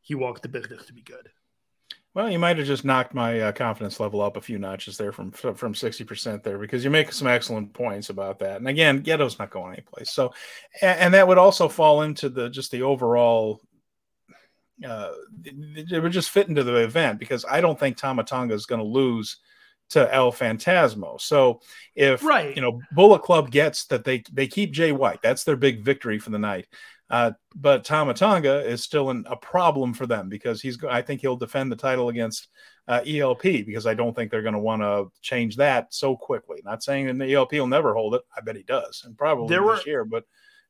he 0.00 0.14
wants 0.14 0.40
the 0.40 0.48
business 0.48 0.86
to 0.86 0.92
be 0.92 1.02
good. 1.02 1.28
Well, 2.14 2.30
you 2.30 2.38
might 2.38 2.58
have 2.58 2.66
just 2.66 2.84
knocked 2.84 3.14
my 3.14 3.40
uh, 3.40 3.52
confidence 3.52 4.00
level 4.00 4.22
up 4.22 4.36
a 4.36 4.40
few 4.40 4.58
notches 4.58 4.96
there 4.96 5.12
from 5.12 5.30
from 5.30 5.74
sixty 5.74 6.02
percent 6.02 6.42
there 6.42 6.58
because 6.58 6.82
you 6.82 6.90
make 6.90 7.12
some 7.12 7.28
excellent 7.28 7.72
points 7.74 8.10
about 8.10 8.40
that. 8.40 8.56
And 8.56 8.66
again, 8.66 9.02
Gedo's 9.02 9.38
not 9.38 9.50
going 9.50 9.74
anyplace. 9.74 10.10
So, 10.10 10.32
and, 10.82 10.98
and 10.98 11.14
that 11.14 11.28
would 11.28 11.38
also 11.38 11.68
fall 11.68 12.02
into 12.02 12.28
the 12.28 12.48
just 12.48 12.72
the 12.72 12.82
overall. 12.82 13.60
Uh, 14.84 15.10
it 15.44 16.02
would 16.02 16.12
just 16.12 16.30
fit 16.30 16.48
into 16.48 16.64
the 16.64 16.76
event 16.76 17.20
because 17.20 17.44
I 17.48 17.60
don't 17.60 17.78
think 17.78 17.96
Tama 17.96 18.24
Tonga 18.24 18.54
is 18.54 18.66
going 18.66 18.80
to 18.80 18.86
lose 18.86 19.36
to 19.90 20.12
El 20.14 20.32
Phantasmo. 20.32 21.20
So 21.20 21.60
if 21.94 22.22
right. 22.22 22.54
you 22.54 22.62
know 22.62 22.80
Bullet 22.92 23.22
Club 23.22 23.50
gets 23.50 23.86
that 23.86 24.04
they 24.04 24.22
they 24.32 24.46
keep 24.46 24.72
Jay 24.72 24.92
White, 24.92 25.20
that's 25.22 25.44
their 25.44 25.56
big 25.56 25.84
victory 25.84 26.18
for 26.18 26.30
the 26.30 26.38
night. 26.38 26.66
Uh, 27.10 27.32
but 27.54 27.84
Tama 27.84 28.12
Tonga 28.12 28.60
is 28.66 28.82
still 28.82 29.08
an, 29.10 29.24
a 29.28 29.36
problem 29.36 29.94
for 29.94 30.06
them 30.06 30.28
because 30.28 30.60
he's. 30.60 30.82
I 30.84 31.00
think 31.02 31.20
he'll 31.20 31.36
defend 31.36 31.72
the 31.72 31.76
title 31.76 32.10
against 32.10 32.48
uh, 32.86 33.00
ELP 33.06 33.42
because 33.42 33.86
I 33.86 33.94
don't 33.94 34.14
think 34.14 34.30
they're 34.30 34.42
going 34.42 34.54
to 34.54 34.60
want 34.60 34.82
to 34.82 35.10
change 35.22 35.56
that 35.56 35.94
so 35.94 36.16
quickly. 36.16 36.60
Not 36.64 36.82
saying 36.82 37.06
that 37.06 37.18
the 37.18 37.32
ELP 37.32 37.52
will 37.52 37.66
never 37.66 37.94
hold 37.94 38.14
it. 38.14 38.22
I 38.36 38.42
bet 38.42 38.56
he 38.56 38.62
does, 38.62 39.02
and 39.06 39.16
probably 39.16 39.48
there 39.48 39.62
this 39.62 39.84
were, 39.84 39.90
year. 39.90 40.04
But 40.04 40.24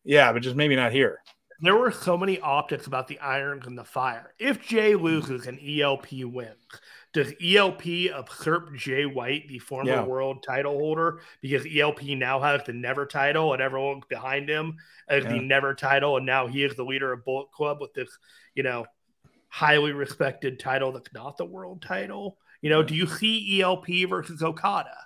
yeah, 0.05 0.33
but 0.33 0.43
just 0.43 0.57
maybe 0.57 0.77
not 0.77 0.93
here. 0.93 1.21
There 1.61 1.77
were 1.77 1.91
so 1.91 2.17
many 2.17 2.39
optics 2.39 2.87
about 2.87 3.09
the 3.09 3.19
irons 3.19 3.67
and 3.67 3.77
the 3.77 3.85
fire. 3.85 4.33
If 4.39 4.65
Jay 4.65 4.95
loses 4.95 5.49
and 5.49 5.59
ELP 5.61 6.13
wins, 6.13 6.55
does 7.13 7.33
ELP 7.43 7.87
usurp 7.87 8.75
Jay 8.77 9.07
White, 9.07 9.49
the 9.49 9.59
former 9.59 9.91
yeah. 9.91 10.05
world 10.05 10.43
title 10.43 10.79
holder, 10.79 11.21
because 11.41 11.67
ELP 11.71 12.03
now 12.03 12.41
has 12.41 12.63
the 12.65 12.73
never 12.73 13.07
title 13.07 13.53
and 13.53 13.63
everyone 13.63 14.03
behind 14.09 14.49
him 14.49 14.77
as 15.09 15.25
yeah. 15.25 15.33
the 15.33 15.41
never 15.41 15.75
title, 15.75 16.17
and 16.17 16.27
now 16.27 16.47
he 16.47 16.63
is 16.63 16.77
the 16.77 16.85
leader 16.85 17.13
of 17.13 17.25
Bullet 17.25 17.51
Club 17.51 17.79
with 17.81 17.95
this, 17.95 18.11
you 18.55 18.63
know, 18.63 18.85
highly 19.49 19.93
respected 19.93 20.61
title 20.61 20.93
that's 20.93 21.13
not 21.15 21.37
the 21.39 21.45
world 21.45 21.83
title. 21.83 22.37
You 22.61 22.71
know, 22.71 22.83
do 22.83 22.95
you 22.95 23.07
see 23.07 23.61
ELP 23.63 23.87
versus 24.09 24.43
Okada 24.43 24.97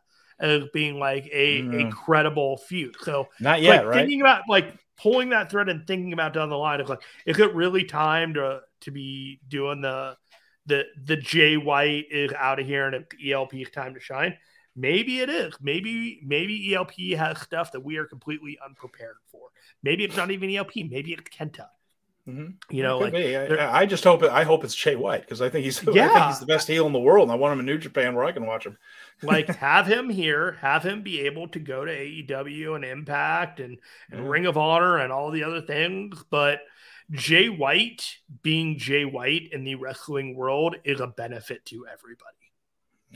as 0.40 0.64
being 0.72 0.98
like 0.98 1.28
a, 1.32 1.62
mm. 1.62 1.88
a 1.88 1.92
credible 1.92 2.57
feud? 2.57 2.96
So 3.03 3.28
not 3.38 3.62
yet, 3.62 3.84
like, 3.84 3.86
right? 3.86 4.00
Thinking 4.00 4.20
about 4.20 4.42
like 4.48 4.74
pulling 4.96 5.28
that 5.30 5.50
thread 5.50 5.68
and 5.68 5.86
thinking 5.86 6.12
about 6.12 6.32
down 6.32 6.48
the 6.48 6.57
line 6.57 6.80
of 6.80 6.88
like, 6.88 7.03
is 7.26 7.38
it 7.38 7.55
really 7.55 7.84
time 7.84 8.34
to 8.34 8.62
to 8.80 8.90
be 8.90 9.38
doing 9.48 9.80
the 9.80 10.16
the 10.67 10.85
the 11.05 11.17
Jay 11.17 11.57
White 11.57 12.07
is 12.11 12.33
out 12.33 12.61
of 12.61 12.67
here 12.67 12.87
and 12.87 13.05
ELP 13.25 13.55
is 13.55 13.71
time 13.71 13.95
to 13.95 14.01
shine. 14.01 14.37
Maybe 14.75 15.21
it 15.21 15.29
is. 15.29 15.55
Maybe 15.61 16.21
maybe 16.25 16.75
ELP 16.75 16.93
has 17.17 17.41
stuff 17.41 17.73
that 17.73 17.81
we 17.85 17.97
are 17.97 18.07
completely 18.07 18.59
unprepared 18.65 19.17
for. 19.31 19.49
Maybe 19.83 20.05
it's 20.05 20.17
not 20.17 20.31
even 20.31 20.55
ELP. 20.55 20.77
Maybe 20.77 21.13
it's 21.13 21.29
Kenta. 21.31 21.67
Mm-hmm. 22.29 22.51
You 22.71 22.85
know, 22.85 22.99
like, 22.99 23.15
I, 23.15 23.81
I, 23.81 23.87
just 23.87 24.05
hope 24.05 24.23
it, 24.23 24.31
I 24.31 24.45
hope 24.45 24.63
it's 24.63 24.77
Jay 24.77 24.95
White 24.95 25.23
because 25.23 25.43
I 25.43 25.49
think 25.49 25.65
he's 25.65 25.83
yeah. 25.83 26.05
I 26.11 26.15
think 26.15 26.27
he's 26.27 26.39
the 26.39 26.47
best 26.47 26.69
heel 26.69 26.87
in 26.87 26.93
the 26.93 27.01
world, 27.01 27.25
and 27.25 27.33
I 27.33 27.35
want 27.35 27.53
him 27.53 27.59
in 27.59 27.67
New 27.67 27.79
Japan 27.79 28.15
where 28.15 28.25
I 28.25 28.31
can 28.31 28.47
watch 28.47 28.65
him. 28.65 28.79
like 29.23 29.49
have 29.57 29.89
him 29.89 30.09
here, 30.09 30.53
have 30.61 30.85
him 30.85 31.03
be 31.03 31.23
able 31.23 31.49
to 31.49 31.59
go 31.59 31.85
to 31.85 31.91
AEW 31.91 32.77
and 32.77 32.85
Impact 32.85 33.59
and, 33.59 33.77
and 34.13 34.21
mm-hmm. 34.21 34.29
Ring 34.29 34.47
of 34.47 34.57
Honor 34.57 34.99
and 34.99 35.13
all 35.13 35.33
the 35.33 35.43
other 35.43 35.63
things, 35.63 36.25
but 36.31 36.61
Jay 37.11 37.48
White 37.48 38.18
being 38.42 38.78
Jay 38.78 39.05
White 39.05 39.53
in 39.53 39.64
the 39.64 39.74
wrestling 39.74 40.34
world 40.36 40.76
is 40.84 41.00
a 41.00 41.07
benefit 41.07 41.64
to 41.66 41.86
everybody. 41.86 42.36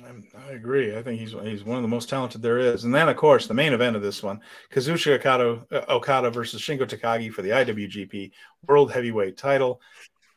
I 0.04 0.50
agree. 0.50 0.96
I 0.96 1.02
think 1.02 1.20
he's 1.20 1.32
he's 1.32 1.64
one 1.64 1.76
of 1.76 1.82
the 1.82 1.88
most 1.88 2.10
talented 2.10 2.42
there 2.42 2.58
is. 2.58 2.84
And 2.84 2.94
then, 2.94 3.08
of 3.08 3.16
course, 3.16 3.46
the 3.46 3.54
main 3.54 3.72
event 3.72 3.96
of 3.96 4.02
this 4.02 4.22
one: 4.22 4.40
Kazuchika 4.70 5.14
Okada, 5.14 5.66
uh, 5.72 5.94
Okada 5.94 6.30
versus 6.30 6.60
Shingo 6.60 6.86
Takagi 6.86 7.32
for 7.32 7.42
the 7.42 7.50
IWGP 7.50 8.30
World 8.68 8.92
Heavyweight 8.92 9.38
Title. 9.38 9.80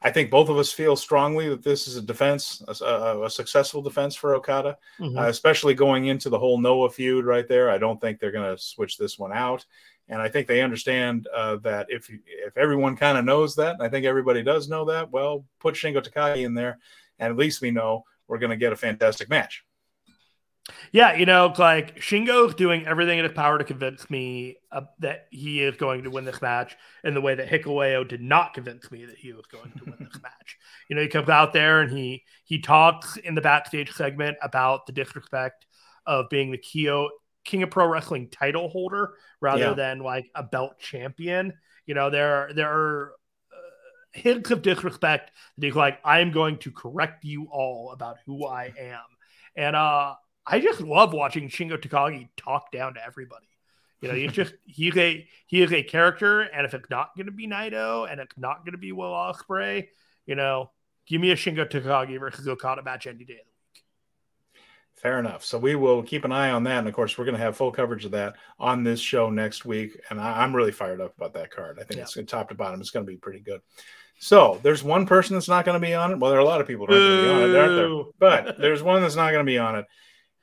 I 0.01 0.11
think 0.11 0.31
both 0.31 0.47
of 0.47 0.57
us 0.57 0.71
feel 0.71 0.95
strongly 0.95 1.49
that 1.49 1.61
this 1.61 1.85
is 1.85 1.97
a 1.97 2.01
defense, 2.01 2.63
a, 2.81 3.23
a 3.25 3.29
successful 3.29 3.81
defense 3.81 4.15
for 4.15 4.33
Okada, 4.35 4.77
mm-hmm. 4.97 5.17
uh, 5.17 5.27
especially 5.27 5.73
going 5.73 6.05
into 6.05 6.29
the 6.29 6.39
whole 6.39 6.57
Noah 6.57 6.89
feud 6.89 7.25
right 7.25 7.47
there. 7.47 7.69
I 7.69 7.77
don't 7.77 7.99
think 7.99 8.19
they're 8.19 8.31
going 8.31 8.55
to 8.55 8.61
switch 8.61 8.97
this 8.97 9.19
one 9.19 9.33
out. 9.33 9.65
And 10.09 10.21
I 10.21 10.27
think 10.27 10.47
they 10.47 10.61
understand 10.61 11.27
uh, 11.33 11.57
that 11.57 11.87
if 11.89 12.09
if 12.09 12.57
everyone 12.57 12.97
kind 12.97 13.17
of 13.17 13.25
knows 13.25 13.55
that, 13.55 13.77
I 13.79 13.89
think 13.89 14.05
everybody 14.05 14.41
does 14.41 14.67
know 14.67 14.85
that. 14.85 15.11
Well, 15.11 15.45
put 15.59 15.75
Shingo 15.75 16.03
Takagi 16.03 16.43
in 16.43 16.55
there, 16.55 16.79
and 17.19 17.31
at 17.31 17.37
least 17.37 17.61
we 17.61 17.69
know 17.69 18.03
we're 18.27 18.39
going 18.39 18.49
to 18.49 18.57
get 18.57 18.73
a 18.73 18.75
fantastic 18.75 19.29
match. 19.29 19.63
Yeah, 20.91 21.13
you 21.13 21.25
know, 21.25 21.53
like 21.57 21.97
Shingo's 21.99 22.55
doing 22.55 22.85
everything 22.85 23.19
in 23.19 23.25
his 23.25 23.33
power 23.33 23.57
to 23.57 23.63
convince 23.63 24.09
me 24.09 24.57
uh, 24.71 24.81
that 24.99 25.27
he 25.31 25.61
is 25.61 25.75
going 25.77 26.03
to 26.03 26.09
win 26.09 26.25
this 26.25 26.41
match 26.41 26.75
in 27.03 27.13
the 27.13 27.21
way 27.21 27.35
that 27.35 27.49
Hikuleo 27.49 28.07
did 28.07 28.21
not 28.21 28.53
convince 28.53 28.91
me 28.91 29.05
that 29.05 29.17
he 29.17 29.33
was 29.33 29.45
going 29.47 29.71
to 29.77 29.85
win 29.85 29.97
this 29.99 30.21
match. 30.23 30.57
You 30.89 30.95
know, 30.95 31.01
he 31.01 31.07
comes 31.07 31.29
out 31.29 31.53
there 31.53 31.81
and 31.81 31.91
he 31.91 32.23
he 32.45 32.59
talks 32.59 33.17
in 33.17 33.35
the 33.35 33.41
backstage 33.41 33.91
segment 33.91 34.37
about 34.41 34.85
the 34.85 34.93
disrespect 34.93 35.65
of 36.05 36.29
being 36.29 36.51
the 36.51 36.57
Kyo 36.57 37.09
King 37.49 37.63
of 37.63 37.71
Pro 37.71 37.87
Wrestling 37.87 38.29
title 38.29 38.69
holder 38.69 39.15
rather 39.41 39.69
yeah. 39.69 39.73
than 39.73 39.99
like 39.99 40.29
a 40.35 40.43
belt 40.43 40.77
champion. 40.77 41.53
You 41.87 41.95
know, 41.95 42.11
there 42.11 42.51
there 42.53 42.71
are 42.71 43.13
uh, 43.51 44.19
hints 44.19 44.51
of 44.51 44.61
disrespect 44.61 45.31
that 45.57 45.65
he's 45.65 45.75
like, 45.75 45.99
I'm 46.05 46.31
going 46.31 46.59
to 46.59 46.71
correct 46.71 47.25
you 47.25 47.47
all 47.51 47.91
about 47.91 48.17
who 48.27 48.45
I 48.45 48.71
am. 48.79 49.01
And 49.55 49.75
uh 49.75 50.13
I 50.45 50.59
just 50.59 50.79
love 50.81 51.13
watching 51.13 51.49
Shingo 51.49 51.77
Takagi 51.77 52.29
talk 52.37 52.71
down 52.71 52.93
to 52.95 53.03
everybody. 53.03 53.47
You 54.01 54.09
know, 54.09 54.15
he's 54.15 54.31
just 54.31 54.53
he's 54.65 54.95
a 54.95 55.27
he 55.47 55.63
is 55.63 55.73
a 55.73 55.81
character, 55.81 56.41
and 56.41 56.67
if 56.67 56.75
it's 56.75 56.89
not 56.91 57.17
gonna 57.17 57.31
be 57.31 57.47
Naito 57.47 58.09
and 58.09 58.21
it's 58.21 58.37
not 58.37 58.63
gonna 58.63 58.77
be 58.77 58.91
Will 58.91 59.11
Ospreay, 59.11 59.87
you 60.27 60.35
know, 60.35 60.69
give 61.07 61.19
me 61.19 61.31
a 61.31 61.35
Shingo 61.35 61.67
Takagi 61.67 62.19
versus 62.19 62.47
Okada 62.47 62.83
match 62.83 63.07
any 63.07 63.25
day 63.25 63.41
Fair 65.01 65.17
enough. 65.17 65.45
So 65.45 65.57
we 65.57 65.75
will 65.75 66.03
keep 66.03 66.25
an 66.25 66.33
eye 66.33 66.51
on 66.51 66.65
that, 66.65 66.79
and 66.79 66.87
of 66.89 66.93
course, 66.93 67.17
we're 67.17 67.23
going 67.23 67.37
to 67.37 67.41
have 67.41 67.55
full 67.55 67.71
coverage 67.71 68.03
of 68.03 68.11
that 68.11 68.35
on 68.59 68.83
this 68.83 68.99
show 68.99 69.29
next 69.29 69.63
week. 69.63 69.97
And 70.09 70.19
I, 70.19 70.43
am 70.43 70.53
really 70.53 70.73
fired 70.73 70.99
up 70.99 71.15
about 71.15 71.33
that 71.35 71.51
card. 71.51 71.79
I 71.79 71.83
think 71.83 71.99
yeah. 71.99 72.03
it's 72.03 72.29
top 72.29 72.49
to 72.49 72.55
bottom. 72.55 72.81
It's 72.81 72.89
going 72.89 73.05
to 73.05 73.09
be 73.09 73.15
pretty 73.15 73.39
good. 73.39 73.61
So 74.19 74.59
there's 74.61 74.83
one 74.83 75.05
person 75.05 75.35
that's 75.35 75.47
not 75.47 75.63
going 75.63 75.79
to 75.79 75.87
be 75.87 75.93
on 75.93 76.11
it. 76.11 76.19
Well, 76.19 76.29
there 76.29 76.37
are 76.37 76.43
a 76.43 76.45
lot 76.45 76.59
of 76.59 76.67
people 76.67 76.85
that 76.85 76.95
aren't 76.95 77.05
going 77.05 77.17
to 77.17 77.23
be 77.23 77.29
on 77.29 77.49
it, 77.49 77.57
aren't 77.57 77.75
there? 77.75 78.13
But 78.19 78.57
there's 78.59 78.83
one 78.83 79.01
that's 79.01 79.15
not 79.15 79.31
going 79.31 79.45
to 79.45 79.49
be 79.49 79.57
on 79.57 79.77
it. 79.77 79.85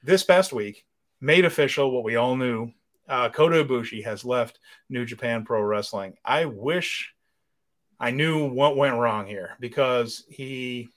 This 0.02 0.22
past 0.22 0.54
week, 0.54 0.86
made 1.20 1.44
official 1.44 1.90
what 1.90 2.04
we 2.04 2.16
all 2.16 2.34
knew. 2.34 2.72
Uh, 3.07 3.28
Kota 3.28 3.62
Ibushi 3.62 4.04
has 4.04 4.24
left 4.24 4.59
New 4.88 5.04
Japan 5.04 5.44
Pro 5.44 5.61
Wrestling. 5.61 6.14
I 6.24 6.46
wish 6.46 7.12
I 8.00 8.11
knew 8.11 8.48
what 8.48 8.78
went 8.78 8.96
wrong 8.96 9.26
here 9.26 9.50
because 9.61 10.24
he 10.30 10.88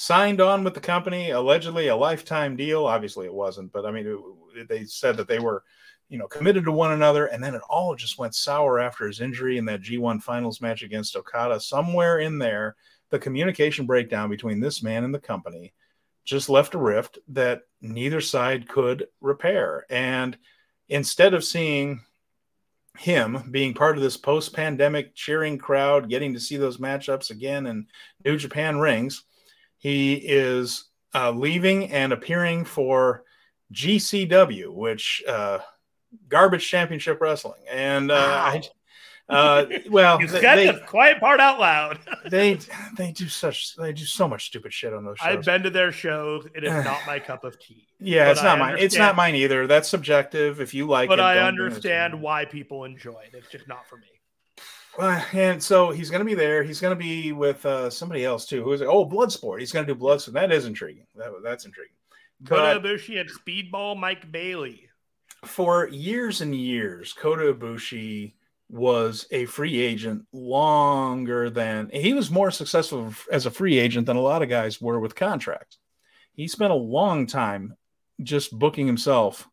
signed 0.00 0.40
on 0.40 0.64
with 0.64 0.72
the 0.72 0.80
company, 0.80 1.28
allegedly 1.28 1.88
a 1.88 1.94
lifetime 1.94 2.56
deal. 2.56 2.86
Obviously, 2.86 3.26
it 3.26 3.34
wasn't, 3.34 3.70
but 3.70 3.84
I 3.84 3.90
mean, 3.90 4.18
it, 4.56 4.66
they 4.66 4.84
said 4.84 5.18
that 5.18 5.28
they 5.28 5.40
were, 5.40 5.62
you 6.08 6.16
know, 6.16 6.26
committed 6.26 6.64
to 6.64 6.72
one 6.72 6.92
another, 6.92 7.26
and 7.26 7.44
then 7.44 7.54
it 7.54 7.60
all 7.68 7.94
just 7.94 8.18
went 8.18 8.34
sour 8.34 8.80
after 8.80 9.06
his 9.06 9.20
injury 9.20 9.58
in 9.58 9.66
that 9.66 9.82
G1 9.82 10.22
Finals 10.22 10.62
match 10.62 10.82
against 10.82 11.16
Okada. 11.16 11.60
Somewhere 11.60 12.20
in 12.20 12.38
there, 12.38 12.76
the 13.10 13.18
communication 13.18 13.84
breakdown 13.84 14.30
between 14.30 14.58
this 14.58 14.82
man 14.82 15.04
and 15.04 15.12
the 15.12 15.20
company 15.20 15.74
just 16.24 16.48
left 16.48 16.74
a 16.74 16.78
rift 16.78 17.18
that 17.28 17.64
neither 17.82 18.22
side 18.22 18.70
could 18.70 19.06
repair. 19.20 19.84
And 19.90 20.38
instead 20.88 21.34
of 21.34 21.44
seeing 21.44 22.00
him 22.96 23.50
being 23.50 23.74
part 23.74 23.98
of 23.98 24.02
this 24.02 24.16
post-pandemic 24.16 25.14
cheering 25.14 25.58
crowd, 25.58 26.08
getting 26.08 26.32
to 26.32 26.40
see 26.40 26.56
those 26.56 26.78
matchups 26.78 27.30
again 27.30 27.66
in 27.66 27.86
New 28.24 28.38
Japan 28.38 28.78
rings 28.78 29.24
he 29.80 30.14
is 30.14 30.84
uh, 31.14 31.30
leaving 31.30 31.90
and 31.90 32.12
appearing 32.12 32.66
for 32.66 33.24
GCW, 33.72 34.72
which 34.72 35.24
uh, 35.26 35.60
Garbage 36.28 36.68
Championship 36.68 37.18
Wrestling, 37.20 37.62
and 37.68 38.10
uh, 38.10 38.14
wow. 38.14 38.44
I. 38.44 38.62
Uh, 39.28 39.66
well, 39.88 40.20
you 40.20 40.28
said 40.28 40.42
they, 40.56 40.66
the 40.66 40.80
quiet 40.86 41.18
part 41.18 41.40
out 41.40 41.58
loud. 41.58 41.98
they 42.30 42.58
they 42.98 43.10
do 43.12 43.26
such 43.28 43.74
they 43.76 43.92
do 43.92 44.04
so 44.04 44.28
much 44.28 44.46
stupid 44.46 44.72
shit 44.72 44.92
on 44.92 45.02
those 45.04 45.16
shows. 45.18 45.36
I've 45.38 45.44
been 45.44 45.62
to 45.62 45.70
their 45.70 45.92
shows. 45.92 46.46
It 46.54 46.64
is 46.64 46.84
not 46.84 47.00
my 47.06 47.18
cup 47.18 47.44
of 47.44 47.58
tea. 47.58 47.86
Yeah, 48.00 48.30
it's 48.30 48.42
not 48.42 48.58
mine. 48.58 48.76
It's 48.78 48.98
not 48.98 49.16
mine 49.16 49.34
either. 49.34 49.66
That's 49.66 49.88
subjective. 49.88 50.60
If 50.60 50.74
you 50.74 50.86
like 50.86 51.08
but 51.08 51.20
it, 51.20 51.22
I 51.22 51.38
understand 51.38 52.20
why 52.20 52.44
people 52.44 52.84
enjoy 52.84 53.22
it. 53.32 53.34
It's 53.34 53.48
just 53.48 53.66
not 53.66 53.88
for 53.88 53.96
me. 53.96 54.08
Uh, 54.98 55.22
and 55.32 55.62
so 55.62 55.90
he's 55.90 56.10
going 56.10 56.20
to 56.20 56.24
be 56.24 56.34
there. 56.34 56.62
He's 56.62 56.80
going 56.80 56.96
to 56.96 57.02
be 57.02 57.32
with 57.32 57.64
uh, 57.64 57.90
somebody 57.90 58.24
else 58.24 58.46
too. 58.46 58.62
Who 58.64 58.72
is 58.72 58.80
it? 58.80 58.88
Oh, 58.88 59.06
Bloodsport. 59.06 59.60
He's 59.60 59.72
going 59.72 59.86
to 59.86 59.94
do 59.94 60.00
Bloodsport. 60.00 60.32
That 60.32 60.52
is 60.52 60.66
intriguing. 60.66 61.06
That, 61.14 61.32
that's 61.42 61.64
intriguing. 61.64 61.94
Kota 62.46 62.80
Ibushi 62.80 63.20
and 63.20 63.30
Speedball 63.30 63.98
Mike 63.98 64.30
Bailey. 64.32 64.88
For 65.44 65.88
years 65.88 66.40
and 66.40 66.54
years, 66.54 67.12
Kota 67.12 67.54
Ibushi 67.54 68.34
was 68.68 69.26
a 69.30 69.46
free 69.46 69.80
agent 69.80 70.24
longer 70.32 71.50
than 71.50 71.90
he 71.92 72.14
was 72.14 72.30
more 72.30 72.50
successful 72.50 73.12
as 73.30 73.46
a 73.46 73.50
free 73.50 73.78
agent 73.78 74.06
than 74.06 74.16
a 74.16 74.20
lot 74.20 74.42
of 74.42 74.48
guys 74.48 74.80
were 74.80 75.00
with 75.00 75.14
contracts. 75.14 75.78
He 76.34 76.46
spent 76.46 76.72
a 76.72 76.76
long 76.76 77.26
time 77.26 77.76
just 78.22 78.56
booking 78.56 78.86
himself 78.86 79.48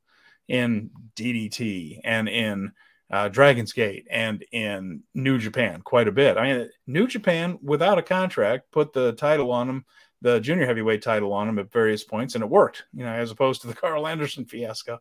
in 0.47 0.91
DDT 1.15 2.01
and 2.03 2.29
in 2.29 2.71
uh, 3.09 3.29
Dragon's 3.29 3.73
Gate 3.73 4.07
and 4.09 4.43
in 4.51 5.01
New 5.13 5.37
Japan 5.37 5.81
quite 5.81 6.07
a 6.07 6.11
bit. 6.11 6.37
I 6.37 6.43
mean, 6.43 6.69
New 6.87 7.07
Japan, 7.07 7.57
without 7.61 7.97
a 7.97 8.03
contract, 8.03 8.71
put 8.71 8.93
the 8.93 9.13
title 9.13 9.51
on 9.51 9.69
him, 9.69 9.85
the 10.21 10.39
junior 10.39 10.65
heavyweight 10.65 11.01
title 11.01 11.31
on 11.31 11.47
him 11.47 11.59
at 11.59 11.71
various 11.71 12.03
points, 12.03 12.35
and 12.35 12.43
it 12.43 12.49
worked, 12.49 12.85
you 12.93 13.03
know, 13.05 13.11
as 13.11 13.31
opposed 13.31 13.61
to 13.61 13.67
the 13.67 13.73
Karl 13.75 14.07
Anderson 14.07 14.45
fiasco. 14.45 14.99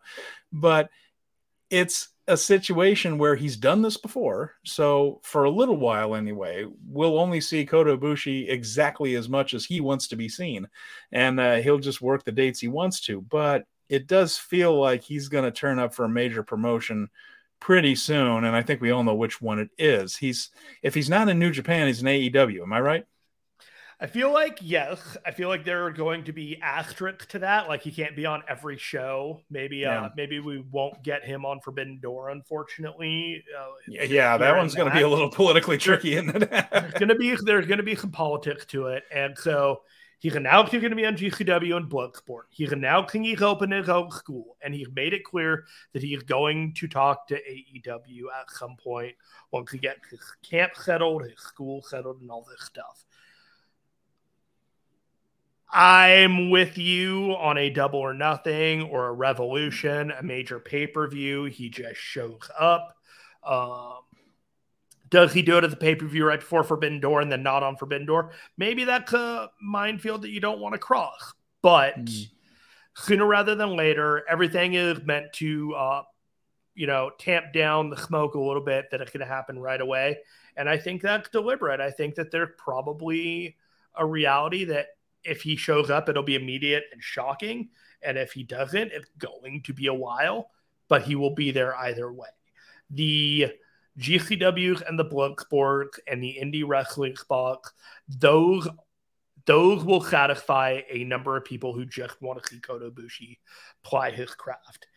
But 0.52 0.90
it's 1.70 2.10
a 2.28 2.36
situation 2.36 3.18
where 3.18 3.36
he's 3.36 3.56
done 3.56 3.82
this 3.82 3.96
before. 3.96 4.54
So 4.64 5.20
for 5.22 5.44
a 5.44 5.50
little 5.50 5.76
while 5.76 6.14
anyway, 6.14 6.66
we'll 6.86 7.18
only 7.18 7.40
see 7.40 7.64
Kota 7.64 7.96
Ibushi 7.96 8.50
exactly 8.50 9.14
as 9.14 9.28
much 9.28 9.54
as 9.54 9.64
he 9.64 9.80
wants 9.80 10.08
to 10.08 10.16
be 10.16 10.28
seen, 10.28 10.68
and 11.12 11.40
uh, 11.40 11.56
he'll 11.56 11.78
just 11.78 12.02
work 12.02 12.24
the 12.24 12.32
dates 12.32 12.60
he 12.60 12.68
wants 12.68 13.00
to. 13.02 13.20
But 13.20 13.64
it 13.88 14.06
does 14.06 14.36
feel 14.36 14.78
like 14.78 15.02
he's 15.02 15.28
going 15.28 15.44
to 15.44 15.50
turn 15.50 15.78
up 15.78 15.94
for 15.94 16.04
a 16.04 16.08
major 16.08 16.42
promotion 16.42 17.08
pretty 17.66 17.96
soon, 17.96 18.44
and 18.44 18.54
I 18.54 18.62
think 18.62 18.80
we 18.80 18.92
all 18.92 19.02
know 19.02 19.16
which 19.16 19.42
one 19.42 19.58
it 19.58 19.70
is. 19.76 20.14
He's 20.14 20.50
if 20.84 20.94
he's 20.94 21.10
not 21.10 21.28
in 21.28 21.40
New 21.40 21.50
Japan, 21.50 21.88
he's 21.88 22.00
in 22.00 22.06
AEW. 22.06 22.62
Am 22.62 22.72
I 22.72 22.80
right? 22.80 23.04
I 23.98 24.06
feel 24.06 24.32
like 24.32 24.58
yes. 24.60 25.16
I 25.26 25.32
feel 25.32 25.48
like 25.48 25.64
there 25.64 25.84
are 25.84 25.90
going 25.90 26.22
to 26.24 26.32
be 26.32 26.60
asterisks 26.62 27.26
to 27.26 27.40
that. 27.40 27.66
Like 27.66 27.82
he 27.82 27.90
can't 27.90 28.14
be 28.14 28.24
on 28.24 28.44
every 28.48 28.78
show. 28.78 29.40
Maybe 29.50 29.84
uh, 29.84 29.90
yeah. 29.90 30.02
uh 30.02 30.10
maybe 30.16 30.38
we 30.38 30.60
won't 30.70 31.02
get 31.02 31.24
him 31.24 31.44
on 31.44 31.58
Forbidden 31.58 31.98
Door, 31.98 32.30
unfortunately. 32.30 33.42
Uh, 33.58 33.72
yeah, 33.88 34.02
yeah 34.04 34.36
that 34.36 34.56
one's 34.56 34.76
going 34.76 34.88
to 34.88 34.94
be 34.94 35.02
a 35.02 35.08
little 35.08 35.30
politically 35.30 35.76
tricky, 35.76 36.14
isn't 36.14 36.40
it? 36.40 36.48
there's 36.48 36.92
going 36.92 37.08
to 37.08 37.16
be 37.16 37.34
there's 37.34 37.66
going 37.66 37.78
to 37.78 37.82
be 37.82 37.96
some 37.96 38.12
politics 38.12 38.64
to 38.66 38.86
it, 38.86 39.02
and 39.12 39.36
so 39.36 39.80
he's 40.18 40.34
announced 40.34 40.72
he's 40.72 40.80
going 40.80 40.90
to 40.90 40.96
be 40.96 41.06
on 41.06 41.16
GCW 41.16 41.76
and 41.76 41.90
Bloodsport. 41.90 42.44
He's 42.50 42.72
announcing 42.72 43.24
he's 43.24 43.42
open 43.42 43.70
his 43.70 43.88
own 43.88 44.10
school, 44.10 44.56
and 44.62 44.74
he's 44.74 44.88
made 44.94 45.12
it 45.12 45.24
clear 45.24 45.64
that 45.92 46.02
he 46.02 46.14
is 46.14 46.22
going 46.22 46.74
to 46.74 46.88
talk 46.88 47.26
to 47.28 47.34
AEW 47.34 48.22
at 48.38 48.50
some 48.50 48.76
point 48.76 49.14
once 49.50 49.70
he 49.70 49.78
gets 49.78 50.08
his 50.10 50.20
camp 50.48 50.72
settled, 50.74 51.22
his 51.22 51.38
school 51.38 51.82
settled, 51.82 52.20
and 52.20 52.30
all 52.30 52.46
this 52.48 52.66
stuff. 52.66 53.04
I'm 55.70 56.50
with 56.50 56.78
you 56.78 57.34
on 57.38 57.58
a 57.58 57.70
double 57.70 57.98
or 57.98 58.14
nothing 58.14 58.82
or 58.82 59.08
a 59.08 59.12
revolution, 59.12 60.12
a 60.12 60.22
major 60.22 60.60
pay 60.60 60.86
per 60.86 61.08
view. 61.08 61.44
He 61.44 61.68
just 61.68 62.00
shows 62.00 62.48
up. 62.58 62.96
Um, 63.44 63.98
does 65.08 65.32
he 65.32 65.42
do 65.42 65.58
it 65.58 65.64
at 65.64 65.70
the 65.70 65.76
pay 65.76 65.94
per 65.94 66.06
view 66.06 66.26
right 66.26 66.40
before 66.40 66.64
Forbidden 66.64 67.00
Door 67.00 67.22
and 67.22 67.32
then 67.32 67.42
not 67.42 67.62
on 67.62 67.76
Forbidden 67.76 68.06
Door? 68.06 68.32
Maybe 68.56 68.84
that's 68.84 69.12
a 69.12 69.50
minefield 69.60 70.22
that 70.22 70.30
you 70.30 70.40
don't 70.40 70.60
want 70.60 70.74
to 70.74 70.78
cross. 70.78 71.34
But 71.62 71.96
mm. 71.96 72.28
sooner 72.94 73.26
rather 73.26 73.54
than 73.54 73.76
later, 73.76 74.24
everything 74.28 74.74
is 74.74 75.02
meant 75.04 75.32
to, 75.34 75.74
uh, 75.74 76.02
you 76.74 76.86
know, 76.86 77.10
tamp 77.18 77.52
down 77.52 77.90
the 77.90 77.96
smoke 77.96 78.34
a 78.34 78.40
little 78.40 78.62
bit 78.62 78.90
that 78.90 79.00
it's 79.00 79.10
going 79.10 79.26
to 79.26 79.32
happen 79.32 79.58
right 79.58 79.80
away. 79.80 80.18
And 80.56 80.68
I 80.68 80.78
think 80.78 81.02
that's 81.02 81.28
deliberate. 81.28 81.80
I 81.80 81.90
think 81.90 82.14
that 82.16 82.30
there's 82.30 82.50
probably 82.58 83.56
a 83.94 84.04
reality 84.04 84.64
that 84.64 84.88
if 85.24 85.42
he 85.42 85.56
shows 85.56 85.90
up, 85.90 86.08
it'll 86.08 86.22
be 86.22 86.36
immediate 86.36 86.84
and 86.92 87.02
shocking. 87.02 87.68
And 88.02 88.16
if 88.16 88.32
he 88.32 88.42
doesn't, 88.42 88.92
it's 88.92 89.10
going 89.18 89.62
to 89.62 89.72
be 89.72 89.86
a 89.88 89.94
while, 89.94 90.50
but 90.88 91.02
he 91.02 91.16
will 91.16 91.34
be 91.34 91.50
there 91.50 91.74
either 91.76 92.12
way. 92.12 92.28
The 92.90 93.52
GCWs 93.98 94.86
and 94.88 94.98
the 94.98 95.04
Bloodsport 95.04 95.98
and 96.06 96.22
the 96.22 96.38
indie 96.40 96.64
wrestling 96.66 97.16
spots, 97.16 97.72
those 98.08 98.68
those 99.46 99.84
will 99.84 100.02
satisfy 100.02 100.80
a 100.90 101.04
number 101.04 101.36
of 101.36 101.44
people 101.44 101.72
who 101.72 101.86
just 101.86 102.20
want 102.20 102.42
to 102.42 102.48
see 102.48 102.58
Kota 102.60 102.90
Ibushi 102.90 103.38
ply 103.84 104.10
his 104.10 104.34
craft. 104.34 104.88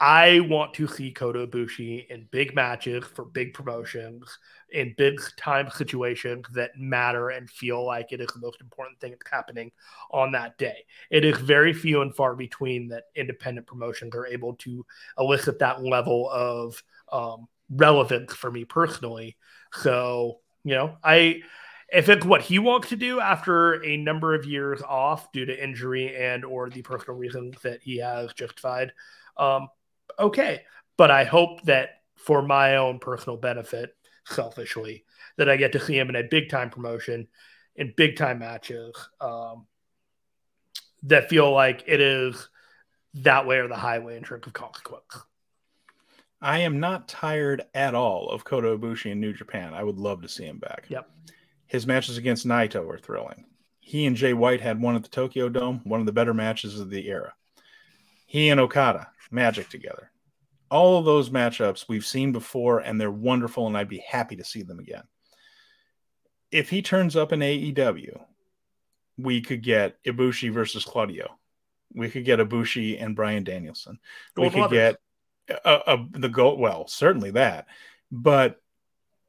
I 0.00 0.40
want 0.40 0.74
to 0.74 0.88
see 0.88 1.12
Kota 1.12 1.46
Ibushi 1.46 2.08
in 2.08 2.26
big 2.32 2.54
matches 2.54 3.04
for 3.04 3.26
big 3.26 3.54
promotions, 3.54 4.38
in 4.70 4.94
big 4.98 5.20
time 5.36 5.70
situations 5.70 6.46
that 6.52 6.76
matter 6.76 7.28
and 7.28 7.48
feel 7.48 7.84
like 7.84 8.10
it 8.10 8.20
is 8.20 8.26
the 8.28 8.40
most 8.40 8.60
important 8.60 8.98
thing 8.98 9.12
that's 9.12 9.30
happening 9.30 9.70
on 10.10 10.32
that 10.32 10.58
day. 10.58 10.84
It 11.10 11.24
is 11.24 11.38
very 11.38 11.72
few 11.72 12.02
and 12.02 12.14
far 12.14 12.34
between 12.34 12.88
that 12.88 13.04
independent 13.14 13.68
promotions 13.68 14.16
are 14.16 14.26
able 14.26 14.54
to 14.56 14.84
elicit 15.16 15.60
that 15.60 15.84
level 15.84 16.28
of 16.30 16.82
um, 17.12 17.46
relevance 17.70 18.32
for 18.34 18.50
me 18.50 18.64
personally. 18.64 19.36
So, 19.72 20.40
you 20.64 20.74
know, 20.74 20.96
I 21.02 21.42
if 21.92 22.08
it's 22.08 22.24
what 22.24 22.40
he 22.40 22.58
wants 22.58 22.88
to 22.88 22.96
do 22.96 23.20
after 23.20 23.84
a 23.84 23.96
number 23.96 24.34
of 24.34 24.46
years 24.46 24.82
off 24.82 25.30
due 25.32 25.44
to 25.44 25.62
injury 25.62 26.16
and 26.16 26.44
or 26.44 26.68
the 26.68 26.82
personal 26.82 27.16
reasons 27.16 27.56
that 27.62 27.82
he 27.82 27.98
has 27.98 28.32
justified 28.32 28.92
um, 29.36 29.68
okay. 30.18 30.62
But 30.96 31.10
I 31.10 31.24
hope 31.24 31.62
that 31.62 32.02
for 32.16 32.42
my 32.42 32.76
own 32.76 32.98
personal 32.98 33.36
benefit, 33.36 33.94
selfishly, 34.26 35.04
that 35.36 35.48
I 35.48 35.56
get 35.56 35.72
to 35.72 35.80
see 35.80 35.98
him 35.98 36.08
in 36.08 36.16
a 36.16 36.22
big 36.22 36.48
time 36.48 36.70
promotion, 36.70 37.28
in 37.76 37.92
big 37.96 38.16
time 38.16 38.38
matches 38.38 38.94
um, 39.20 39.66
that 41.04 41.28
feel 41.28 41.52
like 41.52 41.84
it 41.86 42.00
is 42.00 42.48
that 43.14 43.46
way 43.46 43.58
or 43.58 43.68
the 43.68 43.76
highway 43.76 44.16
in 44.16 44.22
terms 44.22 44.46
of 44.46 44.52
consequence. 44.52 45.04
I 46.44 46.58
am 46.58 46.78
not 46.78 47.08
tired 47.08 47.64
at 47.72 47.94
all 47.94 48.28
of 48.28 48.44
Kota 48.44 48.76
Ibushi 48.76 49.10
in 49.10 49.18
New 49.18 49.32
Japan. 49.32 49.72
I 49.72 49.82
would 49.82 49.96
love 49.96 50.20
to 50.20 50.28
see 50.28 50.44
him 50.44 50.58
back. 50.58 50.84
Yep. 50.88 51.08
His 51.66 51.86
matches 51.86 52.18
against 52.18 52.46
Naito 52.46 52.84
were 52.84 52.98
thrilling. 52.98 53.46
He 53.80 54.04
and 54.04 54.14
Jay 54.14 54.34
White 54.34 54.60
had 54.60 54.78
one 54.78 54.94
at 54.94 55.02
the 55.02 55.08
Tokyo 55.08 55.48
Dome, 55.48 55.80
one 55.84 56.00
of 56.00 56.06
the 56.06 56.12
better 56.12 56.34
matches 56.34 56.78
of 56.78 56.90
the 56.90 57.08
era. 57.08 57.32
He 58.26 58.50
and 58.50 58.60
Okada 58.60 59.08
magic 59.30 59.70
together. 59.70 60.10
All 60.70 60.98
of 60.98 61.06
those 61.06 61.30
matchups 61.30 61.88
we've 61.88 62.04
seen 62.04 62.30
before, 62.30 62.80
and 62.80 63.00
they're 63.00 63.10
wonderful, 63.10 63.66
and 63.66 63.74
I'd 63.74 63.88
be 63.88 64.04
happy 64.06 64.36
to 64.36 64.44
see 64.44 64.62
them 64.62 64.78
again. 64.78 65.04
If 66.50 66.68
he 66.68 66.82
turns 66.82 67.16
up 67.16 67.32
in 67.32 67.40
AEW, 67.40 68.20
we 69.16 69.40
could 69.40 69.62
get 69.62 69.96
Ibushi 70.04 70.52
versus 70.52 70.84
Claudio. 70.84 71.38
We 71.94 72.10
could 72.10 72.26
get 72.26 72.38
Ibushi 72.38 73.02
and 73.02 73.16
Bryan 73.16 73.44
Danielson. 73.44 73.98
We 74.36 74.50
could 74.50 74.70
get 74.70 74.98
a, 75.48 75.80
a, 75.86 76.06
the 76.12 76.28
goal. 76.28 76.58
Well, 76.58 76.86
certainly 76.86 77.32
that, 77.32 77.66
but 78.10 78.60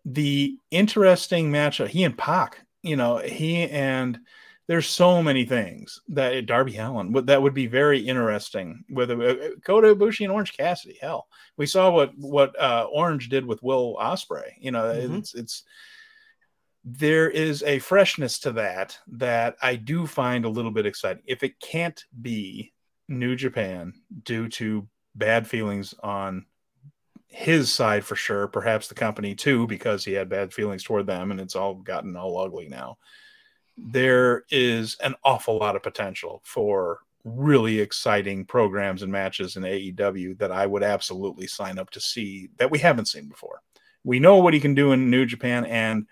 the 0.06 0.58
interesting 0.72 1.52
matchup. 1.52 1.88
He 1.88 2.04
and 2.04 2.18
Pac. 2.18 2.60
You 2.84 2.96
know, 2.96 3.18
he 3.18 3.64
and 3.64 4.20
there's 4.68 4.88
so 4.88 5.22
many 5.22 5.46
things 5.46 6.02
that 6.10 6.46
Darby 6.46 6.78
Allin 6.78 7.12
would 7.14 7.28
that 7.28 7.42
would 7.42 7.54
be 7.54 7.68
very 7.68 8.00
interesting 8.00 8.84
with 8.90 9.12
uh, 9.12 9.56
Kota 9.66 9.96
Ibushi 9.96 10.22
and 10.22 10.32
Orange 10.32 10.56
Cassidy. 10.56 10.98
Hell, 11.02 11.28
we 11.58 11.66
saw 11.66 11.92
what 11.92 12.12
what 12.18 12.60
uh, 12.60 12.88
Orange 12.92 13.30
did 13.30 13.46
with 13.46 13.62
Will 13.64 13.96
Ospreay. 14.00 14.54
You 14.60 14.72
know, 14.72 14.84
mm-hmm. 14.84 15.16
it's 15.16 15.34
it's 15.36 15.64
there 16.84 17.30
is 17.30 17.64
a 17.64 17.80
freshness 17.80 18.40
to 18.40 18.52
that 18.54 18.98
that 19.08 19.56
I 19.62 19.76
do 19.76 20.06
find 20.06 20.46
a 20.46 20.50
little 20.50 20.72
bit 20.72 20.86
exciting. 20.86 21.24
If 21.26 21.44
it 21.44 21.60
can't 21.60 22.04
be 22.22 22.74
New 23.08 23.36
Japan 23.36 23.94
due 24.24 24.48
to 24.50 24.88
bad 25.16 25.48
feelings 25.48 25.94
on 26.04 26.46
his 27.28 27.72
side 27.72 28.06
for 28.06 28.16
sure, 28.16 28.48
perhaps 28.48 28.88
the 28.88 28.96
company 28.96 29.36
too, 29.36 29.68
because 29.68 30.06
he 30.06 30.14
had 30.14 30.30
bad 30.30 30.54
feelings 30.54 30.84
toward 30.84 31.08
them 31.08 31.32
and 31.32 31.40
it's 31.40 31.56
all 31.56 31.76
gotten 31.76 32.16
all 32.16 32.38
ugly 32.38 32.68
now 32.68 32.98
there 33.78 34.44
is 34.50 34.98
an 35.04 35.16
awful 35.24 35.58
lot 35.58 35.76
of 35.76 35.84
potential 35.84 36.42
for 36.44 37.00
really 37.24 37.80
exciting 37.80 38.46
programs 38.46 39.02
and 39.02 39.12
matches 39.12 39.58
in 39.58 39.64
AEW 39.64 40.38
that 40.38 40.52
I 40.52 40.66
would 40.66 40.84
absolutely 40.84 41.48
sign 41.48 41.80
up 41.80 41.90
to 41.92 42.00
see 42.00 42.50
that 42.58 42.72
we 42.72 42.80
haven't 42.80 43.08
seen 43.08 43.28
before. 43.28 43.62
We 44.04 44.20
know 44.20 44.38
what 44.38 44.54
he 44.54 44.60
can 44.60 44.76
do 44.76 44.92
in 44.92 45.10
New 45.10 45.26
Japan, 45.26 45.66
and 45.66 46.06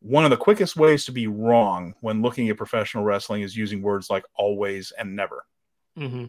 one 0.00 0.24
of 0.24 0.30
the 0.30 0.36
quickest 0.36 0.76
ways 0.76 1.04
to 1.06 1.12
be 1.12 1.26
wrong 1.26 1.94
when 2.00 2.22
looking 2.22 2.48
at 2.48 2.56
professional 2.56 3.02
wrestling 3.02 3.42
is 3.42 3.56
using 3.56 3.82
words 3.82 4.08
like 4.08 4.24
always 4.36 4.92
and 4.92 5.16
never. 5.16 5.44
Mm-hmm. 5.98 6.26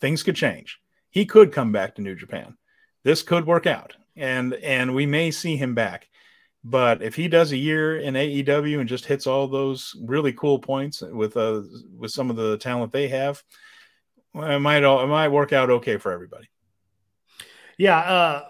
Things 0.00 0.22
could 0.22 0.36
change. 0.36 0.80
He 1.12 1.26
could 1.26 1.52
come 1.52 1.70
back 1.70 1.94
to 1.94 2.02
New 2.02 2.16
Japan. 2.16 2.56
This 3.04 3.22
could 3.22 3.46
work 3.46 3.66
out, 3.66 3.94
and 4.16 4.54
and 4.54 4.94
we 4.94 5.06
may 5.06 5.30
see 5.30 5.56
him 5.56 5.74
back. 5.74 6.08
But 6.64 7.02
if 7.02 7.14
he 7.14 7.28
does 7.28 7.52
a 7.52 7.56
year 7.56 7.98
in 7.98 8.14
AEW 8.14 8.80
and 8.80 8.88
just 8.88 9.04
hits 9.04 9.26
all 9.26 9.46
those 9.46 9.94
really 10.02 10.32
cool 10.32 10.58
points 10.58 11.02
with 11.02 11.36
uh 11.36 11.62
with 11.96 12.10
some 12.10 12.30
of 12.30 12.36
the 12.36 12.56
talent 12.56 12.92
they 12.92 13.08
have, 13.08 13.42
it 14.34 14.60
might 14.60 14.84
all 14.84 15.02
it 15.02 15.06
might 15.06 15.28
work 15.28 15.52
out 15.52 15.70
okay 15.70 15.98
for 15.98 16.12
everybody. 16.12 16.48
Yeah, 17.76 17.98
uh, 17.98 18.48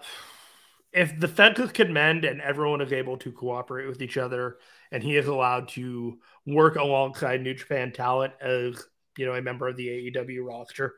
if 0.93 1.19
the 1.19 1.27
fences 1.27 1.71
can 1.71 1.91
mend 1.91 2.23
and 2.23 2.39
everyone 2.41 2.81
is 2.81 2.93
able 2.93 3.17
to 3.17 3.31
cooperate 3.31 3.87
with 3.87 4.01
each 4.01 4.17
other, 4.17 4.57
and 4.91 5.01
he 5.01 5.17
is 5.17 5.27
allowed 5.27 5.69
to 5.69 6.19
work 6.45 6.75
alongside 6.75 7.41
New 7.41 7.55
Japan 7.55 7.91
talent 7.91 8.33
as 8.39 8.85
you 9.17 9.25
know 9.25 9.33
a 9.33 9.41
member 9.41 9.67
of 9.67 9.75
the 9.75 9.87
AEW 9.87 10.45
roster, 10.45 10.95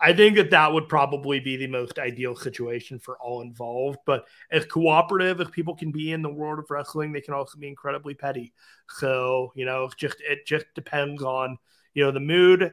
I 0.00 0.12
think 0.12 0.36
that 0.36 0.50
that 0.50 0.72
would 0.72 0.88
probably 0.88 1.40
be 1.40 1.56
the 1.56 1.66
most 1.66 1.98
ideal 1.98 2.36
situation 2.36 2.98
for 2.98 3.18
all 3.18 3.42
involved. 3.42 3.98
But 4.06 4.26
as 4.50 4.64
cooperative 4.64 5.40
as 5.40 5.48
people 5.50 5.74
can 5.74 5.90
be 5.90 6.12
in 6.12 6.22
the 6.22 6.32
world 6.32 6.58
of 6.60 6.70
wrestling, 6.70 7.12
they 7.12 7.20
can 7.20 7.34
also 7.34 7.58
be 7.58 7.68
incredibly 7.68 8.14
petty. 8.14 8.52
So 8.88 9.52
you 9.56 9.64
know, 9.64 9.90
just 9.96 10.20
it 10.20 10.46
just 10.46 10.66
depends 10.74 11.22
on 11.22 11.58
you 11.94 12.04
know 12.04 12.12
the 12.12 12.20
mood 12.20 12.72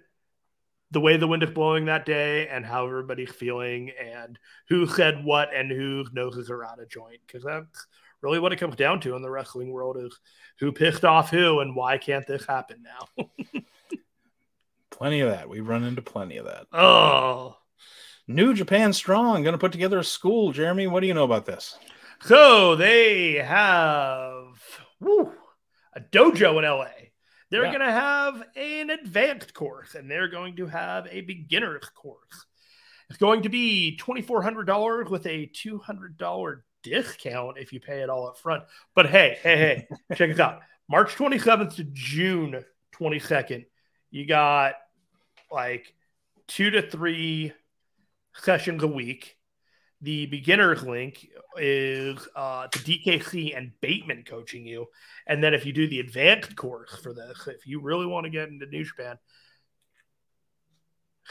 the 0.92 1.02
way 1.02 1.18
the 1.18 1.28
wind 1.28 1.44
is 1.44 1.50
blowing 1.50 1.86
that 1.86 2.06
day 2.06 2.48
and 2.48 2.66
how 2.66 2.86
everybody's 2.86 3.32
feeling 3.32 3.92
and 4.00 4.38
who 4.70 4.88
said 4.88 5.26
what 5.26 5.54
and 5.54 5.72
whose 5.72 6.10
noses 6.14 6.50
are 6.50 6.64
out 6.64 6.80
of 6.80 6.88
joint 6.88 7.20
because 7.26 7.44
that's 7.44 7.88
really 8.22 8.40
what 8.40 8.54
it 8.54 8.60
comes 8.60 8.76
down 8.76 9.00
to 9.00 9.16
in 9.16 9.22
the 9.22 9.30
wrestling 9.30 9.72
world 9.72 9.98
is 9.98 10.18
who 10.60 10.72
pissed 10.72 11.04
off 11.04 11.30
who 11.30 11.60
and 11.60 11.76
why 11.76 11.98
can't 11.98 12.26
this 12.28 12.46
happen 12.46 12.84
now 12.84 13.26
plenty 14.98 15.20
of 15.20 15.30
that 15.30 15.50
we 15.50 15.60
run 15.60 15.84
into 15.84 16.02
plenty 16.02 16.38
of 16.38 16.46
that 16.46 16.66
oh 16.74 17.56
new 18.28 18.54
japan 18.54 18.94
strong 18.94 19.44
going 19.44 19.54
to 19.54 19.60
put 19.60 19.72
together 19.72 20.00
a 20.00 20.04
school 20.04 20.52
jeremy 20.52 20.88
what 20.88 21.02
do 21.02 21.08
you 21.08 21.14
know 21.14 21.24
about 21.24 21.46
this 21.46 21.78
so 22.22 22.76
they 22.76 23.34
have 23.34 24.46
woo, 25.00 25.32
a 25.94 26.00
dojo 26.00 26.58
in 26.58 26.66
la 26.66 26.88
they're 27.52 27.66
yeah. 27.66 27.72
going 27.72 27.88
to 27.88 27.92
have 27.92 28.44
an 28.56 28.90
advanced 28.90 29.54
course 29.54 29.96
and 29.96 30.10
they're 30.10 30.28
going 30.28 30.56
to 30.58 30.68
have 30.68 31.08
a 31.10 31.22
beginner's 31.22 31.88
course. 31.90 32.46
It's 33.10 33.20
going 33.20 33.44
to 33.44 33.50
be 33.50 33.98
$2,400 34.02 35.10
with 35.10 35.28
a 35.28 35.50
$200 35.56 36.62
discount 36.84 37.58
if 37.58 37.72
you 37.72 37.80
pay 37.80 38.02
it 38.02 38.10
all 38.10 38.28
up 38.28 38.38
front. 38.38 38.64
But 38.96 39.10
hey, 39.10 39.38
hey, 39.42 39.58
hey, 39.58 39.88
check 40.16 40.32
it 40.32 40.40
out. 40.40 40.62
March 40.90 41.16
27th 41.16 41.76
to 41.76 41.84
June 41.86 42.64
22nd, 43.00 43.66
you 44.10 44.26
got 44.26 44.74
like 45.52 45.94
two 46.48 46.70
to 46.72 46.82
three 46.82 47.54
sessions 48.34 48.84
a 48.84 48.88
week. 48.88 49.38
The 50.02 50.26
beginner's 50.28 50.84
link 50.84 51.28
is 51.58 52.18
uh, 52.36 52.68
the 52.72 52.80
DKC 52.80 53.58
and 53.58 53.72
Bateman 53.82 54.24
coaching 54.28 54.68
you. 54.68 54.88
And 55.26 55.44
then 55.44 55.54
if 55.54 55.66
you 55.66 55.74
do 55.74 55.88
the 55.88 56.00
advanced 56.00 56.56
course 56.56 56.96
for 57.02 57.14
this, 57.14 57.48
if 57.48 57.66
you 57.66 57.80
really 57.82 58.06
want 58.06 58.26
to 58.26 58.30
get 58.30 58.50
into 58.50 58.66
New 58.66 58.84
Japan, 58.84 59.18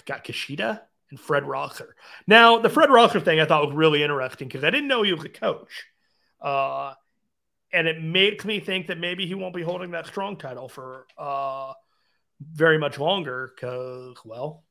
got 0.06 0.24
Kushida 0.24 0.80
and 1.10 1.20
Fred 1.20 1.44
Rosser. 1.44 1.94
Now, 2.26 2.58
the 2.58 2.70
Fred 2.70 2.90
Rosser 2.90 3.20
thing 3.20 3.38
I 3.38 3.44
thought 3.44 3.66
was 3.66 3.76
really 3.76 4.02
interesting 4.02 4.48
because 4.48 4.64
I 4.64 4.70
didn't 4.70 4.88
know 4.88 5.02
he 5.02 5.12
was 5.12 5.24
a 5.24 5.28
coach. 5.28 5.84
Uh, 6.40 6.94
and 7.72 7.86
it 7.86 8.02
makes 8.02 8.44
me 8.44 8.60
think 8.60 8.88
that 8.88 8.98
maybe 8.98 9.26
he 9.26 9.34
won't 9.34 9.54
be 9.54 9.62
holding 9.62 9.92
that 9.92 10.06
strong 10.06 10.36
title 10.36 10.68
for 10.68 11.06
uh, 11.18 11.72
very 12.52 12.78
much 12.78 12.98
longer 12.98 13.52
because, 13.54 14.16
well, 14.24 14.64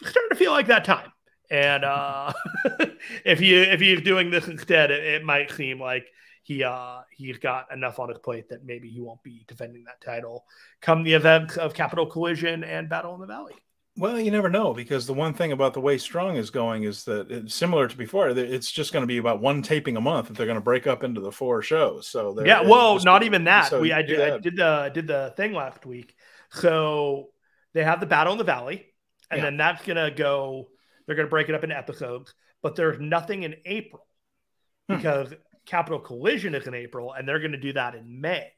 starting 0.00 0.30
to 0.30 0.36
feel 0.36 0.52
like 0.52 0.66
that 0.68 0.84
time. 0.84 1.12
And 1.50 1.84
uh, 1.84 2.32
if 3.24 3.40
you 3.40 3.60
if 3.60 3.80
he's 3.80 4.00
doing 4.00 4.30
this 4.30 4.48
instead, 4.48 4.90
it, 4.90 5.04
it, 5.04 5.24
might 5.24 5.50
seem 5.50 5.80
like 5.80 6.06
he 6.42 6.64
uh, 6.64 7.00
he's 7.10 7.38
got 7.38 7.72
enough 7.72 7.98
on 7.98 8.08
his 8.08 8.18
plate 8.18 8.48
that 8.48 8.64
maybe 8.64 8.88
he 8.88 9.00
won't 9.00 9.22
be 9.22 9.44
defending 9.46 9.84
that 9.84 10.00
title 10.00 10.44
come 10.80 11.02
the 11.02 11.14
event 11.14 11.58
of 11.58 11.74
Capital 11.74 12.06
Collision 12.06 12.64
and 12.64 12.88
Battle 12.88 13.14
in 13.14 13.20
the 13.20 13.26
Valley. 13.26 13.54
Well, 13.96 14.18
you 14.18 14.32
never 14.32 14.48
know 14.48 14.74
because 14.74 15.06
the 15.06 15.14
one 15.14 15.34
thing 15.34 15.52
about 15.52 15.72
the 15.72 15.80
way 15.80 15.98
Strong 15.98 16.36
is 16.36 16.50
going 16.50 16.82
is 16.82 17.04
that 17.04 17.30
it's 17.30 17.54
similar 17.54 17.86
to 17.86 17.96
before. 17.96 18.30
It's 18.30 18.72
just 18.72 18.92
going 18.92 19.04
to 19.04 19.06
be 19.06 19.18
about 19.18 19.40
one 19.40 19.62
taping 19.62 19.96
a 19.96 20.00
month 20.00 20.28
that 20.28 20.36
they're 20.36 20.46
going 20.46 20.56
to 20.56 20.64
break 20.64 20.88
up 20.88 21.04
into 21.04 21.20
the 21.20 21.30
four 21.30 21.62
shows. 21.62 22.08
So 22.08 22.36
yeah, 22.44 22.62
well, 22.62 22.98
not 23.04 23.22
even 23.22 23.44
that. 23.44 23.70
So, 23.70 23.80
we 23.80 23.92
I, 23.92 24.00
yeah. 24.00 24.34
I 24.34 24.38
did 24.38 24.56
the 24.56 24.90
did 24.92 25.06
the 25.06 25.32
thing 25.36 25.52
last 25.52 25.86
week. 25.86 26.16
So 26.54 27.30
they 27.72 27.84
have 27.84 28.00
the 28.00 28.06
Battle 28.06 28.32
in 28.32 28.38
the 28.38 28.44
Valley, 28.44 28.86
and 29.30 29.38
yeah. 29.38 29.44
then 29.44 29.56
that's 29.56 29.84
going 29.84 29.96
to 29.96 30.10
go 30.10 30.68
they're 31.06 31.16
going 31.16 31.26
to 31.26 31.30
break 31.30 31.48
it 31.48 31.54
up 31.54 31.64
into 31.64 31.76
episodes, 31.76 32.34
but 32.62 32.76
there's 32.76 32.98
nothing 32.98 33.42
in 33.42 33.56
April 33.66 34.06
hmm. 34.88 34.96
because 34.96 35.32
Capital 35.66 35.98
Collision 35.98 36.54
is 36.54 36.66
in 36.66 36.74
April 36.74 37.12
and 37.12 37.26
they're 37.28 37.40
going 37.40 37.52
to 37.52 37.58
do 37.58 37.72
that 37.72 37.94
in 37.94 38.20
May. 38.20 38.52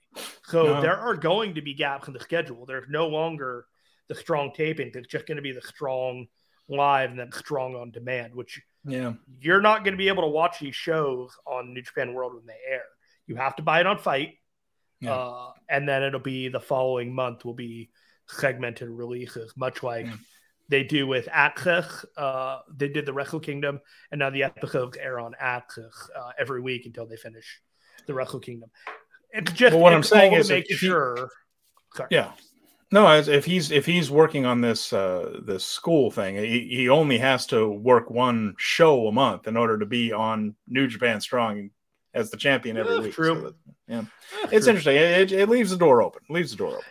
So 0.44 0.64
no. 0.64 0.80
there 0.80 0.96
are 0.96 1.16
going 1.16 1.54
to 1.54 1.62
be 1.62 1.74
gaps 1.74 2.08
in 2.08 2.14
the 2.14 2.20
schedule. 2.20 2.66
There's 2.66 2.88
no 2.88 3.08
longer 3.08 3.66
the 4.08 4.14
strong 4.14 4.52
taping. 4.54 4.90
It's 4.94 5.08
just 5.08 5.26
going 5.26 5.36
to 5.36 5.42
be 5.42 5.52
the 5.52 5.62
strong 5.62 6.26
live 6.68 7.10
and 7.10 7.18
then 7.18 7.32
strong 7.32 7.74
on 7.74 7.90
demand, 7.90 8.34
which 8.34 8.62
yeah, 8.84 9.14
you're 9.40 9.60
not 9.60 9.84
going 9.84 9.94
to 9.94 9.98
be 9.98 10.08
able 10.08 10.22
to 10.22 10.28
watch 10.28 10.60
these 10.60 10.74
shows 10.74 11.36
on 11.46 11.74
New 11.74 11.82
Japan 11.82 12.14
World 12.14 12.34
when 12.34 12.46
they 12.46 12.58
air. 12.68 12.84
You 13.26 13.36
have 13.36 13.56
to 13.56 13.62
buy 13.62 13.80
it 13.80 13.86
on 13.86 13.98
FITE, 13.98 14.38
yeah. 15.00 15.14
uh, 15.14 15.50
and 15.68 15.88
then 15.88 16.02
it'll 16.02 16.20
be 16.20 16.48
the 16.48 16.60
following 16.60 17.14
month 17.14 17.44
will 17.44 17.54
be 17.54 17.90
segmented 18.28 18.88
releases, 18.88 19.52
much 19.56 19.82
like. 19.82 20.06
Yeah 20.06 20.16
they 20.68 20.82
do 20.82 21.06
with 21.06 21.26
AXS. 21.26 22.04
Uh, 22.16 22.58
they 22.74 22.88
did 22.88 23.06
the 23.06 23.12
Wrestle 23.12 23.40
Kingdom, 23.40 23.80
and 24.10 24.18
now 24.18 24.30
the 24.30 24.42
episodes 24.42 24.96
air 24.96 25.20
on 25.20 25.34
AXS 25.40 25.92
uh, 26.16 26.30
every 26.38 26.60
week 26.60 26.86
until 26.86 27.06
they 27.06 27.16
finish 27.16 27.60
the 28.06 28.14
Wrestle 28.14 28.40
Kingdom. 28.40 28.70
It's 29.30 29.52
just 29.52 29.74
well, 29.74 29.82
what 29.82 29.92
I'm 29.92 30.02
saying 30.02 30.32
is 30.32 30.48
make 30.48 30.70
if, 30.70 30.78
sure. 30.78 31.28
He, 31.96 32.04
yeah, 32.10 32.32
no, 32.90 33.10
if 33.12 33.44
he's 33.44 33.70
if 33.70 33.86
he's 33.86 34.10
working 34.10 34.46
on 34.46 34.60
this 34.60 34.92
uh, 34.92 35.40
this 35.44 35.64
school 35.64 36.10
thing, 36.10 36.36
he, 36.36 36.66
he 36.68 36.88
only 36.88 37.18
has 37.18 37.46
to 37.48 37.68
work 37.68 38.10
one 38.10 38.54
show 38.58 39.06
a 39.06 39.12
month 39.12 39.46
in 39.46 39.56
order 39.56 39.78
to 39.78 39.86
be 39.86 40.12
on 40.12 40.54
New 40.68 40.86
Japan 40.88 41.20
Strong 41.20 41.70
as 42.16 42.30
the 42.30 42.36
champion 42.36 42.76
every 42.76 42.94
That's 42.94 43.04
week. 43.06 43.14
True. 43.14 43.34
So 43.34 43.54
yeah, 43.88 44.04
That's 44.42 44.52
it's 44.52 44.64
true. 44.64 44.70
interesting. 44.70 44.96
It, 44.96 45.32
it, 45.32 45.32
it 45.32 45.48
leaves 45.48 45.70
the 45.70 45.76
door 45.76 46.02
open. 46.02 46.22
leaves 46.28 46.50
the 46.50 46.56
door 46.56 46.68
open 46.68 46.84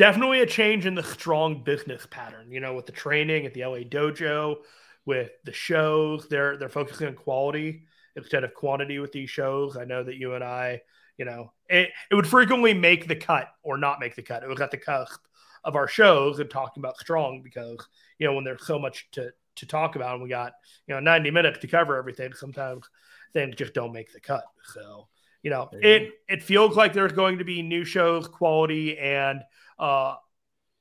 definitely 0.00 0.40
a 0.40 0.46
change 0.46 0.86
in 0.86 0.94
the 0.94 1.02
strong 1.02 1.62
business 1.62 2.06
pattern. 2.10 2.50
You 2.50 2.60
know, 2.60 2.74
with 2.74 2.86
the 2.86 2.92
training 2.92 3.44
at 3.44 3.52
the 3.52 3.66
LA 3.66 3.80
Dojo, 3.80 4.56
with 5.04 5.30
the 5.44 5.52
shows, 5.52 6.26
they're 6.28 6.56
they're 6.56 6.70
focusing 6.70 7.06
on 7.06 7.14
quality 7.14 7.82
instead 8.16 8.42
of 8.42 8.54
quantity 8.54 8.98
with 8.98 9.12
these 9.12 9.28
shows. 9.28 9.76
I 9.76 9.84
know 9.84 10.02
that 10.02 10.16
you 10.16 10.34
and 10.34 10.42
I, 10.42 10.80
you 11.18 11.26
know, 11.26 11.52
it, 11.68 11.90
it 12.10 12.14
would 12.14 12.26
frequently 12.26 12.72
make 12.72 13.08
the 13.08 13.14
cut 13.14 13.48
or 13.62 13.76
not 13.76 14.00
make 14.00 14.16
the 14.16 14.22
cut. 14.22 14.42
It 14.42 14.48
was 14.48 14.62
at 14.62 14.70
the 14.70 14.78
cusp 14.78 15.20
of 15.64 15.76
our 15.76 15.86
shows 15.86 16.38
and 16.38 16.48
talking 16.48 16.80
about 16.80 16.96
strong 16.96 17.42
because 17.42 17.86
you 18.18 18.26
know 18.26 18.32
when 18.32 18.44
there's 18.44 18.66
so 18.66 18.78
much 18.78 19.06
to 19.12 19.30
to 19.56 19.66
talk 19.66 19.96
about 19.96 20.14
and 20.14 20.22
we 20.22 20.30
got 20.30 20.52
you 20.86 20.94
know 20.94 21.00
90 21.00 21.30
minutes 21.30 21.58
to 21.58 21.66
cover 21.66 21.98
everything 21.98 22.32
sometimes 22.32 22.88
things 23.32 23.54
just 23.56 23.74
don't 23.74 23.92
make 23.92 24.12
the 24.12 24.20
cut 24.20 24.44
so 24.74 25.08
you 25.42 25.50
know 25.50 25.68
it 25.72 26.12
it 26.28 26.42
feels 26.42 26.76
like 26.76 26.92
there's 26.92 27.12
going 27.12 27.38
to 27.38 27.44
be 27.44 27.62
new 27.62 27.84
shows 27.84 28.28
quality 28.28 28.98
and 28.98 29.40
uh, 29.78 30.14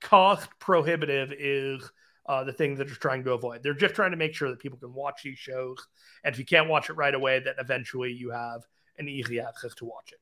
cost 0.01 0.49
prohibitive 0.59 1.31
is 1.38 1.89
uh, 2.30 2.43
the 2.43 2.53
thing 2.53 2.76
that 2.76 2.85
they're 2.85 2.95
trying 2.95 3.23
to 3.23 3.31
avoid. 3.34 3.63
They're 3.63 3.73
just 3.73 3.95
trying 3.95 4.11
to 4.11 4.17
make 4.17 4.35
sure 4.35 4.51
that 4.51 4.59
people 4.59 4.77
can 4.77 4.93
watch 4.93 5.23
these 5.23 5.39
shows, 5.39 5.77
and 6.23 6.31
if 6.34 6.39
you 6.39 6.45
can't 6.45 6.69
watch 6.69 6.89
it 6.89 6.93
right 6.93 7.15
away, 7.15 7.39
that 7.39 7.55
eventually 7.57 8.11
you 8.11 8.30
have 8.30 8.61
an 8.99 9.09
easy 9.09 9.39
access 9.39 9.73
to 9.76 9.85
watch 9.85 10.11
it. 10.11 10.19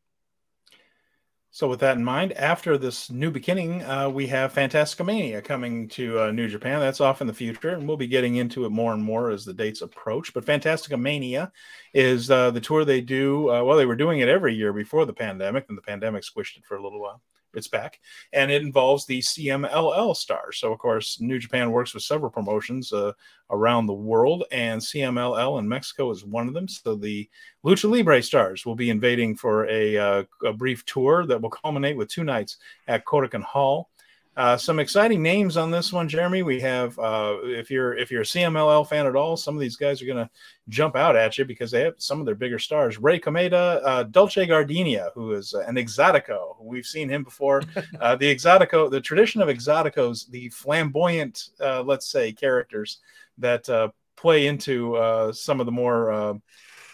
So, 1.49 1.67
with 1.67 1.79
that 1.79 1.97
in 1.97 2.03
mind, 2.03 2.33
after 2.33 2.77
this 2.77 3.09
new 3.09 3.31
beginning, 3.31 3.81
uh, 3.83 4.09
we 4.09 4.27
have 4.27 4.53
Fantastica 4.53 5.05
Mania 5.05 5.41
coming 5.41 5.87
to 5.89 6.23
uh, 6.23 6.31
New 6.31 6.47
Japan. 6.47 6.79
That's 6.79 7.01
off 7.01 7.21
in 7.21 7.27
the 7.27 7.33
future, 7.33 7.69
and 7.69 7.87
we'll 7.87 7.97
be 7.97 8.07
getting 8.07 8.35
into 8.35 8.65
it 8.65 8.69
more 8.69 8.93
and 8.93 9.01
more 9.01 9.31
as 9.31 9.45
the 9.45 9.53
dates 9.53 9.81
approach. 9.81 10.33
But 10.33 10.45
Fantastica 10.45 10.99
Mania 10.99 11.51
is 11.93 12.29
uh, 12.29 12.51
the 12.51 12.61
tour 12.61 12.85
they 12.85 13.01
do. 13.01 13.49
Uh, 13.49 13.63
well, 13.63 13.77
they 13.77 13.85
were 13.85 13.95
doing 13.95 14.19
it 14.19 14.29
every 14.29 14.53
year 14.53 14.73
before 14.73 15.05
the 15.05 15.13
pandemic, 15.13 15.65
and 15.69 15.77
the 15.77 15.81
pandemic 15.81 16.23
squished 16.23 16.57
it 16.57 16.65
for 16.65 16.75
a 16.75 16.83
little 16.83 17.01
while 17.01 17.21
it's 17.53 17.67
back, 17.67 17.99
and 18.33 18.51
it 18.51 18.61
involves 18.61 19.05
the 19.05 19.19
CMLL 19.19 20.15
stars. 20.15 20.59
So, 20.59 20.71
of 20.71 20.79
course, 20.79 21.19
New 21.19 21.39
Japan 21.39 21.71
works 21.71 21.93
with 21.93 22.03
several 22.03 22.31
promotions 22.31 22.93
uh, 22.93 23.13
around 23.49 23.85
the 23.85 23.93
world, 23.93 24.43
and 24.51 24.81
CMLL 24.81 25.59
in 25.59 25.67
Mexico 25.67 26.11
is 26.11 26.25
one 26.25 26.47
of 26.47 26.53
them. 26.53 26.67
So, 26.67 26.95
the 26.95 27.29
Lucha 27.65 27.89
Libre 27.89 28.21
stars 28.21 28.65
will 28.65 28.75
be 28.75 28.89
invading 28.89 29.35
for 29.35 29.67
a, 29.67 29.97
uh, 29.97 30.23
a 30.45 30.53
brief 30.53 30.85
tour 30.85 31.25
that 31.25 31.41
will 31.41 31.49
culminate 31.49 31.97
with 31.97 32.09
two 32.09 32.23
nights 32.23 32.57
at 32.87 33.05
Korakuen 33.05 33.43
Hall. 33.43 33.89
Uh, 34.38 34.55
some 34.55 34.77
exciting 34.77 35.23
names 35.23 35.57
on 35.57 35.72
this 35.72 35.91
one, 35.91 36.07
Jeremy. 36.07 36.43
We 36.43 36.59
have 36.59 36.97
uh, 36.99 37.38
if 37.41 37.72
you're 37.72 37.97
if 37.97 38.11
you're 38.11 38.22
a 38.22 38.26
CMLL 38.26 38.88
fan 38.88 39.07
at 39.07 39.15
all, 39.15 39.35
some 39.35 39.55
of 39.55 39.59
these 39.59 39.76
guys 39.76 39.99
are 39.99 40.05
going 40.05 40.23
to 40.23 40.30
jump 40.69 40.95
out 40.95 41.15
at 41.15 41.39
you 41.39 41.43
because 41.43 41.72
they 41.72 41.81
have 41.81 41.95
some 41.97 42.19
of 42.19 42.27
their 42.27 42.35
bigger 42.35 42.59
stars. 42.59 42.99
Rey 42.99 43.19
Cometa, 43.19 43.81
uh, 43.84 44.03
Dulce 44.03 44.35
Gardenia, 44.35 45.09
who 45.15 45.31
is 45.31 45.53
an 45.53 45.76
Exotico. 45.76 46.55
We've 46.61 46.85
seen 46.85 47.09
him 47.09 47.23
before. 47.23 47.64
Uh, 47.99 48.15
the 48.15 48.34
Exotico, 48.34 48.91
the 48.91 49.01
tradition 49.01 49.41
of 49.41 49.47
Exoticos, 49.47 50.30
the 50.30 50.49
flamboyant, 50.49 51.49
uh, 51.59 51.81
let's 51.81 52.11
say, 52.11 52.31
characters 52.31 52.99
that 53.39 53.68
uh, 53.69 53.89
play 54.15 54.45
into 54.45 55.31
some 55.34 55.59
of 55.59 55.65
the 55.65 55.72
more 55.72 56.39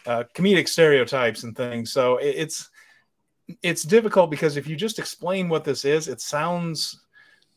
comedic 0.08 0.70
stereotypes 0.70 1.44
and 1.44 1.58
things. 1.58 1.92
So 1.92 2.18
it, 2.18 2.36
it's 2.38 2.70
it's 3.62 3.84
difficult 3.84 4.32
because 4.32 4.56
if 4.56 4.68
you 4.68 4.76
just 4.76 5.00
explain 5.00 5.50
what 5.50 5.66
this 5.66 5.84
is, 5.84 6.08
it 6.08 6.22
sounds 6.22 7.03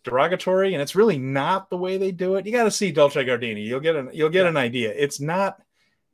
derogatory, 0.07 0.73
and 0.73 0.81
it's 0.81 0.95
really 0.95 1.19
not 1.19 1.69
the 1.69 1.77
way 1.77 1.99
they 1.99 2.13
do 2.13 2.37
it. 2.37 2.47
You 2.47 2.53
got 2.53 2.65
to 2.65 2.71
see 2.71 2.93
Dulce 2.93 3.15
Gardenia 3.15 3.63
You'll 3.63 3.81
get 3.81 3.97
an 3.97 4.09
you'll 4.15 4.31
get 4.31 4.45
yeah. 4.45 4.49
an 4.49 4.57
idea. 4.57 4.95
It's 4.97 5.21
not. 5.21 5.61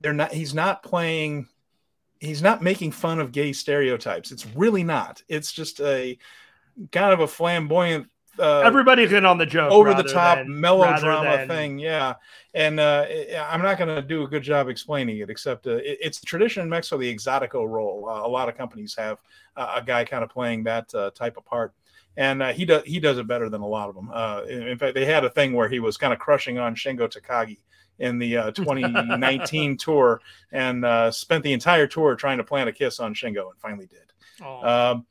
They're 0.01 0.13
not. 0.13 0.33
He's 0.33 0.55
not 0.55 0.83
playing. 0.83 1.47
He's 2.19 2.43
not 2.43 2.63
making 2.63 2.93
fun 2.93 3.21
of 3.21 3.31
gay 3.31 3.53
stereotypes. 3.53 4.33
It's 4.33 4.47
really 4.47 4.83
not. 4.83 5.23
It's 5.29 5.53
just 5.53 5.81
a 5.81 6.19
kind 6.91 7.13
of 7.13 7.21
a 7.21 7.29
flamboyant. 7.29 8.09
Uh, 8.39 8.61
Everybody's 8.61 9.13
in 9.13 9.27
on 9.27 9.37
the 9.37 9.45
joke. 9.47 9.71
Over 9.71 9.95
the 9.95 10.05
top 10.05 10.39
than, 10.39 10.59
melodrama 10.59 11.37
than... 11.37 11.49
thing, 11.49 11.79
yeah. 11.79 12.15
And 12.55 12.81
uh, 12.81 13.05
I'm 13.39 13.61
not 13.61 13.77
going 13.77 13.95
to 13.95 14.01
do 14.01 14.23
a 14.23 14.27
good 14.27 14.43
job 14.43 14.69
explaining 14.69 15.19
it, 15.19 15.29
except 15.29 15.67
uh, 15.67 15.77
it, 15.77 15.99
it's 16.01 16.19
the 16.19 16.27
tradition 16.27 16.63
in 16.63 16.71
Mexico, 16.71 16.97
the 16.97 17.15
exotico 17.15 17.69
role. 17.69 18.09
Uh, 18.09 18.27
a 18.27 18.29
lot 18.29 18.49
of 18.49 18.57
companies 18.57 18.95
have 18.97 19.19
uh, 19.57 19.75
a 19.77 19.85
guy 19.85 20.05
kind 20.05 20.25
of 20.25 20.31
playing 20.31 20.65
that 20.65 20.93
uh, 20.95 21.11
type 21.11 21.37
of 21.37 21.45
part 21.45 21.75
and 22.17 22.43
uh, 22.43 22.53
he 22.53 22.65
does 22.65 22.83
he 22.85 23.01
does 23.01 23.19
it 23.19 23.27
better 23.27 23.49
than 23.49 23.61
a 23.61 23.67
lot 23.67 23.89
of 23.89 23.95
them. 23.95 24.11
Uh, 24.13 24.43
in, 24.49 24.79
fact, 24.79 24.95
they 24.95 25.05
had 25.05 25.25
a 25.25 25.31
thing 25.31 25.53
where 25.53 25.69
he 25.69 25.81
was 25.81 25.97
kind 25.97 26.13
of 26.13 26.19
crushing 26.19 26.59
on 26.59 26.75
Shingo 26.75 27.11
Takagi 27.11 27.59
in 27.99 28.19
the 28.19 28.37
uh, 28.37 28.51
2019 28.53 29.77
tour, 29.79 30.21
and 30.51 30.85
uh, 30.85 31.11
spent 31.11 31.45
the 31.45 31.53
entire 31.53 31.87
tour 31.87 32.15
trying 32.15 32.39
to 32.39 32.45
plant 32.45 32.69
a 32.69 32.73
kiss 32.73 33.01
on 33.01 33.15
Shingo, 33.15 33.51
and 33.51 33.61
finally 33.61 33.87
did. 33.87 34.45
Um, 34.45 35.07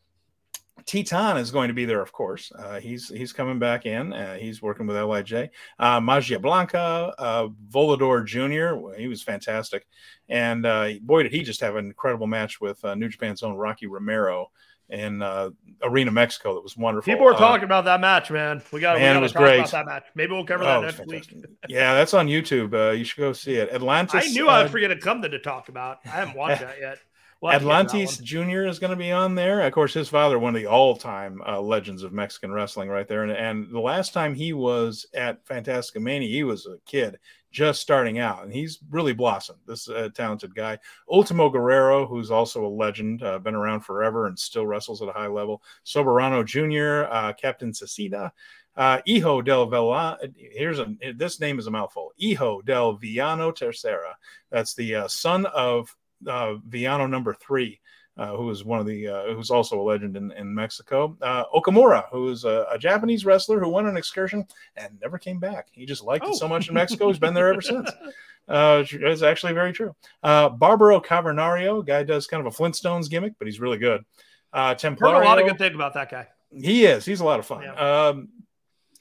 Titan 0.86 1.38
is 1.38 1.52
going 1.52 1.68
to 1.68 1.74
be 1.74 1.86
there, 1.86 2.02
of 2.02 2.12
course. 2.12 2.52
Uh, 2.58 2.80
he's 2.80 3.10
he's 3.10 3.34
coming 3.34 3.60
back 3.60 3.86
in. 3.86 4.14
Uh, 4.14 4.36
he's 4.36 4.62
working 4.62 4.88
with 4.88 4.96
Lij. 4.98 5.50
Uh, 5.80 6.00
Magia 6.00 6.40
Blanca, 6.40 7.14
uh, 7.18 7.48
Volador 7.70 8.26
Jr. 8.26 8.98
He 9.00 9.08
was 9.08 9.22
fantastic, 9.22 9.86
and 10.30 10.66
uh, 10.66 10.90
boy, 11.02 11.24
did 11.24 11.32
he 11.32 11.44
just 11.44 11.62
have 11.62 11.76
an 11.76 11.86
incredible 11.86 12.28
match 12.28 12.60
with 12.60 12.84
uh, 12.84 12.96
New 12.96 13.10
Japan's 13.10 13.44
own 13.44 13.56
Rocky 13.56 13.88
Romero 13.88 14.52
in 14.92 15.22
uh, 15.22 15.50
Arena 15.82 16.12
Mexico. 16.12 16.56
That 16.56 16.62
was 16.62 16.78
wonderful. 16.78 17.12
People 17.12 17.28
are 17.28 17.38
talking 17.38 17.64
about 17.64 17.86
that 17.86 18.00
match, 18.00 18.30
man. 18.30 18.62
We 18.72 18.80
got 18.80 18.96
to 18.96 19.00
talk 19.00 19.34
great. 19.34 19.60
about 19.60 19.72
that 19.72 19.86
match. 19.86 20.04
Maybe 20.16 20.34
we'll 20.34 20.46
cover 20.46 20.64
oh, 20.64 20.82
that 20.82 21.08
next 21.08 21.08
week. 21.08 21.48
yeah, 21.68 21.94
that's 21.94 22.14
on 22.14 22.28
YouTube. 22.28 22.98
you 22.98 23.04
should 23.04 23.20
go 23.20 23.34
see 23.34 23.56
it. 23.56 23.70
Atlantis. 23.72 24.26
I 24.26 24.30
knew 24.30 24.48
I 24.48 24.64
was 24.64 24.72
forgetting 24.72 25.02
something 25.02 25.32
to 25.32 25.40
talk 25.40 25.70
about. 25.70 26.00
I 26.06 26.10
haven't 26.10 26.38
watched 26.38 26.62
that 26.62 26.80
yet. 26.80 26.98
Well, 27.42 27.54
Atlantis 27.54 28.20
Jr. 28.20 28.66
is 28.66 28.78
going 28.78 28.92
to 28.92 28.96
be 28.96 29.12
on 29.12 29.34
there. 29.34 29.62
Of 29.62 29.74
course, 29.74 29.96
his 29.96 30.08
father, 30.08 30.38
one 30.38 30.56
of 30.56 30.62
the 30.62 30.68
all-time 30.68 31.42
uh, 31.48 31.60
legends 31.60 32.04
of 32.04 32.14
Mexican 32.14 32.52
wrestling, 32.52 32.88
right 32.88 33.08
there. 33.08 33.24
And, 33.24 33.32
and 33.32 33.74
the 33.74 33.80
last 33.80 34.14
time 34.14 34.36
he 34.36 34.54
was 34.54 35.08
at 35.16 35.44
Fantastica 35.48 36.00
Mania, 36.00 36.30
he 36.30 36.44
was 36.44 36.68
a 36.68 36.78
kid 36.86 37.18
just 37.52 37.82
starting 37.82 38.20
out, 38.20 38.44
and 38.44 38.54
he's 38.54 38.80
really 38.90 39.14
blossomed. 39.14 39.60
This 39.68 39.90
uh, 39.90 40.10
talented 40.14 40.56
guy, 40.56 40.80
Ultimo 41.10 41.50
Guerrero, 41.50 42.06
who's 42.08 42.32
also 42.32 42.66
a 42.66 42.68
legend, 42.68 43.24
uh, 43.24 43.40
been 43.40 43.56
around 43.56 43.82
forever 43.82 44.28
and 44.28 44.38
still 44.38 44.66
wrestles 44.66 45.02
at 45.02 45.10
a 45.10 45.14
high 45.14 45.28
level. 45.28 45.62
Soberano 45.86 46.46
Jr., 46.46 47.12
uh, 47.12 47.34
Captain 47.34 47.72
Suicida. 47.72 48.32
Uh, 48.78 49.02
del 49.06 49.66
Villano. 49.66 50.18
Here's 50.38 50.80
a 50.80 50.96
this 51.16 51.42
name 51.42 51.60
is 51.60 51.68
a 51.68 51.72
mouthful. 51.72 52.14
Hijo 52.18 52.62
del 52.62 52.94
Villano 52.94 53.52
Tercera. 53.52 54.14
That's 54.50 54.74
the 54.74 54.96
uh, 54.96 55.08
son 55.10 55.46
of 55.48 55.94
uh, 56.26 56.54
Villano 56.68 57.06
number 57.06 57.34
three, 57.34 57.81
uh, 58.18 58.36
who 58.36 58.50
is 58.50 58.64
one 58.64 58.80
of 58.80 58.86
the 58.86 59.08
uh, 59.08 59.34
who's 59.34 59.50
also 59.50 59.80
a 59.80 59.84
legend 59.84 60.18
in, 60.18 60.32
in 60.34 60.54
Mexico. 60.54 61.18
Uh, 61.22 61.46
Okamura, 61.56 62.10
who 62.12 62.30
is 62.30 62.44
a, 62.44 62.68
a, 62.72 62.78
Japanese 62.78 63.26
wrestler 63.26 63.60
who 63.60 63.70
went 63.70 63.88
on 63.88 63.94
an 63.94 63.98
excursion 63.98 64.46
and 64.76 64.98
never 65.02 65.18
came 65.18 65.40
back. 65.40 65.70
He 65.72 65.86
just 65.86 66.04
liked 66.04 66.26
oh. 66.26 66.32
it 66.32 66.36
so 66.36 66.48
much 66.48 66.68
in 66.68 66.74
Mexico. 66.74 67.08
He's 67.08 67.20
been 67.20 67.34
there 67.34 67.52
ever 67.52 67.62
since. 67.62 67.90
Uh, 68.48 68.84
it's 68.90 69.22
actually 69.22 69.54
very 69.54 69.72
true. 69.72 69.96
Uh, 70.24 70.50
Barbaro 70.50 71.00
Cavernario, 71.00 71.86
guy 71.86 72.04
does 72.04 72.28
kind 72.28 72.46
of 72.46 72.54
a 72.54 72.58
Flintstones 72.58 73.10
gimmick, 73.10 73.34
but 73.38 73.48
he's 73.48 73.62
really 73.62 73.78
good. 73.78 74.04
Uh, 74.52 74.76
Templario, 74.76 75.14
Heard 75.14 75.24
a 75.24 75.26
lot 75.26 75.40
of 75.40 75.48
good 75.48 75.58
thing 75.58 75.74
about 75.74 75.94
that 75.94 76.12
guy. 76.12 76.28
He 76.54 76.86
is. 76.86 77.06
He's 77.06 77.22
a 77.22 77.24
lot 77.24 77.40
of 77.40 77.46
fun. 77.46 77.64
Yeah. 77.64 77.76
Um, 77.76 78.30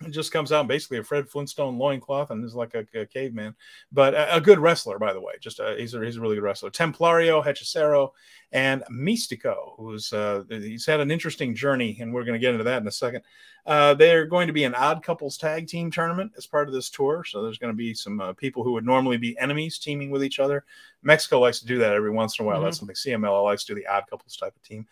it 0.06 0.10
just 0.10 0.32
comes 0.32 0.51
out 0.51 0.66
basically 0.66 0.98
a 0.98 1.05
Fred 1.05 1.28
Flintstone 1.28 1.77
loincloth 1.77 2.31
and 2.31 2.43
is 2.44 2.55
like 2.55 2.74
a, 2.74 2.86
a 2.98 3.05
caveman, 3.05 3.55
but 3.93 4.14
a, 4.14 4.36
a, 4.36 4.40
good 4.40 4.59
wrestler, 4.59 4.98
by 4.98 5.12
the 5.12 5.20
way. 5.20 5.35
Just 5.40 5.60
a, 5.60 5.77
he's 5.78 5.93
a 5.94 6.02
he's 6.02 6.16
a 6.16 6.20
really 6.20 6.36
good 6.36 6.43
wrestler. 6.43 6.70
Templario, 6.70 7.44
Hechicero, 7.44 8.12
and 8.52 8.82
Místico, 8.90 9.77
who's 9.77 10.12
uh, 10.12 10.44
he's 10.48 10.86
had 10.86 11.01
an 11.01 11.10
interesting 11.10 11.55
journey, 11.55 11.98
and 12.01 12.14
we're 12.14 12.24
going 12.24 12.39
to 12.39 12.39
get 12.39 12.52
into 12.52 12.64
that 12.64 12.81
in 12.81 12.89
a 12.89 12.93
second. 12.93 13.22
Uh, 13.66 13.93
they're 13.93 14.24
going 14.24 14.47
to 14.47 14.55
be 14.55 14.64
an 14.64 14.74
odd 14.74 15.02
couples 15.02 15.36
tag 15.36 15.66
team 15.66 15.90
tournament 15.90 16.32
as 16.39 16.47
part 16.47 16.66
of 16.66 16.72
this 16.72 16.89
tour, 16.89 17.22
so 17.22 17.43
there's 17.43 17.59
going 17.59 17.72
to 17.72 17.77
be 17.77 17.93
some 17.93 18.20
uh, 18.20 18.32
people 18.32 18.64
who 18.64 18.72
would 18.72 18.86
normally 18.86 19.18
be 19.18 19.39
enemies 19.39 19.78
teaming 19.78 20.10
with 20.10 20.24
each 20.24 20.39
other. 20.39 20.64
Mexico 21.02 21.40
likes 21.40 21.60
to 21.60 21.66
do 21.66 21.78
that 21.78 21.93
every 21.93 22.10
once 22.10 22.39
in 22.39 22.44
a 22.44 22.47
while. 22.47 22.56
Mm-hmm. 22.56 22.64
That's 22.64 22.78
something 22.78 22.97
CMLL 22.97 23.44
likes 23.44 23.64
to 23.64 23.74
do 23.74 23.81
the 23.81 23.86
odd 23.86 24.05
couples 24.09 24.36
type 24.36 24.56
of 24.56 24.62
team. 24.62 24.86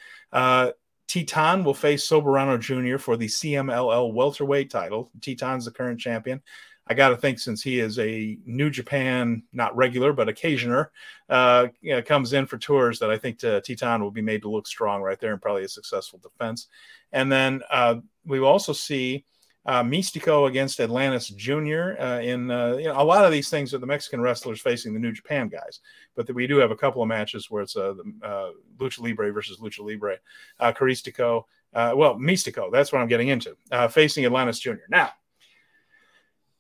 Uh, 1.09 1.25
Titan 1.25 1.65
will 1.65 1.75
face 1.75 2.09
Soberano 2.09 2.59
Jr. 2.59 2.99
for 2.99 3.17
the 3.17 3.27
CMLL 3.27 4.13
welterweight 4.13 4.71
title. 4.71 5.11
Titan's 5.21 5.65
the 5.65 5.71
current 5.71 6.01
champion. 6.01 6.43
I 6.87 6.95
got 6.95 7.11
to 7.11 7.17
think 7.17 7.39
since 7.39 7.63
he 7.63 7.81
is 7.81 7.99
a 7.99 8.39
New 8.47 8.71
Japan, 8.71 9.43
not 9.53 9.77
regular, 9.77 10.15
but 10.15 10.29
occasioner, 10.29 10.91
uh, 11.29 11.69
you 11.83 11.95
know, 11.95 12.01
comes 12.01 12.33
in 12.33 12.47
for 12.47 12.57
tours 12.57 12.99
that 13.01 13.11
I 13.11 13.19
think 13.19 13.39
to, 13.41 13.61
Titan 13.61 14.03
will 14.03 14.11
be 14.11 14.23
made 14.23 14.43
to 14.43 14.51
look 14.51 14.67
strong 14.67 15.03
right 15.03 15.21
there 15.21 15.33
and 15.33 15.43
probably 15.43 15.65
a 15.65 15.69
successful 15.69 16.19
defense. 16.19 16.69
And 17.13 17.31
then 17.31 17.63
uh, 17.71 17.97
we 18.25 18.41
will 18.41 18.49
also 18.49 18.73
see 18.73 19.27
uh, 19.67 19.83
Místico 19.83 20.49
against 20.49 20.81
Atlantis 20.81 21.29
Jr. 21.29 22.01
Uh, 22.01 22.21
in 22.21 22.51
uh, 22.51 22.77
you 22.77 22.85
know, 22.85 23.01
a 23.01 23.05
lot 23.05 23.25
of 23.25 23.33
these 23.33 23.51
things 23.51 23.75
are 23.75 23.79
the 23.79 23.87
Mexican 23.87 24.21
wrestlers 24.21 24.61
facing 24.61 24.95
the 24.95 25.01
New 25.01 25.13
Japan 25.13 25.49
guys, 25.49 25.81
but 26.15 26.27
the, 26.27 26.33
we 26.33 26.47
do 26.47 26.57
have 26.57 26.71
a 26.71 26.77
couple 26.77 27.03
of 27.03 27.09
matches 27.09 27.51
where 27.51 27.63
it's 27.63 27.77
uh, 27.77 27.95
uh, 28.23 28.51
Lucha 28.79 29.01
Libre 29.01 29.33
versus 29.33 29.59
Lucha 29.59 29.85
Libre. 29.85 30.17
Uh, 30.59 30.73
Caristico, 30.73 31.45
uh, 31.75 31.93
well, 31.95 32.15
Místico, 32.17 32.73
that's 32.73 32.93
what 32.93 33.03
I'm 33.03 33.09
getting 33.09 33.29
into, 33.29 33.57
uh, 33.71 33.89
facing 33.89 34.25
Atlantis 34.25 34.59
Jr. 34.59 34.75
Now, 34.89 35.11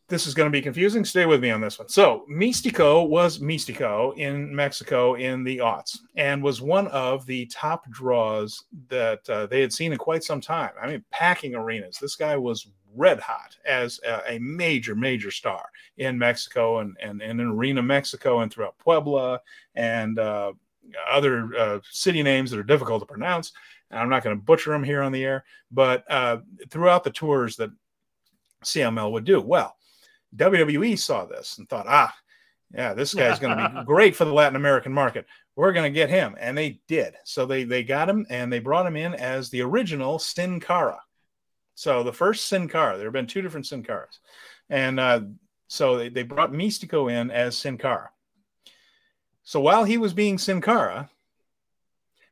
this 0.08 0.26
is 0.26 0.34
going 0.34 0.50
to 0.50 0.56
be 0.56 0.62
confusing. 0.62 1.04
Stay 1.04 1.26
with 1.26 1.42
me 1.42 1.50
on 1.50 1.60
this 1.60 1.78
one. 1.78 1.88
So, 1.88 2.24
Místico 2.30 3.06
was 3.06 3.38
Místico 3.38 4.16
in 4.16 4.54
Mexico 4.54 5.14
in 5.14 5.44
the 5.44 5.58
aughts 5.58 5.98
and 6.16 6.42
was 6.42 6.62
one 6.62 6.88
of 6.88 7.26
the 7.26 7.46
top 7.46 7.88
draws 7.90 8.64
that 8.88 9.24
they 9.50 9.60
had 9.60 9.72
seen 9.72 9.92
in 9.92 9.98
quite 9.98 10.24
some 10.24 10.40
time. 10.40 10.70
I 10.80 10.86
mean, 10.88 11.04
packing 11.10 11.54
arenas. 11.54 11.98
This 11.98 12.16
guy 12.16 12.36
was 12.36 12.68
red 12.98 13.20
hot 13.20 13.56
as 13.64 14.00
a, 14.06 14.34
a 14.34 14.38
major, 14.40 14.94
major 14.94 15.30
star 15.30 15.70
in 15.96 16.18
Mexico 16.18 16.78
and, 16.78 16.96
and, 17.00 17.22
and 17.22 17.40
in 17.40 17.46
Arena 17.46 17.82
Mexico 17.82 18.40
and 18.40 18.52
throughout 18.52 18.78
Puebla 18.78 19.40
and 19.74 20.18
uh, 20.18 20.52
other 21.10 21.56
uh, 21.56 21.80
city 21.90 22.22
names 22.22 22.50
that 22.50 22.60
are 22.60 22.64
difficult 22.64 23.00
to 23.00 23.06
pronounce. 23.06 23.52
And 23.90 24.00
I'm 24.00 24.10
not 24.10 24.22
going 24.22 24.36
to 24.36 24.42
butcher 24.42 24.72
them 24.72 24.84
here 24.84 25.02
on 25.02 25.12
the 25.12 25.24
air, 25.24 25.44
but 25.70 26.04
uh, 26.10 26.38
throughout 26.68 27.04
the 27.04 27.10
tours 27.10 27.56
that 27.56 27.70
CMLL 28.64 29.12
would 29.12 29.24
do. 29.24 29.40
Well, 29.40 29.76
WWE 30.36 30.98
saw 30.98 31.24
this 31.24 31.58
and 31.58 31.68
thought, 31.68 31.86
ah, 31.88 32.14
yeah, 32.74 32.92
this 32.92 33.14
guy's 33.14 33.38
going 33.38 33.56
to 33.56 33.68
be 33.70 33.84
great 33.86 34.14
for 34.14 34.24
the 34.24 34.32
Latin 34.32 34.56
American 34.56 34.92
market. 34.92 35.26
We're 35.56 35.72
going 35.72 35.90
to 35.90 35.96
get 35.96 36.10
him, 36.10 36.36
and 36.38 36.56
they 36.56 36.80
did. 36.86 37.14
So 37.24 37.46
they 37.46 37.64
they 37.64 37.82
got 37.82 38.08
him, 38.08 38.26
and 38.30 38.52
they 38.52 38.60
brought 38.60 38.86
him 38.86 38.94
in 38.94 39.14
as 39.14 39.50
the 39.50 39.62
original 39.62 40.18
Sin 40.18 40.60
Cara. 40.60 41.00
So 41.78 42.02
the 42.02 42.12
first 42.12 42.48
Sin 42.48 42.68
Cara, 42.68 42.96
there 42.96 43.06
have 43.06 43.12
been 43.12 43.28
two 43.28 43.40
different 43.40 43.64
Sin 43.64 43.84
Caras. 43.84 44.18
And 44.68 44.98
uh, 44.98 45.20
so 45.68 45.96
they, 45.96 46.08
they 46.08 46.24
brought 46.24 46.50
Místico 46.50 47.08
in 47.08 47.30
as 47.30 47.56
Sin 47.56 47.78
Cara. 47.78 48.10
So 49.44 49.60
while 49.60 49.84
he 49.84 49.96
was 49.96 50.12
being 50.12 50.38
Sin 50.38 50.60
Cara, 50.60 51.08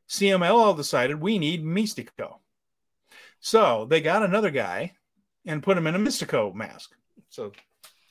CMLL 0.09 0.75
decided 0.75 1.21
we 1.21 1.39
need 1.39 1.63
Místico. 1.63 2.39
So 3.39 3.85
they 3.85 4.01
got 4.01 4.21
another 4.21 4.51
guy 4.51 4.91
and 5.45 5.63
put 5.63 5.77
him 5.77 5.87
in 5.87 5.95
a 5.95 5.99
Mystico 5.99 6.53
mask. 6.53 6.91
So 7.29 7.53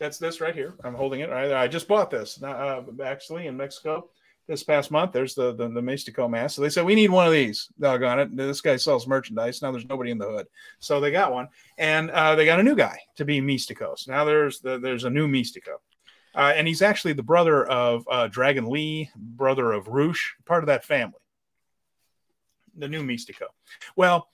that's 0.00 0.16
this 0.16 0.40
right 0.40 0.54
here. 0.54 0.72
I'm 0.84 0.94
holding 0.94 1.20
it. 1.20 1.28
I, 1.28 1.64
I 1.64 1.68
just 1.68 1.86
bought 1.86 2.10
this 2.10 2.42
uh, 2.42 2.80
actually 3.04 3.46
in 3.46 3.58
Mexico 3.58 4.08
this 4.46 4.62
past 4.62 4.90
month. 4.90 5.12
There's 5.12 5.34
the 5.34 5.54
the, 5.54 5.68
the 5.68 5.80
Místico 5.80 6.28
mask. 6.28 6.56
So 6.56 6.62
they 6.62 6.70
said 6.70 6.84
we 6.84 6.94
need 6.94 7.10
one 7.10 7.26
of 7.26 7.32
these. 7.32 7.68
Doggone 7.78 8.20
it! 8.20 8.36
This 8.36 8.60
guy 8.60 8.76
sells 8.76 9.06
merchandise. 9.06 9.62
Now 9.62 9.72
there's 9.72 9.86
nobody 9.86 10.10
in 10.10 10.18
the 10.18 10.30
hood, 10.30 10.46
so 10.78 11.00
they 11.00 11.10
got 11.10 11.32
one, 11.32 11.48
and 11.78 12.10
uh, 12.10 12.34
they 12.34 12.44
got 12.44 12.60
a 12.60 12.64
new 12.64 12.76
guy 12.76 12.98
to 13.16 13.24
be 13.24 13.40
Místico. 13.40 13.98
So 13.98 14.12
now 14.12 14.24
there's 14.24 14.60
the, 14.60 14.78
there's 14.78 15.04
a 15.04 15.10
new 15.10 15.28
Místico. 15.28 15.76
Uh, 16.34 16.52
and 16.54 16.68
he's 16.68 16.82
actually 16.82 17.14
the 17.14 17.22
brother 17.22 17.64
of 17.64 18.06
uh, 18.10 18.26
Dragon 18.26 18.68
Lee, 18.68 19.10
brother 19.16 19.72
of 19.72 19.88
Rush, 19.88 20.36
part 20.44 20.62
of 20.62 20.66
that 20.66 20.84
family. 20.84 21.18
The 22.76 22.88
new 22.88 23.02
Místico. 23.02 23.46
Well, 23.96 24.28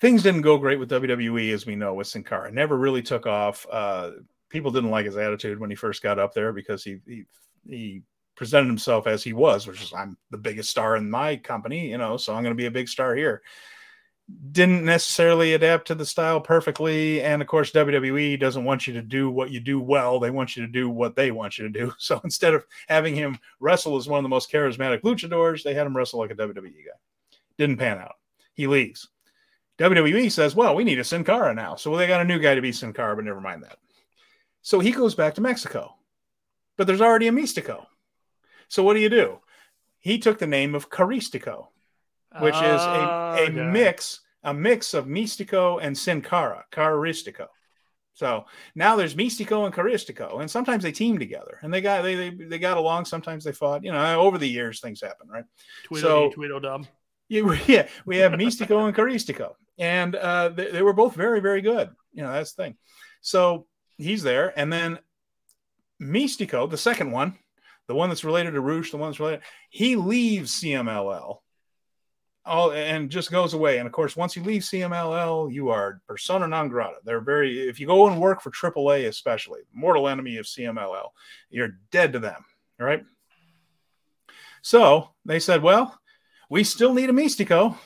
things 0.00 0.22
didn't 0.22 0.40
go 0.40 0.56
great 0.56 0.78
with 0.78 0.90
WWE, 0.90 1.52
as 1.52 1.66
we 1.66 1.76
know, 1.76 1.92
with 1.92 2.06
Sin 2.06 2.24
Cara. 2.24 2.50
Never 2.50 2.78
really 2.78 3.02
took 3.02 3.26
off. 3.26 3.66
Uh, 3.70 4.12
people 4.48 4.70
didn't 4.70 4.90
like 4.90 5.04
his 5.04 5.18
attitude 5.18 5.60
when 5.60 5.68
he 5.68 5.76
first 5.76 6.02
got 6.02 6.18
up 6.18 6.32
there 6.32 6.54
because 6.54 6.82
he 6.82 6.98
he, 7.06 7.24
he 7.66 8.02
presented 8.38 8.68
himself 8.68 9.08
as 9.08 9.24
he 9.24 9.32
was, 9.32 9.66
which 9.66 9.82
is 9.82 9.92
I'm 9.92 10.16
the 10.30 10.38
biggest 10.38 10.70
star 10.70 10.96
in 10.96 11.10
my 11.10 11.36
company, 11.36 11.90
you 11.90 11.98
know, 11.98 12.16
so 12.16 12.32
I'm 12.32 12.44
going 12.44 12.54
to 12.54 12.56
be 12.60 12.66
a 12.66 12.70
big 12.70 12.88
star 12.88 13.16
here. 13.16 13.42
Didn't 14.52 14.84
necessarily 14.84 15.54
adapt 15.54 15.88
to 15.88 15.96
the 15.96 16.06
style 16.06 16.40
perfectly. 16.40 17.20
And 17.20 17.42
of 17.42 17.48
course, 17.48 17.72
WWE 17.72 18.38
doesn't 18.38 18.64
want 18.64 18.86
you 18.86 18.92
to 18.92 19.02
do 19.02 19.28
what 19.28 19.50
you 19.50 19.58
do 19.58 19.80
well. 19.80 20.20
They 20.20 20.30
want 20.30 20.56
you 20.56 20.64
to 20.64 20.70
do 20.70 20.88
what 20.88 21.16
they 21.16 21.32
want 21.32 21.58
you 21.58 21.64
to 21.64 21.70
do. 21.70 21.92
So 21.98 22.20
instead 22.22 22.54
of 22.54 22.64
having 22.86 23.16
him 23.16 23.38
wrestle 23.58 23.96
as 23.96 24.06
one 24.06 24.18
of 24.18 24.22
the 24.22 24.28
most 24.28 24.52
charismatic 24.52 25.00
luchadors, 25.00 25.64
they 25.64 25.74
had 25.74 25.86
him 25.86 25.96
wrestle 25.96 26.20
like 26.20 26.30
a 26.30 26.36
WWE 26.36 26.62
guy. 26.62 27.38
Didn't 27.56 27.78
pan 27.78 27.98
out. 27.98 28.16
He 28.54 28.68
leaves. 28.68 29.08
WWE 29.78 30.30
says, 30.30 30.54
well, 30.54 30.76
we 30.76 30.84
need 30.84 31.00
a 31.00 31.04
Sin 31.04 31.24
Cara 31.24 31.54
now. 31.54 31.74
So 31.74 31.96
they 31.96 32.06
got 32.06 32.20
a 32.20 32.24
new 32.24 32.38
guy 32.38 32.54
to 32.54 32.62
be 32.62 32.70
Sin 32.70 32.92
Cara, 32.92 33.16
but 33.16 33.24
never 33.24 33.40
mind 33.40 33.64
that. 33.64 33.78
So 34.62 34.78
he 34.78 34.92
goes 34.92 35.16
back 35.16 35.34
to 35.34 35.40
Mexico. 35.40 35.96
But 36.76 36.86
there's 36.86 37.00
already 37.00 37.26
a 37.26 37.32
Místico. 37.32 37.86
So 38.68 38.82
what 38.82 38.94
do 38.94 39.00
you 39.00 39.08
do? 39.08 39.40
He 40.00 40.18
took 40.18 40.38
the 40.38 40.46
name 40.46 40.74
of 40.74 40.90
Caristico, 40.90 41.68
which 42.40 42.54
is 42.54 42.80
a, 42.80 43.46
a 43.46 43.50
mix, 43.50 44.20
a 44.44 44.54
mix 44.54 44.94
of 44.94 45.06
Místico 45.06 45.78
and 45.82 45.96
Sin 45.96 46.22
Cara, 46.22 46.64
Caristico. 46.70 47.46
So 48.18 48.46
now 48.74 48.96
there's 48.96 49.14
Místico 49.14 49.64
and 49.64 49.74
Caristico, 49.74 50.40
and 50.40 50.50
sometimes 50.50 50.82
they 50.82 50.90
team 50.90 51.18
together, 51.18 51.58
and 51.62 51.72
they 51.72 51.80
got 51.80 52.02
they, 52.02 52.14
they 52.16 52.30
they 52.30 52.58
got 52.58 52.76
along. 52.76 53.04
Sometimes 53.04 53.44
they 53.44 53.52
fought. 53.52 53.84
You 53.84 53.92
know, 53.92 54.20
over 54.20 54.38
the 54.38 54.48
years 54.48 54.80
things 54.80 55.00
happen, 55.00 55.28
right? 55.28 55.44
Tweedledee, 55.84 56.02
so 56.02 56.30
Tweedledum. 56.30 56.86
Yeah, 57.28 57.56
yeah, 57.66 57.88
we 58.06 58.16
have 58.16 58.32
Místico 58.32 58.86
and 58.86 58.96
Caristico, 58.96 59.52
and 59.78 60.16
uh, 60.16 60.48
they, 60.48 60.70
they 60.72 60.82
were 60.82 60.94
both 60.94 61.14
very, 61.14 61.40
very 61.40 61.60
good. 61.60 61.90
You 62.12 62.24
know, 62.24 62.32
that's 62.32 62.54
the 62.54 62.64
thing. 62.64 62.76
So 63.20 63.66
he's 63.98 64.24
there, 64.24 64.52
and 64.58 64.72
then 64.72 64.98
Místico, 66.02 66.68
the 66.68 66.76
second 66.76 67.12
one, 67.12 67.38
the 67.88 67.94
one 67.94 68.08
that's 68.08 68.24
related 68.24 68.52
to 68.52 68.60
Rush, 68.60 68.90
the 68.90 68.96
one 68.96 69.10
that's 69.10 69.18
related, 69.18 69.42
he 69.70 69.96
leaves 69.96 70.60
CMLL 70.60 71.38
all 72.48 72.72
and 72.72 73.10
just 73.10 73.30
goes 73.30 73.54
away. 73.54 73.78
And 73.78 73.86
of 73.86 73.92
course, 73.92 74.16
once 74.16 74.34
you 74.34 74.42
leave 74.42 74.62
CMLL, 74.62 75.52
you 75.52 75.68
are 75.68 76.00
persona 76.06 76.48
non 76.48 76.68
grata. 76.68 76.96
They're 77.04 77.20
very 77.20 77.68
if 77.68 77.78
you 77.78 77.86
go 77.86 78.08
and 78.08 78.20
work 78.20 78.42
for 78.42 78.50
AAA, 78.50 79.06
especially 79.06 79.60
mortal 79.72 80.08
enemy 80.08 80.38
of 80.38 80.46
CMLL, 80.46 81.10
you're 81.50 81.78
dead 81.90 82.12
to 82.14 82.18
them. 82.18 82.44
Right. 82.78 83.04
So 84.62 85.10
they 85.24 85.40
said, 85.40 85.62
well, 85.62 85.98
we 86.50 86.64
still 86.64 86.94
need 86.94 87.10
a 87.10 87.12
Místico. 87.12 87.76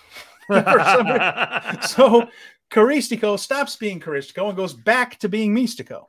so 1.89 2.29
Caristico 2.71 3.39
stops 3.39 3.77
being 3.77 4.01
Caristico 4.01 4.49
and 4.49 4.57
goes 4.57 4.73
back 4.73 5.19
to 5.19 5.29
being 5.29 5.55
Místico. 5.55 6.07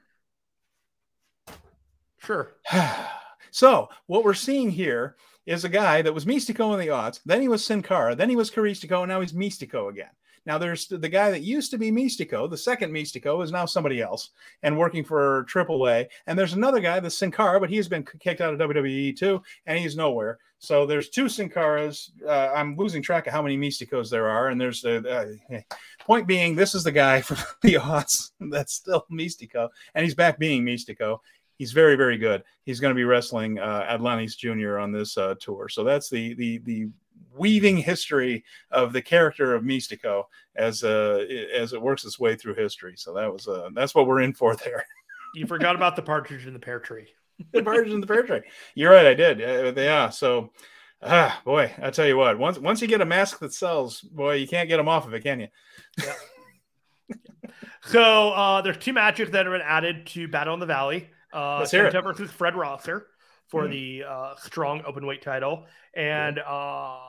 Sure. 2.19 2.51
so 3.53 3.87
what 4.07 4.23
we're 4.23 4.33
seeing 4.33 4.71
here 4.71 5.15
is 5.45 5.63
a 5.63 5.69
guy 5.69 6.01
that 6.01 6.13
was 6.13 6.25
Místico 6.25 6.73
in 6.73 6.79
the 6.79 6.89
odds, 6.89 7.21
then 7.23 7.39
he 7.39 7.47
was 7.47 7.63
Sin 7.63 7.83
Cara, 7.83 8.15
then 8.15 8.29
he 8.29 8.35
was 8.35 8.49
Caristico, 8.49 9.01
and 9.01 9.09
now 9.09 9.21
he's 9.21 9.33
Místico 9.33 9.89
again. 9.89 10.09
Now 10.47 10.57
there's 10.57 10.87
the 10.87 11.07
guy 11.07 11.29
that 11.29 11.43
used 11.43 11.69
to 11.71 11.77
be 11.77 11.91
Místico, 11.91 12.49
the 12.49 12.57
second 12.57 12.91
Místico 12.91 13.43
is 13.43 13.51
now 13.51 13.65
somebody 13.65 14.01
else 14.01 14.31
and 14.63 14.77
working 14.77 15.03
for 15.03 15.45
AAA. 15.45 16.07
And 16.25 16.37
there's 16.37 16.53
another 16.53 16.79
guy, 16.79 16.99
the 16.99 17.11
Sin 17.11 17.31
Cara, 17.31 17.59
but 17.59 17.69
he's 17.69 17.87
been 17.87 18.03
kicked 18.19 18.41
out 18.41 18.53
of 18.53 18.59
WWE 18.59 19.15
too, 19.15 19.41
and 19.67 19.77
he's 19.77 19.95
nowhere. 19.95 20.39
So 20.57 20.85
there's 20.85 21.09
two 21.09 21.29
Sin 21.29 21.47
Caras. 21.47 22.11
Uh, 22.25 22.51
I'm 22.55 22.75
losing 22.75 23.03
track 23.03 23.27
of 23.27 23.33
how 23.33 23.41
many 23.41 23.57
Místicos 23.57 24.09
there 24.09 24.27
are. 24.27 24.49
And 24.49 24.59
there's 24.59 24.81
the 24.81 25.37
uh, 25.49 25.59
point 25.99 26.25
being, 26.27 26.55
this 26.55 26.73
is 26.73 26.83
the 26.83 26.91
guy 26.91 27.21
from 27.21 27.37
the 27.61 27.77
odds 27.77 28.33
that's 28.39 28.73
still 28.73 29.05
Místico, 29.11 29.69
and 29.93 30.03
he's 30.03 30.15
back 30.15 30.39
being 30.39 30.65
Místico 30.65 31.19
he's 31.57 31.71
very 31.71 31.95
very 31.95 32.17
good. 32.17 32.43
He's 32.63 32.79
going 32.79 32.91
to 32.91 32.95
be 32.95 33.03
wrestling 33.03 33.59
uh, 33.59 33.85
Atlantis 33.89 34.35
Jr. 34.35 34.79
on 34.79 34.91
this 34.91 35.17
uh, 35.17 35.35
tour. 35.39 35.69
So 35.69 35.83
that's 35.83 36.09
the 36.09 36.33
the 36.35 36.57
the 36.59 36.89
weaving 37.35 37.77
history 37.77 38.43
of 38.71 38.93
the 38.93 39.01
character 39.01 39.55
of 39.55 39.63
Místico 39.63 40.25
as 40.55 40.83
uh 40.83 41.25
as 41.53 41.73
it 41.73 41.81
works 41.81 42.05
its 42.05 42.19
way 42.19 42.35
through 42.35 42.55
history. 42.55 42.93
So 42.95 43.13
that 43.13 43.31
was 43.31 43.47
uh 43.47 43.69
that's 43.73 43.95
what 43.95 44.07
we're 44.07 44.21
in 44.21 44.33
for 44.33 44.55
there. 44.55 44.85
you 45.35 45.47
forgot 45.47 45.75
about 45.75 45.95
the 45.95 46.01
partridge 46.01 46.45
in 46.45 46.53
the 46.53 46.59
pear 46.59 46.79
tree. 46.79 47.07
the 47.51 47.63
partridge 47.63 47.91
in 47.91 48.01
the 48.01 48.07
pear 48.07 48.23
tree. 48.23 48.41
You're 48.75 48.91
right, 48.91 49.07
I 49.07 49.13
did. 49.13 49.41
Uh, 49.41 49.81
yeah. 49.81 50.09
So. 50.09 50.51
Ah, 51.05 51.41
boy, 51.43 51.69
I 51.81 51.89
tell 51.89 52.07
you 52.07 52.15
what. 52.15 52.39
Once 52.39 52.57
once 52.57 52.81
you 52.81 52.87
get 52.87 53.01
a 53.01 53.05
mask 53.05 53.39
that 53.39 53.53
sells, 53.53 53.99
boy, 53.99 54.35
you 54.35 54.47
can't 54.47 54.69
get 54.69 54.77
them 54.77 54.87
off 54.87 55.05
of 55.05 55.13
it, 55.13 55.21
can 55.21 55.41
you? 55.41 55.47
Yeah. 56.01 56.13
so 57.83 58.31
uh, 58.31 58.61
there's 58.61 58.77
two 58.77 58.93
matches 58.93 59.29
that 59.31 59.45
have 59.45 59.53
been 59.53 59.61
added 59.61 60.07
to 60.07 60.29
Battle 60.29 60.53
in 60.53 60.61
the 60.61 60.65
Valley. 60.65 61.09
Uh, 61.33 61.59
Let's 61.59 61.71
hear 61.71 61.85
it. 61.85 62.03
versus 62.03 62.31
Fred 62.31 62.55
Rosser 62.55 63.07
for 63.47 63.63
mm. 63.63 63.71
the 63.71 64.03
uh, 64.07 64.35
strong 64.37 64.83
open 64.85 65.05
weight 65.05 65.21
title, 65.21 65.65
and 65.95 66.39
uh, 66.39 66.99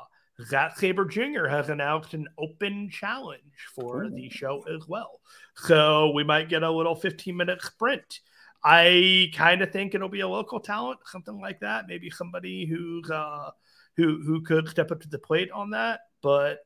Zack 0.46 0.78
Sabre 0.78 1.04
Jr. 1.04 1.46
has 1.46 1.68
announced 1.68 2.14
an 2.14 2.26
open 2.38 2.90
challenge 2.90 3.66
for 3.74 4.04
Ooh. 4.04 4.10
the 4.10 4.28
show 4.30 4.64
as 4.74 4.88
well. 4.88 5.20
So 5.56 6.10
we 6.10 6.24
might 6.24 6.48
get 6.48 6.62
a 6.62 6.70
little 6.70 6.94
15 6.94 7.36
minute 7.36 7.62
sprint. 7.62 8.20
I 8.64 9.30
kind 9.34 9.60
of 9.62 9.70
think 9.70 9.94
it'll 9.94 10.08
be 10.08 10.20
a 10.20 10.28
local 10.28 10.58
talent, 10.58 11.00
something 11.06 11.38
like 11.38 11.60
that. 11.60 11.84
Maybe 11.86 12.08
somebody 12.10 12.64
who's 12.64 13.10
uh, 13.10 13.50
who 13.96 14.22
who 14.22 14.40
could 14.40 14.68
step 14.68 14.90
up 14.90 15.00
to 15.02 15.08
the 15.08 15.18
plate 15.18 15.50
on 15.50 15.70
that. 15.70 16.00
But 16.22 16.60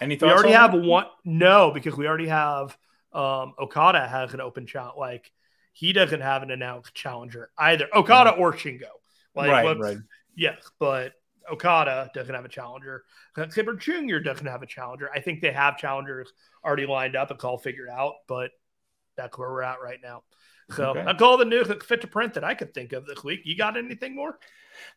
any 0.00 0.16
thoughts? 0.16 0.30
we 0.30 0.34
already 0.34 0.52
have 0.52 0.72
that? 0.72 0.82
one. 0.82 1.06
No, 1.24 1.70
because 1.70 1.96
we 1.96 2.08
already 2.08 2.28
have 2.28 2.76
um, 3.12 3.54
Okada 3.58 4.06
has 4.06 4.34
an 4.34 4.40
open 4.40 4.66
challenge. 4.66 4.96
Like 4.98 5.30
he 5.74 5.92
doesn't 5.92 6.20
have 6.20 6.42
an 6.42 6.50
announced 6.50 6.94
challenger 6.94 7.50
either. 7.58 7.88
Okada 7.94 8.30
mm-hmm. 8.30 8.40
or 8.40 8.52
Shingo. 8.52 8.90
Like, 9.34 9.50
right, 9.50 9.78
right. 9.78 9.98
Yes, 10.36 10.70
but 10.78 11.12
Okada 11.50 12.10
doesn't 12.14 12.34
have 12.34 12.44
a 12.44 12.48
challenger. 12.48 13.04
Sabre 13.50 13.74
Jr. 13.74 14.18
doesn't 14.18 14.46
have 14.46 14.62
a 14.62 14.66
challenger. 14.66 15.10
I 15.12 15.20
think 15.20 15.40
they 15.40 15.50
have 15.50 15.76
challengers 15.76 16.32
already 16.64 16.86
lined 16.86 17.16
up. 17.16 17.32
It's 17.32 17.42
all 17.42 17.58
figured 17.58 17.88
out, 17.88 18.14
but 18.28 18.52
that's 19.16 19.36
where 19.36 19.50
we're 19.50 19.62
at 19.62 19.82
right 19.82 19.98
now. 20.02 20.22
So 20.70 20.90
okay. 20.90 21.04
that's 21.04 21.22
all 21.22 21.36
the 21.36 21.44
news 21.44 21.68
that 21.68 21.82
fit 21.82 22.00
to 22.00 22.06
print 22.06 22.34
that 22.34 22.44
I 22.44 22.54
could 22.54 22.72
think 22.74 22.92
of 22.92 23.06
this 23.06 23.22
week. 23.22 23.40
You 23.44 23.56
got 23.56 23.76
anything 23.76 24.14
more? 24.14 24.38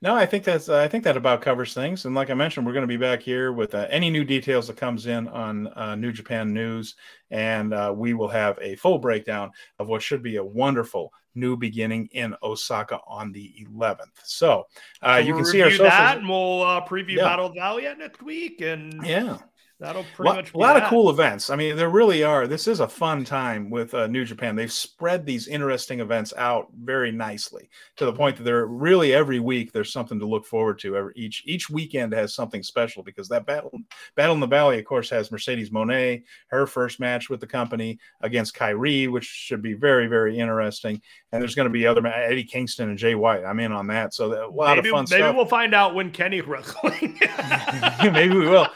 No, 0.02 0.16
I 0.16 0.26
think 0.26 0.44
that's 0.44 0.70
uh, 0.70 0.80
I 0.80 0.88
think 0.88 1.04
that 1.04 1.18
about 1.18 1.42
covers 1.42 1.74
things. 1.74 2.06
And 2.06 2.16
like 2.16 2.30
I 2.30 2.34
mentioned, 2.34 2.66
we're 2.66 2.74
going 2.74 2.84
to 2.84 2.88
be 2.88 2.98
back 2.98 3.22
here 3.22 3.52
with 3.52 3.76
uh, 3.76 3.88
any 3.90 4.10
new 4.10 4.24
details 4.24 4.68
that 4.68 4.78
comes 4.78 5.08
in 5.08 5.28
on 5.28 5.68
uh, 5.68 5.96
New 5.96 6.12
Japan 6.12 6.54
News, 6.54 6.96
and 7.32 7.74
uh, 7.74 7.94
we 7.96 8.14
will 8.14 8.28
have 8.28 8.58
a 8.62 8.76
full 8.76 9.00
breakdown 9.00 9.52
of 9.80 9.88
what 9.88 10.02
should 10.02 10.24
be 10.24 10.38
a 10.38 10.44
wonderful 10.44 11.14
new 11.36 11.56
beginning 11.56 12.10
in 12.14 12.36
Osaka 12.42 13.00
on 13.08 13.32
the 13.32 13.54
11th. 13.70 14.00
So, 14.24 14.66
uh, 15.04 15.20
so 15.20 15.28
you 15.28 15.36
can 15.36 15.46
see 15.46 15.62
our 15.62 15.70
socials. 15.70 15.90
that, 15.90 16.18
and 16.18 16.28
we'll 16.28 16.64
uh, 16.64 16.86
preview 16.86 17.18
yeah. 17.18 17.24
Battle 17.24 17.50
Valley 17.50 17.84
next 17.98 18.24
week, 18.24 18.62
and 18.62 19.06
yeah, 19.06 19.38
That'll 19.80 20.06
pretty 20.16 20.36
much 20.36 20.54
a 20.56 20.58
lot 20.58 20.74
that. 20.74 20.84
of 20.84 20.90
cool 20.90 21.12
events. 21.12 21.52
I 21.52 21.56
mean, 21.56 21.76
there 21.76 21.90
really 21.90 22.24
are. 22.24 22.48
This 22.48 22.68
is 22.68 22.80
a 22.80 22.88
fun 22.88 23.24
time 23.24 23.70
with 23.70 23.94
uh, 23.94 24.08
New 24.08 24.26
Japan. 24.26 24.56
They've 24.56 24.72
spread 24.72 25.24
these 25.24 25.48
interesting 25.48 26.00
events 26.00 26.34
out 26.36 26.70
very 26.82 27.12
nicely 27.12 27.70
to 27.98 28.06
the 28.06 28.14
point 28.14 28.38
that 28.38 28.44
they're 28.44 28.66
really 28.66 29.14
every 29.14 29.40
week 29.40 29.72
there's 29.72 29.94
something 29.94 30.18
to 30.18 30.26
look 30.26 30.48
forward 30.48 30.80
to. 30.80 30.98
Every 30.98 31.14
each 31.16 31.44
each 31.46 31.70
weekend 31.70 32.12
has 32.14 32.34
something 32.34 32.64
special 32.64 33.04
because 33.04 33.30
that 33.30 33.46
battle 33.46 33.72
battle 34.16 34.34
in 34.34 34.40
the 34.40 34.48
Valley, 34.48 34.80
of 34.80 34.86
course, 34.86 35.12
has 35.12 35.32
Mercedes 35.32 35.70
Moné 35.70 36.24
her 36.48 36.66
first 36.66 37.00
match 37.00 37.30
with 37.30 37.40
the 37.40 37.48
company 37.48 38.00
against 38.22 38.56
Kairi, 38.56 39.12
which 39.12 39.26
should 39.26 39.62
be 39.62 39.74
very 39.74 40.08
very 40.08 40.40
interesting. 40.40 41.00
And 41.32 41.40
there's 41.40 41.54
going 41.54 41.68
to 41.68 41.74
be 41.74 41.86
other 41.86 42.06
Eddie 42.08 42.44
Kingston 42.46 42.90
and 42.90 42.98
Jay 42.98 43.14
White. 43.14 43.46
I'm 43.46 43.60
in 43.60 43.72
on 43.72 43.86
that. 43.88 44.16
So 44.16 44.34
a 44.34 44.50
lot 44.50 44.78
maybe, 44.78 44.90
of 44.90 44.94
fun 44.94 45.02
maybe 45.02 45.08
stuff. 45.08 45.20
Maybe 45.20 45.36
we'll 45.36 45.46
find 45.46 45.76
out 45.76 45.94
when 45.94 46.10
Kenny 46.10 46.42
wrestling. 46.42 47.20
maybe 48.12 48.36
we 48.36 48.48
will 48.48 48.68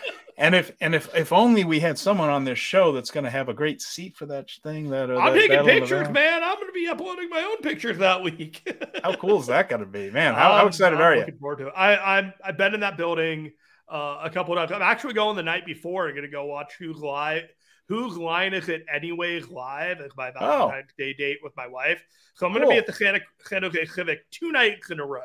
and 0.41 0.55
if 0.55 0.71
and 0.81 0.95
if 0.95 1.13
if 1.15 1.31
only 1.31 1.63
we 1.63 1.79
had 1.79 1.99
someone 1.99 2.29
on 2.29 2.43
this 2.43 2.57
show 2.57 2.91
that's 2.91 3.11
going 3.11 3.25
to 3.25 3.29
have 3.29 3.47
a 3.47 3.53
great 3.53 3.79
seat 3.79 4.17
for 4.17 4.25
that 4.25 4.49
thing. 4.63 4.89
That 4.89 5.11
uh, 5.11 5.17
I'm 5.17 5.35
that 5.35 5.47
taking 5.47 5.65
pictures, 5.65 6.09
man. 6.09 6.43
I'm 6.43 6.55
going 6.55 6.67
to 6.67 6.73
be 6.73 6.87
uploading 6.87 7.29
my 7.29 7.43
own 7.43 7.57
pictures 7.57 7.99
that 7.99 8.23
week. 8.23 8.67
how 9.03 9.13
cool 9.13 9.39
is 9.39 9.47
that 9.47 9.69
going 9.69 9.81
to 9.81 9.85
be, 9.85 10.09
man? 10.09 10.33
How, 10.33 10.53
how 10.53 10.65
excited 10.65 10.97
I'm 10.97 11.03
are 11.03 11.13
you? 11.13 11.19
Looking 11.19 11.37
forward 11.37 11.59
to 11.59 11.67
it. 11.67 11.73
I 11.77 11.95
I'm 11.95 12.33
I've 12.43 12.57
been 12.57 12.73
in 12.73 12.79
that 12.79 12.97
building 12.97 13.51
uh, 13.87 14.21
a 14.23 14.31
couple 14.31 14.57
of 14.57 14.67
times. 14.67 14.71
I'm 14.71 14.81
actually 14.81 15.13
going 15.13 15.35
the 15.35 15.43
night 15.43 15.63
before. 15.67 16.07
I'm 16.07 16.15
going 16.15 16.23
to 16.23 16.31
go 16.31 16.45
watch 16.45 16.73
Who's 16.79 16.97
Live. 16.97 17.43
Whose 17.87 18.17
line 18.17 18.55
is 18.55 18.67
it 18.67 18.83
anyways 18.91 19.49
live? 19.49 19.99
It's 19.99 20.15
my 20.17 20.31
Valentine's 20.31 20.89
oh. 20.89 20.93
Day 20.97 21.13
date 21.13 21.37
with 21.43 21.55
my 21.55 21.67
wife. 21.67 22.03
So 22.33 22.47
I'm 22.47 22.51
going 22.51 22.61
to 22.61 22.67
cool. 22.67 22.73
be 22.73 22.79
at 22.79 22.87
the 22.87 22.93
San, 22.93 23.19
San 23.45 23.61
Jose 23.61 23.85
Civic 23.85 24.19
two 24.31 24.51
nights 24.51 24.89
in 24.89 24.99
a 24.99 25.05
row 25.05 25.21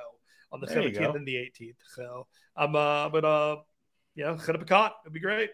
on 0.52 0.60
the 0.60 0.66
there 0.66 0.82
17th 0.82 1.14
and 1.14 1.26
the 1.26 1.36
18th. 1.36 1.76
So 1.94 2.26
I'm 2.55 2.74
uh, 2.74 3.09
but 3.09 3.24
uh, 3.24 3.56
yeah, 4.16 4.36
set 4.38 4.55
up 4.55 4.62
a 4.62 4.64
cot. 4.64 4.97
It'd 5.05 5.12
be 5.12 5.20
great. 5.20 5.51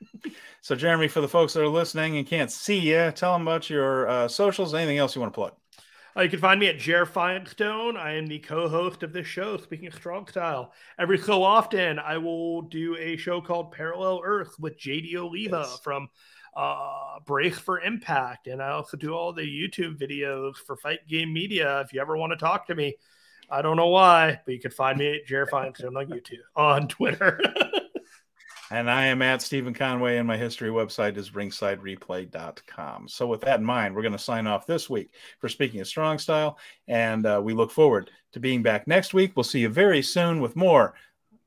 so, 0.60 0.74
Jeremy, 0.74 1.08
for 1.08 1.20
the 1.20 1.28
folks 1.28 1.54
that 1.54 1.62
are 1.62 1.68
listening 1.68 2.16
and 2.16 2.26
can't 2.26 2.50
see 2.50 2.78
you, 2.78 3.10
tell 3.12 3.32
them 3.32 3.42
about 3.42 3.70
your 3.70 4.08
uh, 4.08 4.28
socials. 4.28 4.74
Anything 4.74 4.98
else 4.98 5.14
you 5.14 5.20
want 5.20 5.32
to 5.32 5.36
plug? 5.36 5.52
Uh, 6.14 6.20
you 6.20 6.28
can 6.28 6.40
find 6.40 6.60
me 6.60 6.66
at 6.66 6.78
Jer 6.78 7.06
Finestone. 7.06 7.96
I 7.96 8.12
am 8.14 8.26
the 8.26 8.38
co-host 8.38 9.02
of 9.02 9.14
this 9.14 9.26
show, 9.26 9.56
Speaking 9.56 9.86
of 9.86 9.94
Strong 9.94 10.28
Style. 10.28 10.72
Every 10.98 11.16
so 11.16 11.42
often, 11.42 11.98
I 11.98 12.18
will 12.18 12.62
do 12.62 12.96
a 12.98 13.16
show 13.16 13.40
called 13.40 13.72
Parallel 13.72 14.20
Earth 14.22 14.54
with 14.58 14.78
JD 14.78 15.14
Oliva 15.16 15.64
yes. 15.66 15.80
from 15.82 16.08
uh, 16.54 17.18
Brace 17.24 17.58
for 17.58 17.80
Impact, 17.80 18.46
and 18.46 18.62
I 18.62 18.72
also 18.72 18.98
do 18.98 19.14
all 19.14 19.32
the 19.32 19.42
YouTube 19.42 19.98
videos 19.98 20.56
for 20.56 20.76
Fight 20.76 21.08
Game 21.08 21.32
Media. 21.32 21.80
If 21.80 21.94
you 21.94 22.00
ever 22.02 22.18
want 22.18 22.32
to 22.32 22.36
talk 22.36 22.66
to 22.66 22.74
me, 22.74 22.96
I 23.50 23.62
don't 23.62 23.78
know 23.78 23.88
why, 23.88 24.38
but 24.44 24.52
you 24.52 24.60
can 24.60 24.70
find 24.70 24.98
me 24.98 25.16
at 25.16 25.26
Jer 25.26 25.46
Finestone 25.46 25.96
on 25.96 26.06
YouTube, 26.08 26.42
on 26.54 26.88
Twitter. 26.88 27.40
And 28.72 28.90
I 28.90 29.04
am 29.04 29.20
at 29.20 29.42
Steven 29.42 29.74
Conway, 29.74 30.16
and 30.16 30.26
my 30.26 30.38
history 30.38 30.70
website 30.70 31.18
is 31.18 31.32
ringsidereplay.com. 31.32 33.06
So, 33.06 33.26
with 33.26 33.42
that 33.42 33.60
in 33.60 33.66
mind, 33.66 33.94
we're 33.94 34.00
going 34.00 34.12
to 34.12 34.18
sign 34.18 34.46
off 34.46 34.66
this 34.66 34.88
week 34.88 35.10
for 35.40 35.50
Speaking 35.50 35.82
of 35.82 35.86
Strong 35.86 36.20
Style. 36.20 36.58
And 36.88 37.26
uh, 37.26 37.42
we 37.44 37.52
look 37.52 37.70
forward 37.70 38.10
to 38.32 38.40
being 38.40 38.62
back 38.62 38.88
next 38.88 39.12
week. 39.12 39.32
We'll 39.36 39.44
see 39.44 39.60
you 39.60 39.68
very 39.68 40.00
soon 40.00 40.40
with 40.40 40.56
more 40.56 40.94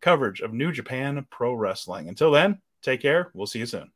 coverage 0.01 0.41
of 0.41 0.53
New 0.53 0.71
Japan 0.71 1.25
Pro 1.31 1.55
Wrestling. 1.55 2.09
Until 2.09 2.29
then, 2.29 2.61
take 2.83 3.01
care. 3.01 3.31
We'll 3.33 3.47
see 3.47 3.57
you 3.57 3.65
soon. 3.65 3.94